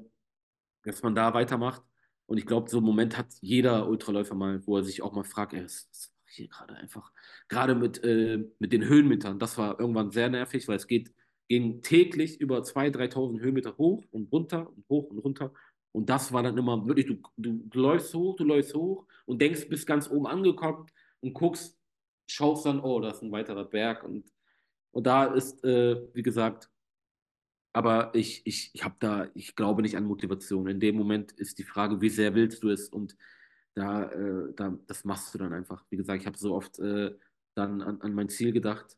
dass 0.83 1.01
man 1.03 1.15
da 1.15 1.33
weitermacht. 1.33 1.81
Und 2.25 2.37
ich 2.37 2.45
glaube, 2.45 2.69
so 2.69 2.77
einen 2.77 2.85
Moment 2.85 3.17
hat 3.17 3.27
jeder 3.41 3.89
Ultraläufer 3.89 4.35
mal, 4.35 4.65
wo 4.65 4.77
er 4.77 4.83
sich 4.83 5.01
auch 5.01 5.13
mal 5.13 5.23
fragt, 5.23 5.53
ey, 5.53 5.63
was, 5.63 6.13
hier 6.31 6.47
gerade 6.47 6.75
einfach? 6.75 7.11
Gerade 7.47 7.75
mit, 7.75 8.03
äh, 8.03 8.43
mit 8.59 8.73
den 8.73 8.85
Höhenmetern, 8.85 9.39
das 9.39 9.57
war 9.57 9.79
irgendwann 9.79 10.11
sehr 10.11 10.29
nervig, 10.29 10.67
weil 10.67 10.77
es 10.77 10.87
geht, 10.87 11.13
ging 11.47 11.81
täglich 11.81 12.39
über 12.39 12.59
2.000, 12.59 12.95
3.000 13.13 13.39
Höhenmeter 13.41 13.77
hoch 13.77 14.03
und 14.11 14.31
runter 14.31 14.69
und 14.69 14.85
hoch 14.89 15.09
und 15.09 15.19
runter. 15.19 15.53
Und 15.91 16.09
das 16.09 16.31
war 16.31 16.43
dann 16.43 16.57
immer 16.57 16.87
wirklich, 16.87 17.07
du, 17.07 17.21
du, 17.37 17.79
läufst 17.79 18.13
hoch, 18.13 18.35
du 18.37 18.45
läufst 18.45 18.73
hoch 18.73 19.05
und 19.25 19.41
denkst, 19.41 19.67
bist 19.69 19.85
ganz 19.85 20.09
oben 20.09 20.27
angekommen 20.27 20.87
und 21.19 21.33
guckst, 21.33 21.77
schaust 22.27 22.65
dann, 22.65 22.79
oh, 22.79 23.01
da 23.01 23.09
ist 23.09 23.21
ein 23.21 23.31
weiterer 23.31 23.65
Berg 23.65 24.03
und 24.03 24.31
und 24.91 25.07
da 25.07 25.25
ist, 25.25 25.63
äh, 25.63 26.01
wie 26.13 26.21
gesagt, 26.21 26.69
aber 27.73 28.13
ich, 28.13 28.45
ich, 28.45 28.71
ich 28.73 28.83
habe 28.83 28.95
da, 28.99 29.29
ich 29.33 29.55
glaube 29.55 29.81
nicht 29.81 29.95
an 29.95 30.03
Motivation. 30.05 30.67
In 30.67 30.79
dem 30.79 30.97
Moment 30.97 31.31
ist 31.31 31.57
die 31.57 31.63
Frage, 31.63 32.01
wie 32.01 32.09
sehr 32.09 32.35
willst 32.35 32.63
du 32.63 32.69
es? 32.69 32.89
Und 32.89 33.15
da, 33.73 34.11
äh, 34.11 34.53
da 34.55 34.77
das 34.87 35.03
machst 35.05 35.33
du 35.33 35.37
dann 35.37 35.53
einfach. 35.53 35.85
Wie 35.89 35.97
gesagt, 35.97 36.21
ich 36.21 36.27
habe 36.27 36.37
so 36.37 36.55
oft 36.55 36.79
äh, 36.79 37.15
dann 37.55 37.81
an, 37.81 38.01
an 38.01 38.13
mein 38.13 38.29
Ziel 38.29 38.51
gedacht 38.51 38.97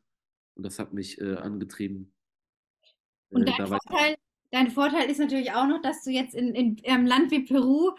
und 0.56 0.66
das 0.66 0.80
hat 0.80 0.94
mich 0.94 1.20
äh, 1.20 1.36
angetrieben. 1.36 2.14
Und 3.30 3.48
äh, 3.48 3.54
dein 3.58 3.68
Vorteil, 3.68 4.16
Dein 4.54 4.70
Vorteil 4.70 5.10
ist 5.10 5.18
natürlich 5.18 5.52
auch 5.52 5.66
noch, 5.66 5.82
dass 5.82 6.04
du 6.04 6.12
jetzt 6.12 6.36
in, 6.36 6.54
in 6.54 6.78
einem 6.86 7.08
Land 7.08 7.32
wie 7.32 7.40
Peru 7.40 7.90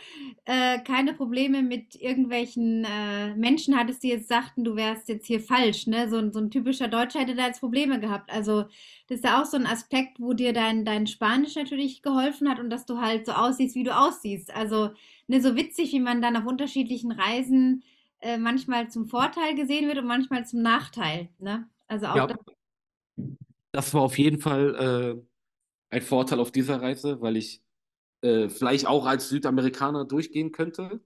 äh, 0.44 0.78
keine 0.82 1.12
Probleme 1.12 1.64
mit 1.64 1.96
irgendwelchen 1.96 2.84
äh, 2.84 3.34
Menschen 3.34 3.76
hattest, 3.76 4.04
die 4.04 4.10
jetzt 4.10 4.28
sagten, 4.28 4.62
du 4.62 4.76
wärst 4.76 5.08
jetzt 5.08 5.26
hier 5.26 5.40
falsch. 5.40 5.88
Ne? 5.88 6.08
So, 6.08 6.30
so 6.30 6.38
ein 6.38 6.52
typischer 6.52 6.86
Deutscher 6.86 7.18
hätte 7.18 7.34
da 7.34 7.48
jetzt 7.48 7.58
Probleme 7.58 7.98
gehabt. 7.98 8.32
Also 8.32 8.66
das 9.08 9.18
ist 9.18 9.24
ja 9.24 9.42
auch 9.42 9.46
so 9.46 9.56
ein 9.56 9.66
Aspekt, 9.66 10.20
wo 10.20 10.32
dir 10.32 10.52
dein, 10.52 10.84
dein 10.84 11.08
Spanisch 11.08 11.56
natürlich 11.56 12.02
geholfen 12.02 12.48
hat 12.48 12.60
und 12.60 12.70
dass 12.70 12.86
du 12.86 13.00
halt 13.00 13.26
so 13.26 13.32
aussiehst, 13.32 13.74
wie 13.74 13.82
du 13.82 13.92
aussiehst. 13.92 14.54
Also 14.54 14.90
ne, 15.26 15.40
so 15.40 15.56
witzig, 15.56 15.92
wie 15.92 16.00
man 16.00 16.22
dann 16.22 16.36
auf 16.36 16.46
unterschiedlichen 16.46 17.12
Reisen 17.12 17.82
äh, 18.20 18.38
manchmal 18.38 18.90
zum 18.90 19.06
Vorteil 19.06 19.54
gesehen 19.54 19.88
wird 19.88 19.98
und 19.98 20.06
manchmal 20.06 20.46
zum 20.46 20.62
Nachteil. 20.62 21.28
Ne? 21.38 21.68
Also 21.86 22.06
auch 22.06 22.16
ja, 22.16 22.26
das, 22.26 22.38
das 23.72 23.94
war 23.94 24.02
auf 24.02 24.18
jeden 24.18 24.40
Fall 24.40 25.22
äh, 25.90 25.96
ein 25.96 26.02
Vorteil 26.02 26.40
auf 26.40 26.52
dieser 26.52 26.80
Reise, 26.80 27.20
weil 27.20 27.36
ich 27.36 27.62
äh, 28.22 28.48
vielleicht 28.48 28.86
auch 28.86 29.06
als 29.06 29.28
Südamerikaner 29.28 30.04
durchgehen 30.04 30.52
könnte. 30.52 31.00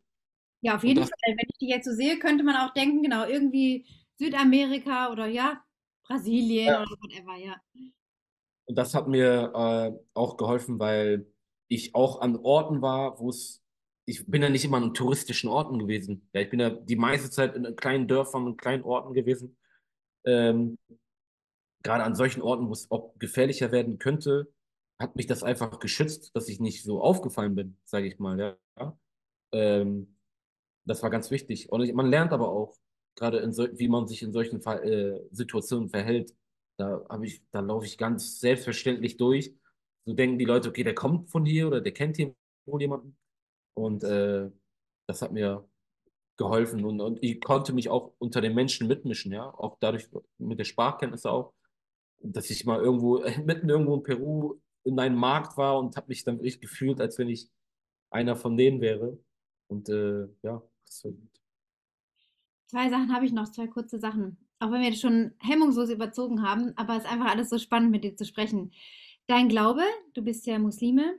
Ja, 0.61 0.77
auf 0.77 0.85
jeden 0.85 1.03
Fall. 1.03 1.11
Wenn 1.27 1.47
ich 1.49 1.59
die 1.59 1.69
jetzt 1.69 1.85
so 1.85 1.93
sehe, 1.93 2.19
könnte 2.19 2.45
man 2.45 2.57
auch 2.57 2.73
denken, 2.73 3.03
genau, 3.03 3.27
irgendwie 3.27 3.87
Südamerika 4.17 5.11
oder 5.11 5.27
ja, 5.27 5.63
Brasilien 6.05 6.67
ja. 6.67 6.83
oder 6.83 6.91
whatever, 7.01 7.37
ja. 7.37 7.57
Und 8.67 8.77
das 8.77 8.95
hat 8.95 9.09
mir 9.09 9.53
äh, 9.55 9.99
auch 10.15 10.37
geholfen, 10.37 10.79
weil 10.79 11.27
ich 11.69 11.95
auch 11.95 12.21
an 12.21 12.37
Orten 12.37 12.83
war, 12.83 13.19
wo 13.19 13.31
es, 13.31 13.63
ich 14.09 14.27
bin 14.27 14.43
ja 14.43 14.49
nicht 14.49 14.65
immer 14.65 14.79
an 14.79 14.95
touristischen 14.95 15.51
Orten 15.51 15.79
gewesen. 15.79 16.29
Ja, 16.33 16.41
ich 16.41 16.49
bin 16.49 16.61
ja 16.61 16.71
die 16.71 16.97
meiste 16.97 17.31
Zeit 17.31 17.55
in 17.55 17.77
kleinen 17.77 18.09
Dörfern 18.09 18.47
und 18.47 18.57
kleinen 18.57 18.83
Orten 18.83 19.13
gewesen. 19.13 19.59
Ähm, 20.25 20.79
gerade 21.83 22.05
an 22.05 22.15
solchen 22.15 22.41
Orten, 22.41 22.69
wo 22.69 22.73
es 22.73 22.89
gefährlicher 23.19 23.71
werden 23.71 23.99
könnte, 23.99 24.51
hat 24.99 25.15
mich 25.15 25.27
das 25.27 25.43
einfach 25.43 25.79
geschützt, 25.79 26.35
dass 26.35 26.49
ich 26.49 26.59
nicht 26.59 26.83
so 26.85 27.03
aufgefallen 27.03 27.55
bin, 27.55 27.77
sage 27.85 28.07
ich 28.07 28.19
mal. 28.19 28.59
Ja. 28.79 28.99
Ähm, 29.53 30.17
das 30.87 31.03
war 31.03 31.11
ganz 31.11 31.31
wichtig. 31.31 31.71
Und 31.71 31.83
ich, 31.83 31.93
man 31.93 32.07
lernt 32.07 32.33
aber 32.33 32.49
auch, 32.49 32.79
gerade 33.15 33.53
so, 33.53 33.69
wie 33.79 33.89
man 33.89 34.07
sich 34.07 34.23
in 34.23 34.33
solchen 34.33 34.63
Fall, 34.63 34.83
äh, 34.85 35.29
Situationen 35.33 35.91
verhält. 35.91 36.35
Da 36.79 37.05
da 37.51 37.61
laufe 37.61 37.85
ich 37.85 37.99
ganz 37.99 38.41
selbstverständlich 38.41 39.17
durch. 39.19 39.55
So 40.07 40.15
denken 40.15 40.39
die 40.39 40.45
Leute, 40.47 40.71
okay, 40.71 40.85
der 40.85 40.95
kommt 40.95 41.31
von 41.31 41.45
hier 41.45 41.67
oder 41.67 41.81
der 41.81 41.93
kennt 41.93 42.17
hier 42.17 42.35
wohl 42.65 42.81
jemanden. 42.81 43.17
Und 43.79 44.05
äh, 44.05 44.51
das 45.07 45.23
hat 45.23 45.33
mir 45.33 45.69
geholfen 46.37 46.85
und, 46.85 47.01
und 47.01 47.19
ich 47.23 47.41
konnte 47.41 47.73
mich 47.73 47.89
auch 47.89 48.15
unter 48.19 48.41
den 48.41 48.55
Menschen 48.55 48.87
mitmischen, 48.87 49.33
ja, 49.33 49.45
auch 49.45 49.77
dadurch 49.81 50.09
mit 50.39 50.59
der 50.59 50.65
Sprachkenntnisse 50.65 51.31
auch. 51.31 51.53
dass 52.21 52.51
ich 52.51 52.65
mal 52.65 52.81
irgendwo, 52.81 53.19
mitten 53.45 53.69
irgendwo 53.69 53.97
in 53.97 54.03
Peru 54.03 54.61
in 54.85 54.99
einem 54.99 55.17
Markt 55.17 55.57
war 55.57 55.79
und 55.79 55.97
habe 55.97 56.09
mich 56.09 56.25
dann 56.25 56.37
wirklich 56.37 56.61
gefühlt, 56.61 57.01
als 57.01 57.19
wenn 57.19 57.29
ich 57.29 57.51
einer 58.11 58.37
von 58.37 58.57
denen 58.57 58.81
wäre. 58.81 59.19
Und 59.69 59.89
äh, 59.89 60.29
ja, 60.43 60.63
das 60.87 61.05
war 61.05 61.13
gut. 61.13 61.41
Zwei 62.67 62.91
Sachen 62.91 63.15
habe 63.15 63.27
ich 63.27 63.33
noch, 63.33 63.51
zwei 63.51 63.67
kurze 63.67 63.99
Sachen. 63.99 64.39
Auch 64.61 64.71
wenn 64.71 64.83
wir 64.83 64.93
schon 64.95 65.33
hemmungslos 65.39 65.91
überzogen 65.91 66.43
haben, 66.43 66.73
aber 66.77 66.97
es 66.97 67.05
ist 67.05 67.11
einfach 67.11 67.31
alles 67.31 67.51
so 67.51 67.59
spannend, 67.59 67.91
mit 67.91 68.05
dir 68.05 68.17
zu 68.17 68.25
sprechen. 68.25 68.73
Dein 69.27 69.49
Glaube, 69.49 69.83
du 70.15 70.23
bist 70.23 70.47
ja 70.47 70.59
Muslime. 70.59 71.19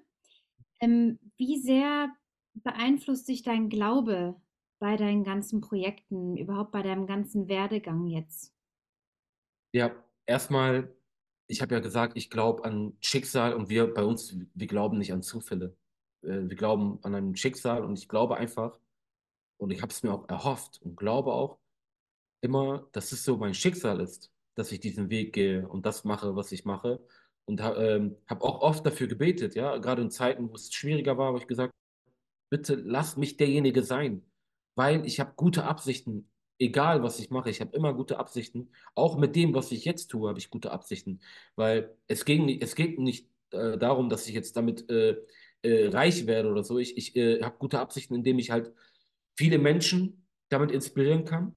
Ähm, 0.80 1.20
wie 1.38 1.60
sehr 1.60 2.10
beeinflusst 2.64 3.28
dich 3.28 3.44
dein 3.44 3.70
Glaube 3.70 4.36
bei 4.80 4.98
deinen 4.98 5.24
ganzen 5.24 5.62
Projekten, 5.62 6.38
überhaupt 6.38 6.72
bei 6.72 6.82
deinem 6.84 7.08
ganzen 7.08 7.48
Werdegang 7.48 8.08
jetzt? 8.08 8.54
Ja, 9.74 9.92
erstmal, 10.26 10.96
ich 11.48 11.62
habe 11.62 11.76
ja 11.76 11.82
gesagt, 11.82 12.18
ich 12.18 12.30
glaube 12.30 12.64
an 12.66 12.98
Schicksal 13.02 13.54
und 13.54 13.70
wir 13.70 13.94
bei 13.94 14.04
uns, 14.04 14.36
wir 14.54 14.68
glauben 14.68 14.98
nicht 14.98 15.14
an 15.14 15.22
Zufälle. 15.22 15.76
Äh, 16.24 16.50
Wir 16.50 16.56
glauben 16.56 17.00
an 17.04 17.16
ein 17.16 17.36
Schicksal 17.36 17.84
und 17.84 17.98
ich 18.00 18.08
glaube 18.10 18.38
einfach, 18.38 18.78
und 19.58 19.72
ich 19.72 19.82
habe 19.82 19.92
es 19.92 20.04
mir 20.04 20.14
auch 20.14 20.28
erhofft 20.30 20.82
und 20.82 20.96
glaube 20.98 21.34
auch 21.34 21.60
immer, 22.42 22.88
dass 22.94 23.12
es 23.12 23.24
so 23.26 23.38
mein 23.38 23.54
Schicksal 23.54 24.00
ist, 24.02 24.32
dass 24.56 24.72
ich 24.72 24.80
diesen 24.80 25.10
Weg 25.10 25.34
gehe 25.34 25.68
und 25.68 25.86
das 25.86 26.04
mache, 26.06 26.36
was 26.36 26.52
ich 26.52 26.66
mache. 26.66 27.06
Und 27.46 27.62
ähm, 27.62 28.18
habe 28.28 28.44
auch 28.46 28.62
oft 28.62 28.86
dafür 28.86 29.08
gebetet, 29.08 29.56
ja, 29.56 29.78
gerade 29.78 30.02
in 30.04 30.12
Zeiten, 30.12 30.50
wo 30.50 30.56
es 30.56 30.72
schwieriger 30.74 31.18
war, 31.18 31.28
habe 31.30 31.40
ich 31.40 31.48
gesagt, 31.48 31.74
bitte 32.50 32.76
lass 32.76 33.18
mich 33.18 33.38
derjenige 33.38 33.84
sein, 33.84 34.24
weil 34.76 35.06
ich 35.06 35.20
habe 35.20 35.34
gute 35.36 35.66
Absichten, 35.66 36.30
egal 36.60 37.04
was 37.04 37.20
ich 37.20 37.30
mache, 37.30 37.50
ich 37.50 37.62
habe 37.62 37.76
immer 37.76 37.94
gute 37.94 38.20
Absichten. 38.20 38.72
Auch 38.96 39.18
mit 39.18 39.36
dem, 39.36 39.54
was 39.54 39.72
ich 39.72 39.86
jetzt 39.86 40.08
tue, 40.08 40.30
habe 40.30 40.40
ich 40.40 40.50
gute 40.50 40.72
Absichten, 40.72 41.22
weil 41.56 41.96
es 42.08 42.26
ging, 42.26 42.62
es 42.62 42.76
geht 42.76 43.00
nicht 43.00 43.30
äh, 43.52 43.78
darum, 43.78 44.10
dass 44.10 44.28
ich 44.28 44.34
jetzt 44.34 44.58
damit 44.58 44.90
äh, 44.90 45.18
äh, 45.62 45.88
reich 45.88 46.28
werde 46.28 46.50
oder 46.50 46.64
so. 46.64 46.78
Ich, 46.78 46.98
ich 46.98 47.16
äh, 47.16 47.42
habe 47.42 47.58
gute 47.58 47.80
Absichten, 47.80 48.16
indem 48.16 48.40
ich 48.40 48.52
halt 48.52 48.74
viele 49.38 49.58
Menschen 49.58 50.26
damit 50.50 50.72
inspirieren 50.72 51.26
kann. 51.26 51.56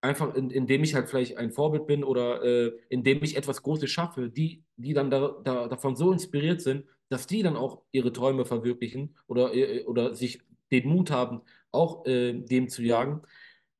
Einfach 0.00 0.34
in, 0.34 0.50
indem 0.50 0.84
ich 0.84 0.94
halt 0.94 1.08
vielleicht 1.08 1.36
ein 1.36 1.52
Vorbild 1.52 1.86
bin 1.86 2.04
oder 2.04 2.42
äh, 2.44 2.72
indem 2.88 3.22
ich 3.22 3.36
etwas 3.36 3.62
Großes 3.62 3.90
schaffe, 3.90 4.28
die, 4.28 4.64
die 4.76 4.92
dann 4.92 5.10
da, 5.10 5.40
da, 5.42 5.68
davon 5.68 5.96
so 5.96 6.12
inspiriert 6.12 6.60
sind, 6.60 6.84
dass 7.08 7.26
die 7.26 7.42
dann 7.42 7.56
auch 7.56 7.82
ihre 7.92 8.12
Träume 8.12 8.44
verwirklichen 8.44 9.16
oder, 9.26 9.54
äh, 9.54 9.84
oder 9.84 10.14
sich 10.14 10.40
den 10.70 10.88
Mut 10.88 11.10
haben, 11.10 11.42
auch 11.70 12.06
äh, 12.06 12.32
dem 12.32 12.68
zu 12.68 12.82
jagen. 12.82 13.22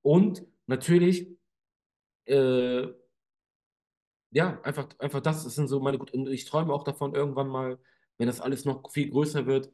Und 0.03 0.44
natürlich, 0.66 1.28
äh, 2.27 2.86
ja, 4.31 4.61
einfach, 4.62 4.89
einfach 4.98 5.20
das, 5.20 5.44
das 5.44 5.55
sind 5.55 5.69
so 5.69 5.81
meine 5.81 5.98
gut. 5.98 6.12
Und 6.12 6.28
ich 6.28 6.44
träume 6.44 6.73
auch 6.73 6.85
davon, 6.85 7.15
irgendwann 7.15 7.48
mal, 7.48 7.78
wenn 8.19 8.27
das 8.27 8.40
alles 8.40 8.65
noch 8.65 8.90
viel 8.90 9.11
größer 9.11 9.47
wird, 9.47 9.73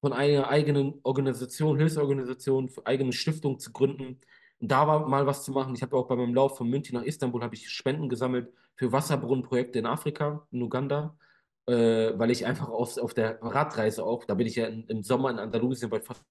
von 0.00 0.12
einer 0.12 0.48
eigenen 0.48 1.00
Organisation, 1.02 1.78
Hilfsorganisation, 1.78 2.70
eigene 2.84 3.12
Stiftung 3.12 3.58
zu 3.58 3.72
gründen 3.72 4.20
und 4.64 4.70
da 4.70 4.86
war 4.86 5.06
mal 5.08 5.26
was 5.26 5.44
zu 5.44 5.52
machen. 5.52 5.74
Ich 5.74 5.82
habe 5.82 5.94
auch 5.94 6.08
bei 6.08 6.16
meinem 6.16 6.34
Lauf 6.34 6.56
von 6.56 6.68
München 6.68 6.94
nach 6.96 7.04
Istanbul 7.04 7.42
habe 7.42 7.54
ich 7.54 7.68
Spenden 7.68 8.08
gesammelt 8.08 8.52
für 8.76 8.92
Wasserbrunnenprojekte 8.92 9.78
in 9.78 9.86
Afrika, 9.86 10.46
in 10.52 10.62
Uganda, 10.62 11.18
äh, 11.66 12.18
weil 12.18 12.30
ich 12.30 12.46
einfach 12.46 12.68
auf, 12.68 12.96
auf 12.98 13.14
der 13.14 13.40
Radreise 13.42 14.04
auch, 14.04 14.24
da 14.24 14.34
bin 14.34 14.46
ich 14.46 14.56
ja 14.56 14.66
in, 14.66 14.86
im 14.88 15.02
Sommer 15.02 15.30
in 15.30 15.38
Andalusien 15.38 15.90
bei 15.90 16.00
fast 16.00 16.24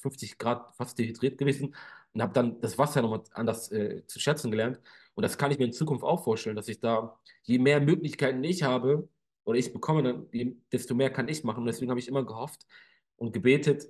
50 0.00 0.38
Grad 0.38 0.74
fast 0.76 0.98
dehydriert 0.98 1.38
gewesen 1.38 1.74
und 2.12 2.22
habe 2.22 2.32
dann 2.32 2.60
das 2.60 2.78
Wasser 2.78 3.02
nochmal 3.02 3.22
anders 3.32 3.70
äh, 3.72 4.04
zu 4.06 4.20
schätzen 4.20 4.50
gelernt. 4.50 4.80
Und 5.14 5.22
das 5.22 5.38
kann 5.38 5.50
ich 5.50 5.58
mir 5.58 5.66
in 5.66 5.72
Zukunft 5.72 6.04
auch 6.04 6.24
vorstellen, 6.24 6.56
dass 6.56 6.68
ich 6.68 6.80
da, 6.80 7.18
je 7.42 7.58
mehr 7.58 7.80
Möglichkeiten 7.80 8.42
ich 8.44 8.62
habe 8.62 9.08
oder 9.44 9.58
ich 9.58 9.72
bekomme, 9.72 10.02
dann, 10.02 10.62
desto 10.72 10.94
mehr 10.94 11.10
kann 11.10 11.28
ich 11.28 11.44
machen. 11.44 11.60
Und 11.60 11.66
deswegen 11.66 11.90
habe 11.90 12.00
ich 12.00 12.08
immer 12.08 12.24
gehofft 12.24 12.66
und 13.16 13.32
gebetet, 13.32 13.88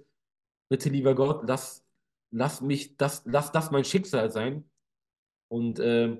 bitte 0.68 0.88
lieber 0.88 1.14
Gott, 1.14 1.46
lass, 1.46 1.84
lass 2.30 2.60
mich 2.60 2.96
das, 2.96 3.22
lass 3.26 3.52
das 3.52 3.70
mein 3.70 3.84
Schicksal 3.84 4.30
sein. 4.30 4.68
Und, 5.48 5.78
äh, 5.80 6.16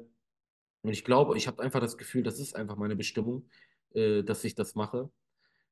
und 0.83 0.91
ich 0.91 1.05
glaube, 1.05 1.37
ich 1.37 1.47
habe 1.47 1.62
einfach 1.62 1.81
das 1.81 1.99
Gefühl, 1.99 2.23
das 2.23 2.39
ist 2.39 2.57
einfach 2.57 2.77
meine 2.77 2.97
Bestimmung, 2.97 3.49
äh, 3.95 4.23
dass 4.23 4.45
ich 4.45 4.55
das 4.55 4.75
mache. 4.75 5.11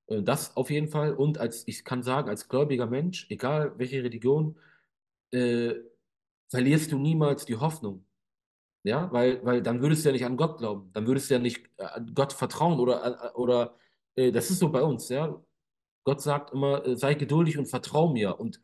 Äh, 0.08 0.22
Das 0.22 0.56
auf 0.56 0.70
jeden 0.70 0.88
Fall. 0.88 1.14
Und 1.14 1.38
als 1.38 1.66
ich 1.68 1.84
kann 1.84 2.02
sagen, 2.02 2.28
als 2.30 2.48
gläubiger 2.48 2.86
Mensch, 2.86 3.26
egal 3.30 3.74
welche 3.78 4.02
Religion, 4.02 4.58
äh, 5.32 5.74
verlierst 6.50 6.92
du 6.92 6.98
niemals 6.98 7.44
die 7.46 7.56
Hoffnung. 7.56 8.06
Ja, 8.84 9.12
weil, 9.12 9.44
weil 9.44 9.62
dann 9.62 9.82
würdest 9.82 10.04
du 10.04 10.10
ja 10.10 10.12
nicht 10.14 10.24
an 10.24 10.36
Gott 10.36 10.58
glauben. 10.58 10.90
Dann 10.92 11.06
würdest 11.06 11.30
du 11.30 11.34
ja 11.34 11.40
nicht 11.40 11.66
äh, 11.78 11.84
an 11.84 12.14
Gott 12.14 12.32
vertrauen 12.32 12.78
oder, 12.80 13.30
äh, 13.34 13.36
oder 13.36 13.76
äh, 14.16 14.32
das 14.32 14.50
ist 14.50 14.60
so 14.60 14.70
bei 14.70 14.82
uns, 14.82 15.08
ja. 15.08 15.42
Gott 16.04 16.22
sagt 16.22 16.52
immer, 16.54 16.96
sei 16.96 17.14
geduldig 17.14 17.58
und 17.58 17.66
vertrau 17.66 18.10
mir. 18.12 18.40
Und, 18.40 18.62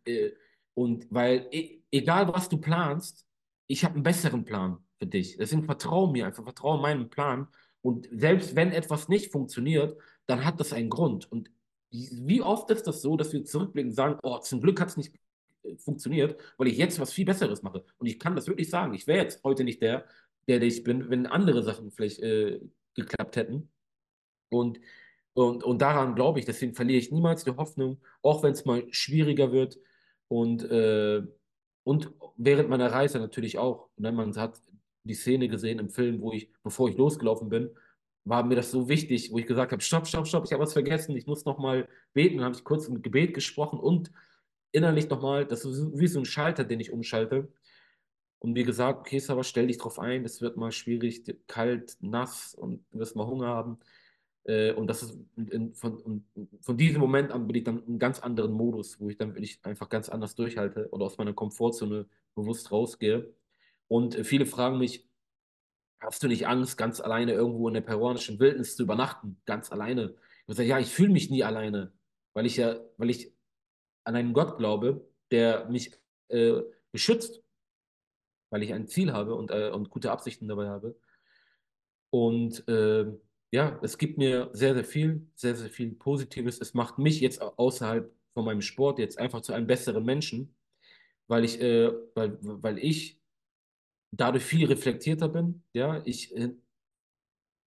und 0.74 1.06
weil, 1.10 1.46
e 1.52 1.82
egal 1.92 2.32
was 2.32 2.48
du 2.48 2.58
planst, 2.58 3.26
ich 3.66 3.84
habe 3.84 3.94
einen 3.94 4.02
besseren 4.02 4.44
Plan 4.44 4.78
für 4.98 5.06
dich. 5.06 5.36
Deswegen 5.36 5.64
vertrau 5.64 6.06
mir 6.06 6.26
einfach, 6.26 6.44
vertrau 6.44 6.78
meinem 6.78 7.10
Plan. 7.10 7.48
Und 7.84 8.08
selbst 8.10 8.56
wenn 8.56 8.72
etwas 8.72 9.10
nicht 9.10 9.30
funktioniert, 9.30 9.98
dann 10.26 10.46
hat 10.46 10.58
das 10.58 10.72
einen 10.72 10.88
Grund. 10.88 11.30
Und 11.30 11.50
wie 11.90 12.40
oft 12.40 12.70
ist 12.70 12.86
das 12.86 13.02
so, 13.02 13.14
dass 13.18 13.34
wir 13.34 13.44
zurückblicken 13.44 13.90
und 13.90 13.94
sagen, 13.94 14.18
oh, 14.22 14.38
zum 14.38 14.62
Glück 14.62 14.80
hat 14.80 14.88
es 14.88 14.96
nicht 14.96 15.14
äh, 15.64 15.76
funktioniert, 15.76 16.40
weil 16.56 16.68
ich 16.68 16.78
jetzt 16.78 16.98
was 16.98 17.12
viel 17.12 17.26
Besseres 17.26 17.62
mache. 17.62 17.84
Und 17.98 18.06
ich 18.06 18.18
kann 18.18 18.34
das 18.34 18.46
wirklich 18.46 18.70
sagen. 18.70 18.94
Ich 18.94 19.06
wäre 19.06 19.22
jetzt 19.22 19.44
heute 19.44 19.64
nicht 19.64 19.82
der, 19.82 20.06
der, 20.48 20.62
ich 20.62 20.82
bin, 20.82 21.10
wenn 21.10 21.26
andere 21.26 21.62
Sachen 21.62 21.90
vielleicht 21.90 22.20
äh, 22.20 22.58
geklappt 22.94 23.36
hätten. 23.36 23.68
Und, 24.48 24.80
und, 25.34 25.62
und 25.62 25.82
daran 25.82 26.14
glaube 26.14 26.38
ich, 26.38 26.46
deswegen 26.46 26.72
verliere 26.72 27.00
ich 27.00 27.12
niemals 27.12 27.44
die 27.44 27.54
Hoffnung, 27.54 28.00
auch 28.22 28.42
wenn 28.42 28.52
es 28.52 28.64
mal 28.64 28.86
schwieriger 28.92 29.52
wird. 29.52 29.78
Und, 30.28 30.64
äh, 30.70 31.22
und 31.82 32.14
während 32.38 32.70
meiner 32.70 32.90
Reise 32.90 33.18
natürlich 33.18 33.58
auch. 33.58 33.90
Ne, 33.98 34.10
man 34.10 34.34
hat 34.36 34.58
die 35.04 35.14
Szene 35.14 35.48
gesehen 35.48 35.78
im 35.78 35.90
Film, 35.90 36.20
wo 36.20 36.32
ich, 36.32 36.50
bevor 36.62 36.88
ich 36.88 36.96
losgelaufen 36.96 37.48
bin, 37.48 37.70
war 38.24 38.42
mir 38.42 38.56
das 38.56 38.70
so 38.70 38.88
wichtig, 38.88 39.30
wo 39.32 39.38
ich 39.38 39.46
gesagt 39.46 39.72
habe, 39.72 39.82
stopp, 39.82 40.06
stopp, 40.06 40.26
stopp, 40.26 40.44
ich 40.46 40.52
habe 40.52 40.62
was 40.62 40.72
vergessen, 40.72 41.16
ich 41.16 41.26
muss 41.26 41.44
nochmal 41.44 41.88
beten. 42.14 42.36
Dann 42.38 42.46
habe 42.46 42.56
ich 42.56 42.64
kurz 42.64 42.88
mit 42.88 43.02
Gebet 43.02 43.34
gesprochen 43.34 43.78
und 43.78 44.10
innerlich 44.72 45.08
nochmal, 45.08 45.46
das 45.46 45.64
ist 45.64 45.98
wie 45.98 46.06
so 46.08 46.20
ein 46.20 46.24
Schalter, 46.24 46.64
den 46.64 46.80
ich 46.80 46.90
umschalte. 46.90 47.48
Und 48.38 48.52
mir 48.52 48.64
gesagt, 48.64 49.00
okay, 49.00 49.18
Sarah, 49.18 49.44
stell 49.44 49.68
dich 49.68 49.78
drauf 49.78 49.98
ein, 49.98 50.24
es 50.24 50.40
wird 50.40 50.56
mal 50.56 50.72
schwierig, 50.72 51.24
kalt, 51.46 51.96
nass 52.00 52.54
und 52.54 52.84
du 52.90 52.98
wirst 52.98 53.16
mal 53.16 53.26
Hunger 53.26 53.48
haben. 53.48 53.78
Äh, 54.44 54.72
und 54.72 54.86
das 54.86 55.02
ist 55.02 55.18
in, 55.36 55.74
von, 55.74 56.24
von 56.60 56.76
diesem 56.76 57.00
Moment 57.00 57.30
an 57.30 57.46
bin 57.46 57.56
ich 57.56 57.64
dann 57.64 57.78
in 57.78 57.86
einem 57.86 57.98
ganz 57.98 58.20
anderen 58.20 58.52
Modus, 58.52 59.00
wo 59.00 59.08
ich 59.08 59.16
dann 59.16 59.34
wirklich 59.34 59.60
einfach 59.62 59.88
ganz 59.88 60.08
anders 60.08 60.34
durchhalte 60.34 60.88
oder 60.90 61.06
aus 61.06 61.18
meiner 61.18 61.32
Komfortzone 61.32 62.06
bewusst 62.34 62.70
rausgehe. 62.70 63.32
Und 63.88 64.16
äh, 64.16 64.24
viele 64.24 64.46
fragen 64.46 64.78
mich, 64.78 65.08
hast 66.00 66.22
du 66.22 66.28
nicht 66.28 66.46
Angst, 66.46 66.76
ganz 66.76 67.00
alleine 67.00 67.32
irgendwo 67.32 67.68
in 67.68 67.74
der 67.74 67.80
peruanischen 67.80 68.38
Wildnis 68.38 68.76
zu 68.76 68.82
übernachten? 68.82 69.40
Ganz 69.46 69.72
alleine. 69.72 70.14
Ich 70.46 70.56
sage, 70.56 70.68
ja, 70.68 70.78
ich 70.78 70.92
fühle 70.92 71.12
mich 71.12 71.30
nie 71.30 71.44
alleine, 71.44 71.92
weil 72.34 72.46
ich 72.46 72.56
ja, 72.56 72.78
weil 72.98 73.10
ich 73.10 73.32
an 74.04 74.16
einen 74.16 74.34
Gott 74.34 74.58
glaube, 74.58 75.08
der 75.30 75.68
mich 75.70 75.92
äh, 76.28 76.60
beschützt, 76.92 77.42
weil 78.50 78.62
ich 78.62 78.72
ein 78.72 78.86
Ziel 78.86 79.12
habe 79.12 79.34
und, 79.34 79.50
äh, 79.50 79.70
und 79.70 79.90
gute 79.90 80.10
Absichten 80.10 80.46
dabei 80.46 80.68
habe. 80.68 80.96
Und 82.10 82.66
äh, 82.68 83.06
ja, 83.50 83.78
es 83.82 83.98
gibt 83.98 84.18
mir 84.18 84.50
sehr, 84.52 84.74
sehr 84.74 84.84
viel, 84.84 85.26
sehr, 85.34 85.56
sehr 85.56 85.70
viel 85.70 85.92
Positives. 85.92 86.60
Es 86.60 86.74
macht 86.74 86.98
mich 86.98 87.20
jetzt 87.20 87.40
außerhalb 87.40 88.12
von 88.34 88.44
meinem 88.44 88.62
Sport 88.62 88.98
jetzt 88.98 89.18
einfach 89.18 89.40
zu 89.40 89.52
einem 89.52 89.66
besseren 89.66 90.04
Menschen, 90.04 90.54
weil 91.26 91.44
ich, 91.44 91.60
äh, 91.60 91.92
weil, 92.14 92.38
weil 92.40 92.78
ich 92.78 93.20
dadurch 94.16 94.44
viel 94.44 94.66
reflektierter 94.66 95.28
bin. 95.28 95.62
Ja, 95.72 96.02
ich 96.04 96.34
äh, 96.36 96.54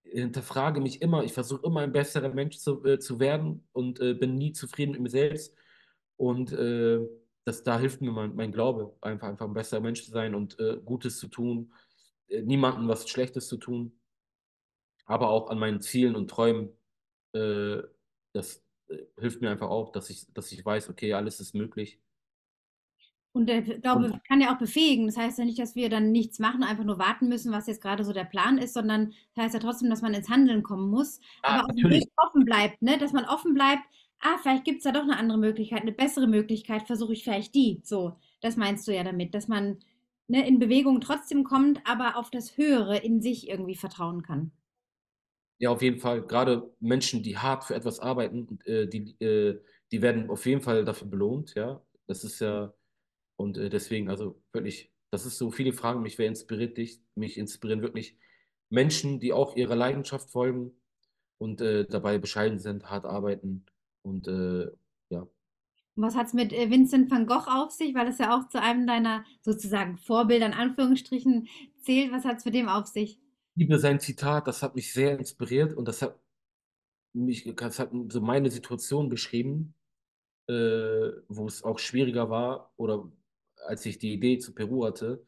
hinterfrage 0.03 0.81
mich 0.81 1.01
immer, 1.01 1.23
ich 1.23 1.33
versuche 1.33 1.65
immer 1.65 1.81
ein 1.81 1.91
besserer 1.91 2.29
Mensch 2.29 2.57
zu, 2.57 2.83
äh, 2.85 2.99
zu 2.99 3.19
werden 3.19 3.67
und 3.73 3.99
äh, 3.99 4.13
bin 4.13 4.37
nie 4.37 4.53
zufrieden 4.53 4.93
mit 4.93 5.01
mir 5.01 5.09
selbst. 5.09 5.53
Und 6.17 6.51
äh, 6.53 6.99
das, 7.43 7.63
da 7.63 7.79
hilft 7.79 8.01
mir 8.01 8.11
mein, 8.11 8.35
mein 8.35 8.51
Glaube, 8.51 8.95
einfach, 9.01 9.27
einfach 9.27 9.45
ein 9.47 9.53
besserer 9.53 9.81
Mensch 9.81 10.03
zu 10.03 10.11
sein 10.11 10.35
und 10.35 10.59
äh, 10.59 10.77
Gutes 10.83 11.19
zu 11.19 11.27
tun, 11.27 11.73
äh, 12.29 12.41
niemandem 12.41 12.87
was 12.87 13.07
Schlechtes 13.09 13.47
zu 13.47 13.57
tun 13.57 13.97
aber 15.07 15.29
auch 15.29 15.49
an 15.49 15.57
meinen 15.57 15.81
Zielen 15.81 16.15
und 16.15 16.29
Träumen. 16.29 16.69
Das 17.31 18.63
hilft 19.17 19.41
mir 19.41 19.49
einfach 19.49 19.69
auch, 19.69 19.91
dass 19.91 20.09
ich, 20.09 20.31
dass 20.33 20.51
ich 20.51 20.63
weiß, 20.65 20.89
okay, 20.89 21.13
alles 21.13 21.39
ist 21.39 21.55
möglich. 21.55 21.99
Und 23.33 23.47
der 23.47 23.59
Und 23.59 23.81
Glaube 23.81 24.21
kann 24.27 24.41
ja 24.41 24.53
auch 24.53 24.57
befähigen. 24.57 25.05
Das 25.05 25.17
heißt 25.17 25.37
ja 25.37 25.45
nicht, 25.45 25.59
dass 25.59 25.75
wir 25.75 25.89
dann 25.89 26.11
nichts 26.11 26.39
machen, 26.39 26.63
einfach 26.63 26.83
nur 26.83 26.97
warten 26.97 27.29
müssen, 27.29 27.51
was 27.51 27.67
jetzt 27.67 27.81
gerade 27.81 28.03
so 28.03 28.13
der 28.13 28.23
Plan 28.23 28.57
ist, 28.57 28.73
sondern 28.73 29.13
das 29.35 29.45
heißt 29.45 29.53
ja 29.53 29.59
trotzdem, 29.59 29.89
dass 29.89 30.01
man 30.01 30.13
ins 30.13 30.29
Handeln 30.29 30.63
kommen 30.63 30.89
muss, 30.89 31.19
ah, 31.43 31.59
aber 31.59 31.63
auch 31.63 31.67
natürlich, 31.67 32.05
offen 32.17 32.45
bleibt, 32.45 32.81
ne? 32.81 32.97
Dass 32.97 33.13
man 33.13 33.25
offen 33.25 33.53
bleibt, 33.53 33.83
ah, 34.21 34.37
vielleicht 34.41 34.65
gibt 34.65 34.79
es 34.79 34.83
da 34.83 34.91
doch 34.91 35.03
eine 35.03 35.17
andere 35.17 35.37
Möglichkeit, 35.37 35.81
eine 35.81 35.91
bessere 35.91 36.27
Möglichkeit, 36.27 36.87
versuche 36.87 37.13
ich 37.13 37.23
vielleicht 37.23 37.53
die. 37.53 37.81
So, 37.83 38.17
das 38.41 38.57
meinst 38.57 38.87
du 38.87 38.95
ja 38.95 39.03
damit, 39.03 39.35
dass 39.35 39.47
man 39.47 39.77
ne, 40.27 40.47
in 40.47 40.59
Bewegung 40.59 41.01
trotzdem 41.01 41.43
kommt, 41.43 41.81
aber 41.85 42.17
auf 42.17 42.29
das 42.29 42.57
Höhere 42.57 42.97
in 42.97 43.21
sich 43.21 43.49
irgendwie 43.49 43.75
vertrauen 43.75 44.23
kann. 44.23 44.51
Ja, 45.59 45.71
auf 45.71 45.81
jeden 45.81 45.99
Fall. 45.99 46.21
Gerade 46.21 46.71
Menschen, 46.79 47.23
die 47.23 47.37
hart 47.37 47.63
für 47.63 47.75
etwas 47.75 47.99
arbeiten, 47.99 48.59
äh, 48.65 48.87
die, 48.87 49.15
äh, 49.19 49.59
die 49.91 50.01
werden 50.01 50.29
auf 50.29 50.45
jeden 50.45 50.61
Fall 50.61 50.85
dafür 50.85 51.07
belohnt, 51.07 51.55
ja. 51.55 51.81
Das 52.05 52.23
ist 52.23 52.39
ja, 52.39 52.73
und 53.37 53.57
äh, 53.57 53.69
deswegen, 53.69 54.09
also 54.09 54.41
wirklich, 54.51 54.91
das 55.11 55.25
ist 55.25 55.37
so, 55.37 55.51
viele 55.51 55.71
fragen 55.71 56.01
mich, 56.01 56.17
wer 56.17 56.27
inspiriert 56.27 56.77
dich? 56.77 57.01
Mich 57.15 57.37
inspirieren 57.37 57.81
wirklich 57.81 58.17
Menschen, 58.69 59.19
die 59.19 59.31
auch 59.31 59.55
ihrer 59.55 59.75
Leidenschaft 59.75 60.29
folgen 60.29 60.71
und 61.37 61.61
äh, 61.61 61.85
dabei 61.85 62.17
bescheiden 62.17 62.59
sind, 62.59 62.89
hart 62.89 63.05
arbeiten 63.05 63.65
und 64.01 64.27
äh, 64.27 64.69
ja. 65.09 65.27
Was 65.95 66.15
hat 66.15 66.27
es 66.27 66.33
mit 66.33 66.51
äh, 66.51 66.69
Vincent 66.69 67.09
van 67.09 67.25
Gogh 67.25 67.47
auf 67.47 67.71
sich, 67.71 67.95
weil 67.95 68.07
es 68.07 68.17
ja 68.17 68.37
auch 68.37 68.49
zu 68.49 68.61
einem 68.61 68.85
deiner 68.85 69.23
sozusagen 69.41 69.97
Vorbilder 69.97 70.47
in 70.47 70.53
Anführungsstrichen 70.53 71.47
zählt? 71.81 72.11
Was 72.11 72.25
hat 72.25 72.37
es 72.37 72.45
mit 72.45 72.53
dem 72.53 72.67
auf 72.67 72.87
sich? 72.87 73.19
Ich 73.55 73.61
liebe 73.63 73.79
sein 73.79 73.99
Zitat, 73.99 74.47
das 74.47 74.61
hat 74.61 74.75
mich 74.75 74.93
sehr 74.93 75.17
inspiriert 75.17 75.73
und 75.73 75.87
das 75.87 76.01
hat 76.01 76.19
mich, 77.13 77.51
das 77.55 77.79
hat 77.79 77.91
so 78.09 78.21
meine 78.21 78.51
Situation 78.51 79.09
beschrieben, 79.09 79.73
äh, 80.47 81.11
wo 81.27 81.47
es 81.47 81.63
auch 81.63 81.79
schwieriger 81.79 82.29
war 82.29 82.71
oder 82.77 83.11
als 83.67 83.85
ich 83.85 83.99
die 83.99 84.13
Idee 84.13 84.37
zu 84.39 84.53
Peru 84.53 84.85
hatte 84.85 85.23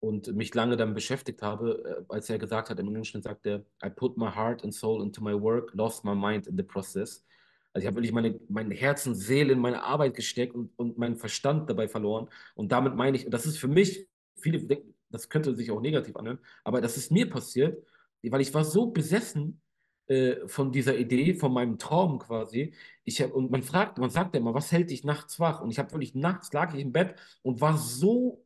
und 0.00 0.34
mich 0.34 0.54
lange 0.54 0.76
damit 0.76 0.94
beschäftigt 0.94 1.42
habe, 1.42 2.04
äh, 2.08 2.12
als 2.12 2.28
er 2.30 2.38
gesagt 2.38 2.70
hat, 2.70 2.78
im 2.80 2.88
Englischen 2.88 3.22
sagt 3.22 3.46
er, 3.46 3.64
I 3.84 3.90
put 3.90 4.16
my 4.16 4.30
heart 4.30 4.64
and 4.64 4.74
soul 4.74 5.02
into 5.02 5.22
my 5.22 5.32
work, 5.32 5.72
lost 5.74 6.04
my 6.04 6.14
mind 6.14 6.46
in 6.46 6.56
the 6.56 6.62
process. 6.62 7.24
Also 7.72 7.84
ich 7.84 7.86
habe 7.86 7.96
wirklich 7.96 8.12
meine, 8.12 8.38
mein 8.48 8.70
Herz 8.70 9.06
und 9.06 9.14
Seele 9.14 9.52
in 9.52 9.58
meine 9.58 9.82
Arbeit 9.82 10.14
gesteckt 10.14 10.54
und, 10.54 10.70
und 10.76 10.98
meinen 10.98 11.16
Verstand 11.16 11.70
dabei 11.70 11.88
verloren. 11.88 12.28
Und 12.54 12.70
damit 12.70 12.94
meine 12.94 13.16
ich, 13.16 13.28
das 13.30 13.46
ist 13.46 13.58
für 13.58 13.68
mich, 13.68 14.08
viele 14.36 14.58
denken, 14.58 14.94
das 15.10 15.28
könnte 15.28 15.54
sich 15.54 15.70
auch 15.70 15.80
negativ 15.80 16.16
anhören, 16.16 16.38
aber 16.64 16.80
das 16.80 16.96
ist 16.96 17.10
mir 17.10 17.28
passiert, 17.28 17.86
weil 18.22 18.40
ich 18.40 18.52
war 18.54 18.64
so 18.64 18.86
besessen 18.86 19.60
äh, 20.08 20.46
von 20.48 20.72
dieser 20.72 20.96
Idee, 20.96 21.34
von 21.34 21.52
meinem 21.52 21.78
Traum 21.78 22.18
quasi. 22.18 22.74
Ich 23.04 23.20
hab, 23.22 23.32
und 23.32 23.50
man 23.50 23.62
fragt, 23.62 23.98
man 23.98 24.10
sagt 24.10 24.34
ja 24.34 24.40
immer, 24.40 24.54
was 24.54 24.72
hält 24.72 24.90
dich 24.90 25.04
nachts 25.04 25.40
wach? 25.40 25.60
Und 25.60 25.70
ich 25.70 25.78
habe 25.78 25.92
wirklich 25.92 26.14
nachts 26.14 26.52
lag 26.52 26.74
ich 26.74 26.80
im 26.80 26.92
Bett 26.92 27.14
und 27.42 27.60
war 27.60 27.78
so 27.78 28.44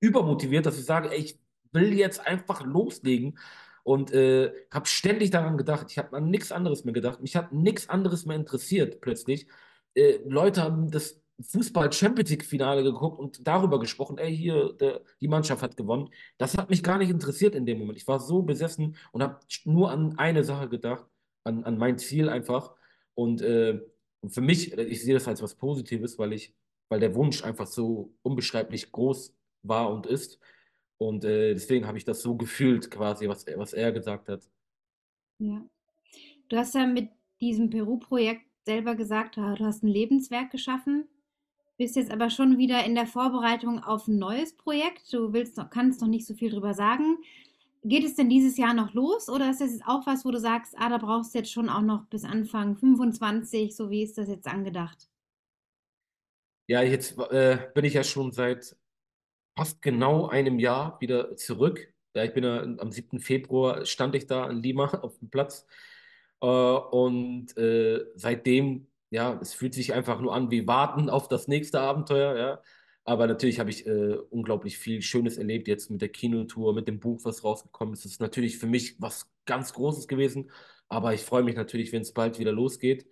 übermotiviert, 0.00 0.66
dass 0.66 0.78
ich 0.78 0.84
sage, 0.84 1.10
ey, 1.10 1.18
ich 1.18 1.40
will 1.72 1.92
jetzt 1.92 2.26
einfach 2.26 2.64
loslegen 2.64 3.38
und 3.82 4.12
äh, 4.12 4.52
habe 4.70 4.86
ständig 4.86 5.30
daran 5.30 5.58
gedacht. 5.58 5.86
Ich 5.90 5.98
habe 5.98 6.16
an 6.16 6.30
nichts 6.30 6.52
anderes 6.52 6.84
mehr 6.84 6.94
gedacht. 6.94 7.20
Mich 7.20 7.36
hat 7.36 7.52
nichts 7.52 7.88
anderes 7.88 8.26
mehr 8.26 8.36
interessiert 8.36 9.00
plötzlich. 9.00 9.46
Äh, 9.94 10.18
Leute 10.26 10.62
haben 10.62 10.90
das 10.90 11.20
Fußball-Champions 11.40 12.30
League-Finale 12.30 12.82
geguckt 12.82 13.18
und 13.18 13.46
darüber 13.46 13.78
gesprochen, 13.78 14.18
ey, 14.18 14.36
hier, 14.36 14.72
der, 14.72 15.02
die 15.20 15.28
Mannschaft 15.28 15.62
hat 15.62 15.76
gewonnen. 15.76 16.10
Das 16.36 16.56
hat 16.56 16.70
mich 16.70 16.82
gar 16.82 16.98
nicht 16.98 17.10
interessiert 17.10 17.54
in 17.54 17.64
dem 17.64 17.78
Moment. 17.78 17.98
Ich 17.98 18.08
war 18.08 18.18
so 18.18 18.42
besessen 18.42 18.96
und 19.12 19.22
habe 19.22 19.38
nur 19.64 19.90
an 19.90 20.18
eine 20.18 20.42
Sache 20.42 20.68
gedacht, 20.68 21.04
an, 21.44 21.64
an 21.64 21.78
mein 21.78 21.98
Ziel 21.98 22.28
einfach. 22.28 22.74
Und 23.14 23.40
äh, 23.40 23.80
für 24.26 24.40
mich, 24.40 24.72
ich 24.76 25.02
sehe 25.02 25.14
das 25.14 25.28
als 25.28 25.42
was 25.42 25.54
Positives, 25.54 26.18
weil 26.18 26.32
ich, 26.32 26.54
weil 26.88 27.00
der 27.00 27.14
Wunsch 27.14 27.44
einfach 27.44 27.66
so 27.66 28.12
unbeschreiblich 28.22 28.90
groß 28.90 29.34
war 29.62 29.92
und 29.92 30.06
ist. 30.06 30.40
Und 30.98 31.24
äh, 31.24 31.54
deswegen 31.54 31.86
habe 31.86 31.98
ich 31.98 32.04
das 32.04 32.20
so 32.20 32.36
gefühlt, 32.36 32.90
quasi, 32.90 33.28
was, 33.28 33.46
was 33.56 33.72
er 33.72 33.92
gesagt 33.92 34.28
hat. 34.28 34.42
Ja. 35.38 35.64
Du 36.48 36.56
hast 36.56 36.74
ja 36.74 36.86
mit 36.86 37.10
diesem 37.40 37.70
Peru-Projekt 37.70 38.42
selber 38.64 38.96
gesagt, 38.96 39.36
du 39.36 39.42
hast 39.60 39.84
ein 39.84 39.88
Lebenswerk 39.88 40.50
geschaffen, 40.50 41.06
bist 41.78 41.96
jetzt 41.96 42.10
aber 42.10 42.28
schon 42.28 42.58
wieder 42.58 42.84
in 42.84 42.94
der 42.94 43.06
Vorbereitung 43.06 43.82
auf 43.82 44.08
ein 44.08 44.18
neues 44.18 44.54
Projekt. 44.56 45.12
Du 45.12 45.32
willst 45.32 45.56
noch, 45.56 45.70
kannst 45.70 46.00
noch 46.00 46.08
nicht 46.08 46.26
so 46.26 46.34
viel 46.34 46.50
drüber 46.50 46.74
sagen. 46.74 47.18
Geht 47.84 48.04
es 48.04 48.16
denn 48.16 48.28
dieses 48.28 48.58
Jahr 48.58 48.74
noch 48.74 48.92
los 48.92 49.28
oder 49.28 49.48
ist 49.48 49.60
das 49.60 49.70
jetzt 49.70 49.86
auch 49.86 50.04
was, 50.04 50.24
wo 50.24 50.32
du 50.32 50.40
sagst, 50.40 50.74
ah, 50.76 50.88
da 50.88 50.98
brauchst 50.98 51.32
du 51.32 51.38
jetzt 51.38 51.52
schon 51.52 51.68
auch 51.68 51.80
noch 51.80 52.06
bis 52.06 52.24
Anfang 52.24 52.76
25, 52.76 53.74
so 53.74 53.88
wie 53.88 54.02
ist 54.02 54.18
das 54.18 54.28
jetzt 54.28 54.48
angedacht? 54.48 55.08
Ja, 56.66 56.82
jetzt 56.82 57.16
äh, 57.30 57.70
bin 57.72 57.84
ich 57.84 57.94
ja 57.94 58.02
schon 58.02 58.32
seit 58.32 58.76
fast 59.56 59.80
genau 59.80 60.26
einem 60.26 60.58
Jahr 60.58 61.00
wieder 61.00 61.36
zurück. 61.36 61.94
Ja, 62.14 62.24
ich 62.24 62.34
bin 62.34 62.42
ja 62.42 62.60
am 62.60 62.90
7. 62.90 63.20
Februar 63.20 63.86
stand 63.86 64.16
ich 64.16 64.26
da 64.26 64.50
in 64.50 64.62
Lima 64.62 64.86
auf 65.02 65.16
dem 65.20 65.30
Platz. 65.30 65.64
Äh, 66.40 66.46
und 66.46 67.56
äh, 67.56 68.04
seitdem, 68.16 68.88
ja, 69.10 69.38
es 69.40 69.54
fühlt 69.54 69.74
sich 69.74 69.94
einfach 69.94 70.20
nur 70.20 70.34
an 70.34 70.50
wie 70.50 70.66
warten 70.66 71.10
auf 71.10 71.28
das 71.28 71.48
nächste 71.48 71.80
Abenteuer, 71.80 72.36
ja. 72.36 72.62
Aber 73.04 73.26
natürlich 73.26 73.58
habe 73.58 73.70
ich 73.70 73.86
äh, 73.86 74.16
unglaublich 74.30 74.78
viel 74.78 75.00
Schönes 75.00 75.38
erlebt 75.38 75.66
jetzt 75.66 75.90
mit 75.90 76.02
der 76.02 76.10
Kinotour, 76.10 76.74
mit 76.74 76.88
dem 76.88 77.00
Buch, 77.00 77.20
was 77.24 77.42
rausgekommen 77.42 77.94
ist. 77.94 78.04
Es 78.04 78.12
ist 78.12 78.20
natürlich 78.20 78.58
für 78.58 78.66
mich 78.66 79.00
was 79.00 79.30
ganz 79.46 79.72
Großes 79.72 80.08
gewesen. 80.08 80.50
Aber 80.88 81.14
ich 81.14 81.22
freue 81.22 81.42
mich 81.42 81.56
natürlich, 81.56 81.92
wenn 81.92 82.02
es 82.02 82.12
bald 82.12 82.38
wieder 82.38 82.52
losgeht. 82.52 83.06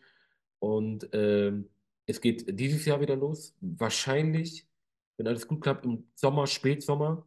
Und 0.59 1.09
ähm, 1.13 1.71
es 2.05 2.21
geht 2.21 2.61
dieses 2.61 2.85
Jahr 2.85 3.01
wieder 3.01 3.17
los. 3.17 3.55
Wahrscheinlich 3.61 4.67
wenn 5.17 5.27
alles 5.27 5.49
gut 5.49 5.63
klappt, 5.63 5.85
im 5.85 6.05
Sommer, 6.15 6.47
Spätsommer. 6.47 7.27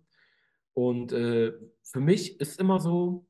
Und 0.73 1.11
äh, 1.11 1.53
für 1.83 1.99
mich 1.99 2.39
ist 2.39 2.59
immer 2.59 2.79
so, 2.79 3.25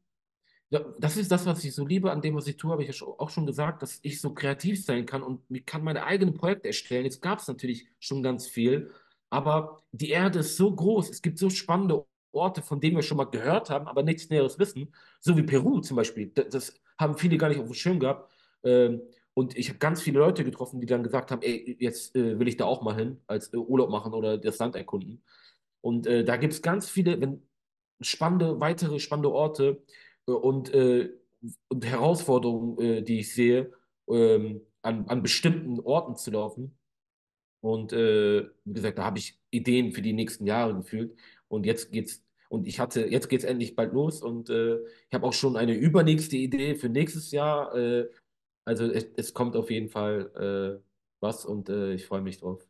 das 0.71 1.17
ist 1.17 1.31
das, 1.31 1.45
was 1.45 1.63
ich 1.63 1.73
so 1.73 1.85
liebe 1.85 2.11
an 2.11 2.21
dem, 2.21 2.35
was 2.35 2.47
ich 2.47 2.57
tue, 2.57 2.71
habe 2.71 2.83
ich 2.83 2.99
ja 2.99 3.07
auch 3.07 3.29
schon 3.29 3.47
gesagt, 3.47 3.81
dass 3.81 3.99
ich 4.03 4.21
so 4.21 4.33
kreativ 4.33 4.83
sein 4.83 5.05
kann 5.05 5.23
und 5.23 5.41
ich 5.49 5.65
kann 5.65 5.83
meine 5.83 6.03
eigenen 6.03 6.35
Projekte 6.35 6.67
erstellen. 6.67 7.05
Jetzt 7.05 7.21
gab 7.21 7.39
es 7.39 7.47
natürlich 7.47 7.87
schon 7.99 8.21
ganz 8.21 8.47
viel, 8.47 8.91
aber 9.31 9.81
die 9.91 10.09
Erde 10.09 10.39
ist 10.39 10.57
so 10.57 10.73
groß, 10.73 11.09
es 11.09 11.21
gibt 11.21 11.39
so 11.39 11.49
spannende 11.49 12.05
Orte, 12.31 12.61
von 12.61 12.79
denen 12.79 12.95
wir 12.95 13.03
schon 13.03 13.17
mal 13.17 13.25
gehört 13.25 13.71
haben, 13.71 13.87
aber 13.87 14.03
nichts 14.03 14.29
Näheres 14.29 14.59
wissen, 14.59 14.93
so 15.19 15.35
wie 15.35 15.43
Peru 15.43 15.79
zum 15.79 15.97
Beispiel. 15.97 16.31
Das, 16.35 16.49
das 16.49 16.73
haben 16.99 17.17
viele 17.17 17.37
gar 17.37 17.49
nicht 17.49 17.59
auf 17.59 17.65
dem 17.65 17.73
Schirm 17.73 17.99
gehabt. 17.99 18.31
Ähm, 18.63 19.01
und 19.33 19.57
ich 19.57 19.69
habe 19.69 19.79
ganz 19.79 20.01
viele 20.01 20.19
Leute 20.19 20.43
getroffen, 20.43 20.81
die 20.81 20.87
dann 20.87 21.01
gesagt 21.01 21.31
haben, 21.31 21.41
ey, 21.41 21.77
jetzt 21.79 22.15
äh, 22.15 22.37
will 22.39 22.47
ich 22.47 22.57
da 22.57 22.65
auch 22.65 22.81
mal 22.83 22.95
hin, 22.95 23.21
als 23.25 23.53
äh, 23.53 23.57
Urlaub 23.57 23.89
machen 23.89 24.13
oder 24.13 24.37
das 24.37 24.59
Land 24.59 24.75
erkunden. 24.75 25.23
Und 25.81 26.07
äh, 26.07 26.23
da 26.23 26.35
gibt 26.37 26.53
es 26.53 26.61
ganz 26.61 26.89
viele 26.89 27.19
wenn, 27.21 27.41
spannende, 28.01 28.59
weitere 28.59 28.99
spannende 28.99 29.31
Orte 29.31 29.81
und, 30.35 30.73
äh, 30.73 31.09
und 31.69 31.85
Herausforderungen, 31.85 32.79
äh, 32.79 33.01
die 33.03 33.19
ich 33.19 33.33
sehe, 33.33 33.71
ähm, 34.09 34.61
an, 34.81 35.07
an 35.07 35.21
bestimmten 35.21 35.79
Orten 35.79 36.15
zu 36.15 36.31
laufen. 36.31 36.77
Und 37.61 37.91
wie 37.91 38.73
gesagt, 38.73 38.99
da 38.99 39.03
habe 39.03 39.19
ich 39.19 39.37
Ideen 39.51 39.91
für 39.91 40.01
die 40.01 40.13
nächsten 40.13 40.45
Jahre 40.45 40.75
gefühlt. 40.75 41.13
Und 41.49 41.65
jetzt 41.65 41.91
geht's 41.91 42.23
und 42.49 42.67
ich 42.67 42.79
hatte, 42.79 43.05
jetzt 43.05 43.29
geht 43.29 43.41
es 43.41 43.45
endlich 43.45 43.75
bald 43.75 43.93
los 43.93 44.21
und 44.23 44.49
äh, 44.49 44.79
ich 44.83 45.13
habe 45.13 45.25
auch 45.27 45.33
schon 45.33 45.55
eine 45.55 45.75
übernächste 45.75 46.35
Idee 46.35 46.75
für 46.75 46.89
nächstes 46.89 47.31
Jahr. 47.31 47.75
Äh, 47.75 48.09
also 48.65 48.85
es, 48.85 49.07
es 49.17 49.33
kommt 49.33 49.55
auf 49.55 49.69
jeden 49.71 49.89
Fall 49.89 50.79
äh, 50.81 50.83
was 51.19 51.45
und 51.45 51.69
äh, 51.69 51.93
ich 51.93 52.05
freue 52.05 52.21
mich 52.21 52.39
drauf. 52.39 52.68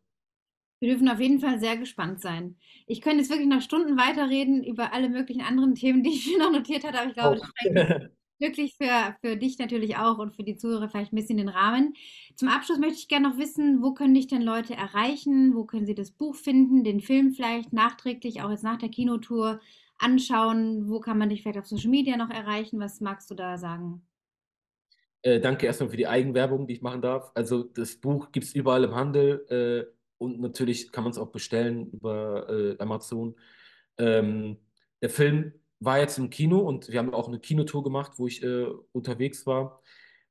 Wir 0.80 0.90
dürfen 0.90 1.10
auf 1.10 1.20
jeden 1.20 1.40
Fall 1.40 1.60
sehr 1.60 1.78
gespannt 1.78 2.22
sein. 2.22 2.58
Ich 2.88 3.02
könnte 3.02 3.20
jetzt 3.20 3.30
wirklich 3.30 3.50
noch 3.50 3.62
Stunden 3.62 3.98
weiterreden 3.98 4.64
über 4.64 4.94
alle 4.94 5.10
möglichen 5.10 5.42
anderen 5.42 5.76
Themen, 5.76 6.04
die 6.04 6.12
ich 6.12 6.28
mir 6.28 6.40
noch 6.40 6.52
notiert 6.52 6.86
hatte, 6.86 7.00
aber 7.00 7.10
ich 7.10 7.16
glaube, 7.16 7.38
das 7.38 7.52
reicht 7.62 8.12
wirklich 8.40 8.76
für, 8.76 9.16
für 9.22 9.38
dich 9.38 9.60
natürlich 9.60 9.98
auch 9.98 10.18
und 10.18 10.36
für 10.36 10.44
die 10.44 10.56
Zuhörer 10.56 10.90
vielleicht 10.90 11.14
ein 11.14 11.18
bisschen 11.18 11.38
den 11.38 11.50
Rahmen. 11.50 11.94
Zum 12.36 12.48
Abschluss 12.48 12.80
möchte 12.80 12.96
ich 12.96 13.08
gerne 13.08 13.30
noch 13.30 13.38
wissen, 13.38 13.84
wo 13.84 13.94
können 13.94 14.14
dich 14.14 14.28
denn 14.28 14.42
Leute 14.42 14.74
erreichen? 14.74 15.56
Wo 15.56 15.66
können 15.66 15.86
sie 15.86 15.96
das 15.96 16.12
Buch 16.12 16.36
finden, 16.36 16.84
den 16.84 17.02
Film 17.02 17.32
vielleicht 17.32 17.74
nachträglich, 17.74 18.42
auch 18.42 18.50
jetzt 18.50 18.64
nach 18.64 18.78
der 18.78 18.90
Kinotour 18.90 19.60
anschauen? 19.98 20.90
Wo 20.90 21.00
kann 21.00 21.18
man 21.18 21.30
dich 21.30 21.42
vielleicht 21.42 21.60
auf 21.60 21.68
Social 21.68 21.90
Media 21.90 22.18
noch 22.18 22.30
erreichen? 22.30 22.80
Was 22.80 23.02
magst 23.02 23.30
du 23.30 23.36
da 23.36 23.58
sagen? 23.58 24.02
Äh, 25.22 25.42
danke 25.42 25.66
erstmal 25.66 25.90
für 25.90 25.98
die 25.98 26.08
Eigenwerbung, 26.08 26.66
die 26.66 26.76
ich 26.76 26.82
machen 26.82 27.02
darf. 27.02 27.32
Also 27.36 27.64
das 27.64 27.98
Buch 27.98 28.32
gibt 28.32 28.46
es 28.46 28.56
überall 28.56 28.86
im 28.86 28.96
Handel 28.96 29.46
äh, 29.50 29.99
und 30.20 30.40
natürlich 30.40 30.92
kann 30.92 31.04
man 31.04 31.12
es 31.12 31.18
auch 31.18 31.32
bestellen 31.32 31.90
über 31.92 32.48
äh, 32.50 32.76
Amazon. 32.78 33.36
Ähm, 33.98 34.58
der 35.02 35.10
Film 35.10 35.54
war 35.80 36.00
jetzt 36.00 36.20
im 36.20 36.30
Kino 36.30 36.60
und 36.60 36.90
wir 36.90 37.00
haben 37.00 37.14
auch 37.14 37.28
eine 37.28 37.40
Kinotour 37.40 37.84
gemacht, 37.84 38.14
wo 38.18 38.28
ich 38.28 38.44
äh, 38.44 38.68
unterwegs 38.92 39.48
war. 39.48 39.82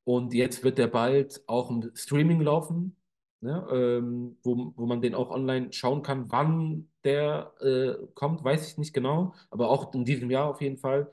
Und 0.04 0.32
jetzt 0.34 0.62
wird 0.62 0.78
der 0.78 0.86
bald 0.86 1.42
auch 1.46 1.70
im 1.70 1.90
Streaming 1.94 2.40
laufen, 2.40 2.96
ne? 3.40 3.66
ähm, 3.72 4.38
wo, 4.42 4.72
wo 4.76 4.86
man 4.86 5.02
den 5.02 5.14
auch 5.14 5.30
online 5.30 5.72
schauen 5.72 6.02
kann. 6.02 6.30
Wann 6.30 6.88
der 7.04 7.52
äh, 7.60 8.06
kommt, 8.14 8.44
weiß 8.44 8.70
ich 8.70 8.78
nicht 8.78 8.94
genau, 8.94 9.34
aber 9.50 9.70
auch 9.70 9.92
in 9.94 10.04
diesem 10.04 10.30
Jahr 10.30 10.48
auf 10.48 10.60
jeden 10.60 10.78
Fall. 10.78 11.12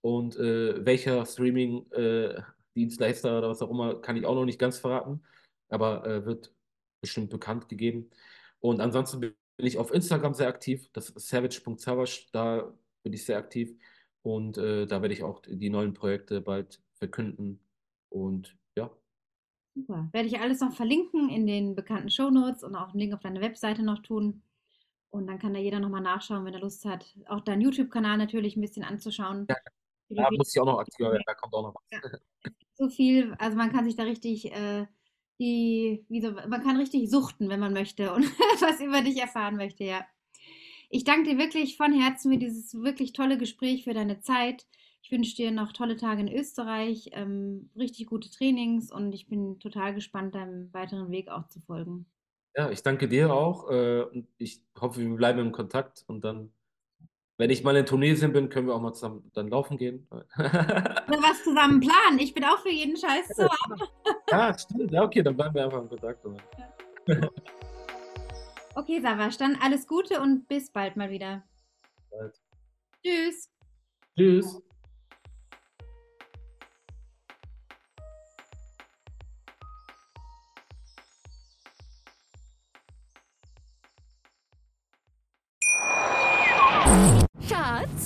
Und 0.00 0.36
äh, 0.36 0.84
welcher 0.84 1.24
Streaming 1.24 1.86
Dienstleister 2.74 3.38
oder 3.38 3.50
was 3.50 3.62
auch 3.62 3.70
immer, 3.70 4.00
kann 4.00 4.16
ich 4.16 4.26
auch 4.26 4.34
noch 4.34 4.44
nicht 4.44 4.58
ganz 4.58 4.78
verraten, 4.78 5.22
aber 5.68 6.06
äh, 6.06 6.26
wird 6.26 6.52
bestimmt 7.04 7.30
bekannt 7.30 7.68
gegeben. 7.68 8.10
Und 8.60 8.80
ansonsten 8.80 9.20
bin 9.20 9.34
ich 9.58 9.78
auf 9.78 9.92
Instagram 9.92 10.34
sehr 10.34 10.48
aktiv, 10.48 10.88
das 10.92 11.10
ist 11.10 11.28
savage.savage, 11.28 12.28
da 12.32 12.72
bin 13.02 13.12
ich 13.12 13.24
sehr 13.24 13.36
aktiv 13.36 13.78
und 14.22 14.56
äh, 14.56 14.86
da 14.86 15.02
werde 15.02 15.14
ich 15.14 15.22
auch 15.22 15.42
die 15.46 15.70
neuen 15.70 15.92
Projekte 15.92 16.40
bald 16.40 16.80
verkünden 16.94 17.60
und 18.08 18.56
ja. 18.76 18.90
Super. 19.74 20.08
Werde 20.12 20.28
ich 20.28 20.40
alles 20.40 20.60
noch 20.60 20.72
verlinken 20.72 21.28
in 21.28 21.46
den 21.46 21.74
bekannten 21.74 22.08
Shownotes 22.08 22.64
und 22.64 22.74
auch 22.74 22.90
einen 22.90 23.00
Link 23.00 23.14
auf 23.14 23.20
deine 23.20 23.40
Webseite 23.40 23.82
noch 23.82 24.00
tun. 24.00 24.42
Und 25.10 25.26
dann 25.26 25.38
kann 25.38 25.54
da 25.54 25.60
jeder 25.60 25.78
nochmal 25.78 26.00
nachschauen, 26.00 26.44
wenn 26.44 26.54
er 26.54 26.60
Lust 26.60 26.84
hat, 26.84 27.06
auch 27.28 27.40
deinen 27.40 27.60
YouTube-Kanal 27.60 28.16
natürlich 28.16 28.56
ein 28.56 28.60
bisschen 28.60 28.82
anzuschauen. 28.82 29.46
Ja. 29.48 29.56
Da 30.08 30.30
muss 30.30 30.54
ich 30.54 30.60
auch 30.60 30.66
noch 30.66 30.78
aktiver 30.78 31.12
werden, 31.12 31.22
da 31.26 31.34
kommt 31.34 31.54
auch 31.54 31.62
noch 31.62 31.74
was. 31.74 31.82
Ja. 31.90 32.18
So 32.76 32.88
viel, 32.88 33.34
also 33.38 33.56
man 33.56 33.70
kann 33.70 33.84
sich 33.84 33.94
da 33.94 34.02
richtig, 34.02 34.52
äh, 34.52 34.86
die, 35.38 36.04
wie 36.08 36.20
so, 36.20 36.32
man 36.32 36.62
kann 36.62 36.76
richtig 36.76 37.10
suchten, 37.10 37.48
wenn 37.48 37.60
man 37.60 37.72
möchte 37.72 38.12
und 38.12 38.24
was 38.60 38.80
über 38.80 39.02
dich 39.02 39.18
erfahren 39.18 39.56
möchte, 39.56 39.84
ja. 39.84 40.04
Ich 40.90 41.04
danke 41.04 41.30
dir 41.30 41.38
wirklich 41.38 41.76
von 41.76 41.92
Herzen 41.92 42.32
für 42.32 42.38
dieses 42.38 42.74
wirklich 42.74 43.12
tolle 43.12 43.38
Gespräch, 43.38 43.84
für 43.84 43.94
deine 43.94 44.20
Zeit. 44.20 44.66
Ich 45.02 45.10
wünsche 45.10 45.36
dir 45.36 45.50
noch 45.50 45.72
tolle 45.72 45.96
Tage 45.96 46.22
in 46.22 46.32
Österreich, 46.32 47.10
ähm, 47.12 47.70
richtig 47.76 48.06
gute 48.06 48.30
Trainings 48.30 48.92
und 48.92 49.12
ich 49.12 49.28
bin 49.28 49.58
total 49.58 49.94
gespannt, 49.94 50.34
deinem 50.34 50.72
weiteren 50.72 51.10
Weg 51.10 51.28
auch 51.28 51.48
zu 51.48 51.60
folgen. 51.60 52.06
Ja, 52.56 52.70
ich 52.70 52.82
danke 52.82 53.08
dir 53.08 53.34
auch 53.34 53.68
äh, 53.70 54.04
ich 54.38 54.62
hoffe, 54.80 55.00
wir 55.00 55.16
bleiben 55.16 55.40
im 55.40 55.52
Kontakt 55.52 56.04
und 56.06 56.24
dann, 56.24 56.52
wenn 57.36 57.50
ich 57.50 57.64
mal 57.64 57.76
in 57.76 57.86
Tunesien 57.86 58.32
bin, 58.32 58.48
können 58.48 58.68
wir 58.68 58.74
auch 58.74 58.80
mal 58.80 58.92
zusammen 58.92 59.30
dann 59.34 59.48
laufen 59.48 59.76
gehen. 59.76 60.06
Oder 60.38 61.22
was 61.22 61.42
zusammen 61.42 61.80
planen. 61.80 62.18
Ich 62.18 62.32
bin 62.32 62.44
auch 62.44 62.58
für 62.60 62.70
jeden 62.70 62.96
Scheiß 62.96 63.28
zu 63.28 63.48
haben. 63.48 63.80
Ja, 64.30 64.56
stimmt. 64.58 64.90
Ja, 64.90 65.02
okay, 65.02 65.22
dann 65.22 65.36
bleiben 65.36 65.54
wir 65.54 65.64
einfach 65.64 65.80
im 65.80 65.88
Kontakt. 65.88 66.24
Ja. 67.06 67.16
okay, 68.74 69.00
Savasch, 69.00 69.36
dann 69.36 69.56
alles 69.62 69.86
Gute 69.86 70.20
und 70.20 70.48
bis 70.48 70.70
bald 70.70 70.96
mal 70.96 71.10
wieder. 71.10 71.44
Bald. 72.10 72.40
Tschüss. 73.04 73.50
Tschüss. 74.16 74.62